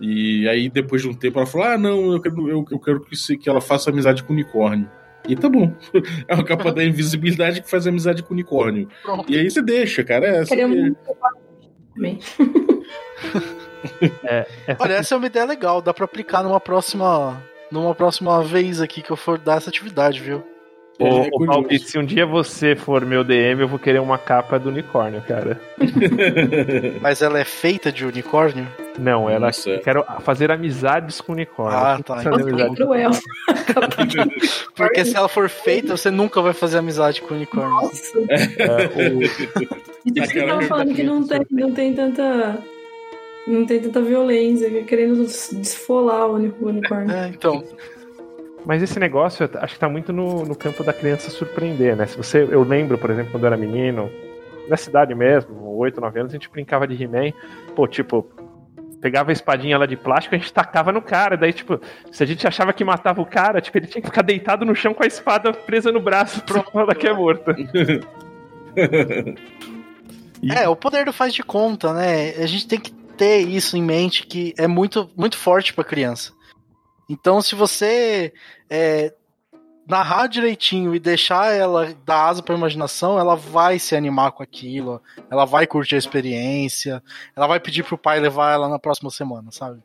E 0.00 0.46
aí, 0.48 0.68
depois 0.68 1.02
de 1.02 1.08
um 1.08 1.14
tempo, 1.14 1.38
ela 1.38 1.46
falou: 1.46 1.66
Ah, 1.66 1.78
não, 1.78 2.12
eu 2.12 2.20
quero, 2.20 2.48
eu, 2.48 2.64
eu 2.70 2.78
quero 2.78 3.00
que, 3.00 3.16
se- 3.16 3.36
que 3.36 3.48
ela 3.48 3.60
faça 3.60 3.90
amizade 3.90 4.22
com 4.22 4.32
o 4.32 4.36
unicórnio. 4.36 4.88
E 5.28 5.34
tá 5.36 5.48
bom. 5.48 5.72
É 6.28 6.34
uma 6.34 6.44
capa 6.44 6.72
da 6.72 6.84
invisibilidade 6.84 7.60
que 7.62 7.68
faz 7.70 7.86
amizade 7.86 8.22
com 8.22 8.30
o 8.30 8.34
unicórnio. 8.34 8.88
Pronto. 9.02 9.30
E 9.30 9.36
aí 9.36 9.50
você 9.50 9.60
deixa, 9.60 10.04
cara. 10.04 10.26
É, 10.26 10.44
você- 10.44 10.54
Também. 13.32 13.58
Essa 14.66 14.82
Olha, 14.82 14.94
essa 14.94 15.14
é 15.14 15.18
uma 15.18 15.26
ideia 15.26 15.44
legal, 15.44 15.80
dá 15.80 15.94
pra 15.94 16.04
aplicar 16.04 16.42
numa 16.42 16.60
próxima. 16.60 17.40
Numa 17.70 17.94
próxima 17.94 18.42
vez 18.42 18.80
aqui 18.80 19.02
que 19.02 19.10
eu 19.10 19.16
for 19.16 19.38
dar 19.38 19.58
essa 19.58 19.68
atividade, 19.70 20.20
viu? 20.20 20.42
é, 20.98 21.04
Ô, 21.04 21.22
é 21.22 21.30
curioso. 21.30 21.60
Valdir, 21.60 21.80
se 21.80 21.98
um 21.98 22.04
dia 22.04 22.24
você 22.26 22.74
for 22.74 23.04
meu 23.04 23.22
DM, 23.22 23.60
eu 23.60 23.68
vou 23.68 23.78
querer 23.78 23.98
uma 24.00 24.16
capa 24.18 24.58
do 24.58 24.68
unicórnio, 24.70 25.22
cara. 25.22 25.60
Mas 27.00 27.20
ela 27.22 27.38
é 27.38 27.44
feita 27.44 27.92
de 27.92 28.04
unicórnio? 28.06 28.66
Não, 28.98 29.28
ela. 29.30 29.46
Nossa. 29.46 29.68
Eu 29.70 29.80
quero 29.80 30.04
fazer 30.20 30.50
amizades 30.50 31.20
com 31.20 31.32
unicórnio. 31.32 31.78
Ah, 31.78 32.00
tá. 32.02 32.16
fazer 32.22 32.42
amizade. 32.42 32.70
que 32.70 32.76
cruel. 32.82 33.10
Porque 34.74 35.04
se 35.04 35.16
ela 35.16 35.28
for 35.28 35.48
feita, 35.48 35.96
você 35.96 36.10
nunca 36.10 36.40
vai 36.42 36.52
fazer 36.52 36.78
amizade 36.78 37.20
com 37.22 37.34
o 37.34 37.36
unicórnio. 37.36 37.70
Nossa. 37.70 38.18
É, 38.28 38.86
o- 38.86 39.78
E 40.06 40.10
você 40.20 40.38
Aquela 40.38 40.48
tava 40.54 40.62
falando 40.62 40.94
que 40.94 41.02
não 41.02 41.26
tem, 41.26 41.40
não 41.50 41.72
tem 41.74 41.92
tanta. 41.92 42.58
Não 43.48 43.64
tem 43.66 43.80
tanta 43.80 44.00
violência, 44.02 44.70
querendo 44.84 45.24
des- 45.24 45.50
desfolar 45.52 46.26
o 46.28 46.34
uni- 46.34 46.54
o 46.60 46.66
unicórnio. 46.66 47.10
É, 47.14 47.28
então. 47.28 47.64
Mas 48.66 48.82
esse 48.82 48.98
negócio, 49.00 49.48
acho 49.54 49.74
que 49.74 49.80
tá 49.80 49.88
muito 49.88 50.12
no, 50.12 50.44
no 50.44 50.54
campo 50.54 50.84
da 50.84 50.92
criança 50.92 51.30
surpreender, 51.30 51.96
né? 51.96 52.06
Se 52.06 52.16
você, 52.16 52.42
eu 52.50 52.62
lembro, 52.62 52.98
por 52.98 53.08
exemplo, 53.10 53.30
quando 53.32 53.44
eu 53.44 53.46
era 53.46 53.56
menino, 53.56 54.10
na 54.68 54.76
cidade 54.76 55.14
mesmo, 55.14 55.76
8, 55.78 56.00
9 56.00 56.20
anos, 56.20 56.32
a 56.32 56.36
gente 56.36 56.50
brincava 56.50 56.86
de 56.86 57.02
He-Man, 57.02 57.32
pô, 57.74 57.86
tipo, 57.88 58.26
pegava 59.00 59.30
a 59.30 59.32
espadinha 59.32 59.78
lá 59.78 59.86
de 59.86 59.96
plástico, 59.96 60.34
a 60.34 60.38
gente 60.38 60.52
tacava 60.52 60.92
no 60.92 61.00
cara, 61.00 61.36
daí, 61.36 61.52
tipo, 61.52 61.80
se 62.12 62.22
a 62.22 62.26
gente 62.26 62.46
achava 62.46 62.72
que 62.74 62.84
matava 62.84 63.22
o 63.22 63.26
cara, 63.26 63.60
tipo, 63.62 63.78
ele 63.78 63.86
tinha 63.86 64.02
que 64.02 64.08
ficar 64.08 64.22
deitado 64.22 64.66
no 64.66 64.74
chão 64.74 64.92
com 64.92 65.02
a 65.04 65.06
espada 65.06 65.52
presa 65.52 65.90
no 65.90 66.00
braço, 66.00 66.42
pronto, 66.44 66.70
que 66.96 67.06
é 67.06 67.12
morto. 67.14 67.50
E- 70.42 70.52
É, 70.52 70.68
o 70.68 70.76
poder 70.76 71.04
do 71.04 71.12
faz 71.12 71.32
de 71.34 71.42
conta, 71.42 71.92
né? 71.92 72.30
A 72.36 72.46
gente 72.46 72.68
tem 72.68 72.78
que 72.78 72.92
ter 73.18 73.40
isso 73.40 73.76
em 73.76 73.82
mente 73.82 74.26
que 74.26 74.54
é 74.56 74.66
muito, 74.66 75.10
muito 75.16 75.36
forte 75.36 75.74
pra 75.74 75.84
criança. 75.84 76.32
Então, 77.10 77.42
se 77.42 77.54
você 77.54 78.32
é, 78.70 79.12
narrar 79.88 80.26
direitinho 80.26 80.94
e 80.94 81.00
deixar 81.00 81.52
ela 81.52 81.94
dar 82.04 82.28
asa 82.28 82.42
pra 82.42 82.54
imaginação, 82.54 83.18
ela 83.18 83.34
vai 83.34 83.78
se 83.78 83.96
animar 83.96 84.32
com 84.32 84.42
aquilo, 84.42 85.02
ela 85.30 85.44
vai 85.44 85.66
curtir 85.66 85.96
a 85.96 85.98
experiência, 85.98 87.02
ela 87.34 87.46
vai 87.46 87.58
pedir 87.58 87.82
pro 87.82 87.98
pai 87.98 88.20
levar 88.20 88.52
ela 88.52 88.68
na 88.68 88.78
próxima 88.78 89.10
semana, 89.10 89.50
sabe? 89.50 89.80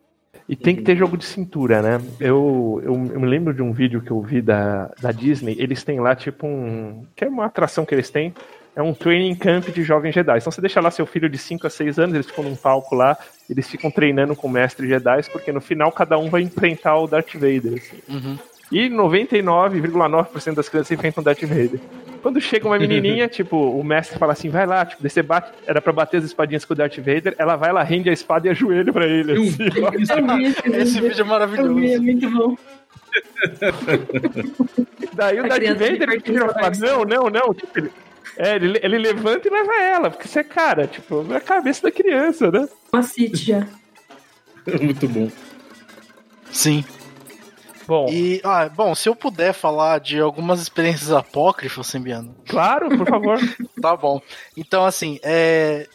E 0.47 0.55
tem 0.57 0.75
que 0.75 0.81
ter 0.81 0.97
jogo 0.97 1.17
de 1.17 1.23
cintura, 1.23 1.81
né? 1.81 2.05
Eu, 2.19 2.81
eu, 2.83 2.93
eu 2.93 3.19
me 3.19 3.25
lembro 3.27 3.53
de 3.53 3.61
um 3.61 3.71
vídeo 3.71 4.01
que 4.01 4.11
eu 4.11 4.21
vi 4.21 4.41
da, 4.41 4.91
da 4.99 5.11
Disney. 5.13 5.55
Eles 5.57 5.83
têm 5.85 6.01
lá, 6.01 6.15
tipo, 6.15 6.45
um. 6.45 7.05
Que 7.15 7.23
é 7.23 7.29
uma 7.29 7.45
atração 7.45 7.85
que 7.85 7.95
eles 7.95 8.09
têm. 8.09 8.33
É 8.75 8.81
um 8.81 8.93
training 8.93 9.35
camp 9.35 9.67
de 9.69 9.83
jovens 9.83 10.15
Jedi. 10.15 10.37
Então 10.39 10.51
você 10.51 10.61
deixa 10.61 10.81
lá 10.81 10.89
seu 10.89 11.05
filho 11.05 11.29
de 11.29 11.37
5 11.37 11.67
a 11.67 11.69
6 11.69 11.99
anos, 11.99 12.15
eles 12.15 12.25
ficam 12.25 12.43
num 12.43 12.55
palco 12.55 12.95
lá, 12.95 13.15
eles 13.49 13.69
ficam 13.69 13.91
treinando 13.91 14.35
com 14.35 14.47
o 14.47 14.49
mestre 14.49 14.87
Jedi, 14.87 15.21
porque 15.31 15.51
no 15.51 15.61
final 15.61 15.91
cada 15.91 16.17
um 16.17 16.29
vai 16.29 16.41
enfrentar 16.41 16.97
o 16.97 17.07
Darth 17.07 17.33
Vader. 17.33 17.73
assim. 17.73 17.99
Uhum. 18.09 18.37
E 18.71 18.89
99,9% 18.89 20.55
das 20.55 20.67
crianças 20.67 20.89
enfrentam 20.91 21.21
o 21.21 21.23
Darth 21.23 21.43
Vader. 21.43 21.79
Quando 22.23 22.41
chega 22.41 22.65
uma 22.65 22.79
menininha, 22.79 23.27
tipo, 23.29 23.55
o 23.55 23.83
mestre 23.83 24.17
fala 24.17 24.33
assim, 24.33 24.49
vai 24.49 24.65
lá, 24.65 24.83
tipo, 24.83 25.07
você 25.07 25.21
bate, 25.21 25.51
era 25.67 25.79
pra 25.79 25.93
bater 25.93 26.17
as 26.17 26.23
espadinhas 26.23 26.65
com 26.65 26.73
o 26.73 26.75
Darth 26.75 26.97
Vader, 26.97 27.35
ela 27.37 27.55
vai 27.55 27.71
lá, 27.71 27.83
rende 27.83 28.09
a 28.09 28.13
espada 28.13 28.47
e 28.47 28.49
ajoelha 28.49 28.91
pra 28.91 29.05
ele. 29.05 29.33
Assim, 29.33 29.49
vi 29.51 29.69
vi 29.69 30.45
esse 30.45 30.69
Esse 30.69 31.01
vídeo. 31.01 31.07
é 31.07 31.11
Eu 31.11 31.15
vi, 31.15 31.21
é 31.21 31.23
maravilhoso. 31.23 32.01
muito 32.01 32.29
bom. 32.31 32.55
Daí 35.13 35.39
o 35.39 35.45
A 35.45 35.47
Darth 35.49 35.63
Vader 35.63 36.21
de 36.21 36.31
ele 36.31 36.39
fala, 36.39 36.71
não, 36.79 37.03
não, 37.05 37.29
não. 37.29 37.53
Tipo, 37.53 37.77
ele, 37.77 37.91
é, 38.37 38.55
ele, 38.55 38.79
ele 38.81 38.97
levanta 38.97 39.47
e 39.47 39.51
leva 39.51 39.73
ela, 39.81 40.09
porque 40.09 40.27
você 40.27 40.39
é 40.39 40.43
cara, 40.43 40.87
tipo, 40.87 41.25
é 41.31 41.37
a 41.37 41.41
cabeça 41.41 41.83
da 41.83 41.91
criança, 41.91 42.51
né? 42.51 42.67
Uma 42.91 43.03
City 43.03 43.45
já. 43.45 43.67
Muito 44.81 45.07
bom. 45.07 45.29
Sim. 46.51 46.83
Bom, 47.85 48.07
E, 48.09 48.39
ah, 48.43 48.69
bom, 48.69 48.95
se 48.95 49.09
eu 49.09 49.15
puder 49.15 49.53
falar 49.53 49.99
de 49.99 50.19
algumas 50.19 50.61
experiências 50.61 51.11
apócrifas, 51.11 51.87
Sembiano, 51.87 52.35
claro, 52.47 52.89
por 52.97 53.07
favor. 53.07 53.39
Tá 53.81 53.95
bom. 53.97 54.21
Então, 54.55 54.85
assim, 54.85 55.19
é... 55.21 55.87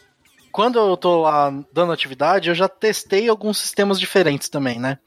quando 0.53 0.79
eu 0.79 0.97
tô 0.97 1.23
lá 1.23 1.51
dando 1.73 1.93
atividade, 1.93 2.51
eu 2.51 2.55
já 2.55 2.69
testei 2.69 3.29
alguns 3.29 3.59
sistemas 3.59 3.99
diferentes 3.99 4.51
também, 4.51 4.79
né? 4.79 4.99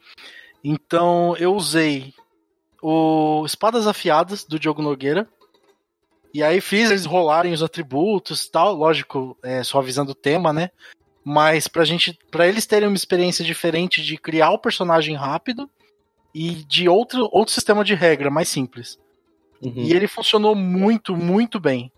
Então, 0.63 1.35
eu 1.37 1.53
usei 1.53 2.13
o 2.81 3.43
Espadas 3.45 3.85
Afiadas 3.85 4.43
do 4.43 4.59
Diogo 4.59 4.81
Nogueira. 4.81 5.27
E 6.33 6.41
aí 6.41 6.61
fiz 6.61 6.89
eles 6.89 7.05
rolarem 7.05 7.53
os 7.53 7.61
atributos 7.61 8.45
e 8.45 8.51
tal, 8.51 8.73
lógico, 8.73 9.37
é, 9.43 9.63
suavizando 9.63 10.11
o 10.11 10.15
tema, 10.15 10.53
né? 10.53 10.69
Mas 11.23 11.67
pra 11.67 11.83
gente, 11.83 12.17
para 12.31 12.47
eles 12.47 12.65
terem 12.65 12.87
uma 12.87 12.95
experiência 12.95 13.43
diferente 13.43 14.01
de 14.01 14.17
criar 14.17 14.51
o 14.51 14.59
personagem 14.59 15.15
rápido 15.15 15.69
e 16.33 16.63
de 16.65 16.87
outro, 16.87 17.29
outro 17.31 17.53
sistema 17.53 17.83
de 17.83 17.93
regra 17.93 18.29
mais 18.29 18.49
simples. 18.49 18.97
Uhum. 19.61 19.73
E 19.75 19.93
ele 19.93 20.07
funcionou 20.07 20.55
muito, 20.55 21.15
muito 21.15 21.59
bem. 21.59 21.91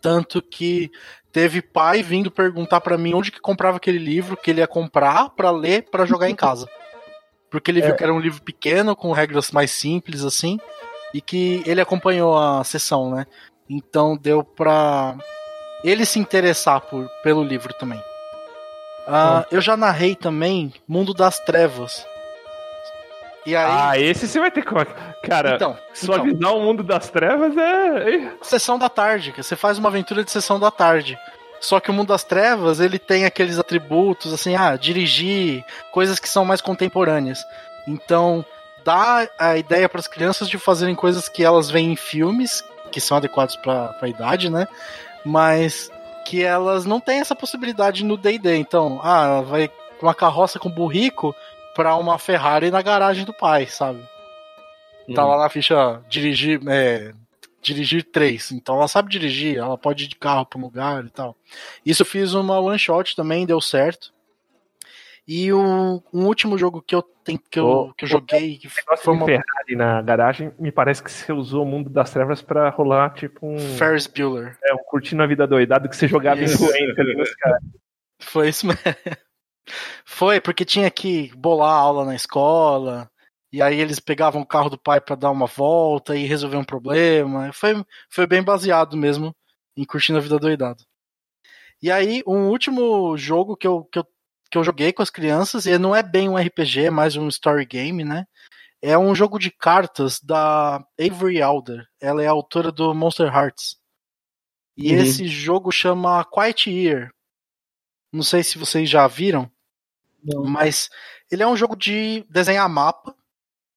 Tanto 0.00 0.40
que 0.40 0.90
teve 1.32 1.60
pai 1.60 2.02
vindo 2.02 2.30
perguntar 2.30 2.80
pra 2.80 2.96
mim 2.96 3.14
onde 3.14 3.32
que 3.32 3.40
comprava 3.40 3.78
aquele 3.78 3.98
livro 3.98 4.36
que 4.36 4.50
ele 4.50 4.60
ia 4.60 4.66
comprar 4.66 5.30
pra 5.30 5.50
ler 5.50 5.88
pra 5.90 6.06
jogar 6.06 6.30
em 6.30 6.36
casa. 6.36 6.68
Porque 7.50 7.70
ele 7.70 7.80
viu 7.80 7.96
que 7.96 8.04
era 8.04 8.12
um 8.12 8.20
livro 8.20 8.42
pequeno, 8.42 8.94
com 8.94 9.10
regras 9.10 9.50
mais 9.50 9.70
simples 9.70 10.22
assim, 10.22 10.60
e 11.12 11.20
que 11.20 11.62
ele 11.66 11.80
acompanhou 11.80 12.36
a 12.36 12.62
sessão, 12.64 13.10
né? 13.10 13.26
Então 13.68 14.16
deu 14.16 14.42
pra 14.42 15.16
ele 15.84 16.04
se 16.04 16.18
interessar 16.18 16.80
por, 16.80 17.08
pelo 17.22 17.42
livro 17.42 17.72
também. 17.74 18.02
Ah, 19.06 19.46
eu 19.50 19.60
já 19.60 19.76
narrei 19.76 20.14
também 20.14 20.72
Mundo 20.86 21.14
das 21.14 21.38
Trevas. 21.40 22.06
E 23.46 23.56
aí, 23.56 23.66
Ah, 23.66 23.98
esse 23.98 24.28
você 24.28 24.38
vai 24.38 24.50
ter 24.50 24.62
que. 24.62 24.74
Cara, 25.26 25.54
então, 25.54 25.70
então, 25.70 25.76
suavizar 25.94 26.54
o 26.54 26.60
mundo 26.60 26.82
das 26.82 27.08
trevas 27.08 27.56
é. 27.56 28.32
sessão 28.42 28.78
da 28.78 28.90
tarde, 28.90 29.32
você 29.34 29.56
faz 29.56 29.78
uma 29.78 29.88
aventura 29.88 30.22
de 30.22 30.30
sessão 30.30 30.60
da 30.60 30.70
tarde. 30.70 31.18
Só 31.58 31.80
que 31.80 31.90
o 31.90 31.94
mundo 31.94 32.08
das 32.08 32.22
trevas, 32.22 32.78
ele 32.78 32.98
tem 32.98 33.24
aqueles 33.24 33.58
atributos 33.58 34.34
assim, 34.34 34.54
ah, 34.54 34.76
dirigir, 34.76 35.64
coisas 35.90 36.18
que 36.18 36.28
são 36.28 36.44
mais 36.44 36.60
contemporâneas. 36.60 37.42
Então, 37.86 38.44
dá 38.88 39.28
a 39.38 39.58
ideia 39.58 39.86
para 39.86 40.00
as 40.00 40.08
crianças 40.08 40.48
de 40.48 40.56
fazerem 40.56 40.94
coisas 40.94 41.28
que 41.28 41.44
elas 41.44 41.70
veem 41.70 41.92
em 41.92 41.96
filmes, 41.96 42.64
que 42.90 43.02
são 43.02 43.18
adequados 43.18 43.54
para 43.56 43.94
a 44.00 44.08
idade, 44.08 44.48
né? 44.48 44.66
Mas 45.26 45.90
que 46.24 46.42
elas 46.42 46.86
não 46.86 46.98
têm 46.98 47.20
essa 47.20 47.36
possibilidade 47.36 48.02
no 48.02 48.16
D&D. 48.16 48.56
Então, 48.56 48.98
ah, 49.02 49.24
ela 49.24 49.42
vai 49.42 49.68
com 49.68 50.06
uma 50.06 50.14
carroça 50.14 50.58
com 50.58 50.70
burrico 50.70 51.34
para 51.74 51.94
uma 51.96 52.18
Ferrari 52.18 52.70
na 52.70 52.80
garagem 52.80 53.26
do 53.26 53.32
pai, 53.34 53.66
sabe? 53.66 54.00
Tá 55.14 55.22
Uhum. 55.22 55.30
lá 55.32 55.38
na 55.42 55.48
ficha 55.50 56.00
dirigir, 56.08 56.58
é, 56.66 57.12
dirigir 57.60 58.04
três. 58.04 58.50
Então 58.52 58.76
ela 58.76 58.88
sabe 58.88 59.10
dirigir, 59.10 59.58
ela 59.58 59.76
pode 59.76 60.04
ir 60.04 60.08
de 60.08 60.16
carro 60.16 60.46
para 60.46 60.58
um 60.58 60.62
lugar 60.62 61.04
e 61.04 61.10
tal. 61.10 61.36
Isso 61.84 62.02
eu 62.02 62.06
fiz 62.06 62.32
uma 62.32 62.58
one 62.58 62.78
shot 62.78 63.14
também, 63.14 63.44
deu 63.44 63.60
certo. 63.60 64.12
E 65.30 65.52
o, 65.52 66.02
um 66.10 66.24
último 66.24 66.56
jogo 66.56 66.80
que 66.80 66.94
eu, 66.94 67.02
tem, 67.02 67.36
que 67.36 67.60
eu, 67.60 67.92
que 67.98 68.06
eu 68.06 68.08
joguei, 68.08 68.56
que 68.56 68.66
foi 68.66 69.12
uma 69.12 69.26
Ferrari 69.26 69.76
na 69.76 70.00
garagem, 70.00 70.50
me 70.58 70.72
parece 70.72 71.02
que 71.02 71.12
você 71.12 71.30
usou 71.34 71.64
o 71.64 71.66
mundo 71.66 71.90
das 71.90 72.10
trevas 72.10 72.40
pra 72.40 72.70
rolar, 72.70 73.12
tipo, 73.12 73.46
um. 73.46 73.58
Ferris 73.58 74.06
Bueller. 74.06 74.56
É, 74.64 74.72
um 74.72 74.78
curtindo 74.78 75.22
a 75.22 75.26
vida 75.26 75.46
doidado 75.46 75.86
que 75.86 75.94
você 75.94 76.08
jogava 76.08 76.40
Isso. 76.40 76.54
influência 76.54 77.02
ali 77.02 77.14
nos 77.14 77.34
caras. 77.34 77.62
Foi 78.22 78.48
isso 78.48 78.66
mesmo. 78.66 78.80
Foi, 80.02 80.40
porque 80.40 80.64
tinha 80.64 80.90
que 80.90 81.30
bolar 81.36 81.74
aula 81.74 82.06
na 82.06 82.14
escola. 82.14 83.10
E 83.52 83.60
aí 83.60 83.78
eles 83.78 84.00
pegavam 84.00 84.40
o 84.40 84.46
carro 84.46 84.70
do 84.70 84.78
pai 84.78 84.98
para 84.98 85.14
dar 85.14 85.30
uma 85.30 85.46
volta 85.46 86.16
e 86.16 86.24
resolver 86.24 86.56
um 86.56 86.64
problema. 86.64 87.52
Foi, 87.52 87.84
foi 88.08 88.26
bem 88.26 88.42
baseado 88.42 88.96
mesmo 88.96 89.36
em 89.76 89.84
curtindo 89.84 90.18
a 90.18 90.22
vida 90.22 90.38
doidado. 90.38 90.82
E 91.82 91.90
aí, 91.90 92.22
um 92.26 92.48
último 92.48 93.16
jogo 93.16 93.56
que 93.56 93.66
eu, 93.66 93.84
que 93.84 93.98
eu, 93.98 94.06
que 94.50 94.56
eu 94.58 94.64
joguei 94.64 94.92
com 94.92 95.02
as 95.02 95.10
crianças, 95.10 95.66
e 95.66 95.76
não 95.78 95.94
é 95.94 96.02
bem 96.02 96.28
um 96.28 96.36
RPG, 96.36 96.86
é 96.86 96.90
mais 96.90 97.16
um 97.16 97.28
story 97.28 97.64
game, 97.66 98.04
né? 98.04 98.26
É 98.80 98.96
um 98.96 99.14
jogo 99.14 99.38
de 99.38 99.50
cartas 99.50 100.20
da 100.20 100.76
Avery 100.98 101.42
Alder. 101.42 101.86
Ela 102.00 102.22
é 102.22 102.26
a 102.26 102.30
autora 102.30 102.70
do 102.70 102.94
Monster 102.94 103.26
Hearts. 103.26 103.76
E 104.76 104.94
Uhum. 104.94 105.00
esse 105.02 105.26
jogo 105.26 105.72
chama 105.72 106.24
Quiet 106.24 106.70
Year. 106.70 107.10
Não 108.12 108.22
sei 108.22 108.42
se 108.42 108.56
vocês 108.56 108.88
já 108.88 109.06
viram, 109.06 109.50
Não. 110.22 110.44
mas 110.44 110.88
ele 111.30 111.42
é 111.42 111.46
um 111.46 111.56
jogo 111.56 111.76
de 111.76 112.24
desenhar 112.30 112.68
mapa. 112.68 113.14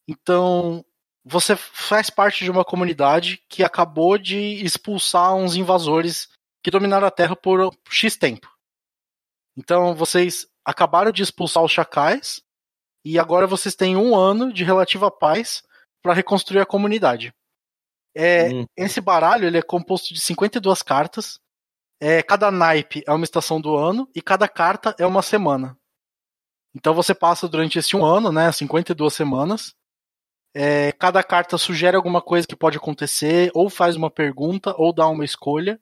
Então, 0.07 0.85
você 1.25 1.55
faz 1.55 2.09
parte 2.09 2.43
de 2.43 2.51
uma 2.51 2.63
comunidade 2.63 3.43
que 3.49 3.63
acabou 3.63 4.17
de 4.17 4.63
expulsar 4.63 5.33
uns 5.35 5.55
invasores 5.55 6.29
que 6.63 6.71
dominaram 6.71 7.07
a 7.07 7.11
Terra 7.11 7.35
por 7.35 7.75
X 7.89 8.15
tempo. 8.15 8.47
Então, 9.57 9.95
vocês 9.95 10.47
acabaram 10.65 11.11
de 11.11 11.23
expulsar 11.23 11.63
os 11.63 11.71
chacais 11.71 12.41
e 13.03 13.17
agora 13.17 13.47
vocês 13.47 13.75
têm 13.75 13.95
um 13.95 14.15
ano 14.15 14.53
de 14.53 14.63
relativa 14.63 15.09
paz 15.09 15.63
para 16.01 16.13
reconstruir 16.13 16.59
a 16.59 16.65
comunidade. 16.65 17.33
É, 18.15 18.49
Hum. 18.49 18.65
Esse 18.75 18.99
baralho 18.99 19.47
ele 19.47 19.57
é 19.57 19.61
composto 19.61 20.13
de 20.13 20.19
52 20.19 20.81
cartas. 20.81 21.39
É, 21.99 22.21
cada 22.21 22.51
naipe 22.51 23.03
é 23.07 23.11
uma 23.11 23.23
estação 23.23 23.61
do 23.61 23.75
ano 23.75 24.09
e 24.15 24.21
cada 24.21 24.47
carta 24.47 24.95
é 24.99 25.05
uma 25.05 25.21
semana. 25.21 25.77
Então 26.75 26.93
você 26.93 27.13
passa 27.13 27.47
durante 27.47 27.77
esse 27.77 27.95
um 27.95 28.03
ano, 28.03 28.31
né, 28.31 28.51
52 28.51 29.13
semanas. 29.13 29.75
É, 30.53 30.91
cada 30.93 31.23
carta 31.23 31.57
sugere 31.57 31.95
alguma 31.95 32.21
coisa 32.21 32.45
que 32.45 32.55
pode 32.55 32.77
acontecer, 32.77 33.51
ou 33.53 33.69
faz 33.69 33.95
uma 33.95 34.09
pergunta, 34.11 34.75
ou 34.77 34.93
dá 34.93 35.07
uma 35.07 35.23
escolha. 35.23 35.79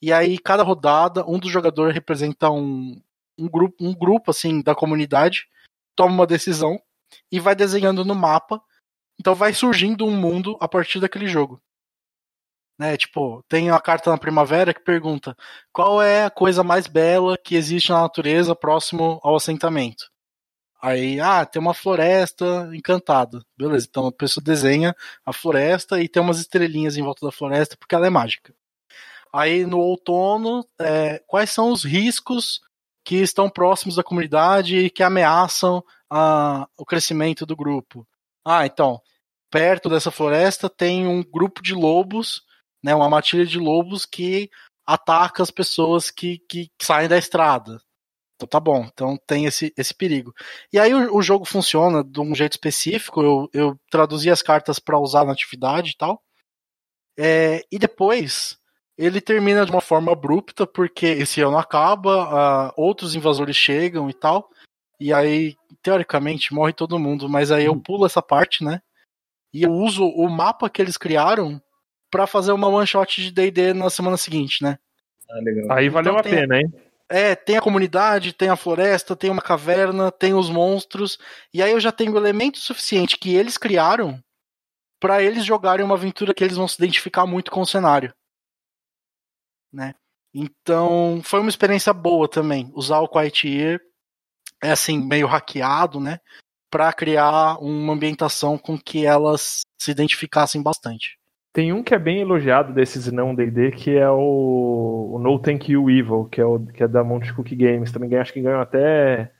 E 0.00 0.12
aí, 0.12 0.38
cada 0.38 0.62
rodada, 0.62 1.24
um 1.26 1.38
dos 1.38 1.50
jogadores 1.50 1.92
representa 1.92 2.50
um, 2.50 3.02
um, 3.38 3.48
grupo, 3.48 3.76
um 3.80 3.94
grupo 3.94 4.30
assim 4.30 4.62
da 4.62 4.74
comunidade, 4.74 5.46
toma 5.94 6.14
uma 6.14 6.26
decisão 6.26 6.80
e 7.30 7.40
vai 7.40 7.54
desenhando 7.54 8.04
no 8.04 8.14
mapa. 8.14 8.60
Então 9.20 9.34
vai 9.34 9.52
surgindo 9.52 10.06
um 10.06 10.16
mundo 10.16 10.56
a 10.60 10.68
partir 10.68 11.00
daquele 11.00 11.26
jogo. 11.26 11.60
Né, 12.78 12.96
tipo, 12.96 13.42
tem 13.48 13.70
a 13.70 13.80
carta 13.80 14.08
na 14.08 14.16
primavera 14.16 14.72
que 14.72 14.80
pergunta 14.80 15.36
qual 15.72 16.00
é 16.00 16.24
a 16.26 16.30
coisa 16.30 16.62
mais 16.62 16.86
bela 16.86 17.36
que 17.36 17.56
existe 17.56 17.90
na 17.90 18.02
natureza 18.02 18.54
próximo 18.54 19.18
ao 19.24 19.34
assentamento. 19.34 20.08
Aí, 20.80 21.18
ah, 21.18 21.44
tem 21.44 21.60
uma 21.60 21.74
floresta 21.74 22.70
encantada. 22.72 23.42
Beleza, 23.56 23.86
então 23.90 24.06
a 24.06 24.12
pessoa 24.12 24.42
desenha 24.44 24.94
a 25.26 25.32
floresta 25.32 26.00
e 26.00 26.08
tem 26.08 26.22
umas 26.22 26.38
estrelinhas 26.38 26.96
em 26.96 27.02
volta 27.02 27.26
da 27.26 27.32
floresta 27.32 27.76
porque 27.76 27.96
ela 27.96 28.06
é 28.06 28.10
mágica. 28.10 28.54
Aí 29.32 29.66
no 29.66 29.78
outono, 29.78 30.64
é, 30.80 31.20
quais 31.26 31.50
são 31.50 31.72
os 31.72 31.84
riscos 31.84 32.60
que 33.08 33.16
estão 33.22 33.48
próximos 33.48 33.96
da 33.96 34.04
comunidade 34.04 34.76
e 34.76 34.90
que 34.90 35.02
ameaçam 35.02 35.82
a, 36.10 36.68
o 36.76 36.84
crescimento 36.84 37.46
do 37.46 37.56
grupo? 37.56 38.06
Ah, 38.44 38.66
então, 38.66 39.00
perto 39.50 39.88
dessa 39.88 40.10
floresta 40.10 40.68
tem 40.68 41.06
um 41.06 41.22
grupo 41.22 41.62
de 41.62 41.72
lobos, 41.72 42.42
né, 42.84 42.94
uma 42.94 43.08
matilha 43.08 43.46
de 43.46 43.58
lobos 43.58 44.04
que 44.04 44.50
ataca 44.86 45.42
as 45.42 45.50
pessoas 45.50 46.10
que, 46.10 46.38
que 46.46 46.70
saem 46.82 47.08
da 47.08 47.16
estrada. 47.16 47.80
Então 48.36 48.46
tá 48.46 48.60
bom, 48.60 48.84
então 48.84 49.16
tem 49.26 49.46
esse, 49.46 49.72
esse 49.74 49.94
perigo. 49.94 50.34
E 50.70 50.78
aí 50.78 50.92
o, 50.92 51.16
o 51.16 51.22
jogo 51.22 51.46
funciona 51.46 52.04
de 52.04 52.20
um 52.20 52.34
jeito 52.34 52.52
específico, 52.52 53.22
eu, 53.22 53.48
eu 53.54 53.80
traduzi 53.90 54.30
as 54.30 54.42
cartas 54.42 54.78
para 54.78 54.98
usar 54.98 55.24
na 55.24 55.32
atividade 55.32 55.92
e 55.92 55.96
tal. 55.96 56.22
É, 57.18 57.64
e 57.72 57.78
depois 57.78 58.58
ele 58.98 59.20
termina 59.20 59.64
de 59.64 59.70
uma 59.70 59.80
forma 59.80 60.10
abrupta, 60.10 60.66
porque 60.66 61.06
esse 61.06 61.40
ano 61.40 61.56
acaba, 61.56 62.24
ah, 62.24 62.74
outros 62.76 63.14
invasores 63.14 63.54
chegam 63.54 64.10
e 64.10 64.12
tal. 64.12 64.50
E 64.98 65.12
aí, 65.12 65.54
teoricamente, 65.80 66.52
morre 66.52 66.72
todo 66.72 66.98
mundo, 66.98 67.28
mas 67.28 67.52
aí 67.52 67.66
eu 67.66 67.80
pulo 67.80 68.04
essa 68.04 68.20
parte, 68.20 68.64
né? 68.64 68.82
E 69.54 69.62
eu 69.62 69.70
uso 69.70 70.04
o 70.04 70.28
mapa 70.28 70.68
que 70.68 70.82
eles 70.82 70.96
criaram 70.96 71.62
para 72.10 72.26
fazer 72.26 72.50
uma 72.50 72.66
one 72.66 72.86
shot 72.86 73.22
de 73.22 73.30
D&D 73.30 73.72
na 73.72 73.88
semana 73.88 74.16
seguinte, 74.16 74.64
né? 74.64 74.78
Ah, 75.30 75.40
legal. 75.40 75.78
Aí 75.78 75.88
valeu 75.88 76.18
Então 76.18 76.20
a 76.20 76.22
pena, 76.36 76.58
hein? 76.58 76.72
É, 77.08 77.34
tem 77.36 77.56
a 77.56 77.62
comunidade, 77.62 78.34
tem 78.34 78.50
a 78.50 78.56
floresta, 78.56 79.16
tem 79.16 79.30
uma 79.30 79.40
caverna, 79.40 80.10
tem 80.10 80.34
os 80.34 80.50
monstros, 80.50 81.18
e 81.54 81.62
aí 81.62 81.70
eu 81.70 81.80
já 81.80 81.90
tenho 81.90 82.16
elemento 82.16 82.58
suficiente 82.58 83.18
que 83.18 83.34
eles 83.34 83.56
criaram 83.56 84.22
para 85.00 85.22
eles 85.22 85.44
jogarem 85.44 85.86
uma 85.86 85.94
aventura 85.94 86.34
que 86.34 86.44
eles 86.44 86.56
vão 86.56 86.68
se 86.68 86.76
identificar 86.76 87.24
muito 87.24 87.50
com 87.50 87.60
o 87.60 87.66
cenário. 87.66 88.12
Né? 89.72 89.94
Então, 90.34 91.20
foi 91.22 91.40
uma 91.40 91.48
experiência 91.48 91.92
boa 91.92 92.28
também, 92.28 92.70
usar 92.74 93.00
o 93.00 93.08
Quiet 93.08 93.78
é 94.62 94.70
assim, 94.70 94.98
meio 94.98 95.26
hackeado, 95.26 96.00
né? 96.00 96.18
Pra 96.70 96.92
criar 96.92 97.58
uma 97.60 97.92
ambientação 97.92 98.58
com 98.58 98.78
que 98.78 99.06
elas 99.06 99.62
se 99.80 99.90
identificassem 99.90 100.62
bastante. 100.62 101.18
Tem 101.52 101.72
um 101.72 101.82
que 101.82 101.94
é 101.94 101.98
bem 101.98 102.20
elogiado 102.20 102.72
desses 102.72 103.10
não 103.10 103.34
D&D, 103.34 103.72
que 103.72 103.96
é 103.96 104.08
o, 104.10 105.12
o 105.14 105.18
No 105.18 105.38
Thank 105.38 105.72
You 105.72 105.90
Evil, 105.90 106.28
que 106.30 106.40
é, 106.40 106.44
o, 106.44 106.58
que 106.60 106.82
é 106.82 106.88
da 106.88 107.02
Monte 107.02 107.32
Cook 107.32 107.48
Games. 107.54 107.90
Também 107.90 108.10
ganha, 108.10 108.22
acho 108.22 108.32
que 108.32 108.42
ganhou 108.42 108.60
até 108.60 109.32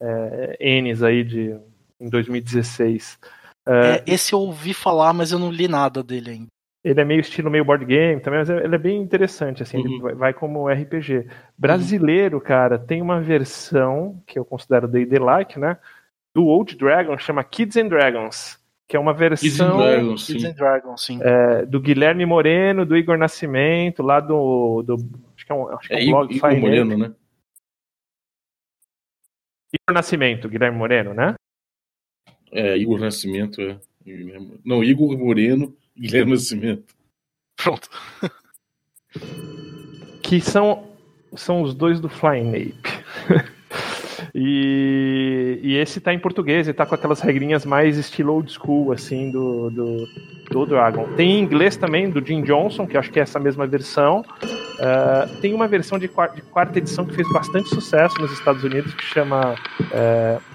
é, 0.00 0.80
N's 0.82 1.02
aí 1.02 1.24
de, 1.24 1.58
em 1.98 2.08
2016. 2.10 3.18
É, 3.66 4.04
esse 4.06 4.34
eu 4.34 4.40
ouvi 4.40 4.74
falar, 4.74 5.14
mas 5.14 5.32
eu 5.32 5.38
não 5.38 5.50
li 5.50 5.66
nada 5.66 6.02
dele 6.02 6.30
ainda. 6.30 6.53
Ele 6.84 7.00
é 7.00 7.04
meio 7.04 7.20
estilo 7.20 7.50
meio 7.50 7.64
board 7.64 7.82
game 7.86 8.20
também, 8.20 8.40
mas 8.40 8.50
ele 8.50 8.74
é 8.74 8.78
bem 8.78 9.00
interessante, 9.00 9.62
assim, 9.62 9.78
ele 9.78 9.88
Uhum. 9.88 10.00
vai, 10.00 10.14
vai 10.14 10.34
como 10.34 10.68
RPG. 10.68 11.26
Brasileiro, 11.56 12.38
cara, 12.42 12.78
tem 12.78 13.00
uma 13.00 13.22
versão 13.22 14.22
que 14.26 14.38
eu 14.38 14.44
considero 14.44 14.86
D&D-like, 14.86 15.58
né? 15.58 15.78
Do 16.34 16.44
Old 16.46 16.76
Dragon, 16.76 17.16
chama 17.16 17.42
Kids 17.42 17.78
and 17.78 17.88
Dragons, 17.88 18.58
que 18.86 18.96
é 18.96 19.00
uma 19.00 19.14
Kids 19.14 19.22
and 19.60 19.64
versão 19.68 19.76
Dragons, 19.78 20.26
Kids 20.26 20.42
sim. 20.42 20.48
and 20.48 20.52
Dragons, 20.52 21.02
sim. 21.04 21.18
é, 21.22 21.64
do 21.64 21.80
Guilherme 21.80 22.26
Moreno, 22.26 22.84
do 22.84 22.96
Igor 22.96 23.16
Nascimento, 23.16 24.02
lá 24.02 24.20
do, 24.20 24.82
do 24.82 24.94
acho 25.34 25.46
que 25.46 25.52
é 25.52 25.54
um, 25.54 25.68
acho 25.70 25.88
que 25.88 25.94
é 25.94 25.96
É 25.96 26.00
um 26.00 26.02
Igor, 26.08 26.26
blog 26.26 26.36
Igor 26.36 26.60
Moreno, 26.60 26.98
né? 26.98 27.14
Igor 29.72 29.94
Nascimento, 29.94 30.48
Guilherme 30.50 30.76
Moreno, 30.76 31.14
né? 31.14 31.34
É, 32.52 32.76
Igor 32.76 33.00
Nascimento, 33.00 33.60
é. 33.62 33.78
Não, 34.64 34.84
Igor 34.84 35.16
Moreno 35.18 35.74
Guilherme 35.96 36.32
Nascimento. 36.32 36.94
Pronto. 37.56 37.88
que 40.22 40.40
são, 40.40 40.84
são 41.36 41.62
os 41.62 41.74
dois 41.74 42.00
do 42.00 42.08
Flying 42.08 42.50
Ape. 42.50 43.04
e, 44.34 45.60
e 45.62 45.76
esse 45.76 46.00
tá 46.00 46.12
em 46.12 46.18
português, 46.18 46.66
e 46.66 46.72
tá 46.72 46.84
com 46.84 46.94
aquelas 46.94 47.20
regrinhas 47.20 47.64
mais 47.64 47.96
estilo 47.96 48.32
old 48.32 48.50
school, 48.50 48.92
assim, 48.92 49.30
do, 49.30 49.70
do, 49.70 50.08
do 50.50 50.66
Dragon. 50.66 51.06
Tem 51.14 51.32
em 51.32 51.40
inglês 51.40 51.76
também, 51.76 52.10
do 52.10 52.24
Jim 52.24 52.42
Johnson, 52.42 52.86
que 52.86 52.96
acho 52.96 53.10
que 53.10 53.20
é 53.20 53.22
essa 53.22 53.38
mesma 53.38 53.66
versão. 53.66 54.24
Uh, 54.42 55.40
tem 55.40 55.54
uma 55.54 55.68
versão 55.68 55.98
de, 55.98 56.08
de, 56.08 56.42
quarta 56.42 56.78
edição 56.78 57.04
que 57.04 57.14
fez 57.14 57.30
bastante 57.32 57.68
sucesso 57.68 58.20
nos 58.20 58.32
Estados 58.32 58.64
Unidos, 58.64 58.92
que 58.94 59.04
chama. 59.04 59.54
Uh, 59.80 60.53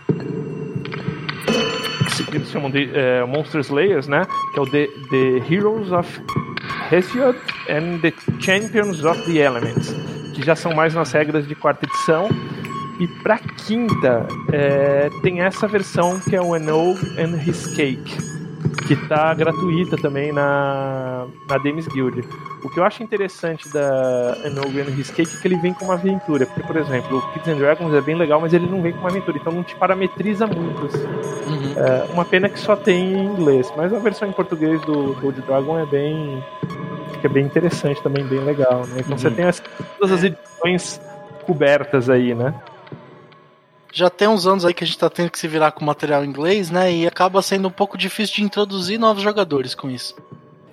eles 2.37 2.49
chamam 2.49 2.69
de 2.69 2.85
uh, 2.85 3.27
Monster 3.27 3.61
Slayers, 3.61 4.07
né? 4.07 4.25
Que 4.53 4.59
é 4.59 4.61
o 4.61 4.65
The, 4.65 4.87
the 5.09 5.53
Heroes 5.53 5.91
of 5.91 6.21
Hesiod 6.91 7.37
and 7.69 7.99
the 8.01 8.13
Champions 8.39 9.03
of 9.03 9.21
the 9.25 9.39
Elements, 9.39 9.93
que 10.33 10.43
já 10.43 10.55
são 10.55 10.73
mais 10.73 10.93
nas 10.93 11.11
regras 11.11 11.47
de 11.47 11.55
quarta 11.55 11.85
edição. 11.85 12.29
E 12.99 13.07
para 13.23 13.37
quinta, 13.37 14.27
é, 14.51 15.09
tem 15.21 15.41
essa 15.41 15.67
versão 15.67 16.19
que 16.19 16.35
é 16.35 16.41
o 16.41 16.53
Enough 16.53 16.97
and 17.17 17.41
His 17.47 17.67
Cake, 17.67 18.17
que 18.87 18.95
tá 19.07 19.33
gratuita 19.33 19.97
também 19.97 20.31
na, 20.31 21.27
na 21.47 21.57
Dames 21.57 21.87
Guild. 21.87 22.23
O 22.63 22.69
que 22.69 22.79
eu 22.79 22.83
acho 22.83 23.03
interessante 23.03 23.69
da 23.69 24.37
Enough 24.45 24.87
and 24.87 24.99
His 24.99 25.09
Cake 25.11 25.35
é 25.35 25.39
que 25.39 25.47
ele 25.47 25.57
vem 25.57 25.73
com 25.73 25.85
uma 25.85 25.93
aventura. 25.93 26.45
Porque, 26.45 26.63
por 26.63 26.75
exemplo, 26.75 27.17
o 27.17 27.33
Kids 27.33 27.47
and 27.47 27.57
Dragons 27.57 27.93
é 27.93 28.01
bem 28.01 28.15
legal, 28.15 28.39
mas 28.41 28.53
ele 28.53 28.67
não 28.67 28.81
vem 28.81 28.91
com 28.91 28.99
uma 28.99 29.09
aventura, 29.09 29.37
então 29.37 29.53
não 29.53 29.63
te 29.63 29.75
parametriza 29.75 30.47
muito. 30.47 30.85
Assim. 30.85 31.05
Uhum. 31.05 31.73
É, 31.77 32.13
uma 32.13 32.25
pena 32.25 32.49
que 32.49 32.59
só 32.59 32.75
tem 32.75 33.13
em 33.13 33.25
inglês, 33.25 33.71
mas 33.75 33.93
a 33.93 33.99
versão 33.99 34.27
em 34.27 34.31
português 34.31 34.81
do 34.81 35.15
Gold 35.21 35.41
Dragon 35.41 35.79
é 35.79 35.85
bem. 35.85 36.43
Fica 37.13 37.29
bem 37.29 37.45
interessante 37.45 38.01
também, 38.01 38.25
bem 38.25 38.39
legal. 38.39 38.85
Né? 38.87 38.97
Então 38.99 39.11
uhum. 39.11 39.17
você 39.17 39.31
tem 39.31 39.45
as, 39.45 39.61
todas 39.97 40.11
as 40.11 40.23
edições 40.23 41.01
cobertas 41.45 42.09
aí, 42.09 42.33
né? 42.33 42.53
Já 43.91 44.09
tem 44.09 44.27
uns 44.27 44.45
anos 44.45 44.65
aí 44.65 44.73
que 44.73 44.83
a 44.83 44.87
gente 44.87 44.99
tá 44.99 45.09
tendo 45.09 45.29
que 45.29 45.39
se 45.39 45.47
virar 45.47 45.71
com 45.71 45.83
material 45.83 46.23
em 46.23 46.29
inglês, 46.29 46.69
né? 46.69 46.91
E 46.91 47.07
acaba 47.07 47.41
sendo 47.41 47.67
um 47.67 47.71
pouco 47.71 47.97
difícil 47.97 48.35
de 48.35 48.43
introduzir 48.43 48.99
novos 48.99 49.23
jogadores 49.23 49.73
com 49.73 49.89
isso. 49.89 50.15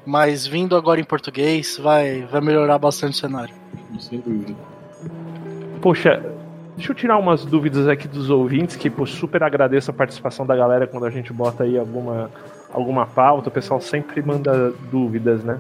Mas 0.05 0.47
vindo 0.47 0.77
agora 0.77 1.01
em 1.01 1.05
português, 1.05 1.79
vai, 1.79 2.23
vai 2.23 2.41
melhorar 2.41 2.79
bastante 2.79 3.15
o 3.15 3.17
cenário. 3.17 3.55
Sem 3.99 4.21
dúvida. 4.21 4.55
Poxa, 5.81 6.23
deixa 6.77 6.93
eu 6.93 6.95
tirar 6.95 7.19
umas 7.19 7.45
dúvidas 7.45 7.89
aqui 7.89 8.07
dos 8.07 8.31
ouvintes, 8.31 8.77
que 8.77 8.89
pô, 8.89 9.07
super 9.07 9.43
agradeço 9.43 9.91
a 9.91 9.95
participação 9.95 10.47
da 10.47 10.55
galera 10.55 10.87
quando 10.87 11.07
a 11.07 11.11
gente 11.11 11.33
bota 11.33 11.65
aí 11.65 11.79
alguma, 11.79 12.31
alguma 12.73 13.07
pauta. 13.07 13.49
O 13.49 13.53
pessoal 13.53 13.81
sempre 13.81 14.23
manda 14.23 14.73
dúvidas, 14.91 15.43
né? 15.43 15.59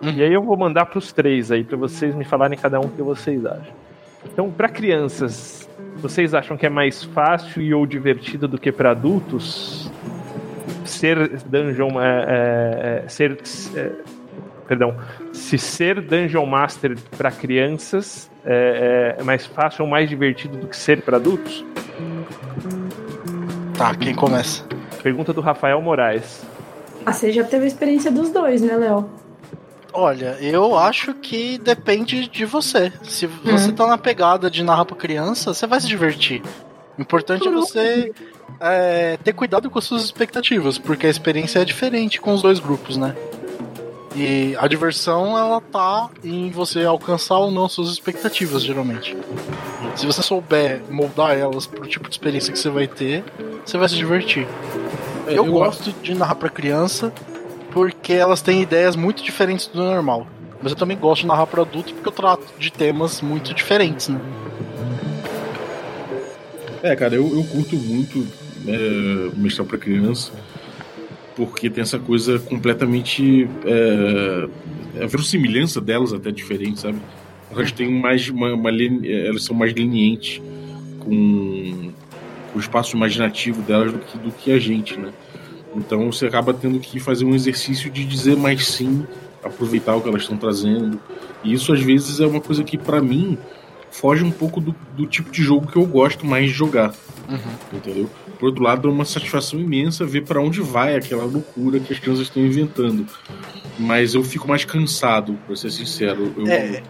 Uhum. 0.00 0.10
E 0.10 0.22
aí 0.22 0.32
eu 0.32 0.42
vou 0.42 0.56
mandar 0.56 0.86
para 0.86 0.98
os 0.98 1.12
três 1.12 1.50
aí, 1.50 1.64
para 1.64 1.76
vocês 1.76 2.14
me 2.14 2.24
falarem 2.24 2.56
cada 2.56 2.78
um 2.78 2.84
o 2.84 2.88
que 2.88 3.02
vocês 3.02 3.44
acham. 3.44 3.87
Então, 4.24 4.50
para 4.50 4.68
crianças, 4.68 5.68
vocês 5.96 6.34
acham 6.34 6.56
que 6.56 6.66
é 6.66 6.68
mais 6.68 7.04
fácil 7.04 7.62
e 7.62 7.74
ou 7.74 7.86
divertido 7.86 8.46
do 8.46 8.58
que 8.58 8.70
para 8.70 8.90
adultos? 8.90 9.90
Ser 10.84 11.38
dungeon 11.44 12.00
é, 12.00 12.24
é, 12.28 13.04
é 13.04 13.08
ser 13.08 13.38
é, 13.76 13.90
perdão, 14.66 14.94
se 15.32 15.58
ser 15.58 16.00
dungeon 16.00 16.46
master 16.46 16.96
para 17.16 17.30
crianças 17.30 18.30
é, 18.44 19.16
é, 19.18 19.22
mais 19.22 19.46
fácil 19.46 19.84
ou 19.84 19.90
mais 19.90 20.08
divertido 20.08 20.58
do 20.58 20.66
que 20.68 20.76
ser 20.76 21.02
para 21.02 21.16
adultos? 21.16 21.64
Tá, 23.76 23.94
quem 23.94 24.14
começa? 24.14 24.64
Pergunta 25.02 25.32
do 25.32 25.40
Rafael 25.40 25.80
Moraes. 25.80 26.44
Ah, 27.06 27.12
você 27.12 27.32
já 27.32 27.44
teve 27.44 27.64
a 27.64 27.68
experiência 27.68 28.10
dos 28.10 28.30
dois, 28.30 28.60
né, 28.60 28.76
Léo? 28.76 29.08
Olha, 29.92 30.36
eu 30.40 30.76
acho 30.76 31.14
que 31.14 31.58
depende 31.58 32.28
de 32.28 32.44
você. 32.44 32.92
Se 33.02 33.26
você 33.26 33.68
uhum. 33.68 33.74
tá 33.74 33.86
na 33.86 33.98
pegada 33.98 34.50
de 34.50 34.62
narrar 34.62 34.84
pra 34.84 34.96
criança, 34.96 35.54
você 35.54 35.66
vai 35.66 35.80
se 35.80 35.86
divertir. 35.86 36.42
O 36.96 37.02
importante 37.02 37.46
é 37.46 37.50
você 37.50 38.12
é, 38.60 39.16
ter 39.18 39.32
cuidado 39.32 39.70
com 39.70 39.78
as 39.78 39.84
suas 39.84 40.02
expectativas, 40.04 40.78
porque 40.78 41.06
a 41.06 41.10
experiência 41.10 41.60
é 41.60 41.64
diferente 41.64 42.20
com 42.20 42.34
os 42.34 42.42
dois 42.42 42.58
grupos, 42.58 42.96
né? 42.96 43.14
E 44.16 44.56
a 44.58 44.66
diversão, 44.66 45.38
ela 45.38 45.60
tá 45.60 46.10
em 46.24 46.50
você 46.50 46.84
alcançar 46.84 47.38
ou 47.38 47.50
não 47.50 47.68
suas 47.68 47.90
expectativas, 47.90 48.64
geralmente. 48.64 49.16
Se 49.94 50.06
você 50.06 50.22
souber 50.22 50.82
moldar 50.90 51.38
elas 51.38 51.66
pro 51.66 51.86
tipo 51.86 52.08
de 52.08 52.14
experiência 52.14 52.52
que 52.52 52.58
você 52.58 52.68
vai 52.68 52.88
ter, 52.88 53.24
você 53.64 53.78
vai 53.78 53.88
se 53.88 53.94
divertir. 53.94 54.46
É, 55.26 55.32
eu, 55.32 55.44
eu 55.44 55.52
gosto 55.52 55.92
de 56.02 56.14
narrar 56.14 56.34
para 56.34 56.48
criança 56.48 57.12
porque 57.72 58.12
elas 58.12 58.42
têm 58.42 58.62
ideias 58.62 58.96
muito 58.96 59.22
diferentes 59.22 59.66
do 59.66 59.82
normal. 59.82 60.26
Mas 60.62 60.72
eu 60.72 60.78
também 60.78 60.96
gosto 60.96 61.22
de 61.22 61.28
narrar 61.28 61.46
para 61.46 61.62
adulto 61.62 61.94
porque 61.94 62.08
eu 62.08 62.12
trato 62.12 62.46
de 62.58 62.72
temas 62.72 63.20
muito 63.22 63.54
diferentes, 63.54 64.08
né? 64.08 64.20
É, 66.82 66.94
cara, 66.96 67.14
eu, 67.14 67.28
eu 67.28 67.44
curto 67.44 67.76
muito 67.76 68.26
é, 68.66 69.30
mestrar 69.36 69.66
para 69.66 69.78
criança 69.78 70.32
porque 71.38 71.70
tem 71.70 71.82
essa 71.82 72.00
coisa 72.00 72.40
completamente. 72.40 73.48
É, 73.64 74.48
a 75.00 75.06
verossimilhança 75.06 75.80
delas 75.80 76.12
até 76.12 76.32
diferente, 76.32 76.80
sabe? 76.80 76.98
Elas 77.52 77.70
têm 77.70 77.88
mais 77.88 78.28
uma, 78.28 78.52
uma 78.52 78.70
elas 78.70 79.44
são 79.44 79.54
mais 79.54 79.72
lenientes 79.72 80.42
com, 80.98 81.92
com 82.52 82.58
o 82.58 82.60
espaço 82.60 82.96
imaginativo 82.96 83.62
delas 83.62 83.92
do 83.92 83.98
que, 84.00 84.18
do 84.18 84.32
que 84.32 84.50
a 84.50 84.58
gente, 84.58 84.98
né? 84.98 85.12
Então 85.74 86.10
você 86.10 86.26
acaba 86.26 86.52
tendo 86.54 86.78
que 86.80 86.98
fazer 86.98 87.24
um 87.24 87.34
exercício 87.34 87.90
de 87.90 88.04
dizer 88.04 88.36
mais 88.36 88.66
sim, 88.66 89.06
aproveitar 89.42 89.94
o 89.96 90.00
que 90.00 90.08
elas 90.08 90.22
estão 90.22 90.36
trazendo. 90.36 91.00
E 91.44 91.52
isso 91.52 91.72
às 91.72 91.80
vezes 91.80 92.20
é 92.20 92.26
uma 92.26 92.40
coisa 92.40 92.64
que 92.64 92.76
para 92.76 93.00
mim 93.00 93.38
foge 93.90 94.24
um 94.24 94.30
pouco 94.30 94.60
do, 94.60 94.74
do, 94.96 95.06
tipo 95.06 95.30
de 95.30 95.42
jogo 95.42 95.66
que 95.66 95.76
eu 95.76 95.86
gosto 95.86 96.26
mais 96.26 96.46
de 96.46 96.52
jogar. 96.52 96.94
Uhum. 97.28 97.38
Entendeu? 97.78 98.10
Por 98.38 98.46
outro 98.46 98.62
lado, 98.62 98.88
é 98.88 98.90
uma 98.90 99.04
satisfação 99.04 99.58
imensa 99.58 100.04
ver 100.06 100.24
para 100.24 100.40
onde 100.40 100.60
vai 100.60 100.96
aquela 100.96 101.24
loucura 101.24 101.80
que 101.80 101.92
as 101.92 101.98
crianças 101.98 102.24
estão 102.24 102.42
inventando. 102.42 103.06
Mas 103.78 104.14
eu 104.14 104.22
fico 104.22 104.46
mais 104.48 104.64
cansado, 104.64 105.36
pra 105.46 105.56
ser 105.56 105.70
sincero. 105.70 106.32
Eu, 106.36 106.46
é. 106.46 106.82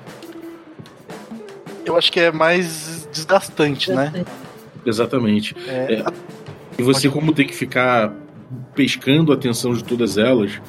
Eu 1.85 1.97
acho 1.97 2.13
que 2.13 2.21
é 2.21 2.31
mais 2.31 3.09
desgastante, 3.11 3.91
né? 3.91 4.25
Exatamente. 4.85 5.57
É. 5.67 5.95
É. 5.95 6.05
E 6.79 6.83
você, 6.83 7.09
como 7.09 7.33
tem 7.33 7.47
que 7.47 7.55
ficar 7.55 8.13
pescando 8.75 9.33
a 9.33 9.35
atenção 9.35 9.73
de 9.73 9.85
todas 9.85 10.19
elas. 10.19 10.61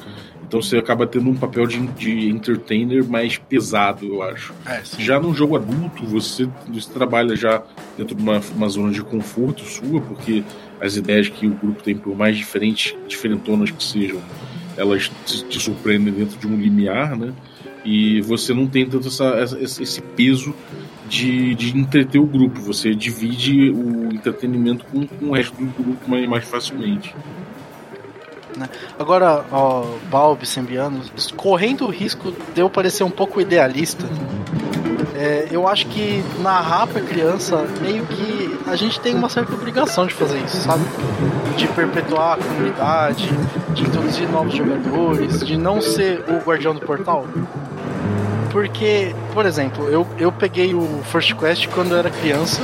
Então 0.46 0.60
você 0.60 0.76
acaba 0.78 1.06
tendo 1.06 1.30
um 1.30 1.36
papel 1.36 1.64
de, 1.64 1.78
de 1.86 2.28
entertainer 2.28 3.04
mais 3.08 3.38
pesado, 3.38 4.04
eu 4.04 4.20
acho. 4.20 4.52
É, 4.66 4.82
já 4.98 5.20
num 5.20 5.32
jogo 5.32 5.54
adulto, 5.54 6.04
você, 6.04 6.48
você 6.66 6.92
trabalha 6.92 7.36
já 7.36 7.62
dentro 7.96 8.16
de 8.16 8.22
uma, 8.22 8.40
uma 8.56 8.68
zona 8.68 8.90
de 8.90 9.00
conforto 9.00 9.62
sua, 9.62 10.00
porque 10.00 10.42
as 10.80 10.96
ideias 10.96 11.28
que 11.28 11.46
o 11.46 11.50
grupo 11.50 11.82
tem, 11.84 11.96
por 11.96 12.16
mais 12.16 12.36
diferentes, 12.36 12.96
diferentonas 13.06 13.70
que 13.70 13.84
sejam, 13.84 14.20
elas 14.76 15.08
te, 15.24 15.44
te 15.44 15.60
surpreendem 15.60 16.12
dentro 16.12 16.36
de 16.36 16.48
um 16.48 16.56
limiar, 16.56 17.16
né? 17.16 17.32
E 17.84 18.20
você 18.22 18.52
não 18.52 18.66
tem 18.66 18.84
tanto 18.86 19.06
essa, 19.06 19.56
esse 19.60 20.02
peso 20.02 20.54
de, 21.08 21.54
de 21.54 21.78
entreter 21.78 22.20
o 22.20 22.26
grupo. 22.26 22.60
Você 22.60 22.94
divide 22.94 23.70
o 23.70 24.12
entretenimento 24.12 24.84
com, 24.86 25.06
com 25.06 25.26
o 25.26 25.32
resto 25.32 25.54
do 25.56 25.82
grupo 25.82 26.10
mais, 26.10 26.28
mais 26.28 26.44
facilmente. 26.44 27.14
Né? 28.56 28.68
Agora, 28.98 29.44
ó, 29.50 29.84
Balbi, 30.10 30.46
Sembiano, 30.46 31.02
correndo 31.36 31.86
o 31.86 31.90
risco 31.90 32.32
de 32.54 32.60
eu 32.60 32.68
parecer 32.68 33.04
um 33.04 33.10
pouco 33.10 33.40
idealista, 33.40 34.06
é, 35.14 35.48
eu 35.50 35.68
acho 35.68 35.86
que 35.86 36.24
narrar 36.38 36.86
pra 36.86 37.00
criança, 37.02 37.66
meio 37.82 38.06
que 38.06 38.58
a 38.66 38.74
gente 38.74 38.98
tem 39.00 39.14
uma 39.14 39.28
certa 39.28 39.52
obrigação 39.52 40.06
de 40.06 40.14
fazer 40.14 40.38
isso, 40.38 40.56
sabe? 40.58 40.82
De 41.56 41.68
perpetuar 41.68 42.38
a 42.38 42.42
comunidade, 42.42 43.28
de 43.74 43.82
introduzir 43.82 44.28
novos 44.30 44.54
jogadores, 44.54 45.44
de 45.44 45.56
não 45.56 45.80
ser 45.80 46.24
o 46.26 46.38
guardião 46.44 46.74
do 46.74 46.80
portal. 46.80 47.26
Porque, 48.50 49.14
por 49.34 49.44
exemplo, 49.44 49.88
eu, 49.88 50.06
eu 50.18 50.32
peguei 50.32 50.74
o 50.74 51.02
First 51.04 51.34
Quest 51.34 51.68
quando 51.68 51.92
eu 51.92 51.98
era 51.98 52.10
criança 52.10 52.60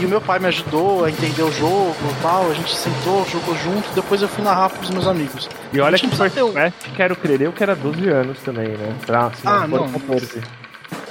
e 0.00 0.06
o 0.06 0.08
meu 0.08 0.20
pai 0.20 0.38
me 0.38 0.46
ajudou 0.46 1.04
a 1.04 1.10
entender 1.10 1.42
o 1.42 1.52
jogo 1.52 1.96
e 2.10 2.22
tal. 2.22 2.50
A 2.50 2.54
gente 2.54 2.74
sentou, 2.74 3.26
jogou 3.28 3.56
junto. 3.56 3.88
Depois 3.94 4.22
eu 4.22 4.28
fui 4.28 4.44
narrar 4.44 4.70
pros 4.70 4.90
meus 4.90 5.06
amigos. 5.06 5.48
E 5.72 5.80
olha 5.80 5.98
que 5.98 6.08
First 6.08 6.34
ter... 6.34 6.52
Quest, 6.52 6.96
quero 6.96 7.16
crer 7.16 7.42
eu 7.42 7.52
que 7.52 7.62
era 7.62 7.74
12 7.74 8.08
anos 8.08 8.38
também, 8.40 8.68
né? 8.68 8.96
Pra, 9.04 9.26
assim, 9.26 9.42
ah, 9.44 9.66
não. 9.66 9.90
14. 9.90 10.42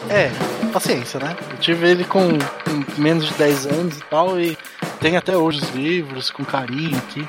É, 0.09 0.29
paciência, 0.71 1.19
né? 1.19 1.35
Eu 1.51 1.57
tive 1.57 1.89
ele 1.89 2.03
com, 2.05 2.29
com 2.29 3.01
menos 3.01 3.25
de 3.25 3.33
10 3.33 3.65
anos 3.67 3.97
e 3.97 4.03
tal. 4.05 4.39
E 4.39 4.57
tem 4.99 5.17
até 5.17 5.35
hoje 5.35 5.59
os 5.59 5.69
livros 5.71 6.29
com 6.29 6.45
carinho 6.45 6.97
aqui. 6.97 7.27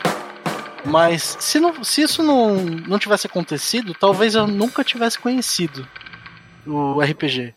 Mas 0.85 1.37
se, 1.41 1.59
não, 1.59 1.83
se 1.83 2.03
isso 2.03 2.23
não, 2.23 2.55
não 2.55 2.99
tivesse 2.99 3.27
acontecido, 3.27 3.95
talvez 3.95 4.35
eu 4.35 4.47
nunca 4.47 4.85
tivesse 4.85 5.19
conhecido 5.19 5.87
o 6.67 7.01
RPG. 7.01 7.55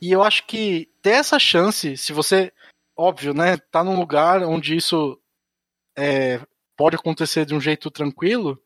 E 0.00 0.12
eu 0.12 0.22
acho 0.22 0.46
que 0.46 0.88
ter 1.00 1.10
essa 1.12 1.38
chance, 1.38 1.96
se 1.96 2.12
você 2.12 2.52
óbvio, 2.96 3.34
né? 3.34 3.56
Tá 3.70 3.82
num 3.82 3.98
lugar 3.98 4.42
onde 4.42 4.76
isso 4.76 5.18
é, 5.96 6.40
pode 6.76 6.96
acontecer 6.96 7.44
de 7.44 7.54
um 7.54 7.60
jeito 7.60 7.90
tranquilo, 7.90 8.60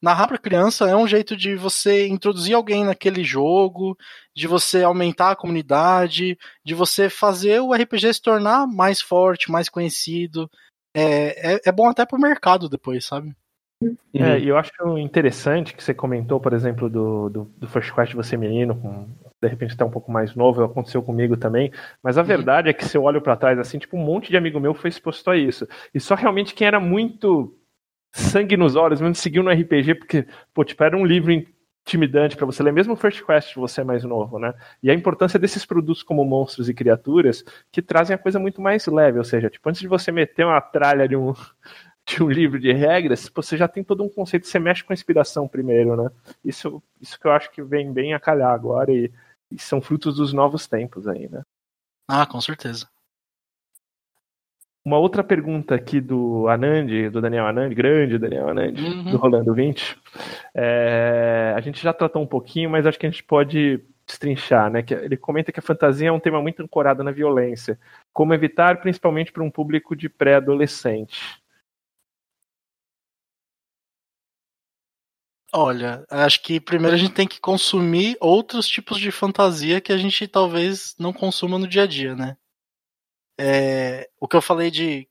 narrar 0.00 0.28
para 0.28 0.38
criança 0.38 0.88
é 0.88 0.96
um 0.96 1.06
jeito 1.06 1.36
de 1.36 1.56
você 1.56 2.06
introduzir 2.06 2.54
alguém 2.54 2.84
naquele 2.84 3.24
jogo, 3.24 3.96
de 4.34 4.46
você 4.46 4.82
aumentar 4.82 5.32
a 5.32 5.36
comunidade, 5.36 6.38
de 6.64 6.74
você 6.74 7.10
fazer 7.10 7.60
o 7.60 7.72
RPG 7.72 8.14
se 8.14 8.22
tornar 8.22 8.66
mais 8.66 9.00
forte, 9.00 9.50
mais 9.50 9.68
conhecido. 9.68 10.50
É, 10.94 11.54
é, 11.54 11.60
é 11.66 11.72
bom 11.72 11.88
até 11.88 12.06
pro 12.06 12.18
mercado 12.18 12.68
depois, 12.68 13.04
sabe? 13.04 13.34
É, 14.12 14.38
e 14.40 14.48
eu 14.48 14.56
acho 14.56 14.98
interessante 14.98 15.74
que 15.74 15.82
você 15.82 15.94
comentou, 15.94 16.40
por 16.40 16.52
exemplo, 16.52 16.88
do, 16.88 17.28
do, 17.28 17.44
do 17.44 17.68
First 17.68 17.94
Quest 17.94 18.14
você 18.14 18.36
menino, 18.36 18.74
com, 18.80 19.08
de 19.40 19.48
repente 19.48 19.74
até 19.74 19.84
um 19.84 19.90
pouco 19.90 20.10
mais 20.10 20.34
novo, 20.34 20.64
aconteceu 20.64 21.02
comigo 21.02 21.36
também, 21.36 21.72
mas 22.02 22.18
a 22.18 22.22
uhum. 22.22 22.26
verdade 22.26 22.68
é 22.68 22.72
que 22.72 22.84
se 22.84 22.96
eu 22.96 23.04
olho 23.04 23.22
para 23.22 23.36
trás, 23.36 23.58
assim, 23.58 23.78
tipo, 23.78 23.96
um 23.96 24.04
monte 24.04 24.30
de 24.30 24.36
amigo 24.36 24.58
meu 24.58 24.74
foi 24.74 24.90
exposto 24.90 25.30
a 25.30 25.36
isso. 25.36 25.66
E 25.94 26.00
só 26.00 26.14
realmente 26.14 26.54
quem 26.54 26.66
era 26.66 26.80
muito 26.80 27.54
sangue 28.12 28.56
nos 28.56 28.74
olhos, 28.76 29.00
mesmo 29.00 29.14
seguiu 29.14 29.42
no 29.42 29.50
RPG, 29.50 29.94
porque, 29.94 30.26
pô, 30.52 30.64
tipo, 30.64 30.82
era 30.82 30.96
um 30.96 31.04
livro 31.04 31.32
intimidante 31.88 32.36
para 32.36 32.46
você 32.46 32.62
ler, 32.62 32.72
mesmo 32.72 32.92
o 32.92 32.96
First 32.96 33.24
Quest, 33.24 33.54
você 33.54 33.80
é 33.80 33.84
mais 33.84 34.04
novo, 34.04 34.38
né? 34.38 34.52
E 34.82 34.90
a 34.90 34.94
importância 34.94 35.38
desses 35.38 35.64
produtos 35.64 36.02
como 36.02 36.24
monstros 36.24 36.68
e 36.68 36.74
criaturas 36.74 37.42
que 37.72 37.80
trazem 37.80 38.14
a 38.14 38.18
coisa 38.18 38.38
muito 38.38 38.60
mais 38.60 38.86
leve, 38.86 39.18
ou 39.18 39.24
seja, 39.24 39.48
tipo, 39.48 39.68
antes 39.68 39.80
de 39.80 39.88
você 39.88 40.12
meter 40.12 40.44
uma 40.44 40.60
tralha 40.60 41.08
de 41.08 41.16
um, 41.16 41.32
de 42.06 42.22
um 42.22 42.28
livro 42.28 42.58
de 42.58 42.72
regras, 42.72 43.30
você 43.34 43.56
já 43.56 43.66
tem 43.66 43.82
todo 43.82 44.02
um 44.02 44.08
conceito, 44.08 44.46
você 44.46 44.58
mexe 44.58 44.84
com 44.84 44.92
a 44.92 44.94
inspiração 44.94 45.48
primeiro, 45.48 45.96
né? 45.96 46.10
Isso, 46.44 46.82
isso 47.00 47.18
que 47.18 47.26
eu 47.26 47.32
acho 47.32 47.50
que 47.50 47.62
vem 47.62 47.92
bem 47.92 48.14
a 48.14 48.20
calhar 48.20 48.52
agora 48.52 48.92
e 48.92 49.10
são 49.56 49.80
frutos 49.80 50.16
dos 50.16 50.32
novos 50.32 50.66
tempos 50.66 51.06
aí, 51.06 51.28
né? 51.28 51.42
Ah, 52.06 52.26
com 52.26 52.40
certeza. 52.40 52.88
Uma 54.84 54.98
outra 54.98 55.22
pergunta 55.22 55.74
aqui 55.74 56.00
do 56.00 56.48
Anand, 56.48 57.10
do 57.10 57.20
Daniel 57.20 57.46
Anand, 57.46 57.74
grande 57.74 58.18
Daniel 58.18 58.48
Anand, 58.48 58.74
uhum. 58.78 59.10
do 59.10 59.16
Rolando 59.18 59.52
20. 59.52 59.98
É, 60.54 61.52
a 61.54 61.60
gente 61.60 61.82
já 61.82 61.92
tratou 61.92 62.22
um 62.22 62.26
pouquinho, 62.26 62.70
mas 62.70 62.86
acho 62.86 62.98
que 62.98 63.06
a 63.06 63.10
gente 63.10 63.22
pode 63.22 63.84
destrinchar, 64.06 64.70
né? 64.70 64.82
Que 64.82 64.94
ele 64.94 65.18
comenta 65.18 65.52
que 65.52 65.60
a 65.60 65.62
fantasia 65.62 66.08
é 66.08 66.12
um 66.12 66.18
tema 66.18 66.40
muito 66.40 66.62
ancorado 66.62 67.04
na 67.04 67.10
violência. 67.10 67.78
Como 68.14 68.32
evitar, 68.32 68.80
principalmente 68.80 69.30
para 69.30 69.42
um 69.42 69.50
público 69.50 69.94
de 69.94 70.08
pré-adolescente. 70.08 71.38
Olha, 75.52 76.04
acho 76.10 76.42
que 76.42 76.60
primeiro 76.60 76.94
a 76.94 76.98
gente 76.98 77.14
tem 77.14 77.26
que 77.26 77.40
consumir 77.40 78.16
outros 78.20 78.68
tipos 78.68 78.98
de 78.98 79.10
fantasia 79.10 79.80
que 79.80 79.92
a 79.92 79.96
gente 79.96 80.28
talvez 80.28 80.94
não 80.98 81.12
consuma 81.12 81.58
no 81.58 81.66
dia 81.66 81.84
a 81.84 81.86
dia, 81.86 82.14
né? 82.14 82.36
é, 83.38 84.10
o 84.20 84.26
que 84.26 84.36
eu 84.36 84.42
falei 84.42 84.70
de 84.70 85.08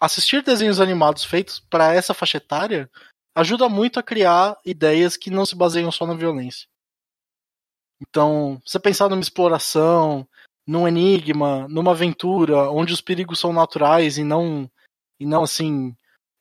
assistir 0.00 0.42
desenhos 0.42 0.80
animados 0.80 1.24
feitos 1.24 1.58
para 1.58 1.92
essa 1.92 2.14
faixa 2.14 2.36
etária 2.36 2.88
ajuda 3.34 3.68
muito 3.68 3.98
a 3.98 4.02
criar 4.02 4.56
ideias 4.64 5.16
que 5.16 5.30
não 5.30 5.44
se 5.44 5.56
baseiam 5.56 5.90
só 5.90 6.06
na 6.06 6.14
violência. 6.14 6.68
Então, 8.00 8.60
você 8.64 8.78
pensar 8.78 9.08
numa 9.08 9.20
exploração, 9.20 10.26
num 10.66 10.86
enigma, 10.86 11.66
numa 11.68 11.90
aventura 11.90 12.70
onde 12.70 12.92
os 12.92 13.00
perigos 13.00 13.40
são 13.40 13.52
naturais 13.52 14.16
e 14.16 14.24
não 14.24 14.70
e 15.18 15.26
não 15.26 15.42
assim 15.42 15.96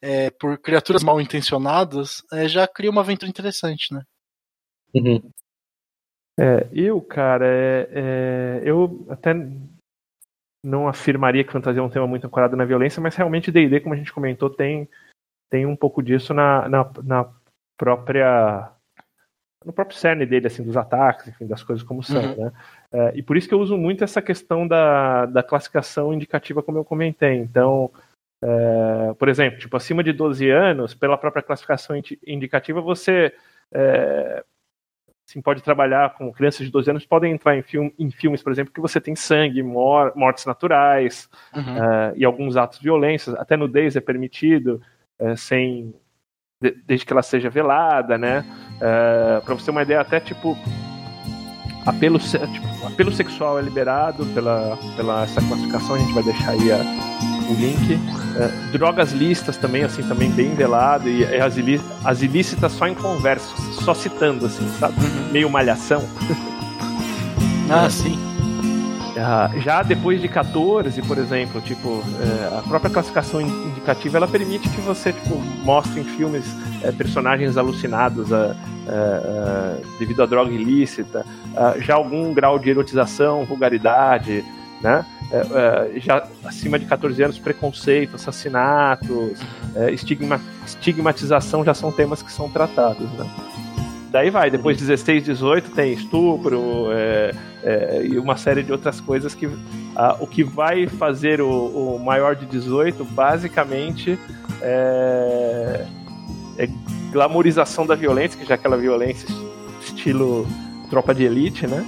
é, 0.06 0.30
por 0.30 0.60
criaturas 0.60 1.02
mal 1.02 1.20
intencionadas, 1.20 2.22
é, 2.32 2.48
já 2.48 2.68
cria 2.68 2.92
uma 2.92 3.02
aventura 3.02 3.28
interessante, 3.28 3.92
né? 3.92 4.04
Uhum. 4.94 5.32
É, 6.40 6.68
eu, 6.72 7.02
cara, 7.02 7.48
é, 7.48 7.90
é, 7.92 8.62
eu 8.64 9.08
até 9.10 9.34
não 10.64 10.88
afirmaria 10.88 11.44
que 11.44 11.52
fantasia 11.52 11.80
é 11.80 11.84
um 11.84 11.90
tema 11.90 12.06
muito 12.06 12.28
ancorado 12.28 12.56
na 12.56 12.66
violência, 12.66 13.02
mas 13.02 13.16
realmente 13.16 13.52
D&D, 13.52 13.80
como 13.80 13.96
a 13.96 13.98
gente 13.98 14.14
comentou, 14.14 14.48
tem, 14.48 14.88
tem 15.50 15.66
um 15.66 15.76
pouco 15.76 16.04
disso 16.04 16.36
na, 16.36 16.70
na, 16.70 16.92
na 17.04 17.34
própria 17.76 18.72
no 19.66 19.74
próprio 19.74 19.98
cerne 19.98 20.28
dele, 20.28 20.46
assim, 20.46 20.62
dos 20.62 20.78
ataques, 20.78 21.28
enfim, 21.28 21.48
das 21.48 21.64
coisas 21.64 21.84
como 21.84 22.04
são, 22.04 22.22
uhum. 22.22 22.36
né? 22.46 22.52
É, 22.92 23.18
e 23.18 23.24
por 23.24 23.36
isso 23.36 23.48
que 23.48 23.54
eu 23.56 23.60
uso 23.60 23.76
muito 23.76 24.04
essa 24.04 24.22
questão 24.22 24.68
da, 24.68 25.26
da 25.26 25.42
classificação 25.42 26.14
indicativa, 26.14 26.62
como 26.62 26.78
eu 26.78 26.86
comentei. 26.86 27.38
Então, 27.38 27.92
é, 28.44 29.14
por 29.18 29.30
exemplo, 29.30 29.60
tipo, 29.60 29.76
acima 29.76 30.04
de 30.04 30.14
12 30.14 30.50
anos, 30.50 30.94
pela 30.94 31.18
própria 31.18 31.44
classificação 31.44 31.96
indicativa, 32.26 32.82
você 32.82 33.34
é, 33.74 34.44
Assim, 35.28 35.42
pode 35.42 35.64
trabalhar 35.64 36.14
com 36.14 36.32
crianças 36.32 36.68
de 36.68 36.72
12 36.72 36.90
anos, 36.92 37.06
podem 37.06 37.34
entrar 37.34 37.58
em, 37.58 37.64
film, 37.64 37.90
em 37.98 38.12
filmes, 38.12 38.44
por 38.44 38.52
exemplo, 38.52 38.72
que 38.72 38.80
você 38.80 39.02
tem 39.02 39.16
sangue, 39.16 39.64
mor 39.64 40.14
mortes 40.16 40.46
naturais 40.46 41.28
uhum. 41.56 41.62
uh, 41.62 42.14
e 42.16 42.24
alguns 42.24 42.56
atos 42.56 42.80
violentos, 42.80 43.30
até 43.30 43.58
nudez 43.58 43.96
é 43.96 44.00
permitido, 44.00 44.80
uh, 45.20 45.36
sem 45.36 45.96
de, 46.62 46.72
desde 46.86 47.08
que 47.08 47.12
ela 47.12 47.24
seja 47.24 47.50
velada, 47.50 48.20
né? 48.20 48.46
Uh, 48.78 49.44
para 49.44 49.56
você 49.56 49.66
ter 49.66 49.72
uma 49.72 49.82
ideia, 49.82 50.00
até 50.00 50.20
tipo 50.20 50.56
apelo, 51.88 52.20
tipo, 52.20 52.86
apelo 52.86 53.12
sexual 53.12 53.58
é 53.58 53.64
liberado 53.64 54.28
pela, 54.28 54.78
pela 54.96 55.24
essa 55.24 55.42
classificação, 55.42 55.96
a 55.96 56.00
gente 56.00 56.14
vai 56.14 56.24
deixar 56.24 56.52
aí 56.52 56.72
a, 56.72 56.78
o 57.50 57.54
link. 57.54 58.00
É, 58.38 58.72
drogas 58.72 59.12
listas 59.12 59.58
também, 59.58 59.84
assim, 59.84 60.04
também 60.04 60.30
bem 60.30 60.54
velado, 60.54 61.10
e 61.10 61.24
as, 61.24 61.56
as 62.04 62.22
ilícitas 62.22 62.72
só 62.74 62.88
em 62.88 62.94
conversa, 62.94 63.56
só 63.84 63.94
citando, 63.94 64.46
assim, 64.46 64.68
sabe? 64.80 64.96
Uhum. 65.00 65.32
Meio 65.32 65.50
malhação. 65.50 66.04
ah, 67.70 67.90
sim. 67.90 68.20
Ah, 69.18 69.50
já 69.60 69.82
depois 69.82 70.22
de 70.22 70.28
14, 70.28 71.02
por 71.04 71.18
exemplo, 71.18 71.62
tipo, 71.62 72.04
é, 72.20 72.58
a 72.58 72.62
própria 72.62 72.92
classificação 72.92 73.40
indicativa 73.40 74.18
ela 74.18 74.28
permite 74.28 74.68
que 74.68 74.82
você 74.82 75.14
tipo, 75.14 75.38
mostre 75.64 76.02
em 76.02 76.04
filmes 76.04 76.54
é, 76.84 76.92
personagens 76.92 77.56
alucinados 77.56 78.34
a, 78.34 78.52
a, 78.90 79.78
devido 79.98 80.22
à 80.22 80.26
droga 80.26 80.52
ilícita, 80.52 81.26
já 81.80 81.96
algum 81.96 82.34
grau 82.34 82.60
de 82.60 82.70
erotização, 82.70 83.46
vulgaridade, 83.46 84.44
né? 84.82 85.06
É, 85.32 85.96
é, 85.96 86.00
já 86.00 86.28
acima 86.44 86.78
de 86.78 86.86
14 86.86 87.24
anos, 87.24 87.40
preconceito, 87.40 88.16
assassinatos, 88.16 89.40
é, 89.76 89.92
estigma, 89.92 90.40
estigmatização 90.66 91.64
já 91.64 91.74
são 91.74 91.92
temas 91.92 92.22
que 92.22 92.32
são 92.32 92.50
tratados, 92.50 93.10
né? 93.14 93.30
Daí 94.12 94.30
vai, 94.30 94.50
depois 94.50 94.78
16, 94.78 95.26
18 95.26 95.72
tem 95.72 95.92
estupro 95.92 96.88
é, 96.92 97.34
e 98.06 98.18
uma 98.18 98.38
série 98.38 98.64
de 98.64 98.72
outras 98.72 99.02
coisas 99.02 99.36
que 99.36 99.50
o 100.22 100.28
que 100.28 100.42
vai 100.42 100.88
fazer 100.88 101.42
o, 101.42 101.50
o, 101.50 102.00
maior 102.00 102.34
de 102.34 102.46
18 102.46 103.04
basicamente 103.04 104.18
é, 104.62 105.86
é 106.58 106.70
glamorização 107.12 107.86
da 107.86 107.94
violência, 107.96 108.40
que 108.40 108.46
já 108.46 108.54
é 108.54 108.56
aquela 108.56 108.78
violência 108.78 109.28
estilo 109.82 110.48
tropa 110.90 111.14
de 111.14 111.24
elite, 111.24 111.68
né? 111.68 111.86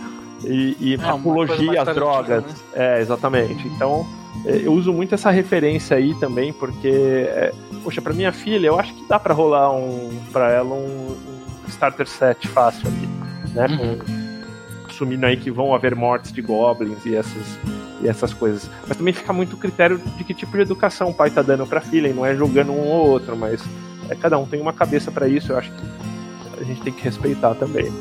E, 0.48 0.78
e 0.80 0.96
é, 0.96 1.10
apologia 1.10 1.82
às 1.82 1.94
drogas. 1.94 2.44
Né? 2.44 2.54
É, 2.74 3.02
exatamente. 3.02 3.68
Então, 3.68 4.06
é, 4.46 4.62
eu 4.64 4.74
uso 4.74 4.94
muito 4.94 5.16
essa 5.16 5.30
referência 5.32 5.98
aí 5.98 6.14
também, 6.16 6.54
porque, 6.54 6.88
é, 6.88 7.54
poxa, 7.84 8.02
para 8.02 8.14
minha 8.14 8.32
filha, 8.32 8.68
eu 8.68 8.80
acho 8.80 8.94
que 8.94 9.06
dá 9.08 9.20
para 9.20 9.34
rolar 9.34 9.72
um, 9.72 10.10
para 10.32 10.52
ela 10.52 10.74
um, 10.74 11.12
um, 11.12 11.68
starter 11.68 12.08
set 12.08 12.48
fácil 12.48 12.88
ali, 12.88 13.08
né? 13.54 13.68
Uhum. 13.68 14.44
Assumindo 14.88 15.26
aí 15.26 15.38
que 15.38 15.52
vão 15.52 15.76
haver 15.76 15.96
mortes 15.96 16.32
de 16.32 16.42
goblins 16.42 17.06
e 17.06 17.16
essas, 17.16 17.60
e 18.02 18.08
essas 18.08 18.34
coisas. 18.34 18.70
Mas 18.88 18.98
também 18.98 19.14
fica 19.14 19.34
muito 19.34 19.58
critério 19.58 20.00
de 20.18 20.24
que 20.24 20.34
tipo 20.34 20.54
de 20.54 20.62
educação 20.62 21.10
o 21.10 21.14
pai 21.14 21.30
tá 21.30 21.42
dando 21.42 21.66
pra 21.68 21.82
filha, 21.82 22.08
e 22.08 22.14
não 22.14 22.26
é 22.26 22.36
julgando 22.36 22.72
um 22.72 22.88
ou 22.88 23.10
outro, 23.10 23.36
mas 23.36 23.64
é, 24.10 24.16
cada 24.16 24.38
um 24.38 24.46
tem 24.46 24.62
uma 24.62 24.74
cabeça 24.74 25.12
para 25.12 25.28
isso, 25.28 25.52
eu 25.52 25.58
acho 25.58 25.72
que 25.72 26.62
a 26.62 26.64
gente 26.64 26.82
tem 26.82 26.94
que 26.94 27.04
respeitar 27.04 27.54
também. 27.56 27.92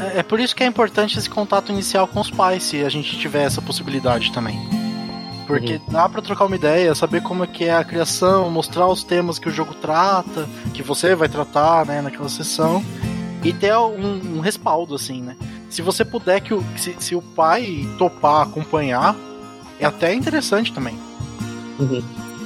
É, 0.00 0.20
é 0.20 0.22
por 0.22 0.40
isso 0.40 0.54
que 0.56 0.62
é 0.62 0.66
importante 0.66 1.18
esse 1.18 1.28
contato 1.28 1.70
inicial 1.70 2.08
com 2.08 2.20
os 2.20 2.30
pais, 2.30 2.62
se 2.64 2.84
a 2.84 2.88
gente 2.88 3.18
tiver 3.18 3.44
essa 3.44 3.60
possibilidade 3.60 4.32
também. 4.32 4.58
Porque 5.46 5.74
uhum. 5.74 5.80
dá 5.88 6.08
para 6.08 6.22
trocar 6.22 6.44
uma 6.44 6.54
ideia, 6.54 6.94
saber 6.94 7.22
como 7.22 7.42
é 7.42 7.46
que 7.46 7.64
é 7.64 7.74
a 7.74 7.84
criação, 7.84 8.48
mostrar 8.50 8.86
os 8.86 9.02
temas 9.02 9.38
que 9.38 9.48
o 9.48 9.52
jogo 9.52 9.74
trata, 9.74 10.48
que 10.72 10.82
você 10.82 11.14
vai 11.14 11.28
tratar, 11.28 11.84
né, 11.84 12.00
naquela 12.00 12.28
sessão, 12.28 12.84
e 13.42 13.52
ter 13.52 13.76
um, 13.76 14.36
um 14.36 14.40
respaldo, 14.40 14.94
assim, 14.94 15.22
né? 15.22 15.36
Se 15.68 15.82
você 15.82 16.04
puder 16.04 16.40
que 16.40 16.54
o, 16.54 16.64
se, 16.76 16.94
se, 16.98 17.14
o 17.14 17.22
pai 17.22 17.88
topar 17.98 18.42
acompanhar, 18.42 19.16
é 19.78 19.86
até 19.86 20.14
interessante 20.14 20.72
também. 20.72 20.98
Uhum. 21.78 22.02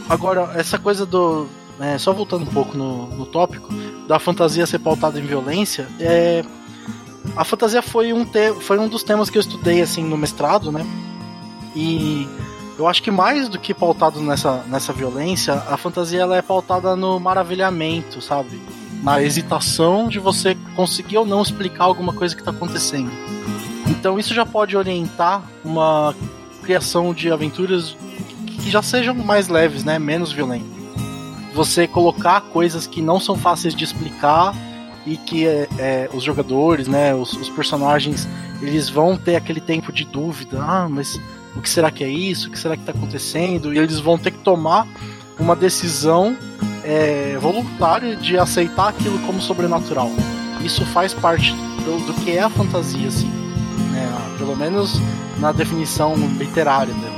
Agora, 0.09 0.53
essa 0.55 0.79
coisa 0.79 1.05
do. 1.05 1.47
É, 1.81 1.99
só 1.99 2.13
voltando 2.13 2.43
um 2.43 2.53
pouco 2.53 2.77
no, 2.77 3.09
no 3.09 3.27
tópico, 3.27 3.69
da 4.07 4.19
fantasia 4.19 4.65
ser 4.67 4.79
pautada 4.79 5.19
em 5.19 5.27
violência, 5.27 5.89
é 5.99 6.45
a 7.37 7.45
fantasia 7.45 7.83
foi 7.83 8.13
um, 8.13 8.25
te 8.25 8.53
foi 8.61 8.79
um 8.79 8.89
dos 8.89 9.03
temas 9.03 9.31
que 9.31 9.39
eu 9.39 9.41
estudei 9.41 9.81
assim 9.81 10.05
no 10.05 10.17
mestrado, 10.17 10.71
né? 10.71 10.87
E 11.75 12.29
eu 12.79 12.87
acho 12.87 13.03
que 13.03 13.11
mais 13.11 13.49
do 13.49 13.59
que 13.59 13.73
pautado 13.73 14.21
nessa, 14.21 14.65
nessa 14.69 14.93
violência, 14.93 15.55
a 15.55 15.77
fantasia 15.77 16.21
ela 16.21 16.37
é 16.37 16.43
pautada 16.43 16.95
no 16.95 17.19
maravilhamento, 17.19 18.21
sabe? 18.21 18.61
Na 19.03 19.23
hesitação 19.23 20.09
de 20.09 20.19
você 20.19 20.57
conseguir 20.75 21.19
ou 21.19 21.27
não 21.27 21.43
explicar 21.43 21.85
alguma 21.85 22.13
coisa 22.13 22.35
que 22.35 22.41
está 22.41 22.51
acontecendo. 22.51 23.11
Então 23.89 24.19
isso 24.19 24.33
já 24.35 24.47
pode 24.47 24.77
orientar 24.77 25.43
uma 25.65 26.15
criação 26.63 27.13
de 27.13 27.31
aventuras 27.31 27.97
que 28.47 28.71
já 28.71 28.83
sejam 28.83 29.15
mais 29.15 29.49
leves, 29.49 29.85
né? 29.85 29.99
Menos 29.99 30.33
violentas. 30.33 30.69
você 31.53 31.87
colocar 31.87 32.41
coisas 32.41 32.87
que 32.87 33.03
não 33.03 33.21
são 33.21 33.37
fáceis 33.37 33.75
de 33.75 33.85
explicar 33.85 34.55
e 35.07 35.17
que 35.17 35.47
é, 35.47 35.69
é, 35.79 36.11
os 36.13 36.23
jogadores, 36.23 36.89
né, 36.89 37.15
os, 37.15 37.33
os, 37.35 37.49
personagens, 37.51 38.29
eles 38.61 38.89
vão 38.89 39.17
ter 39.17 39.37
aquele 39.37 39.61
tempo 39.61 39.93
de 39.93 40.05
dúvida. 40.05 40.63
Ah, 40.63 40.89
mas 40.89 41.21
o 41.55 41.61
que 41.61 41.69
será 41.69 41.91
que 41.91 42.03
é 42.03 42.09
isso? 42.09 42.49
O 42.49 42.51
que 42.51 42.59
será 42.59 42.77
que 42.77 42.83
está 42.83 42.93
acontecendo? 42.93 43.73
E 43.73 43.79
eles 43.79 44.01
vão 44.01 44.19
ter 44.19 44.31
que 44.31 44.39
tomar 44.39 44.87
uma 45.39 45.55
decisão 45.55 46.37
é, 46.83 47.37
voluntária 47.41 48.17
de 48.17 48.39
aceitar 48.39 48.89
aquilo 48.89 49.19
como 49.21 49.41
sobrenatural. 49.41 50.11
Isso 50.63 50.85
faz 50.87 51.13
parte 51.13 51.53
do, 51.85 52.07
do 52.07 52.15
que 52.23 52.33
é 52.33 52.43
a 52.43 52.49
fantasia, 52.49 53.09
assim, 53.09 53.29
né? 53.93 54.11
Pelo 54.39 54.57
menos 54.57 55.01
na 55.39 55.53
definição 55.53 56.15
literária 56.39 56.95
dela. 56.95 57.14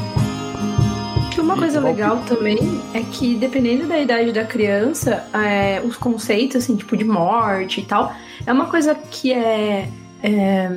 Que 1.36 1.42
uma 1.42 1.58
coisa 1.58 1.80
legal 1.80 2.24
também 2.24 2.56
é 2.94 3.02
que 3.02 3.34
dependendo 3.34 3.86
da 3.86 4.00
idade 4.00 4.32
da 4.32 4.46
criança, 4.46 5.28
é, 5.34 5.82
os 5.82 5.94
conceitos 5.94 6.56
assim, 6.56 6.74
tipo 6.78 6.96
de 6.96 7.04
morte 7.04 7.82
e 7.82 7.84
tal, 7.84 8.10
é 8.46 8.50
uma 8.50 8.70
coisa 8.70 8.94
que 8.94 9.34
é, 9.34 9.86
é 10.22 10.70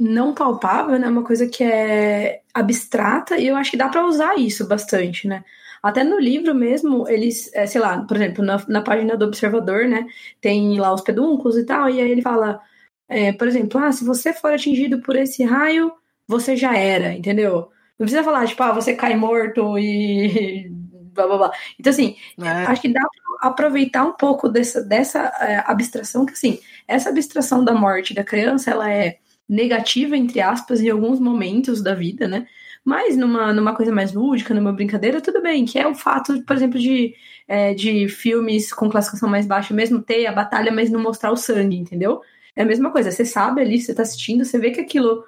não 0.00 0.32
palpável, 0.32 0.98
né? 0.98 1.06
Uma 1.06 1.22
coisa 1.22 1.46
que 1.46 1.62
é 1.62 2.40
abstrata 2.54 3.36
e 3.36 3.48
eu 3.48 3.54
acho 3.54 3.70
que 3.70 3.76
dá 3.76 3.90
para 3.90 4.06
usar 4.06 4.34
isso 4.38 4.66
bastante, 4.66 5.28
né? 5.28 5.44
Até 5.82 6.02
no 6.02 6.18
livro 6.18 6.54
mesmo, 6.54 7.06
eles, 7.06 7.50
é, 7.52 7.66
sei 7.66 7.82
lá, 7.82 8.02
por 8.02 8.16
exemplo, 8.16 8.42
na, 8.42 8.64
na 8.68 8.80
página 8.80 9.14
do 9.14 9.26
observador, 9.26 9.86
né? 9.86 10.06
Tem 10.40 10.80
lá 10.80 10.94
os 10.94 11.02
pedúnculos 11.02 11.58
e 11.58 11.66
tal, 11.66 11.90
e 11.90 12.00
aí 12.00 12.10
ele 12.10 12.22
fala, 12.22 12.62
é, 13.06 13.30
por 13.34 13.46
exemplo, 13.46 13.78
ah, 13.78 13.92
se 13.92 14.06
você 14.06 14.32
for 14.32 14.54
atingido 14.54 15.02
por 15.02 15.16
esse 15.16 15.44
raio, 15.44 15.92
você 16.26 16.56
já 16.56 16.74
era, 16.74 17.12
entendeu? 17.12 17.70
Não 18.02 18.06
precisa 18.06 18.24
falar, 18.24 18.44
tipo, 18.48 18.60
ah, 18.64 18.72
você 18.72 18.96
cai 18.96 19.14
morto 19.14 19.78
e 19.78 20.68
blá 21.14 21.24
blá 21.24 21.38
blá. 21.38 21.52
Então, 21.78 21.92
assim, 21.92 22.16
é. 22.40 22.48
acho 22.48 22.82
que 22.82 22.92
dá 22.92 23.00
pra 23.00 23.48
aproveitar 23.48 24.04
um 24.04 24.12
pouco 24.12 24.48
dessa, 24.48 24.82
dessa 24.82 25.20
é, 25.40 25.62
abstração, 25.64 26.26
que 26.26 26.32
assim, 26.32 26.58
essa 26.88 27.10
abstração 27.10 27.64
da 27.64 27.72
morte 27.72 28.12
da 28.12 28.24
criança, 28.24 28.72
ela 28.72 28.90
é 28.90 29.18
negativa, 29.48 30.16
entre 30.16 30.40
aspas, 30.40 30.80
em 30.80 30.90
alguns 30.90 31.20
momentos 31.20 31.80
da 31.80 31.94
vida, 31.94 32.26
né? 32.26 32.48
Mas 32.84 33.16
numa, 33.16 33.52
numa 33.52 33.72
coisa 33.72 33.92
mais 33.92 34.12
lúdica, 34.12 34.52
numa 34.52 34.72
brincadeira, 34.72 35.20
tudo 35.20 35.40
bem, 35.40 35.64
que 35.64 35.78
é 35.78 35.86
o 35.86 35.94
fato, 35.94 36.42
por 36.42 36.56
exemplo, 36.56 36.80
de, 36.80 37.14
é, 37.46 37.72
de 37.72 38.08
filmes 38.08 38.72
com 38.72 38.90
classificação 38.90 39.30
mais 39.30 39.46
baixa 39.46 39.72
mesmo 39.72 40.02
ter 40.02 40.26
a 40.26 40.32
batalha, 40.32 40.72
mas 40.72 40.90
não 40.90 41.00
mostrar 41.00 41.30
o 41.30 41.36
sangue, 41.36 41.76
entendeu? 41.76 42.20
É 42.56 42.62
a 42.62 42.66
mesma 42.66 42.90
coisa, 42.90 43.12
você 43.12 43.24
sabe 43.24 43.60
ali, 43.60 43.80
você 43.80 43.94
tá 43.94 44.02
assistindo, 44.02 44.44
você 44.44 44.58
vê 44.58 44.72
que 44.72 44.80
aquilo. 44.80 45.22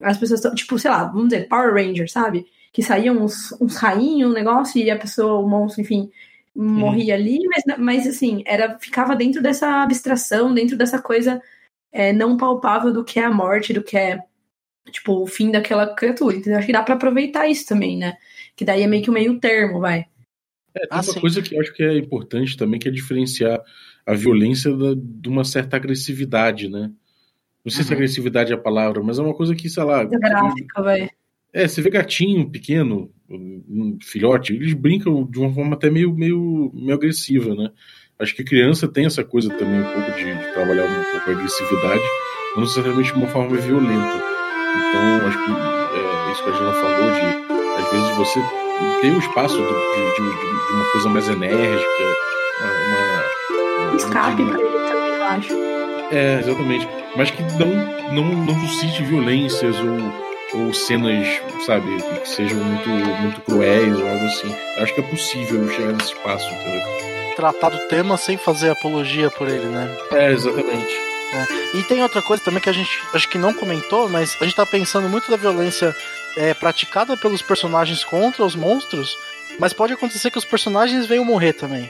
As 0.00 0.16
pessoas 0.16 0.40
estão, 0.40 0.54
tipo, 0.54 0.78
sei 0.78 0.90
lá, 0.90 1.04
vamos 1.04 1.28
dizer, 1.28 1.48
Power 1.48 1.74
Ranger, 1.74 2.10
sabe? 2.10 2.46
Que 2.72 2.82
saíam 2.82 3.22
uns, 3.22 3.52
uns 3.60 3.76
rainhos, 3.76 4.30
um 4.30 4.34
negócio, 4.34 4.80
e 4.80 4.90
a 4.90 4.98
pessoa, 4.98 5.40
o 5.40 5.48
monstro, 5.48 5.82
enfim, 5.82 6.10
morria 6.54 7.14
ali, 7.14 7.40
mas, 7.46 7.78
mas 7.78 8.06
assim, 8.06 8.42
era, 8.46 8.78
ficava 8.78 9.14
dentro 9.14 9.42
dessa 9.42 9.82
abstração, 9.82 10.52
dentro 10.52 10.76
dessa 10.76 11.00
coisa 11.00 11.40
é, 11.92 12.12
não 12.12 12.36
palpável 12.36 12.92
do 12.92 13.04
que 13.04 13.18
é 13.18 13.24
a 13.24 13.30
morte, 13.32 13.72
do 13.72 13.82
que 13.82 13.96
é 13.96 14.20
tipo, 14.90 15.22
o 15.22 15.26
fim 15.26 15.50
daquela 15.50 15.94
criatura. 15.94 16.36
Então, 16.36 16.56
acho 16.56 16.66
que 16.66 16.72
dá 16.72 16.82
para 16.82 16.94
aproveitar 16.94 17.48
isso 17.48 17.66
também, 17.66 17.96
né? 17.96 18.16
Que 18.56 18.64
daí 18.64 18.82
é 18.82 18.86
meio 18.86 19.02
que 19.02 19.10
um 19.10 19.14
meio 19.14 19.38
termo, 19.38 19.80
vai. 19.80 20.06
É, 20.74 20.80
tem 20.80 20.88
ah, 20.90 20.96
uma 20.96 21.02
sim. 21.02 21.20
coisa 21.20 21.42
que 21.42 21.54
eu 21.54 21.60
acho 21.60 21.72
que 21.72 21.82
é 21.82 21.96
importante 21.96 22.56
também, 22.56 22.78
que 22.78 22.88
é 22.88 22.92
diferenciar 22.92 23.60
a 24.06 24.14
violência 24.14 24.74
da, 24.76 24.94
de 24.96 25.28
uma 25.28 25.44
certa 25.44 25.76
agressividade, 25.76 26.68
né? 26.68 26.90
Não 27.64 27.70
sei 27.70 27.82
uhum. 27.82 27.88
se 27.88 27.94
agressividade 27.94 28.52
é 28.52 28.54
a 28.54 28.58
palavra, 28.58 29.02
mas 29.02 29.18
é 29.18 29.22
uma 29.22 29.34
coisa 29.34 29.54
que, 29.54 29.68
sei 29.68 29.84
lá. 29.84 30.02
É 30.02 30.06
gráfica, 30.06 30.82
vai. 30.82 31.10
É, 31.52 31.66
você 31.66 31.82
vê 31.82 31.90
gatinho 31.90 32.48
pequeno, 32.48 33.10
um 33.28 33.98
filhote, 34.00 34.54
eles 34.54 34.72
brincam 34.72 35.24
de 35.24 35.38
uma 35.38 35.52
forma 35.52 35.74
até 35.74 35.90
meio, 35.90 36.14
meio, 36.14 36.70
meio 36.72 36.94
agressiva, 36.94 37.54
né? 37.54 37.70
Acho 38.18 38.36
que 38.36 38.44
criança 38.44 38.86
tem 38.86 39.06
essa 39.06 39.24
coisa 39.24 39.48
também 39.48 39.80
um 39.80 39.84
pouco 39.84 40.12
de, 40.12 40.24
de 40.24 40.52
trabalhar 40.52 40.84
um 40.84 41.12
pouco 41.12 41.30
a 41.30 41.32
agressividade, 41.32 42.02
não 42.54 42.62
necessariamente 42.62 43.12
de 43.12 43.18
uma 43.18 43.26
forma 43.28 43.56
violenta. 43.56 44.22
Então, 44.76 45.26
acho 45.26 45.44
que 45.44 45.50
é, 45.50 46.32
isso 46.32 46.44
que 46.44 46.50
a 46.50 46.52
Jana 46.52 46.72
falou 46.72 47.10
de, 47.12 47.82
às 47.82 47.90
vezes, 47.90 48.16
você 48.16 48.40
tem 49.00 49.10
o 49.10 49.14
um 49.14 49.18
espaço 49.18 49.56
de, 49.56 49.62
de, 49.62 50.68
de, 50.68 50.74
uma 50.74 50.92
coisa 50.92 51.08
mais 51.08 51.28
enérgica, 51.28 52.16
uma... 52.86 53.96
Escape 53.96 54.44
pra 54.44 54.60
ele 54.60 54.88
também, 54.88 55.14
eu 55.14 55.24
acho. 55.24 55.79
É, 56.10 56.40
exatamente. 56.40 56.88
Mas 57.16 57.30
que 57.30 57.42
não, 57.42 58.12
não, 58.12 58.24
não 58.44 58.68
suscite 58.68 59.02
violências 59.02 59.76
ou, 59.76 60.60
ou 60.60 60.74
cenas, 60.74 61.26
sabe, 61.64 61.86
que 62.22 62.28
sejam 62.28 62.58
muito, 62.58 62.88
muito 62.88 63.40
cruéis 63.42 63.96
ou 63.96 64.08
algo 64.08 64.24
assim. 64.26 64.54
Eu 64.76 64.82
acho 64.82 64.94
que 64.94 65.00
é 65.00 65.04
possível 65.04 65.68
chegar 65.70 65.92
nesse 65.92 66.12
espaço, 66.12 66.46
entendeu? 66.52 66.82
Tratar 67.36 67.70
do 67.70 67.78
tema 67.88 68.16
sem 68.16 68.36
fazer 68.36 68.70
apologia 68.70 69.30
por 69.30 69.48
ele, 69.48 69.66
né? 69.66 69.96
É, 70.12 70.32
exatamente. 70.32 70.94
É. 71.32 71.76
E 71.78 71.84
tem 71.84 72.02
outra 72.02 72.20
coisa 72.20 72.42
também 72.42 72.60
que 72.60 72.68
a 72.68 72.72
gente 72.72 73.00
acho 73.14 73.28
que 73.28 73.38
não 73.38 73.54
comentou, 73.54 74.08
mas 74.08 74.36
a 74.40 74.44
gente 74.44 74.56
tá 74.56 74.66
pensando 74.66 75.08
muito 75.08 75.30
da 75.30 75.36
violência 75.36 75.94
é, 76.36 76.52
praticada 76.54 77.16
pelos 77.16 77.40
personagens 77.40 78.02
contra 78.02 78.44
os 78.44 78.56
monstros, 78.56 79.16
mas 79.58 79.72
pode 79.72 79.92
acontecer 79.92 80.30
que 80.30 80.38
os 80.38 80.44
personagens 80.44 81.06
venham 81.06 81.24
morrer 81.24 81.52
também. 81.52 81.88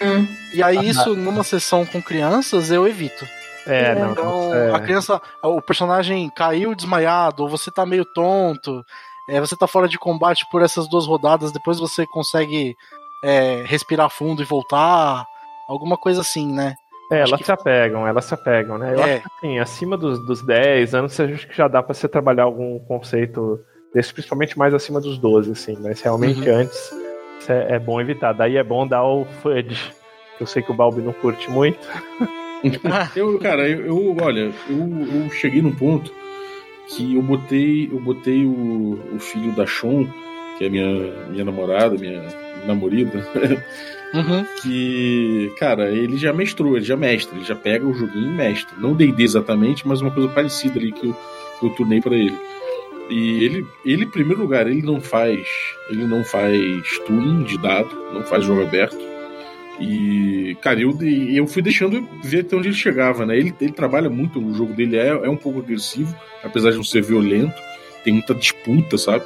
Hum. 0.00 0.26
E 0.52 0.62
aí, 0.62 0.88
isso 0.88 1.14
numa 1.14 1.44
sessão 1.44 1.84
com 1.86 2.02
crianças, 2.02 2.70
eu 2.70 2.88
evito. 2.88 3.26
É, 3.66 3.94
não. 3.94 4.12
Então, 4.12 4.54
é. 4.54 4.74
a 4.74 4.80
criança, 4.80 5.20
o 5.42 5.62
personagem 5.62 6.30
caiu 6.30 6.74
desmaiado, 6.74 7.42
ou 7.42 7.48
você 7.48 7.70
tá 7.70 7.86
meio 7.86 8.04
tonto, 8.04 8.84
é, 9.28 9.40
você 9.40 9.56
tá 9.56 9.66
fora 9.66 9.88
de 9.88 9.98
combate 9.98 10.44
por 10.50 10.62
essas 10.62 10.88
duas 10.88 11.06
rodadas, 11.06 11.52
depois 11.52 11.78
você 11.78 12.04
consegue 12.06 12.74
é, 13.22 13.62
respirar 13.66 14.10
fundo 14.10 14.42
e 14.42 14.46
voltar. 14.46 15.24
Alguma 15.68 15.96
coisa 15.96 16.20
assim, 16.20 16.52
né? 16.52 16.74
É, 17.10 17.20
elas 17.20 17.38
que... 17.38 17.44
se 17.44 17.52
apegam, 17.52 18.06
elas 18.06 18.24
se 18.24 18.34
apegam, 18.34 18.78
né? 18.78 18.94
Eu 18.94 19.00
é. 19.00 19.14
acho 19.14 19.22
que 19.22 19.28
assim, 19.38 19.58
acima 19.58 19.96
dos, 19.96 20.18
dos 20.26 20.42
10 20.42 20.94
anos, 20.94 21.18
acho 21.18 21.46
que 21.46 21.56
já 21.56 21.68
dá 21.68 21.82
para 21.82 21.94
você 21.94 22.08
trabalhar 22.08 22.44
algum 22.44 22.78
conceito 22.80 23.60
desse, 23.94 24.12
principalmente 24.12 24.58
mais 24.58 24.74
acima 24.74 25.00
dos 25.00 25.18
12, 25.18 25.52
assim, 25.52 25.76
mas 25.80 26.00
realmente 26.00 26.48
uhum. 26.48 26.56
antes 26.56 26.90
é, 27.48 27.76
é, 27.76 27.78
bom 27.78 28.00
evitar. 28.00 28.32
Daí 28.32 28.56
é 28.56 28.62
bom 28.62 28.86
dar 28.86 29.04
o 29.04 29.24
FUD, 29.42 29.94
que 30.36 30.42
eu 30.42 30.46
sei 30.46 30.62
que 30.62 30.70
o 30.70 30.74
Balbi 30.74 31.00
não 31.00 31.12
curte 31.12 31.50
muito. 31.50 31.86
eu, 33.16 33.38
cara, 33.38 33.68
eu, 33.68 33.86
eu 33.86 34.16
olha, 34.20 34.52
eu, 34.68 35.24
eu, 35.24 35.30
cheguei 35.30 35.62
num 35.62 35.74
ponto 35.74 36.12
que 36.88 37.14
eu 37.14 37.22
botei, 37.22 37.88
eu 37.90 37.98
botei 38.00 38.44
o, 38.44 38.98
o 39.14 39.18
filho 39.18 39.52
da 39.52 39.66
Shon, 39.66 40.06
que 40.58 40.64
é 40.64 40.68
minha, 40.68 41.12
minha 41.30 41.44
namorada, 41.44 41.96
minha 41.96 42.22
namorada, 42.66 43.26
Uhum. 44.12 44.44
Que, 44.60 45.52
cara, 45.58 45.90
ele 45.90 46.18
já 46.18 46.32
mestrou, 46.34 46.76
ele 46.76 46.84
já 46.84 46.96
mestra, 46.96 47.34
ele 47.34 47.46
já 47.46 47.54
pega 47.54 47.86
o 47.86 47.94
joguinho 47.94 48.30
e 48.30 48.34
mestra. 48.34 48.76
Não 48.78 48.94
D&D 48.94 49.22
exatamente, 49.22 49.88
mas 49.88 50.02
uma 50.02 50.10
coisa 50.10 50.28
parecida 50.28 50.78
ali 50.78 50.92
que 50.92 51.06
eu, 51.06 51.16
que 51.58 51.66
eu 51.66 51.70
turnei 51.70 52.00
para 52.00 52.14
ele. 52.14 52.36
E 53.08 53.44
ele, 53.44 53.66
ele, 53.84 54.04
em 54.04 54.10
primeiro 54.10 54.42
lugar, 54.42 54.66
ele 54.66 54.82
não 54.82 55.00
faz, 55.00 55.46
ele 55.90 56.04
não 56.04 56.22
faz 56.24 56.98
tuning 57.06 57.42
de 57.44 57.58
dado, 57.58 57.90
não 58.12 58.22
faz 58.22 58.44
jogo 58.44 58.62
aberto. 58.62 59.11
E, 59.80 60.56
cara, 60.60 60.80
eu, 60.80 60.96
eu 61.00 61.46
fui 61.46 61.62
deixando 61.62 62.06
ver 62.22 62.40
até 62.40 62.56
onde 62.56 62.68
ele 62.68 62.76
chegava, 62.76 63.24
né? 63.24 63.36
Ele, 63.36 63.54
ele 63.60 63.72
trabalha 63.72 64.10
muito, 64.10 64.38
o 64.38 64.54
jogo 64.54 64.72
dele 64.74 64.96
é, 64.96 65.08
é 65.08 65.28
um 65.28 65.36
pouco 65.36 65.60
agressivo, 65.60 66.14
apesar 66.42 66.70
de 66.70 66.76
não 66.76 66.84
ser 66.84 67.02
violento, 67.02 67.54
tem 68.04 68.12
muita 68.12 68.34
disputa, 68.34 68.98
sabe? 68.98 69.24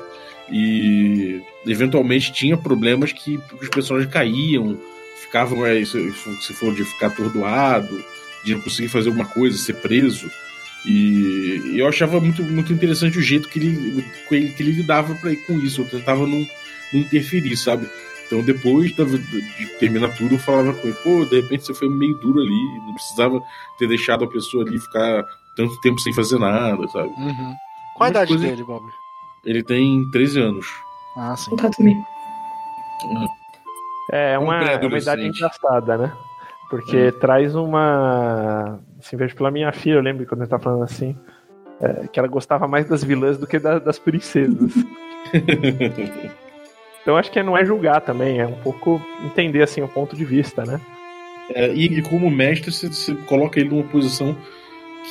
E 0.50 1.42
eventualmente 1.66 2.32
tinha 2.32 2.56
problemas 2.56 3.12
que 3.12 3.38
os 3.60 3.68
personagens 3.68 4.12
caíam, 4.12 4.78
ficavam, 5.20 5.66
é, 5.66 5.84
se, 5.84 6.12
se 6.40 6.52
for 6.52 6.72
de 6.72 6.84
ficar 6.84 7.08
atordoado, 7.08 8.04
de 8.44 8.54
não 8.54 8.60
conseguir 8.60 8.88
fazer 8.88 9.08
alguma 9.08 9.26
coisa, 9.26 9.58
ser 9.58 9.74
preso. 9.74 10.30
E, 10.86 11.74
eu 11.74 11.88
achava 11.88 12.20
muito, 12.20 12.42
muito 12.44 12.72
interessante 12.72 13.18
o 13.18 13.22
jeito 13.22 13.48
que 13.48 13.58
ele, 13.58 14.04
que 14.28 14.34
ele, 14.34 14.48
que 14.52 14.62
ele 14.62 14.72
lidava 14.72 15.14
pra, 15.16 15.34
com 15.46 15.58
isso. 15.58 15.80
Eu 15.80 15.86
tentava 15.86 16.20
não, 16.26 16.46
não 16.92 17.00
interferir, 17.00 17.56
sabe? 17.56 17.88
Então 18.26 18.42
depois 18.42 18.92
de 18.94 19.66
terminar 19.78 20.08
tudo, 20.16 20.34
eu 20.34 20.38
falava 20.38 20.72
com 20.74 20.88
ele, 20.88 20.96
pô, 21.02 21.24
de 21.24 21.40
repente 21.40 21.66
você 21.66 21.74
foi 21.74 21.88
meio 21.88 22.16
duro 22.16 22.40
ali, 22.40 22.78
não 22.84 22.94
precisava 22.94 23.40
ter 23.78 23.86
deixado 23.86 24.24
a 24.24 24.28
pessoa 24.28 24.64
ali 24.64 24.78
ficar 24.78 25.24
tanto 25.56 25.80
tempo 25.80 26.00
sem 26.00 26.12
fazer 26.12 26.38
nada, 26.38 26.86
sabe? 26.88 27.08
Uhum. 27.08 27.54
Qual 27.96 28.06
a 28.06 28.10
idade 28.10 28.28
coisa... 28.28 28.46
dele, 28.46 28.64
Bob? 28.64 28.84
Ele 29.44 29.62
tem 29.62 30.08
13 30.10 30.40
anos. 30.40 30.66
Ah, 31.16 31.36
sim. 31.36 31.50
É, 34.12 34.32
é 34.32 34.38
uma, 34.38 34.62
é 34.62 34.86
uma 34.86 34.98
idade 34.98 35.26
engraçada, 35.26 35.96
né? 35.96 36.12
Porque 36.68 36.96
é. 36.96 37.12
traz 37.12 37.54
uma. 37.54 38.80
Assim, 38.98 39.16
vejo 39.16 39.36
pela 39.36 39.50
minha 39.50 39.72
filha, 39.72 39.94
eu 39.94 40.02
lembro 40.02 40.26
quando 40.26 40.42
ele 40.42 40.50
tá 40.50 40.58
falando 40.58 40.82
assim. 40.82 41.16
É, 41.80 42.08
que 42.08 42.18
ela 42.18 42.28
gostava 42.28 42.66
mais 42.66 42.88
das 42.88 43.04
vilãs 43.04 43.38
do 43.38 43.46
que 43.46 43.58
da, 43.58 43.78
das 43.78 43.98
princesas. 43.98 44.72
então 47.06 47.16
acho 47.16 47.30
que 47.30 47.40
não 47.40 47.56
é 47.56 47.64
julgar 47.64 48.00
também, 48.00 48.40
é 48.40 48.46
um 48.48 48.56
pouco 48.56 49.00
entender 49.24 49.62
assim 49.62 49.80
o 49.80 49.86
ponto 49.86 50.16
de 50.16 50.24
vista, 50.24 50.64
né? 50.64 50.80
É, 51.50 51.72
e, 51.72 52.02
como 52.02 52.28
mestre, 52.28 52.72
você, 52.72 52.88
você, 52.88 53.14
coloca 53.14 53.60
ele 53.60 53.68
numa 53.68 53.84
posição 53.84 54.36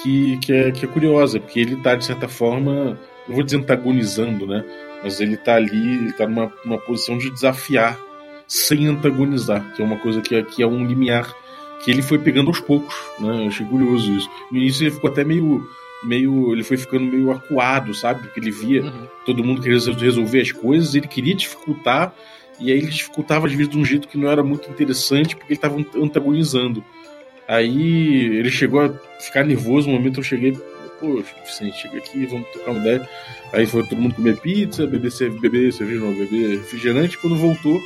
que, 0.03 0.37
que, 0.39 0.51
é, 0.51 0.71
que 0.73 0.83
é 0.83 0.89
curiosa, 0.89 1.39
porque 1.39 1.57
ele 1.57 1.77
tá, 1.77 1.95
de 1.95 2.03
certa 2.03 2.27
forma, 2.27 2.99
não 3.25 3.35
vou 3.35 3.45
dizer 3.45 3.59
antagonizando, 3.59 4.45
né? 4.45 4.65
Mas 5.01 5.21
ele 5.21 5.37
tá 5.37 5.55
ali, 5.55 5.95
ele 5.95 6.11
tá 6.11 6.27
numa, 6.27 6.51
numa 6.65 6.77
posição 6.79 7.17
de 7.17 7.29
desafiar 7.29 7.97
sem 8.45 8.87
antagonizar, 8.87 9.73
que 9.73 9.81
é 9.81 9.85
uma 9.85 9.97
coisa 9.99 10.19
que, 10.19 10.43
que 10.43 10.61
é 10.61 10.67
um 10.67 10.85
limiar 10.85 11.33
que 11.81 11.89
ele 11.89 12.01
foi 12.01 12.19
pegando 12.19 12.49
aos 12.49 12.59
poucos, 12.59 12.93
né? 13.21 13.43
Eu 13.43 13.47
achei 13.47 13.65
curioso 13.65 14.11
isso. 14.11 14.29
No 14.51 14.57
início 14.57 14.83
ele 14.83 14.91
ficou 14.91 15.09
até 15.09 15.23
meio 15.23 15.65
meio. 16.05 16.53
Ele 16.53 16.63
foi 16.63 16.77
ficando 16.77 17.05
meio 17.05 17.31
acuado, 17.31 17.93
sabe? 17.93 18.21
Porque 18.21 18.39
ele 18.39 18.51
via 18.51 18.83
uhum. 18.83 19.07
todo 19.25 19.43
mundo 19.43 19.61
querendo 19.61 19.93
resolver 19.97 20.41
as 20.41 20.51
coisas, 20.51 20.95
ele 20.95 21.07
queria 21.07 21.35
dificultar, 21.35 22.13
e 22.59 22.71
aí 22.71 22.77
ele 22.77 22.87
dificultava 22.87 23.47
às 23.47 23.53
vezes 23.53 23.69
de 23.69 23.77
um 23.77 23.85
jeito 23.85 24.07
que 24.07 24.17
não 24.17 24.29
era 24.29 24.43
muito 24.43 24.69
interessante, 24.69 25.35
porque 25.35 25.53
ele 25.53 25.57
estava 25.57 25.77
antagonizando. 25.95 26.83
Aí 27.47 28.37
ele 28.37 28.49
chegou 28.49 28.81
a 28.81 28.89
ficar 29.19 29.43
nervoso 29.43 29.87
no 29.87 29.93
momento 29.93 30.19
eu 30.19 30.23
cheguei. 30.23 30.57
Pô, 30.99 31.21
Vicente, 31.45 31.81
chega 31.81 31.97
aqui, 31.97 32.25
vamos 32.25 32.47
tocar 32.51 32.71
uma 32.71 32.79
ideia. 32.79 33.07
Aí 33.51 33.65
foi 33.65 33.83
todo 33.83 34.01
mundo 34.01 34.15
comer 34.15 34.37
pizza, 34.37 34.87
beber, 34.87 35.11
beber 35.41 35.73
cerveja, 35.73 35.99
não, 35.99 36.13
beber 36.13 36.59
refrigerante. 36.59 37.17
Quando 37.17 37.35
voltou, 37.35 37.81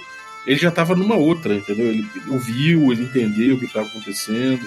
ele 0.45 0.59
já 0.59 0.69
estava 0.69 0.95
numa 0.95 1.15
outra, 1.15 1.55
entendeu? 1.55 1.87
Ele 1.87 2.05
ouviu, 2.29 2.91
ele 2.91 3.03
entendeu 3.03 3.55
o 3.55 3.59
que 3.59 3.65
estava 3.65 3.87
acontecendo 3.87 4.61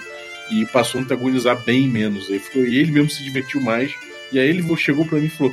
e 0.52 0.66
passou 0.66 1.00
a 1.00 1.04
antagonizar 1.04 1.56
bem 1.64 1.88
menos. 1.88 2.30
Aí 2.30 2.38
ficou, 2.38 2.64
e 2.64 2.78
ele 2.78 2.92
mesmo 2.92 3.10
se 3.10 3.22
divertiu 3.22 3.60
mais. 3.60 3.94
E 4.32 4.38
aí 4.38 4.48
ele 4.48 4.76
chegou 4.76 5.04
para 5.04 5.18
mim 5.18 5.26
e 5.26 5.30
falou: 5.30 5.52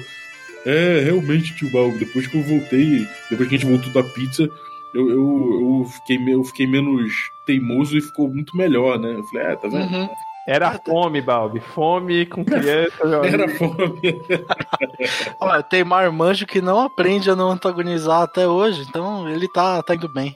É, 0.65 1.01
realmente, 1.03 1.55
tio 1.55 1.69
Balbo, 1.69 1.97
depois 1.97 2.27
que 2.27 2.37
eu 2.37 2.43
voltei, 2.43 3.07
depois 3.29 3.49
que 3.49 3.55
a 3.55 3.57
gente 3.57 3.69
voltou 3.69 3.91
da 3.91 4.03
pizza, 4.03 4.49
eu, 4.93 5.09
eu, 5.09 5.79
eu, 5.79 5.85
fiquei, 5.85 6.33
eu 6.33 6.43
fiquei 6.43 6.67
menos 6.67 7.13
teimoso 7.45 7.97
e 7.97 8.01
ficou 8.01 8.27
muito 8.27 8.55
melhor, 8.57 8.99
né? 8.99 9.13
Eu 9.15 9.23
falei, 9.25 9.47
é, 9.47 9.55
tá 9.55 9.67
vendo? 9.67 9.93
Uhum. 9.93 10.09
Era 10.47 10.79
fome, 10.83 11.21
Balbi. 11.21 11.59
Fome 11.59 12.25
com 12.25 12.43
criança. 12.43 12.97
Era 13.23 13.47
fome. 13.49 14.01
Olha, 15.39 15.61
tem 15.61 15.83
marmanjo 15.83 16.47
que 16.47 16.59
não 16.59 16.79
aprende 16.79 17.29
a 17.29 17.35
não 17.35 17.51
antagonizar 17.51 18.23
até 18.23 18.47
hoje, 18.47 18.83
então 18.89 19.29
ele 19.29 19.47
tá, 19.47 19.83
tá 19.83 19.93
indo 19.93 20.11
bem. 20.11 20.35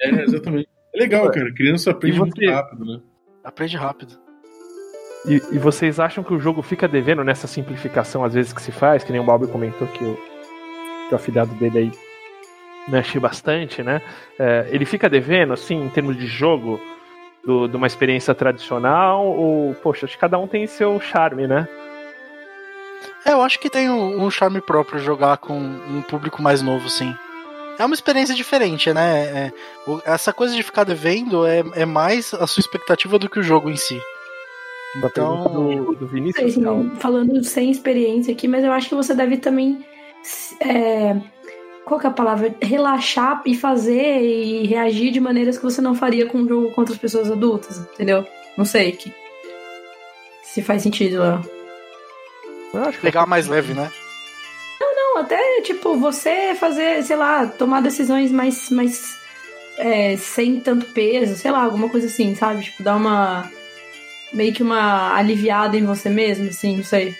É, 0.00 0.08
exatamente. 0.22 0.68
É 0.94 0.98
legal, 0.98 1.30
cara. 1.30 1.52
Criança 1.52 1.90
aprende 1.90 2.16
você... 2.16 2.22
muito 2.22 2.50
rápido, 2.50 2.84
né? 2.86 3.00
Aprende 3.44 3.76
rápido. 3.76 4.18
E, 5.26 5.34
e, 5.52 5.58
vocês 5.58 6.00
acham 6.00 6.24
que 6.24 6.34
o 6.34 6.38
jogo 6.38 6.62
fica 6.62 6.88
devendo 6.88 7.22
nessa 7.22 7.46
simplificação, 7.46 8.24
às 8.24 8.34
vezes, 8.34 8.52
que 8.52 8.60
se 8.60 8.72
faz? 8.72 9.04
Que 9.04 9.12
nem 9.12 9.20
o 9.20 9.24
Balbi 9.24 9.46
comentou 9.46 9.86
que 9.88 10.04
o, 10.04 10.18
que 11.08 11.14
o 11.14 11.16
afilhado 11.16 11.54
dele 11.54 11.78
aí 11.78 11.92
mexe 12.88 13.18
bastante, 13.18 13.82
né? 13.82 14.02
É, 14.38 14.66
ele 14.70 14.84
fica 14.84 15.08
devendo, 15.08 15.52
assim, 15.52 15.82
em 15.82 15.88
termos 15.88 16.16
de 16.16 16.26
jogo, 16.26 16.80
do, 17.44 17.68
de 17.68 17.76
uma 17.76 17.86
experiência 17.86 18.34
tradicional? 18.34 19.26
Ou, 19.26 19.74
poxa, 19.74 20.04
acho 20.06 20.14
que 20.14 20.20
cada 20.20 20.38
um 20.38 20.46
tem 20.46 20.66
seu 20.66 21.00
charme, 21.00 21.46
né? 21.46 21.68
É, 23.24 23.32
eu 23.32 23.42
acho 23.42 23.58
que 23.58 23.70
tem 23.70 23.88
um, 23.88 24.22
um 24.22 24.30
charme 24.30 24.60
próprio 24.60 24.98
jogar 24.98 25.38
com 25.38 25.56
um 25.58 26.02
público 26.02 26.42
mais 26.42 26.60
novo, 26.60 26.88
sim. 26.90 27.14
É 27.78 27.84
uma 27.84 27.94
experiência 27.94 28.34
diferente, 28.34 28.92
né? 28.92 29.22
É, 29.22 29.52
essa 30.04 30.32
coisa 30.32 30.54
de 30.54 30.62
ficar 30.62 30.84
devendo 30.84 31.46
é, 31.46 31.62
é 31.74 31.84
mais 31.84 32.32
a 32.34 32.46
sua 32.46 32.60
expectativa 32.60 33.18
do 33.18 33.28
que 33.28 33.38
o 33.38 33.42
jogo 33.42 33.70
em 33.70 33.76
si. 33.76 34.00
Então, 34.96 35.42
do, 35.42 35.94
do 35.94 36.06
Vinícius. 36.06 36.54
falando 37.00 37.42
sem 37.42 37.70
experiência 37.70 38.32
aqui, 38.32 38.46
mas 38.46 38.64
eu 38.64 38.70
acho 38.70 38.88
que 38.88 38.94
você 38.94 39.12
deve 39.12 39.38
também 39.38 39.84
é, 40.60 41.16
qual 41.84 42.00
que 42.00 42.06
é 42.06 42.10
a 42.10 42.12
palavra? 42.12 42.54
Relaxar 42.62 43.42
e 43.44 43.54
fazer 43.54 44.22
e 44.22 44.66
reagir 44.66 45.10
de 45.10 45.20
maneiras 45.20 45.58
que 45.58 45.64
você 45.64 45.80
não 45.80 45.94
faria 45.94 46.26
com 46.26 46.38
um 46.38 46.48
jogo 46.48 46.70
contra 46.72 46.94
as 46.94 47.00
pessoas 47.00 47.30
adultas, 47.30 47.78
entendeu? 47.78 48.26
Não 48.56 48.64
sei 48.64 48.92
que, 48.92 49.12
se 50.42 50.62
faz 50.62 50.82
sentido, 50.82 51.20
Léo. 51.20 51.54
Pegar 53.02 53.26
mais 53.26 53.46
leve, 53.46 53.74
né? 53.74 53.90
Não, 55.14 55.20
até 55.20 55.60
tipo, 55.60 55.96
você 55.96 56.56
fazer, 56.56 57.04
sei 57.04 57.14
lá, 57.14 57.46
tomar 57.46 57.80
decisões 57.80 58.32
mais, 58.32 58.68
mais 58.68 59.16
é, 59.78 60.16
sem 60.16 60.58
tanto 60.58 60.86
peso, 60.86 61.36
sei 61.36 61.52
lá, 61.52 61.62
alguma 61.62 61.88
coisa 61.88 62.08
assim, 62.08 62.34
sabe? 62.34 62.62
Tipo, 62.62 62.82
dar 62.82 62.96
uma. 62.96 63.48
meio 64.32 64.52
que 64.52 64.62
uma 64.62 65.14
aliviada 65.14 65.76
em 65.76 65.84
você 65.84 66.10
mesmo, 66.10 66.48
assim, 66.48 66.78
não 66.78 66.82
sei. 66.82 67.14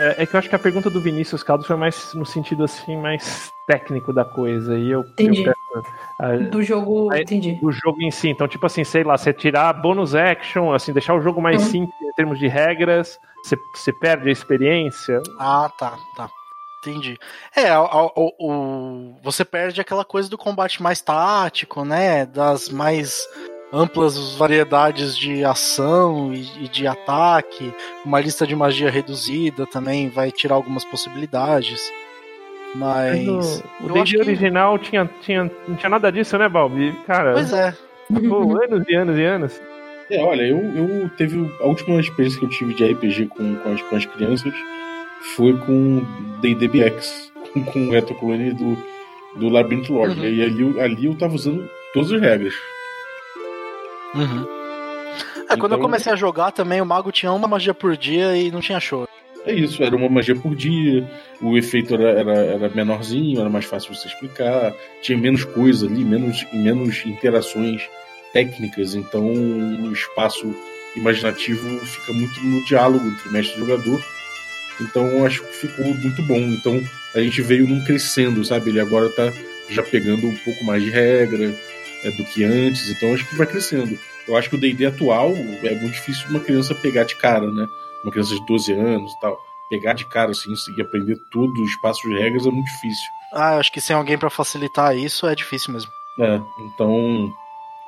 É, 0.00 0.22
é, 0.22 0.26
que 0.26 0.34
eu 0.34 0.38
acho 0.38 0.48
que 0.48 0.56
a 0.56 0.58
pergunta 0.58 0.90
do 0.90 1.00
Vinícius 1.00 1.44
Caldas 1.44 1.66
foi 1.66 1.76
mais 1.76 2.12
no 2.12 2.26
sentido 2.26 2.64
assim, 2.64 2.96
mais 2.96 3.52
técnico 3.68 4.12
da 4.12 4.24
coisa. 4.24 4.76
E 4.76 4.90
eu, 4.90 5.02
entendi. 5.02 5.44
Eu 5.44 5.54
a, 6.18 6.32
do 6.50 6.60
jogo, 6.60 7.12
a, 7.12 7.20
entendi. 7.20 7.52
Do 7.54 7.70
jogo 7.70 8.02
em 8.02 8.10
si. 8.10 8.28
Então, 8.28 8.48
tipo 8.48 8.66
assim, 8.66 8.82
sei 8.82 9.04
lá, 9.04 9.16
você 9.16 9.32
tirar 9.32 9.72
bônus 9.74 10.12
action, 10.16 10.74
assim, 10.74 10.92
deixar 10.92 11.14
o 11.14 11.20
jogo 11.20 11.40
mais 11.40 11.62
uhum. 11.62 11.70
simples 11.70 12.00
em 12.02 12.12
termos 12.14 12.36
de 12.36 12.48
regras, 12.48 13.16
você, 13.44 13.56
você 13.72 13.92
perde 13.92 14.28
a 14.28 14.32
experiência. 14.32 15.22
Ah, 15.38 15.70
tá, 15.78 15.96
tá. 16.16 16.28
Entendi. 16.86 17.18
É, 17.54 17.76
o, 17.76 18.12
o, 18.14 18.32
o, 18.38 19.14
você 19.22 19.44
perde 19.44 19.80
aquela 19.80 20.04
coisa 20.04 20.30
do 20.30 20.38
combate 20.38 20.80
mais 20.80 21.00
tático, 21.00 21.84
né? 21.84 22.24
Das 22.26 22.68
mais 22.68 23.26
amplas 23.72 24.36
variedades 24.36 25.16
de 25.16 25.44
ação 25.44 26.32
e, 26.32 26.64
e, 26.64 26.68
de 26.68 26.86
ataque, 26.86 27.74
uma 28.04 28.20
lista 28.20 28.46
de 28.46 28.54
magia 28.54 28.88
reduzida 28.88 29.66
também 29.66 30.08
vai 30.08 30.30
tirar 30.30 30.54
algumas 30.54 30.84
possibilidades. 30.84 31.80
Mas. 32.74 33.62
o 33.80 33.92
D&D 33.92 34.18
original 34.18 34.78
que... 34.78 34.90
tinha, 34.90 35.10
tinha, 35.22 35.50
não 35.66 35.74
tinha 35.74 35.90
nada 35.90 36.12
disso, 36.12 36.38
né, 36.38 36.48
Balbi? 36.48 36.92
Cara. 37.06 37.32
Pois 37.32 37.52
é. 37.52 37.74
Pô, 38.28 38.56
anos 38.62 38.84
e 38.88 38.94
anos 38.94 39.18
e 39.18 39.24
anos. 39.24 39.60
É, 40.08 40.22
olha, 40.22 40.42
eu, 40.42 40.58
eu 40.58 41.08
teve. 41.16 41.52
A 41.60 41.66
última 41.66 41.98
experiência 41.98 42.38
que 42.38 42.44
eu 42.44 42.50
tive 42.50 42.74
de 42.74 42.92
RPG 42.92 43.26
com, 43.26 43.56
com, 43.56 43.72
as, 43.72 43.82
com 43.82 43.96
as 43.96 44.06
crianças 44.06 44.52
foi 45.34 45.56
com 45.58 46.04
DDBX, 46.40 47.32
com, 47.52 47.64
com 47.64 47.86
o 47.88 47.90
Reto 47.90 48.14
Colony 48.14 48.52
do, 48.52 48.76
do 49.36 49.48
Labyrinth 49.48 49.88
Lord. 49.90 50.18
Uhum. 50.18 50.26
E 50.26 50.42
ali, 50.42 50.80
ali 50.80 51.06
eu 51.06 51.14
tava 51.14 51.34
usando 51.34 51.68
todas 51.92 52.12
as 52.12 52.20
regras. 52.20 52.54
Uhum. 54.14 54.46
É, 55.36 55.42
então, 55.44 55.58
quando 55.58 55.72
eu 55.72 55.76
então- 55.76 55.80
comecei 55.80 56.12
a 56.12 56.16
jogar 56.16 56.50
também, 56.52 56.80
o 56.80 56.86
mago 56.86 57.12
tinha 57.12 57.32
uma 57.32 57.48
magia 57.48 57.74
por 57.74 57.96
dia 57.96 58.36
e 58.36 58.50
não 58.50 58.60
tinha 58.60 58.80
show. 58.80 59.08
É 59.44 59.54
isso, 59.54 59.80
era 59.80 59.94
uma 59.94 60.08
magia 60.08 60.34
por 60.34 60.56
dia, 60.56 61.08
o 61.40 61.56
efeito 61.56 61.94
era, 61.94 62.10
era, 62.10 62.34
era 62.34 62.68
menorzinho, 62.70 63.38
era 63.40 63.48
mais 63.48 63.64
fácil 63.64 63.94
você 63.94 64.08
explicar, 64.08 64.74
tinha 65.00 65.16
menos 65.16 65.44
coisa 65.44 65.86
ali, 65.86 66.04
menos, 66.04 66.44
menos 66.52 67.06
interações 67.06 67.88
técnicas, 68.32 68.96
então 68.96 69.24
o 69.24 69.92
espaço 69.92 70.52
imaginativo 70.96 71.78
fica 71.86 72.12
muito 72.12 72.40
no 72.40 72.64
diálogo 72.64 73.06
entre 73.06 73.30
mestre 73.30 73.56
e 73.56 73.60
jogador. 73.60 74.04
Então 74.80 75.24
acho 75.24 75.42
que 75.42 75.56
ficou 75.56 75.86
muito 75.94 76.22
bom. 76.22 76.38
Então 76.38 76.82
a 77.14 77.20
gente 77.20 77.40
veio 77.42 77.66
num 77.66 77.84
crescendo, 77.84 78.44
sabe? 78.44 78.70
Ele 78.70 78.80
agora 78.80 79.08
tá 79.10 79.32
já 79.68 79.82
pegando 79.82 80.26
um 80.26 80.36
pouco 80.36 80.64
mais 80.64 80.82
de 80.82 80.90
regra, 80.90 81.54
é, 82.04 82.10
do 82.10 82.24
que 82.24 82.44
antes, 82.44 82.90
então 82.90 83.12
acho 83.14 83.26
que 83.26 83.36
vai 83.36 83.46
crescendo. 83.46 83.98
Eu 84.28 84.36
acho 84.36 84.48
que 84.48 84.56
o 84.56 84.58
D&D 84.58 84.86
atual 84.86 85.32
é 85.62 85.74
muito 85.74 85.94
difícil 85.94 86.28
uma 86.30 86.40
criança 86.40 86.74
pegar 86.74 87.04
de 87.04 87.16
cara, 87.16 87.50
né? 87.50 87.66
Uma 88.02 88.12
criança 88.12 88.34
de 88.34 88.44
12 88.46 88.72
anos 88.72 89.12
e 89.12 89.20
tal. 89.20 89.38
Pegar 89.70 89.94
de 89.94 90.04
cara, 90.06 90.30
assim, 90.30 90.52
e 90.76 90.82
aprender 90.82 91.16
tudo, 91.30 91.62
os 91.62 91.76
passos 91.80 92.02
de 92.02 92.16
regras 92.16 92.46
é 92.46 92.50
muito 92.50 92.66
difícil. 92.66 93.06
Ah, 93.32 93.56
acho 93.56 93.72
que 93.72 93.80
sem 93.80 93.94
alguém 93.96 94.16
para 94.16 94.30
facilitar 94.30 94.96
isso 94.96 95.26
é 95.26 95.34
difícil 95.34 95.72
mesmo. 95.72 95.90
É, 96.20 96.40
então... 96.60 97.32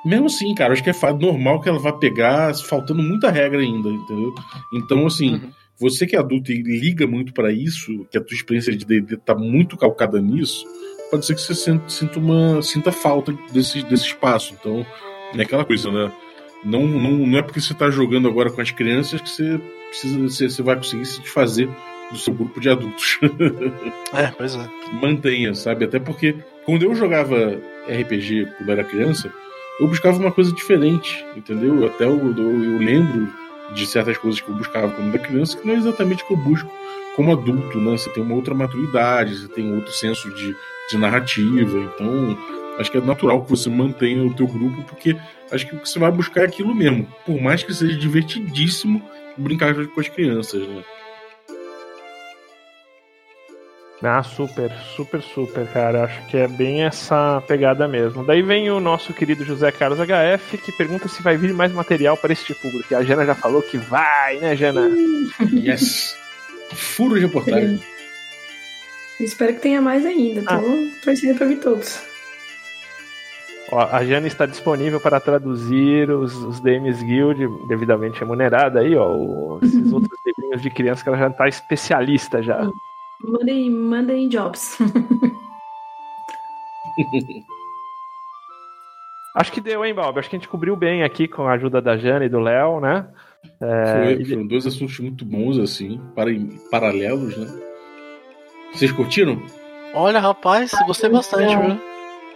Mesmo 0.05 0.27
assim, 0.27 0.55
cara, 0.55 0.71
acho 0.71 0.83
que 0.83 0.89
é 0.89 1.13
normal 1.13 1.59
que 1.59 1.67
ela 1.67 1.77
vá 1.77 1.91
pegar 1.91 2.55
faltando 2.55 3.03
muita 3.03 3.29
regra 3.29 3.59
ainda, 3.59 3.89
entendeu? 3.89 4.33
Então, 4.73 5.05
assim, 5.05 5.33
uhum. 5.33 5.51
Você 5.79 6.05
que 6.05 6.15
é 6.15 6.19
adulto 6.19 6.51
e 6.51 6.61
liga 6.61 7.07
muito 7.07 7.33
para 7.33 7.51
isso, 7.51 8.05
que 8.11 8.17
a 8.17 8.21
tua 8.21 8.35
experiência 8.35 8.75
de 8.75 8.85
D&D 8.85 9.17
tá 9.17 9.33
muito 9.33 9.77
calcada 9.77 10.19
nisso, 10.19 10.65
pode 11.09 11.25
ser 11.25 11.35
que 11.35 11.41
você 11.41 11.55
sinta, 11.87 12.19
uma, 12.19 12.61
sinta 12.61 12.91
falta 12.91 13.33
desse, 13.51 13.81
desse 13.83 14.05
espaço. 14.05 14.53
Então, 14.59 14.85
é 15.35 15.41
aquela 15.41 15.63
coisa, 15.63 15.89
né? 15.89 16.11
Não, 16.63 16.85
não, 16.85 17.11
não 17.11 17.37
é 17.37 17.41
porque 17.41 17.61
você 17.61 17.71
está 17.71 17.89
jogando 17.89 18.27
agora 18.27 18.51
com 18.51 18.59
as 18.59 18.71
crianças 18.71 19.21
que 19.21 19.29
você, 19.29 19.61
precisa, 19.89 20.19
você, 20.19 20.49
você 20.49 20.61
vai 20.61 20.75
conseguir 20.75 21.05
se 21.05 21.21
desfazer 21.21 21.69
do 22.11 22.17
seu 22.17 22.33
grupo 22.33 22.59
de 22.59 22.69
adultos. 22.69 23.17
é, 24.13 24.27
pois 24.37 24.55
é. 24.55 24.69
Mantenha, 25.01 25.53
sabe? 25.53 25.85
Até 25.85 25.99
porque 25.99 26.35
quando 26.65 26.83
eu 26.83 26.93
jogava 26.93 27.57
RPG 27.87 28.47
quando 28.57 28.71
era 28.71 28.83
criança, 28.83 29.31
eu 29.79 29.87
buscava 29.87 30.19
uma 30.19 30.31
coisa 30.31 30.51
diferente, 30.51 31.23
entendeu? 31.37 31.85
Até 31.85 32.03
eu, 32.03 32.19
eu, 32.19 32.63
eu 32.63 32.77
lembro 32.79 33.31
de 33.73 33.85
certas 33.85 34.17
coisas 34.17 34.41
que 34.41 34.49
eu 34.49 34.55
buscava 34.55 34.91
quando 34.91 35.13
era 35.13 35.19
criança 35.19 35.57
que 35.57 35.67
não 35.67 35.73
é 35.73 35.77
exatamente 35.77 36.23
o 36.23 36.27
que 36.27 36.33
eu 36.33 36.37
busco 36.37 36.71
como 37.15 37.33
adulto, 37.33 37.79
né? 37.79 37.97
Você 37.97 38.09
tem 38.11 38.23
uma 38.23 38.35
outra 38.35 38.53
maturidade, 38.53 39.35
você 39.35 39.47
tem 39.49 39.75
outro 39.75 39.91
senso 39.91 40.33
de, 40.33 40.55
de 40.89 40.97
narrativa. 40.97 41.77
Então, 41.77 42.37
acho 42.77 42.89
que 42.89 42.97
é 42.97 43.01
natural 43.01 43.43
que 43.43 43.49
você 43.49 43.69
mantenha 43.69 44.23
o 44.23 44.33
teu 44.33 44.47
grupo, 44.47 44.83
porque 44.83 45.17
acho 45.51 45.67
que 45.67 45.75
o 45.75 45.79
que 45.79 45.89
você 45.89 45.99
vai 45.99 46.11
buscar 46.11 46.41
é 46.41 46.45
aquilo 46.45 46.73
mesmo. 46.73 47.07
Por 47.25 47.41
mais 47.41 47.61
que 47.61 47.73
seja 47.73 47.97
divertidíssimo 47.97 49.01
brincar 49.37 49.73
com 49.87 49.99
as 49.99 50.07
crianças, 50.07 50.67
né? 50.67 50.83
Ah, 54.01 54.23
super, 54.23 54.71
super, 54.95 55.21
super, 55.21 55.67
cara. 55.67 56.05
Acho 56.05 56.25
que 56.27 56.37
é 56.37 56.47
bem 56.47 56.83
essa 56.83 57.43
pegada 57.45 57.87
mesmo. 57.87 58.23
Daí 58.23 58.41
vem 58.41 58.71
o 58.71 58.79
nosso 58.79 59.13
querido 59.13 59.43
José 59.43 59.71
Carlos 59.71 59.99
HF, 59.99 60.57
que 60.57 60.71
pergunta 60.71 61.09
se 61.09 61.21
vai 61.21 61.35
vir 61.35 61.53
mais 61.53 61.73
material 61.73 62.15
para 62.15 62.31
este 62.31 62.53
público. 62.53 62.85
E 62.91 62.95
a 62.95 63.03
Jana 63.03 63.25
já 63.25 63.35
falou 63.35 63.61
que 63.61 63.77
vai, 63.77 64.37
né, 64.37 64.55
Jana? 64.55 64.89
yes! 65.51 66.17
Furo 66.71 67.15
de 67.15 67.25
reportagem. 67.25 67.81
Espero 69.19 69.53
que 69.53 69.59
tenha 69.59 69.81
mais 69.81 70.05
ainda. 70.05 70.43
Tô 70.43 70.53
ah. 70.53 70.61
torcendo 71.03 71.37
pra 71.37 71.47
vir 71.47 71.59
todos. 71.59 72.01
Ó, 73.71 73.81
a 73.81 74.03
Jane 74.05 74.27
está 74.27 74.45
disponível 74.45 74.99
para 74.99 75.19
traduzir 75.19 76.09
os, 76.09 76.33
os 76.35 76.59
DMs 76.61 77.03
Guild 77.03 77.47
devidamente 77.67 78.19
remunerada 78.19 78.79
aí, 78.79 78.95
ó. 78.95 79.59
esses 79.61 79.91
outros 79.91 80.17
livrinhos 80.25 80.61
de 80.61 80.69
criança 80.69 81.03
que 81.03 81.09
ela 81.09 81.17
já 81.17 81.27
está 81.27 81.47
especialista 81.49 82.41
já. 82.41 82.69
Mandem, 83.21 83.69
mandem 83.69 84.29
jobs. 84.29 84.77
Acho 89.35 89.51
que 89.51 89.61
deu, 89.61 89.85
hein, 89.85 89.93
Bob? 89.93 90.17
Acho 90.17 90.29
que 90.29 90.35
a 90.35 90.39
gente 90.39 90.49
cobriu 90.49 90.75
bem 90.75 91.03
aqui 91.03 91.27
com 91.27 91.43
a 91.47 91.53
ajuda 91.53 91.81
da 91.81 91.95
Jane 91.97 92.25
e 92.25 92.29
do 92.29 92.39
Léo, 92.39 92.79
né? 92.81 93.07
É, 93.61 94.15
Foi, 94.15 94.25
foram 94.25 94.47
dois 94.47 94.65
assuntos 94.65 94.99
muito 94.99 95.23
bons, 95.23 95.57
assim, 95.59 96.01
para, 96.15 96.29
paralelos, 96.71 97.37
né? 97.37 97.47
Vocês 98.73 98.91
curtiram? 98.91 99.41
Olha, 99.93 100.19
rapaz, 100.19 100.71
gostei 100.85 101.09
bastante, 101.09 101.55
viu? 101.55 101.79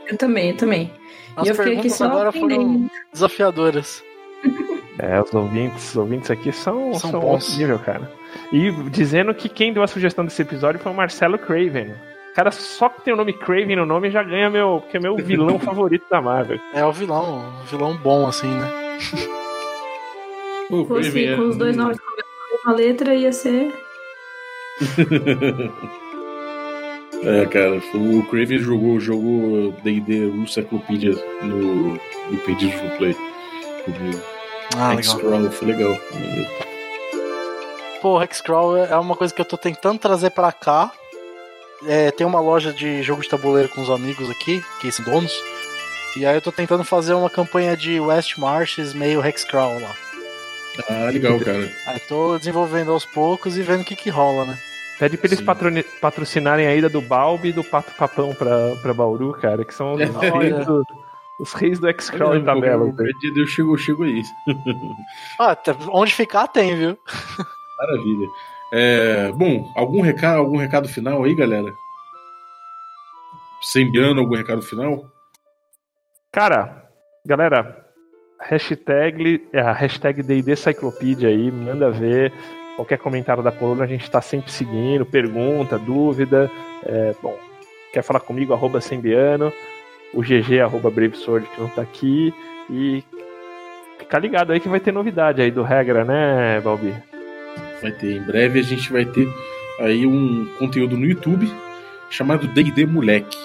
Eu 0.07 0.17
também, 0.17 0.51
eu 0.51 0.57
também. 0.57 0.91
As 1.35 1.47
e 1.47 1.49
eu 1.49 1.55
perguntas 1.55 1.93
só 1.93 2.05
agora 2.05 2.29
aprendendo. 2.29 2.61
foram 2.61 2.89
desafiadoras. 3.11 4.03
É, 4.99 5.19
os 5.21 5.33
ouvintes, 5.33 5.89
os 5.89 5.97
ouvintes 5.97 6.29
aqui 6.29 6.51
são, 6.51 6.93
São 6.93 7.11
são, 7.11 7.19
bons. 7.19 7.57
nível, 7.57 7.79
cara. 7.79 8.11
E 8.51 8.71
dizendo 8.89 9.33
que 9.33 9.49
quem 9.49 9.73
deu 9.73 9.81
a 9.83 9.87
sugestão 9.87 10.23
desse 10.23 10.41
episódio 10.41 10.79
foi 10.79 10.91
o 10.91 10.95
Marcelo 10.95 11.37
Craven. 11.37 11.93
Cara, 12.35 12.51
só 12.51 12.89
que 12.89 13.01
tem 13.01 13.13
o 13.13 13.17
nome 13.17 13.33
Craven 13.33 13.75
no 13.75 13.85
nome 13.85 14.09
já 14.09 14.23
ganha 14.23 14.49
meu, 14.49 14.83
que 14.89 14.97
é 14.97 14.99
meu 14.99 15.15
vilão 15.15 15.57
favorito 15.59 16.05
da 16.09 16.21
Marvel. 16.21 16.59
É 16.73 16.83
o 16.85 16.91
vilão, 16.91 17.43
um 17.61 17.65
vilão 17.65 17.95
bom, 17.97 18.27
assim, 18.27 18.47
né? 18.47 18.71
Fosse 20.69 21.11
Craven 21.11 21.27
é- 21.27 21.35
com 21.35 21.41
os 21.43 21.57
dois 21.57 21.75
nomes 21.75 21.99
com 21.99 22.05
a 22.09 22.71
mesma 22.71 22.73
letra, 22.83 23.13
ia 23.15 23.31
ser. 23.33 23.73
É, 27.25 27.45
cara, 27.45 27.77
o 27.93 28.23
Craven 28.25 28.57
jogou 28.57 28.95
o 28.95 28.99
jogo 28.99 29.73
D&D 29.81 30.25
Rule 30.25 30.45
Cyclopedia 30.45 31.13
no, 31.41 31.93
no 31.93 32.37
Perdidos 32.45 32.81
no 32.81 32.89
Play. 32.97 33.15
comigo. 33.85 34.19
Ah, 34.77 34.89
legal. 34.93 34.99
X-Crawl, 34.99 35.51
foi 35.51 35.67
legal. 35.67 35.97
Pô, 38.01 38.21
Hexcrawl 38.21 38.77
é 38.77 38.97
uma 38.97 39.15
coisa 39.15 39.33
que 39.33 39.39
eu 39.39 39.45
tô 39.45 39.57
tentando 39.57 39.97
trazer 39.99 40.29
pra 40.31 40.51
cá. 40.51 40.91
É, 41.87 42.11
tem 42.11 42.25
uma 42.27 42.39
loja 42.41 42.73
de 42.73 43.01
jogo 43.03 43.21
de 43.21 43.29
tabuleiro 43.29 43.69
com 43.69 43.81
os 43.81 43.89
amigos 43.89 44.29
aqui, 44.29 44.63
que 44.81 44.91
são 44.91 45.05
donos. 45.05 45.33
E 46.17 46.25
aí 46.25 46.35
eu 46.35 46.41
tô 46.41 46.51
tentando 46.51 46.83
fazer 46.83 47.13
uma 47.13 47.29
campanha 47.29 47.75
de 47.77 47.99
West 47.99 48.37
Marches 48.37 48.93
meio 48.93 49.25
Hexcrawl 49.25 49.79
lá. 49.79 49.95
Ah, 50.89 51.09
legal, 51.11 51.39
cara. 51.39 51.69
Aí 51.87 51.99
tô 52.01 52.37
desenvolvendo 52.37 52.91
aos 52.91 53.05
poucos 53.05 53.57
e 53.57 53.61
vendo 53.61 53.81
o 53.81 53.85
que 53.85 53.95
que 53.95 54.09
rola, 54.09 54.45
né? 54.45 54.57
Pede 54.99 55.17
pra 55.17 55.27
eles 55.27 55.41
patroni- 55.41 55.83
patrocinarem 55.83 56.67
a 56.67 56.75
ida 56.75 56.89
do 56.89 57.01
Balbi 57.01 57.49
e 57.49 57.53
do 57.53 57.63
Pato 57.63 57.91
Papão 57.97 58.33
pra, 58.33 58.75
pra 58.81 58.93
Bauru, 58.93 59.33
cara, 59.33 59.63
que 59.65 59.73
são 59.73 59.93
os, 59.93 60.01
Olha. 60.33 60.65
Os 61.39 61.53
reis 61.53 61.79
do 61.79 61.87
X-Crawl 61.89 62.35
em 62.35 62.43
tabela. 62.43 62.91
Dia 62.91 63.31
eu 63.35 63.47
chego, 63.47 63.73
eu 63.73 63.77
chego 63.77 64.03
aí. 64.03 64.21
Ah, 65.39 65.55
tá- 65.55 65.75
onde 65.91 66.13
ficar 66.13 66.47
tem, 66.47 66.75
viu? 66.75 66.97
Maravilha. 67.79 68.27
É, 68.71 69.31
bom, 69.31 69.71
algum 69.75 70.01
recado, 70.01 70.39
algum 70.39 70.57
recado 70.57 70.87
final 70.87 71.23
aí, 71.23 71.35
galera? 71.35 71.71
Sembiano, 73.61 74.19
algum 74.21 74.35
recado 74.35 74.61
final? 74.61 75.05
Cara, 76.31 76.89
galera, 77.25 77.85
hashtag, 78.41 79.47
é, 79.53 79.59
a 79.61 79.71
hashtag 79.71 80.21
DD 80.23 80.55
Cyclopedia 80.55 81.29
aí, 81.29 81.51
manda 81.51 81.89
ver. 81.91 82.33
Qualquer 82.75 82.97
comentário 82.97 83.43
da 83.43 83.51
coluna 83.51 83.83
a 83.83 83.87
gente 83.87 84.09
tá 84.09 84.19
sempre 84.21 84.51
seguindo, 84.51 85.05
pergunta, 85.05 85.77
dúvida. 85.77 86.49
É, 86.83 87.13
bom, 87.21 87.37
quer 87.93 88.01
falar 88.01 88.19
comigo, 88.19 88.53
arroba 88.53 88.81
Sembiano, 88.81 89.53
o 90.13 90.21
GG, 90.21 90.59
arroba 90.61 90.89
Brave 90.89 91.17
Sword, 91.17 91.47
que 91.47 91.59
não 91.59 91.67
tá 91.69 91.81
aqui. 91.81 92.33
E 92.69 93.03
fica 93.99 94.19
ligado 94.19 94.51
aí 94.51 94.59
que 94.59 94.69
vai 94.69 94.79
ter 94.79 94.91
novidade 94.91 95.41
aí 95.41 95.51
do 95.51 95.63
regra, 95.63 96.05
né, 96.05 96.61
Balbi? 96.61 96.93
Vai 97.81 97.91
ter, 97.91 98.17
em 98.17 98.21
breve 98.21 98.59
a 98.59 98.63
gente 98.63 98.91
vai 98.91 99.05
ter 99.05 99.27
aí 99.79 100.05
um 100.05 100.47
conteúdo 100.57 100.95
no 100.95 101.05
YouTube 101.05 101.51
chamado 102.09 102.47
D&D 102.47 102.85
Moleque. 102.85 103.37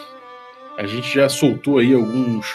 A 0.77 0.87
gente 0.87 1.13
já 1.13 1.29
soltou 1.29 1.79
aí 1.79 1.93
alguns, 1.93 2.47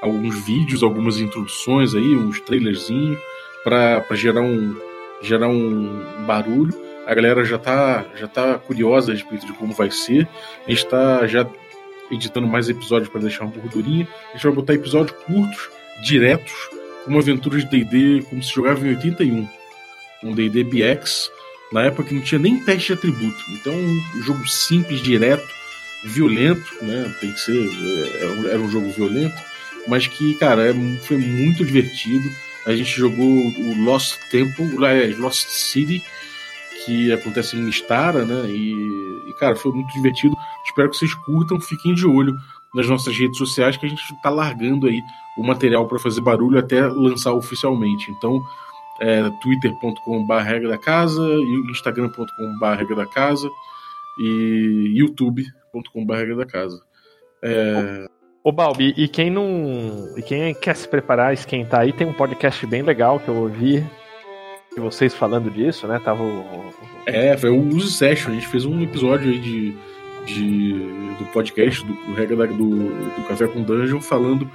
alguns 0.00 0.46
vídeos, 0.46 0.82
algumas 0.82 1.18
introduções 1.18 1.94
aí, 1.94 2.14
uns 2.14 2.40
trailerzinhos 2.40 3.18
para 3.64 4.04
gerar 4.12 4.42
um 4.42 4.76
gerar 5.20 5.48
um 5.48 6.24
barulho. 6.26 6.74
A 7.06 7.14
galera 7.14 7.44
já 7.44 7.58
tá 7.58 8.04
já 8.16 8.28
tá 8.28 8.58
curiosa 8.58 9.10
a 9.10 9.14
respeito 9.14 9.46
de 9.46 9.52
como 9.52 9.72
vai 9.72 9.90
ser. 9.90 10.28
A 10.66 10.70
gente 10.70 10.86
tá 10.86 11.26
já 11.26 11.44
editando 12.12 12.46
mais 12.46 12.68
episódios 12.68 13.08
para 13.08 13.22
deixar 13.22 13.44
uma 13.44 13.52
gordurinha. 13.52 14.06
A 14.30 14.32
gente 14.36 14.44
vai 14.44 14.52
botar 14.52 14.74
episódios 14.74 15.16
curtos, 15.24 15.70
diretos, 16.02 16.52
como 17.04 17.18
aventuras 17.18 17.64
de 17.64 17.70
D&D 17.70 18.22
como 18.28 18.42
se 18.42 18.52
jogava 18.52 18.86
em 18.86 18.90
81 18.90 19.48
um 20.22 20.34
D&D 20.34 20.64
BX, 20.64 21.30
na 21.72 21.84
época 21.84 22.04
que 22.04 22.14
não 22.14 22.22
tinha 22.22 22.38
nem 22.38 22.58
teste 22.60 22.88
de 22.88 22.92
atributo. 22.92 23.44
Então, 23.50 23.74
um 23.74 24.22
jogo 24.22 24.46
simples, 24.46 25.00
direto, 25.02 25.46
violento, 26.04 26.64
né? 26.82 27.12
Tem 27.20 27.32
que 27.32 27.40
ser. 27.40 27.56
é, 27.56 28.50
Era 28.52 28.60
um, 28.60 28.70
jogo 28.70 28.90
violento, 28.90 29.40
mas 29.88 30.06
que, 30.06 30.34
cara, 30.36 30.70
é, 30.70 30.74
foi 31.00 31.16
muito 31.16 31.64
divertido. 31.64 32.28
A 32.66 32.74
gente 32.74 32.90
jogou 32.90 33.26
o 33.26 33.84
Lost 33.84 34.18
Temple, 34.30 34.84
é, 34.84 35.14
Lost 35.16 35.48
City, 35.48 36.02
que 36.84 37.12
acontece 37.12 37.56
em 37.56 37.62
Mistara, 37.62 38.24
né? 38.24 38.48
E, 38.48 39.30
e, 39.30 39.34
cara, 39.38 39.56
foi 39.56 39.72
muito 39.72 39.92
divertido. 39.92 40.36
Espero 40.72 40.88
que 40.88 40.96
vocês 40.96 41.14
curtam, 41.14 41.60
fiquem 41.60 41.94
de 41.94 42.06
olho 42.06 42.34
nas 42.74 42.88
nossas 42.88 43.14
redes 43.16 43.36
sociais, 43.36 43.76
que 43.76 43.84
a 43.84 43.88
gente 43.88 44.02
tá 44.22 44.30
largando 44.30 44.86
aí 44.86 44.98
o 45.36 45.42
material 45.42 45.86
para 45.86 45.98
fazer 45.98 46.22
barulho 46.22 46.58
até 46.58 46.86
lançar 46.86 47.32
oficialmente. 47.32 48.10
Então, 48.10 48.42
é, 48.98 49.28
twitter.com.br 49.42 50.34
regra 50.42 50.70
da 50.70 50.78
casa, 50.78 51.22
instagram.com.br 51.70 52.66
regra 52.78 52.96
da 52.96 53.06
casa 53.06 53.50
e 54.18 54.94
youtube.com.br 54.96 56.14
regra 56.14 56.36
da 56.36 56.46
casa. 56.46 56.80
É, 57.44 58.06
Ô 58.42 58.50
Balbi, 58.50 58.94
e 58.96 59.06
quem 59.06 59.30
não. 59.30 60.14
E 60.16 60.22
quem 60.22 60.54
quer 60.54 60.74
se 60.74 60.88
preparar, 60.88 61.34
esquentar 61.34 61.80
aí, 61.80 61.92
tem 61.92 62.06
um 62.06 62.12
podcast 62.12 62.66
bem 62.66 62.82
legal 62.82 63.20
que 63.20 63.28
eu 63.28 63.36
ouvi 63.36 63.84
de 64.74 64.80
vocês 64.80 65.14
falando 65.14 65.50
disso, 65.50 65.86
né? 65.86 66.00
Tava 66.02 66.22
o. 66.22 66.72
é, 67.06 67.36
foi 67.36 67.50
o 67.50 67.60
Use 67.60 67.92
Session, 67.92 68.30
a 68.30 68.34
gente 68.34 68.48
fez 68.48 68.64
um 68.64 68.82
episódio 68.82 69.30
aí 69.30 69.38
de, 69.38 69.76
de, 70.26 70.72
do 71.18 71.24
podcast 71.32 71.84
do, 71.84 71.92
do 71.92 72.46
do, 72.56 73.14
do 73.14 73.28
Café 73.28 73.46
com 73.46 73.62
Dungeon 73.62 74.00
falando 74.00 74.48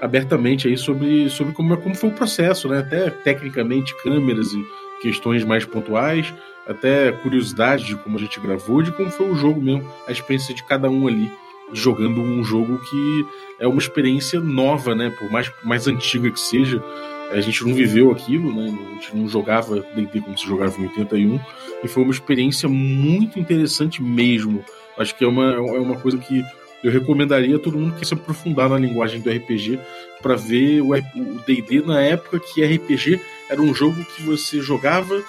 abertamente 0.00 0.68
aí 0.68 0.76
sobre, 0.76 1.28
sobre 1.28 1.52
como, 1.52 1.76
como 1.76 1.94
foi 1.94 2.10
o 2.10 2.14
processo, 2.14 2.68
né? 2.68 2.78
Até 2.78 3.10
tecnicamente 3.10 3.94
câmeras 4.02 4.52
e 4.52 4.64
questões 5.02 5.44
mais 5.44 5.64
pontuais, 5.64 6.32
até 6.66 7.12
curiosidade 7.12 7.84
de 7.84 7.96
como 7.96 8.16
a 8.16 8.20
gente 8.20 8.38
gravou, 8.40 8.82
de 8.82 8.92
como 8.92 9.10
foi 9.10 9.30
o 9.30 9.34
jogo 9.34 9.60
mesmo, 9.60 9.88
a 10.06 10.12
experiência 10.12 10.54
de 10.54 10.62
cada 10.64 10.88
um 10.88 11.06
ali 11.06 11.30
jogando 11.72 12.20
um 12.20 12.42
jogo 12.42 12.78
que 12.78 13.26
é 13.58 13.66
uma 13.66 13.78
experiência 13.78 14.40
nova, 14.40 14.94
né? 14.94 15.10
Por 15.10 15.30
mais, 15.30 15.50
mais 15.64 15.86
antiga 15.86 16.30
que 16.30 16.40
seja, 16.40 16.82
a 17.30 17.40
gente 17.40 17.64
não 17.64 17.74
viveu 17.74 18.10
aquilo, 18.10 18.54
né? 18.54 18.66
A 18.66 18.94
gente 18.94 19.16
não 19.16 19.28
jogava 19.28 19.80
D&D 19.94 20.20
como 20.20 20.38
se 20.38 20.46
jogava 20.46 20.80
em 20.80 20.84
81 20.84 21.40
e 21.84 21.88
foi 21.88 22.02
uma 22.02 22.12
experiência 22.12 22.68
muito 22.68 23.38
interessante 23.38 24.02
mesmo. 24.02 24.64
Acho 24.98 25.14
que 25.14 25.24
é 25.24 25.28
uma, 25.28 25.52
é 25.54 25.58
uma 25.80 25.96
coisa 25.96 26.18
que 26.18 26.42
eu 26.82 26.90
recomendaria 26.92 27.56
a 27.56 27.58
todo 27.58 27.78
mundo 27.78 27.96
que 27.96 28.04
se 28.06 28.14
aprofundar 28.14 28.68
na 28.68 28.78
linguagem 28.78 29.20
do 29.20 29.30
RPG 29.30 29.78
para 30.22 30.34
ver 30.36 30.80
o 30.80 30.92
D&D 31.46 31.82
na 31.86 32.00
época 32.00 32.38
que 32.40 32.64
RPG 32.64 33.20
era 33.50 33.60
um 33.60 33.74
jogo 33.74 34.04
que 34.04 34.22
você 34.22 34.60
jogava 34.60 35.22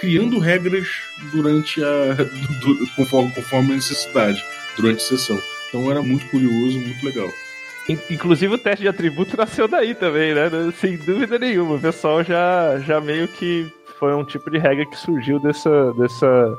criando 0.00 0.38
regras 0.38 0.88
durante 1.32 1.82
a 1.82 2.14
du- 2.60 2.86
conforme, 2.94 3.30
conforme 3.32 3.72
a 3.72 3.76
necessidade 3.76 4.42
durante 4.76 4.98
a 4.98 5.06
sessão. 5.08 5.38
Então 5.68 5.90
era 5.90 6.02
muito 6.02 6.26
curioso, 6.28 6.78
muito 6.78 7.04
legal. 7.04 7.28
In- 7.88 7.98
Inclusive 8.10 8.54
o 8.54 8.58
teste 8.58 8.82
de 8.82 8.88
atributo 8.88 9.36
nasceu 9.38 9.66
daí 9.68 9.94
também, 9.94 10.34
né? 10.34 10.50
Sem 10.80 10.96
dúvida 10.96 11.38
nenhuma. 11.38 11.76
O 11.76 11.80
pessoal 11.80 12.22
já, 12.22 12.78
já 12.86 13.00
meio 13.00 13.26
que 13.28 13.66
foi 13.98 14.14
um 14.14 14.24
tipo 14.24 14.50
de 14.50 14.58
regra 14.58 14.84
que 14.86 14.96
surgiu 14.98 15.38
dessa. 15.38 15.92
dessa 15.94 16.56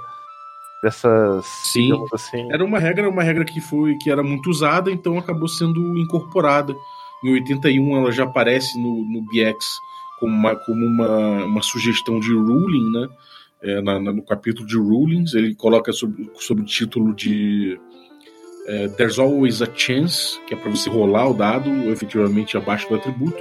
dessas. 0.88 1.46
Sim. 1.46 1.92
assim. 2.14 2.52
Era 2.52 2.64
uma 2.64 2.80
regra, 2.80 3.10
uma 3.10 3.24
regra 3.24 3.44
que 3.46 3.60
foi 3.62 3.96
que 3.98 4.10
era 4.10 4.24
muito 4.24 4.50
usada, 4.50 4.90
então 4.92 5.18
acabou 5.18 5.48
sendo 5.48 5.98
incorporada. 5.98 6.76
Em 7.24 7.32
81 7.34 7.98
ela 7.98 8.12
já 8.12 8.24
aparece 8.24 8.80
no, 8.80 9.04
no 9.06 9.22
BX 9.24 9.66
como 10.20 10.34
uma, 10.34 10.56
como 10.56 10.86
uma, 10.86 11.46
uma 11.46 11.62
sugestão 11.62 12.20
de 12.20 12.34
ruling, 12.34 12.92
né? 12.92 13.08
É, 13.64 13.82
na- 13.82 14.00
na- 14.00 14.14
no 14.14 14.24
capítulo 14.24 14.68
de 14.68 14.78
rulings, 14.78 15.34
ele 15.34 15.56
coloca 15.56 15.92
sob, 15.92 16.30
sob 16.36 16.62
o 16.62 16.66
título 16.66 17.14
de 17.16 17.80
é, 18.68 18.88
There's 18.90 19.18
Always 19.18 19.62
a 19.62 19.68
Chance, 19.74 20.40
que 20.48 20.54
é 20.54 20.58
para 20.58 20.70
você 20.70 20.90
rolar 20.90 21.30
o 21.30 21.34
dado 21.34 21.70
efetivamente 21.92 22.56
abaixo 22.58 22.88
do 22.90 22.96
atributo. 22.96 23.38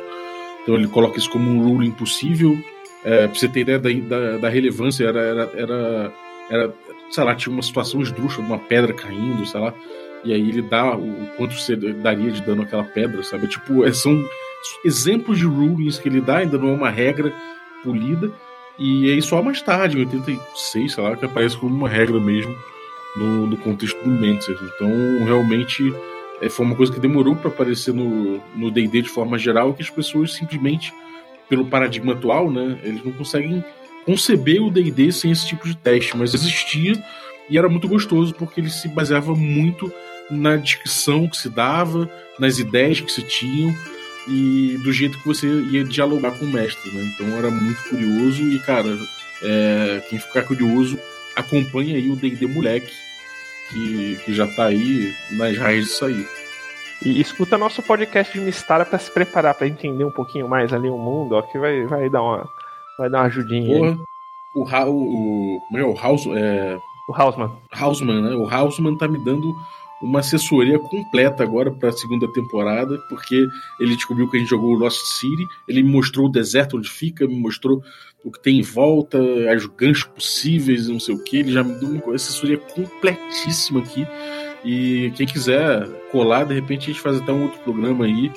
Então 0.62 0.74
ele 0.74 0.88
coloca 0.88 1.18
isso 1.18 1.30
como 1.30 1.50
um 1.50 1.62
ruling 1.62 1.90
possível. 1.92 2.56
É, 3.04 3.26
pra 3.28 3.34
você 3.38 3.46
ter 3.48 3.60
ideia 3.60 3.78
da, 3.78 3.90
da, 3.90 4.38
da 4.38 4.48
relevância, 4.48 5.04
era, 5.04 5.20
era, 5.20 5.50
era, 5.54 6.14
era 6.50 6.74
sei 7.10 7.24
lá, 7.24 7.34
tinha 7.34 7.52
uma 7.52 7.62
situação 7.62 8.00
esdrúxula, 8.00 8.46
uma 8.46 8.58
pedra 8.58 8.92
caindo, 8.92 9.44
sei 9.46 9.60
lá. 9.60 9.72
E 10.24 10.32
aí 10.32 10.48
ele 10.48 10.62
dá 10.62 10.96
o 10.96 11.28
quanto 11.36 11.54
você 11.54 11.76
daria 11.76 12.30
de 12.30 12.42
dano 12.42 12.62
àquela 12.62 12.84
pedra, 12.84 13.22
sabe? 13.22 13.46
Tipo, 13.46 13.84
é, 13.84 13.92
são 13.92 14.24
exemplos 14.84 15.38
de 15.38 15.44
rulings 15.44 15.98
que 15.98 16.08
ele 16.08 16.20
dá, 16.20 16.38
ainda 16.38 16.58
não 16.58 16.70
é 16.70 16.72
uma 16.72 16.90
regra 16.90 17.32
polida. 17.84 18.30
E 18.78 19.10
aí 19.10 19.22
só 19.22 19.42
mais 19.42 19.62
tarde, 19.62 19.96
em 19.96 20.00
86, 20.00 20.92
sei 20.92 21.02
lá, 21.02 21.16
que 21.16 21.24
aparece 21.24 21.56
como 21.56 21.74
uma 21.74 21.88
regra 21.88 22.18
mesmo 22.20 22.54
no, 23.16 23.46
no 23.46 23.56
contexto 23.56 24.02
do 24.02 24.10
Mantis. 24.10 24.58
Então, 24.60 24.90
realmente, 25.24 25.94
é, 26.40 26.48
foi 26.48 26.66
uma 26.66 26.76
coisa 26.76 26.92
que 26.92 27.00
demorou 27.00 27.34
para 27.36 27.48
aparecer 27.48 27.94
no 27.94 28.70
D&D 28.70 29.02
de 29.02 29.08
forma 29.08 29.38
geral, 29.38 29.72
que 29.72 29.82
as 29.82 29.90
pessoas 29.90 30.34
simplesmente, 30.34 30.92
pelo 31.48 31.66
paradigma 31.66 32.12
atual, 32.12 32.50
né, 32.50 32.78
eles 32.82 33.02
não 33.04 33.12
conseguem 33.12 33.64
conceber 34.06 34.62
o 34.62 34.70
D&D 34.70 35.10
sem 35.10 35.32
esse 35.32 35.46
tipo 35.46 35.66
de 35.68 35.76
teste, 35.76 36.16
mas 36.16 36.32
existia 36.32 36.94
e 37.50 37.58
era 37.58 37.68
muito 37.68 37.88
gostoso 37.88 38.32
porque 38.34 38.60
ele 38.60 38.70
se 38.70 38.88
baseava 38.88 39.34
muito 39.34 39.92
na 40.30 40.56
descrição 40.56 41.28
que 41.28 41.36
se 41.36 41.50
dava, 41.50 42.08
nas 42.38 42.58
ideias 42.58 43.00
que 43.00 43.10
se 43.10 43.22
tinham 43.22 43.74
e 44.28 44.78
do 44.82 44.92
jeito 44.92 45.18
que 45.18 45.26
você 45.26 45.46
ia 45.46 45.84
dialogar 45.84 46.32
com 46.32 46.44
o 46.44 46.48
mestre, 46.48 46.90
né? 46.90 47.12
Então 47.14 47.36
era 47.36 47.50
muito 47.50 47.82
curioso 47.88 48.42
e, 48.42 48.58
cara, 48.60 48.96
é, 49.42 50.02
quem 50.08 50.18
ficar 50.18 50.42
curioso, 50.42 50.98
acompanha 51.36 51.96
aí 51.96 52.10
o 52.10 52.16
D&D 52.16 52.46
Moleque, 52.46 52.92
que, 53.70 54.18
que 54.24 54.34
já 54.34 54.46
tá 54.46 54.66
aí 54.66 55.14
nas 55.32 55.56
raízes 55.56 55.90
disso 55.90 56.04
aí. 56.06 56.26
E 57.04 57.20
escuta 57.20 57.58
nosso 57.58 57.82
podcast 57.82 58.32
de 58.32 58.44
Mistara 58.44 58.84
para 58.84 58.98
se 58.98 59.10
preparar 59.10 59.54
para 59.54 59.68
entender 59.68 60.04
um 60.04 60.10
pouquinho 60.10 60.48
mais 60.48 60.72
ali 60.72 60.88
o 60.88 60.96
mundo, 60.96 61.34
ó, 61.34 61.42
que 61.42 61.58
vai, 61.58 61.84
vai 61.84 62.08
dar 62.08 62.22
uma 62.22 62.48
vai 62.98 63.10
dar 63.10 63.18
uma 63.18 63.26
ajudinha. 63.26 63.98
Porra, 64.52 64.86
o, 64.86 64.96
o, 64.96 65.58
o, 65.70 65.78
é, 65.78 65.84
o 65.84 65.94
House, 65.94 66.26
é... 66.26 66.78
o 67.08 67.14
Hausman. 67.14 67.52
Hausman, 67.70 68.22
né? 68.22 68.34
O 68.34 68.48
Hausman 68.48 68.96
tá 68.96 69.06
me 69.06 69.22
dando 69.24 69.54
uma 70.00 70.20
assessoria 70.20 70.78
completa 70.78 71.42
agora 71.42 71.70
para 71.70 71.88
a 71.88 71.92
segunda 71.92 72.30
temporada, 72.32 72.98
porque 73.08 73.46
ele 73.80 73.96
descobriu 73.96 74.28
que 74.28 74.36
a 74.36 74.40
gente 74.40 74.48
jogou 74.50 74.74
o 74.74 74.78
Lost 74.78 75.00
City, 75.00 75.46
ele 75.66 75.82
me 75.82 75.90
mostrou 75.90 76.26
o 76.26 76.30
deserto 76.30 76.76
onde 76.76 76.88
fica, 76.88 77.26
me 77.26 77.38
mostrou 77.38 77.82
o 78.24 78.30
que 78.30 78.42
tem 78.42 78.58
em 78.58 78.62
volta, 78.62 79.18
os 79.18 79.66
ganchos 79.66 80.04
possíveis, 80.04 80.88
não 80.88 81.00
sei 81.00 81.14
o 81.14 81.22
que. 81.22 81.38
Ele 81.38 81.52
já 81.52 81.62
me 81.62 81.74
deu 81.74 81.88
uma 81.88 82.14
assessoria 82.14 82.58
completíssima 82.58 83.80
aqui. 83.80 84.06
E 84.64 85.12
quem 85.14 85.26
quiser 85.26 85.86
colar, 86.10 86.44
de 86.44 86.54
repente 86.54 86.84
a 86.84 86.92
gente 86.92 87.00
faz 87.00 87.18
até 87.18 87.32
um 87.32 87.44
outro 87.44 87.60
programa 87.60 88.04
aí 88.04 88.32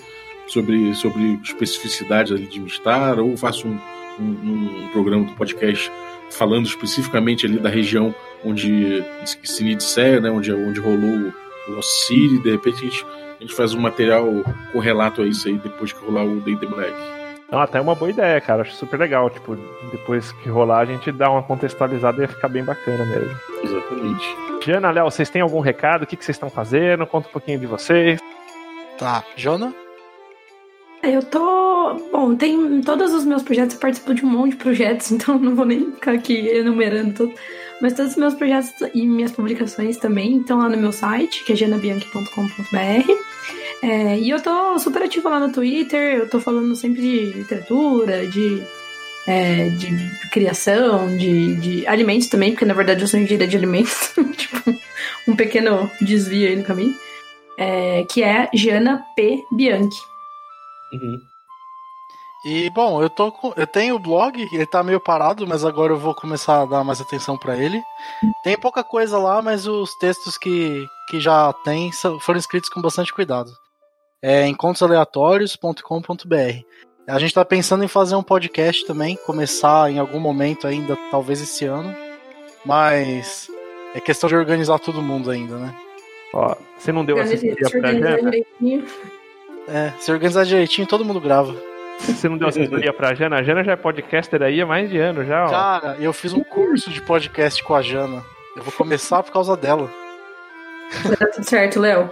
sobre, 0.48 0.94
sobre 0.94 1.40
especificidades 1.44 2.31
ali 2.31 2.45
de 2.45 2.60
Mistar, 2.60 3.19
ou 3.19 3.36
faço 3.36 3.68
um, 3.68 3.80
um, 4.20 4.86
um 4.86 4.90
programa 4.90 5.26
do 5.26 5.34
podcast 5.34 5.91
falando 6.32 6.66
especificamente 6.66 7.46
ali 7.46 7.60
da 7.60 7.70
região 7.70 8.14
onde 8.44 9.04
Sinidicé, 9.44 10.20
né, 10.20 10.30
onde, 10.30 10.54
onde 10.54 10.80
rolou 10.80 11.32
no 11.68 11.84
City, 11.84 12.40
de 12.40 12.52
repente 12.52 12.76
a 12.76 12.90
gente, 12.90 13.06
a 13.06 13.41
gente 13.41 13.54
faz 13.54 13.74
um 13.74 13.80
material 13.80 14.26
correlato 14.72 15.22
a 15.22 15.26
isso 15.26 15.48
aí 15.48 15.58
depois 15.58 15.91
que 15.91 16.04
rolar 16.06 16.24
o 16.24 16.40
D&D 16.41 16.66
Black. 16.66 16.94
Não, 17.52 17.60
até 17.60 17.82
uma 17.82 17.96
boa 17.96 18.12
ideia, 18.12 18.40
cara. 18.40 18.62
Acho 18.62 18.76
super 18.76 19.00
legal. 19.00 19.28
Tipo, 19.30 19.58
depois 19.91 20.32
que 20.32 20.50
rolar, 20.50 20.82
a 20.82 20.86
gente 20.86 21.12
dá 21.12 21.32
uma 21.32 21.41
contextualizada 21.41 22.20
e 22.20 22.22
ia 22.22 22.28
ficar 22.28 22.48
bem 22.48 22.64
bacana 22.64 23.04
mesmo. 23.06 23.36
Exatamente. 23.64 24.24
Jana, 24.64 24.91
Léo, 24.91 25.06
vocês 25.10 25.32
têm 25.32 25.41
algum 25.41 25.60
recado? 25.60 26.04
O 26.04 26.06
que, 26.06 26.16
que 26.16 26.24
vocês 26.24 26.36
estão 26.36 26.50
fazendo? 26.50 27.08
Conta 27.08 27.28
um 27.28 27.32
pouquinho 27.32 27.60
de 27.60 27.66
vocês. 27.66 28.20
Tá, 29.00 29.24
Jona? 29.36 29.74
Eu 31.01 31.23
tô. 31.23 31.93
Bom, 32.11 32.35
tem 32.35 32.81
todos 32.81 33.13
os 33.13 33.26
meus 33.26 33.41
projetos, 33.41 33.76
eu 33.76 33.80
participo 33.80 34.13
de 34.13 34.26
um 34.26 34.30
monte 34.30 34.51
de 34.51 34.57
projetos, 34.57 35.11
então 35.11 35.38
não 35.39 35.55
vou 35.55 35.65
nem 35.65 35.91
ficar 35.91 36.13
aqui 36.13 36.47
enumerando 36.47 37.13
tudo. 37.13 37.34
Mas 37.81 37.93
todos 37.93 38.11
os 38.11 38.17
meus 38.17 38.34
projetos 38.34 38.71
e 38.93 39.07
minhas 39.07 39.31
publicações 39.31 39.97
também 39.97 40.39
estão 40.39 40.57
lá 40.57 40.67
no 40.67 40.77
meu 40.77 40.91
site, 40.91 41.45
que 41.45 41.53
é 41.53 41.55
janabianchi.com.br. 41.55 43.11
É, 43.81 44.19
e 44.19 44.30
eu 44.30 44.41
tô 44.41 44.77
super 44.77 45.03
ativa 45.03 45.30
lá 45.30 45.39
no 45.39 45.53
Twitter, 45.53 46.17
eu 46.17 46.30
tô 46.30 46.41
falando 46.41 46.76
sempre 46.76 47.01
de 47.01 47.38
literatura, 47.38 48.27
de, 48.27 48.61
é, 49.26 49.69
de 49.69 49.95
criação, 50.31 51.15
de, 51.15 51.55
de 51.55 51.88
alimentos 51.88 52.27
também, 52.27 52.51
porque 52.51 52.65
na 52.65 52.73
verdade 52.73 53.01
eu 53.01 53.07
sou 53.07 53.17
engenheira 53.17 53.47
de 53.47 53.55
alimentos, 53.55 54.13
tipo, 54.35 54.76
um 55.26 55.35
pequeno 55.38 55.89
desvio 56.01 56.49
aí 56.49 56.57
no 56.57 56.63
caminho. 56.63 56.93
É, 57.57 58.05
que 58.09 58.21
é 58.21 58.49
Jana 58.53 59.05
P. 59.15 59.41
Bianchi. 59.51 60.09
Uhum. 60.94 61.20
E 62.45 62.70
bom, 62.70 63.02
eu 63.02 63.10
tô 63.10 63.32
com, 63.32 63.52
eu 63.57 63.68
tenho 63.68 63.95
o 63.95 63.99
blog, 63.99 64.48
ele 64.53 64.66
tá 64.66 64.82
meio 64.82 64.99
parado, 64.99 65.45
mas 65.45 65.66
agora 65.66 65.91
eu 65.91 65.98
vou 65.98 66.16
começar 66.16 66.61
a 66.61 66.66
dar 66.66 66.84
mais 66.86 67.02
atenção 67.02 67.38
para 67.38 67.57
ele. 67.57 67.82
Tem 68.44 68.57
pouca 68.57 68.82
coisa 68.82 69.18
lá, 69.18 69.41
mas 69.41 69.68
os 69.68 69.94
textos 69.95 70.38
que, 70.38 70.88
que 71.10 71.20
já 71.20 71.52
tem 71.66 71.91
foram 72.22 72.40
escritos 72.40 72.70
com 72.70 72.82
bastante 72.82 73.14
cuidado. 73.14 73.52
É 74.22 74.48
encontrosaleatórios.com.br. 74.48 76.64
A 77.07 77.20
gente 77.20 77.34
tá 77.34 77.44
pensando 77.44 77.84
em 77.84 77.90
fazer 77.90 78.16
um 78.16 78.24
podcast 78.24 78.86
também, 78.86 79.18
começar 79.26 79.91
em 79.91 79.99
algum 79.99 80.20
momento 80.20 80.66
ainda, 80.66 80.98
talvez 81.11 81.41
esse 81.41 81.66
ano. 81.66 81.94
Mas 82.66 83.49
é 83.94 83.99
questão 83.99 84.30
de 84.30 84.36
organizar 84.36 84.80
todo 84.80 85.02
mundo 85.02 85.30
ainda, 85.30 85.57
né? 85.57 85.76
Ó, 86.34 86.56
você 86.78 86.91
não 86.91 87.03
deu 87.03 87.20
assessoria 87.20 87.70
pra 87.70 87.94
Jana? 87.94 88.32
É, 89.70 89.94
se 90.00 90.12
organizar 90.12 90.46
direitinho, 90.46 90.88
todo 90.88 91.06
mundo 91.06 91.22
grava. 91.22 91.56
Você 92.00 92.30
não 92.30 92.38
deu 92.38 92.48
assessoria 92.48 92.94
pra 92.94 93.14
Jana? 93.14 93.38
A 93.38 93.44
Jana 93.44 93.64
já 93.64 93.74
é 93.74 93.76
podcaster 93.76 94.41
aí 94.41 94.62
há 94.62 94.66
mais 94.66 94.90
de 94.90 94.98
ano 94.98 95.24
já, 95.26 95.46
ó. 95.46 95.50
Cara, 95.50 95.98
eu 96.00 96.14
fiz 96.14 96.34
um 96.34 96.44
curso 96.44 96.90
de 96.90 97.02
podcast 97.02 97.62
com 97.64 97.76
a 97.76 97.82
Jana. 97.82 98.24
Eu 98.56 98.64
vou 98.64 98.74
começar 98.74 99.22
por 99.22 99.32
causa 99.32 99.56
dela. 99.56 99.91
Vai 101.04 101.18
dar 101.18 101.28
tudo 101.28 101.44
certo, 101.44 101.80
Léo. 101.80 102.10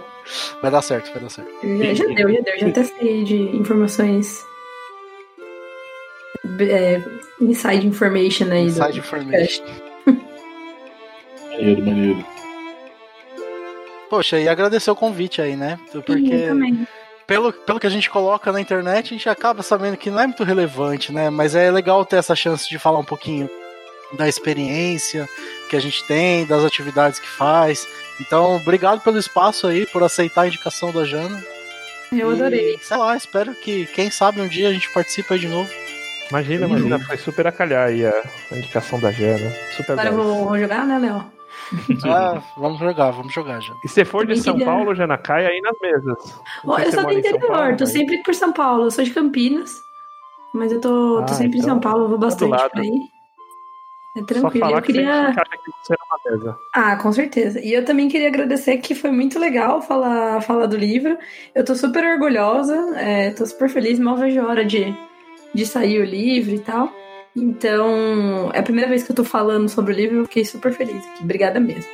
Vai 0.60 0.70
dar 0.70 0.82
certo, 0.82 1.10
vai 1.12 1.22
dar 1.22 1.30
certo. 1.30 1.50
Já, 1.62 1.94
já 1.94 2.04
deu, 2.04 2.32
já 2.32 2.40
deu. 2.40 2.58
Já 2.58 2.68
até 2.68 2.84
sei 2.84 3.24
de 3.24 3.56
informações. 3.56 4.44
É, 6.60 7.02
inside 7.40 7.86
information 7.86 8.52
aí. 8.52 8.66
Inside 8.66 8.92
do 8.92 8.98
information. 8.98 9.64
maneiro, 11.50 11.86
maneiro. 11.86 12.26
Poxa, 14.10 14.38
e 14.38 14.48
agradecer 14.48 14.90
o 14.90 14.96
convite 14.96 15.42
aí, 15.42 15.56
né? 15.56 15.78
Porque. 15.92 16.14
Sim, 16.14 16.46
também 16.46 16.86
pelo, 17.28 17.52
pelo 17.52 17.78
que 17.78 17.86
a 17.86 17.90
gente 17.90 18.08
coloca 18.08 18.50
na 18.50 18.60
internet, 18.60 19.08
a 19.08 19.16
gente 19.16 19.28
acaba 19.28 19.62
sabendo 19.62 19.98
que 19.98 20.10
não 20.10 20.18
é 20.18 20.26
muito 20.26 20.42
relevante, 20.42 21.12
né? 21.12 21.28
Mas 21.28 21.54
é 21.54 21.70
legal 21.70 22.04
ter 22.06 22.16
essa 22.16 22.34
chance 22.34 22.66
de 22.66 22.78
falar 22.78 22.98
um 22.98 23.04
pouquinho 23.04 23.48
da 24.16 24.26
experiência 24.26 25.28
que 25.68 25.76
a 25.76 25.80
gente 25.80 26.02
tem, 26.04 26.46
das 26.46 26.64
atividades 26.64 27.20
que 27.20 27.28
faz. 27.28 27.86
Então, 28.18 28.56
obrigado 28.56 29.02
pelo 29.02 29.18
espaço 29.18 29.66
aí, 29.66 29.84
por 29.84 30.02
aceitar 30.02 30.42
a 30.42 30.46
indicação 30.48 30.90
da 30.90 31.04
Jana. 31.04 31.44
Eu 32.10 32.30
adorei. 32.30 32.76
E, 32.76 32.78
sei 32.78 32.96
lá, 32.96 33.14
espero 33.14 33.54
que, 33.54 33.84
quem 33.84 34.10
sabe, 34.10 34.40
um 34.40 34.48
dia 34.48 34.70
a 34.70 34.72
gente 34.72 34.90
participe 34.90 35.34
aí 35.34 35.38
de 35.38 35.48
novo. 35.48 35.70
Imagina, 36.30 36.66
imagina, 36.66 36.98
foi 36.98 37.18
super 37.18 37.46
a 37.46 37.52
calhar 37.52 37.88
aí 37.88 38.06
a, 38.06 38.22
a 38.50 38.56
indicação 38.56 38.98
da 38.98 39.12
Jana. 39.12 39.52
Super 39.76 39.92
Agora 39.92 40.08
eu 40.08 40.14
vou, 40.14 40.48
vou 40.48 40.58
jogar, 40.58 40.86
né, 40.86 40.98
Léo? 40.98 41.37
Ah, 42.04 42.42
vamos 42.56 42.78
jogar, 42.78 43.10
vamos 43.10 43.32
jogar 43.32 43.60
já. 43.60 43.74
E 43.84 43.88
se 43.88 44.04
for 44.04 44.26
de 44.26 44.36
São 44.40 44.58
Paulo, 44.58 44.94
Jana, 44.94 45.18
cai 45.18 45.46
aí 45.46 45.60
nas 45.60 45.78
mesas. 45.80 46.40
Oh, 46.64 46.78
eu 46.78 46.92
sou 46.92 47.04
do 47.04 47.12
interior, 47.12 47.76
tô 47.76 47.86
sempre 47.86 48.22
por 48.22 48.34
São 48.34 48.52
Paulo. 48.52 48.84
Eu 48.84 48.90
sou 48.90 49.04
de 49.04 49.10
Campinas. 49.10 49.70
Mas 50.54 50.72
eu 50.72 50.80
tô, 50.80 51.18
ah, 51.18 51.24
tô 51.24 51.34
sempre 51.34 51.58
então, 51.58 51.60
em 51.60 51.72
São 51.72 51.80
Paulo, 51.80 52.04
eu 52.04 52.08
vou 52.08 52.18
bastante 52.18 52.50
por 52.50 52.80
aí. 52.80 52.90
É 54.16 54.22
tranquilo. 54.22 54.52
Só 54.52 54.58
falar 54.58 54.78
eu 54.78 54.82
queria. 54.82 55.34
Que 55.34 55.70
você 55.82 55.94
é 55.94 56.30
mesa. 56.30 56.58
Ah, 56.74 56.96
com 56.96 57.12
certeza. 57.12 57.60
E 57.60 57.72
eu 57.72 57.84
também 57.84 58.08
queria 58.08 58.28
agradecer 58.28 58.78
que 58.78 58.94
foi 58.94 59.10
muito 59.10 59.38
legal 59.38 59.82
falar, 59.82 60.40
falar 60.40 60.66
do 60.66 60.76
livro. 60.76 61.16
Eu 61.54 61.64
tô 61.64 61.74
super 61.74 62.04
orgulhosa, 62.04 62.74
é, 62.96 63.30
tô 63.30 63.46
super 63.46 63.68
feliz, 63.68 63.98
mal 63.98 64.16
vejo 64.16 64.40
a 64.40 64.46
hora 64.46 64.64
de, 64.64 64.94
de 65.54 65.66
sair 65.66 66.00
o 66.00 66.04
livro 66.04 66.54
e 66.54 66.58
tal. 66.58 66.90
Então, 67.38 68.50
é 68.52 68.58
a 68.58 68.62
primeira 68.62 68.88
vez 68.88 69.04
que 69.04 69.12
eu 69.12 69.16
tô 69.16 69.24
falando 69.24 69.68
sobre 69.68 69.92
o 69.92 69.96
livro 69.96 70.16
e 70.16 70.18
eu 70.20 70.24
fiquei 70.24 70.44
super 70.44 70.72
feliz 70.72 71.06
aqui. 71.06 71.22
Obrigada 71.22 71.60
mesmo. 71.60 71.90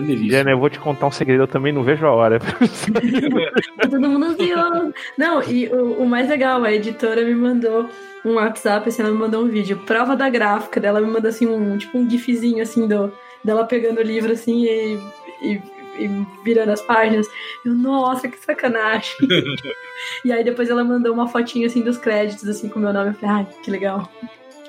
Diana, 0.00 0.50
eu 0.50 0.58
vou 0.58 0.70
te 0.70 0.78
contar 0.78 1.06
um 1.06 1.10
segredo, 1.10 1.42
eu 1.42 1.48
também 1.48 1.72
não 1.72 1.82
vejo 1.82 2.06
a 2.06 2.12
hora. 2.12 2.38
Todo 3.82 4.00
mundo 4.00 4.24
ansioso. 4.26 4.94
Não, 5.18 5.42
e 5.42 5.68
o, 5.68 6.02
o, 6.02 6.08
mais 6.08 6.28
legal, 6.28 6.64
a 6.64 6.72
editora 6.72 7.22
me 7.22 7.34
mandou 7.34 7.88
um 8.24 8.34
WhatsApp, 8.34 8.88
assim, 8.88 9.02
ela 9.02 9.10
me 9.10 9.18
mandou 9.18 9.44
um 9.44 9.48
vídeo, 9.48 9.82
prova 9.84 10.16
da 10.16 10.30
gráfica 10.30 10.80
dela, 10.80 11.00
me 11.00 11.08
mandou 11.08 11.28
assim 11.28 11.46
um 11.46 11.76
tipo 11.76 11.98
um 11.98 12.08
gifzinho 12.08 12.62
assim 12.62 12.88
do, 12.88 13.12
dela 13.44 13.64
pegando 13.64 13.98
o 13.98 14.02
livro 14.02 14.32
assim 14.32 14.64
e, 14.64 14.98
e, 15.42 15.62
e 15.98 16.26
virando 16.42 16.70
as 16.70 16.80
páginas. 16.80 17.26
Eu, 17.62 17.74
nossa, 17.74 18.28
que 18.28 18.38
sacanagem. 18.38 19.12
e 20.24 20.32
aí 20.32 20.42
depois 20.42 20.70
ela 20.70 20.82
mandou 20.82 21.12
uma 21.12 21.28
fotinha 21.28 21.66
assim 21.66 21.82
dos 21.82 21.98
créditos, 21.98 22.48
assim, 22.48 22.70
com 22.70 22.78
o 22.78 22.82
meu 22.82 22.94
nome. 22.94 23.10
Eu 23.10 23.14
falei, 23.14 23.36
ai, 23.36 23.46
que 23.62 23.70
legal. 23.70 24.10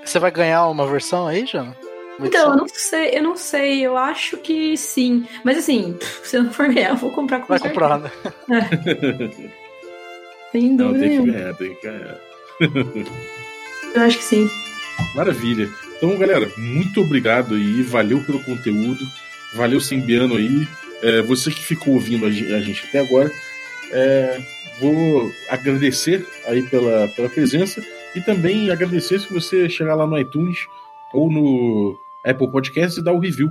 Você 0.06 0.20
vai 0.20 0.32
ganhar 0.32 0.68
uma 0.68 0.86
versão 0.88 1.28
aí, 1.28 1.46
Jana? 1.46 1.76
Então, 2.20 2.52
eu 2.52 2.58
não 2.58 2.68
sei, 2.68 3.18
eu 3.18 3.24
não 3.24 3.36
sei, 3.36 3.82
eu 3.82 3.98
acho 3.98 4.38
que 4.38 4.78
sim. 4.78 5.26
Mas 5.44 5.58
assim, 5.58 5.98
se 6.24 6.38
eu 6.38 6.44
não 6.44 6.52
for 6.54 6.68
ganhar, 6.72 6.90
eu 6.90 6.96
vou 6.96 7.12
comprar 7.12 7.40
com 7.40 7.48
Vai 7.48 7.60
certeza. 7.60 7.80
comprar, 7.80 8.00
né? 8.00 8.12
É. 8.50 9.64
Sem 10.52 10.76
dúvida 10.76 11.06
não, 11.06 11.10
tem 11.10 11.26
que 11.26 11.32
ganhar, 11.32 11.54
tem 11.56 11.76
que 11.76 11.82
ganhar. 11.82 12.20
eu 13.96 14.02
acho 14.04 14.18
que 14.20 14.24
sim. 14.24 14.50
Maravilha. 15.16 15.68
Então, 15.98 16.16
galera, 16.18 16.52
muito 16.58 17.02
obrigado 17.02 17.56
aí, 17.56 17.82
valeu 17.82 18.24
pelo 18.24 18.44
conteúdo, 18.44 19.04
valeu 19.56 19.80
Simbiano 19.82 20.36
aí, 20.36 20.68
é, 21.02 21.22
você 21.24 21.50
que 21.50 21.64
ficou 21.64 21.96
ouvindo 21.96 22.28
a 22.28 22.30
gente 22.30 22.86
até 22.88 23.00
agora, 23.00 23.32
é, 23.92 24.40
vou 24.80 25.32
agradecer 25.50 26.24
aí 26.46 26.62
pela, 26.64 27.08
pela 27.10 27.30
presença 27.30 27.84
e 28.16 28.22
também 28.22 28.70
agradecer 28.70 29.20
se 29.20 29.34
você 29.34 29.70
chegar 29.70 29.96
lá 29.96 30.06
no 30.06 30.18
iTunes 30.18 30.58
ou 31.14 31.32
no 31.32 31.96
Apple 32.26 32.52
Podcast 32.52 33.00
e 33.00 33.04
dar 33.04 33.14
o 33.14 33.20
review 33.20 33.50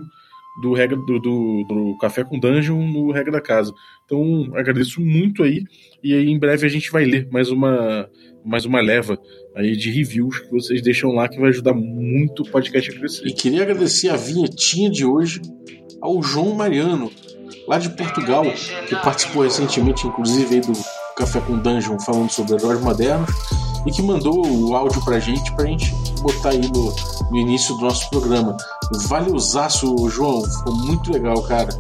do 0.61 0.75
regra 0.75 0.97
do, 0.97 1.19
do, 1.19 1.65
do, 1.65 1.99
Café 1.99 2.25
com 2.25 2.39
Dungeon 2.39 2.87
no 2.87 3.11
Regra 3.11 3.33
da 3.33 3.41
Casa. 3.41 3.73
Então 4.05 4.51
agradeço 4.55 5.01
muito 5.01 5.43
aí 5.43 5.65
e 6.03 6.13
aí 6.13 6.29
em 6.29 6.39
breve 6.39 6.67
a 6.67 6.71
gente 6.71 6.91
vai 6.91 7.05
ler 7.05 7.29
mais 7.31 7.51
uma 7.51 8.09
mais 8.45 8.65
uma 8.65 8.81
leva 8.81 9.19
aí 9.55 9.77
de 9.77 9.91
reviews 9.91 10.41
que 10.41 10.51
vocês 10.51 10.83
deixam 10.83 11.13
lá 11.13 11.29
que 11.29 11.41
vai 11.41 11.51
ajudar 11.51 11.73
muito 11.73 12.43
o 12.43 12.51
podcast 12.51 12.91
a 12.91 12.99
crescer. 12.99 13.27
E 13.27 13.33
queria 13.33 13.63
agradecer 13.63 14.09
a 14.09 14.17
vinhetinha 14.17 14.91
de 14.91 15.07
hoje 15.07 15.41
ao 16.01 16.21
João 16.21 16.55
Mariano, 16.55 17.11
lá 17.69 17.79
de 17.79 17.89
Portugal, 17.91 18.45
que 18.89 18.97
participou 18.97 19.45
recentemente, 19.45 20.07
inclusive, 20.07 20.61
do 20.61 20.73
Café 21.17 21.41
com 21.41 21.57
Dungeon, 21.57 21.99
falando 22.01 22.31
sobre 22.31 22.55
heróis 22.55 22.81
modernos, 22.81 23.31
e 23.87 23.91
que 23.91 24.03
mandou 24.03 24.47
o 24.47 24.75
áudio 24.75 25.03
pra 25.05 25.19
gente, 25.19 25.53
pra 25.53 25.67
gente 25.67 25.95
botar 26.21 26.51
aí 26.51 26.61
no, 26.61 26.95
no 27.31 27.37
início 27.37 27.75
do 27.77 27.83
nosso 27.83 28.09
programa. 28.11 28.57
Valeuzaço, 29.07 30.09
João, 30.09 30.43
ficou 30.43 30.75
muito 30.75 31.13
legal, 31.13 31.41
cara. 31.43 31.77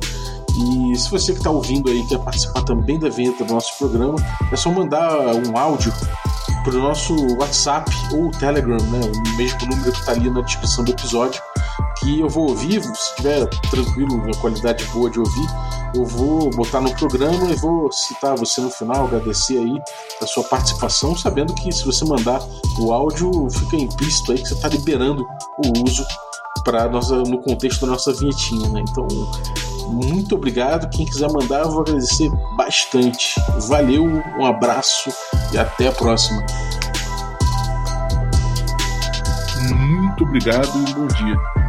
E 0.55 0.97
se 0.97 1.11
você 1.11 1.33
que 1.33 1.39
está 1.39 1.51
ouvindo 1.51 1.91
aí 1.91 2.05
quer 2.07 2.19
participar 2.19 2.63
também 2.63 2.99
da 2.99 3.09
vinheta 3.09 3.45
do 3.45 3.55
nosso 3.55 3.77
programa, 3.79 4.17
é 4.51 4.57
só 4.57 4.71
mandar 4.71 5.19
um 5.35 5.57
áudio 5.57 5.93
para 6.63 6.77
o 6.77 6.81
nosso 6.81 7.15
WhatsApp 7.39 7.91
ou 8.13 8.31
Telegram, 8.31 8.77
né? 8.77 9.01
O 9.01 9.37
mesmo 9.37 9.61
número 9.67 9.93
que 9.93 9.99
está 9.99 10.13
ali 10.13 10.31
na 10.31 10.43
descrição 10.43 10.85
do 10.85 10.93
episódio, 10.93 11.41
que 11.99 12.21
eu 12.21 12.29
vou 12.29 12.51
ouvir, 12.51 12.83
se 12.83 12.91
estiver 12.91 13.47
tranquilo, 13.71 14.23
a 14.31 14.37
qualidade 14.39 14.85
boa 14.87 15.11
de 15.11 15.19
ouvir, 15.19 15.47
eu 15.95 16.05
vou 16.05 16.51
botar 16.51 16.81
no 16.81 16.95
programa 16.95 17.51
e 17.51 17.57
vou 17.57 17.91
citar 17.93 18.35
você 18.37 18.61
no 18.61 18.71
final, 18.71 19.05
agradecer 19.05 19.59
aí 19.59 19.81
a 20.21 20.27
sua 20.27 20.43
participação, 20.45 21.17
sabendo 21.17 21.55
que 21.55 21.71
se 21.71 21.85
você 21.85 22.05
mandar 22.05 22.41
o 22.79 22.93
áudio, 22.93 23.31
fica 23.51 23.77
implícito 23.77 24.33
aí 24.33 24.39
que 24.39 24.49
você 24.49 24.55
está 24.55 24.69
liberando 24.69 25.27
o 25.59 25.85
uso 25.85 26.05
para 26.65 26.89
no 26.89 27.41
contexto 27.43 27.83
da 27.83 27.93
nossa 27.93 28.13
vinhetinha, 28.13 28.69
né? 28.69 28.85
Então, 28.89 29.07
muito 29.89 30.35
obrigado. 30.35 30.89
Quem 30.91 31.05
quiser 31.05 31.31
mandar, 31.31 31.61
eu 31.61 31.71
vou 31.71 31.83
agradecer 31.83 32.31
bastante. 32.57 33.41
Valeu, 33.69 34.05
um 34.05 34.47
abraço 34.47 35.11
e 35.53 35.59
até 35.59 35.89
a 35.89 35.93
próxima. 35.93 36.45
Muito 39.69 40.25
obrigado 40.25 40.69
e 40.89 40.95
bom 40.95 41.07
dia. 41.07 41.62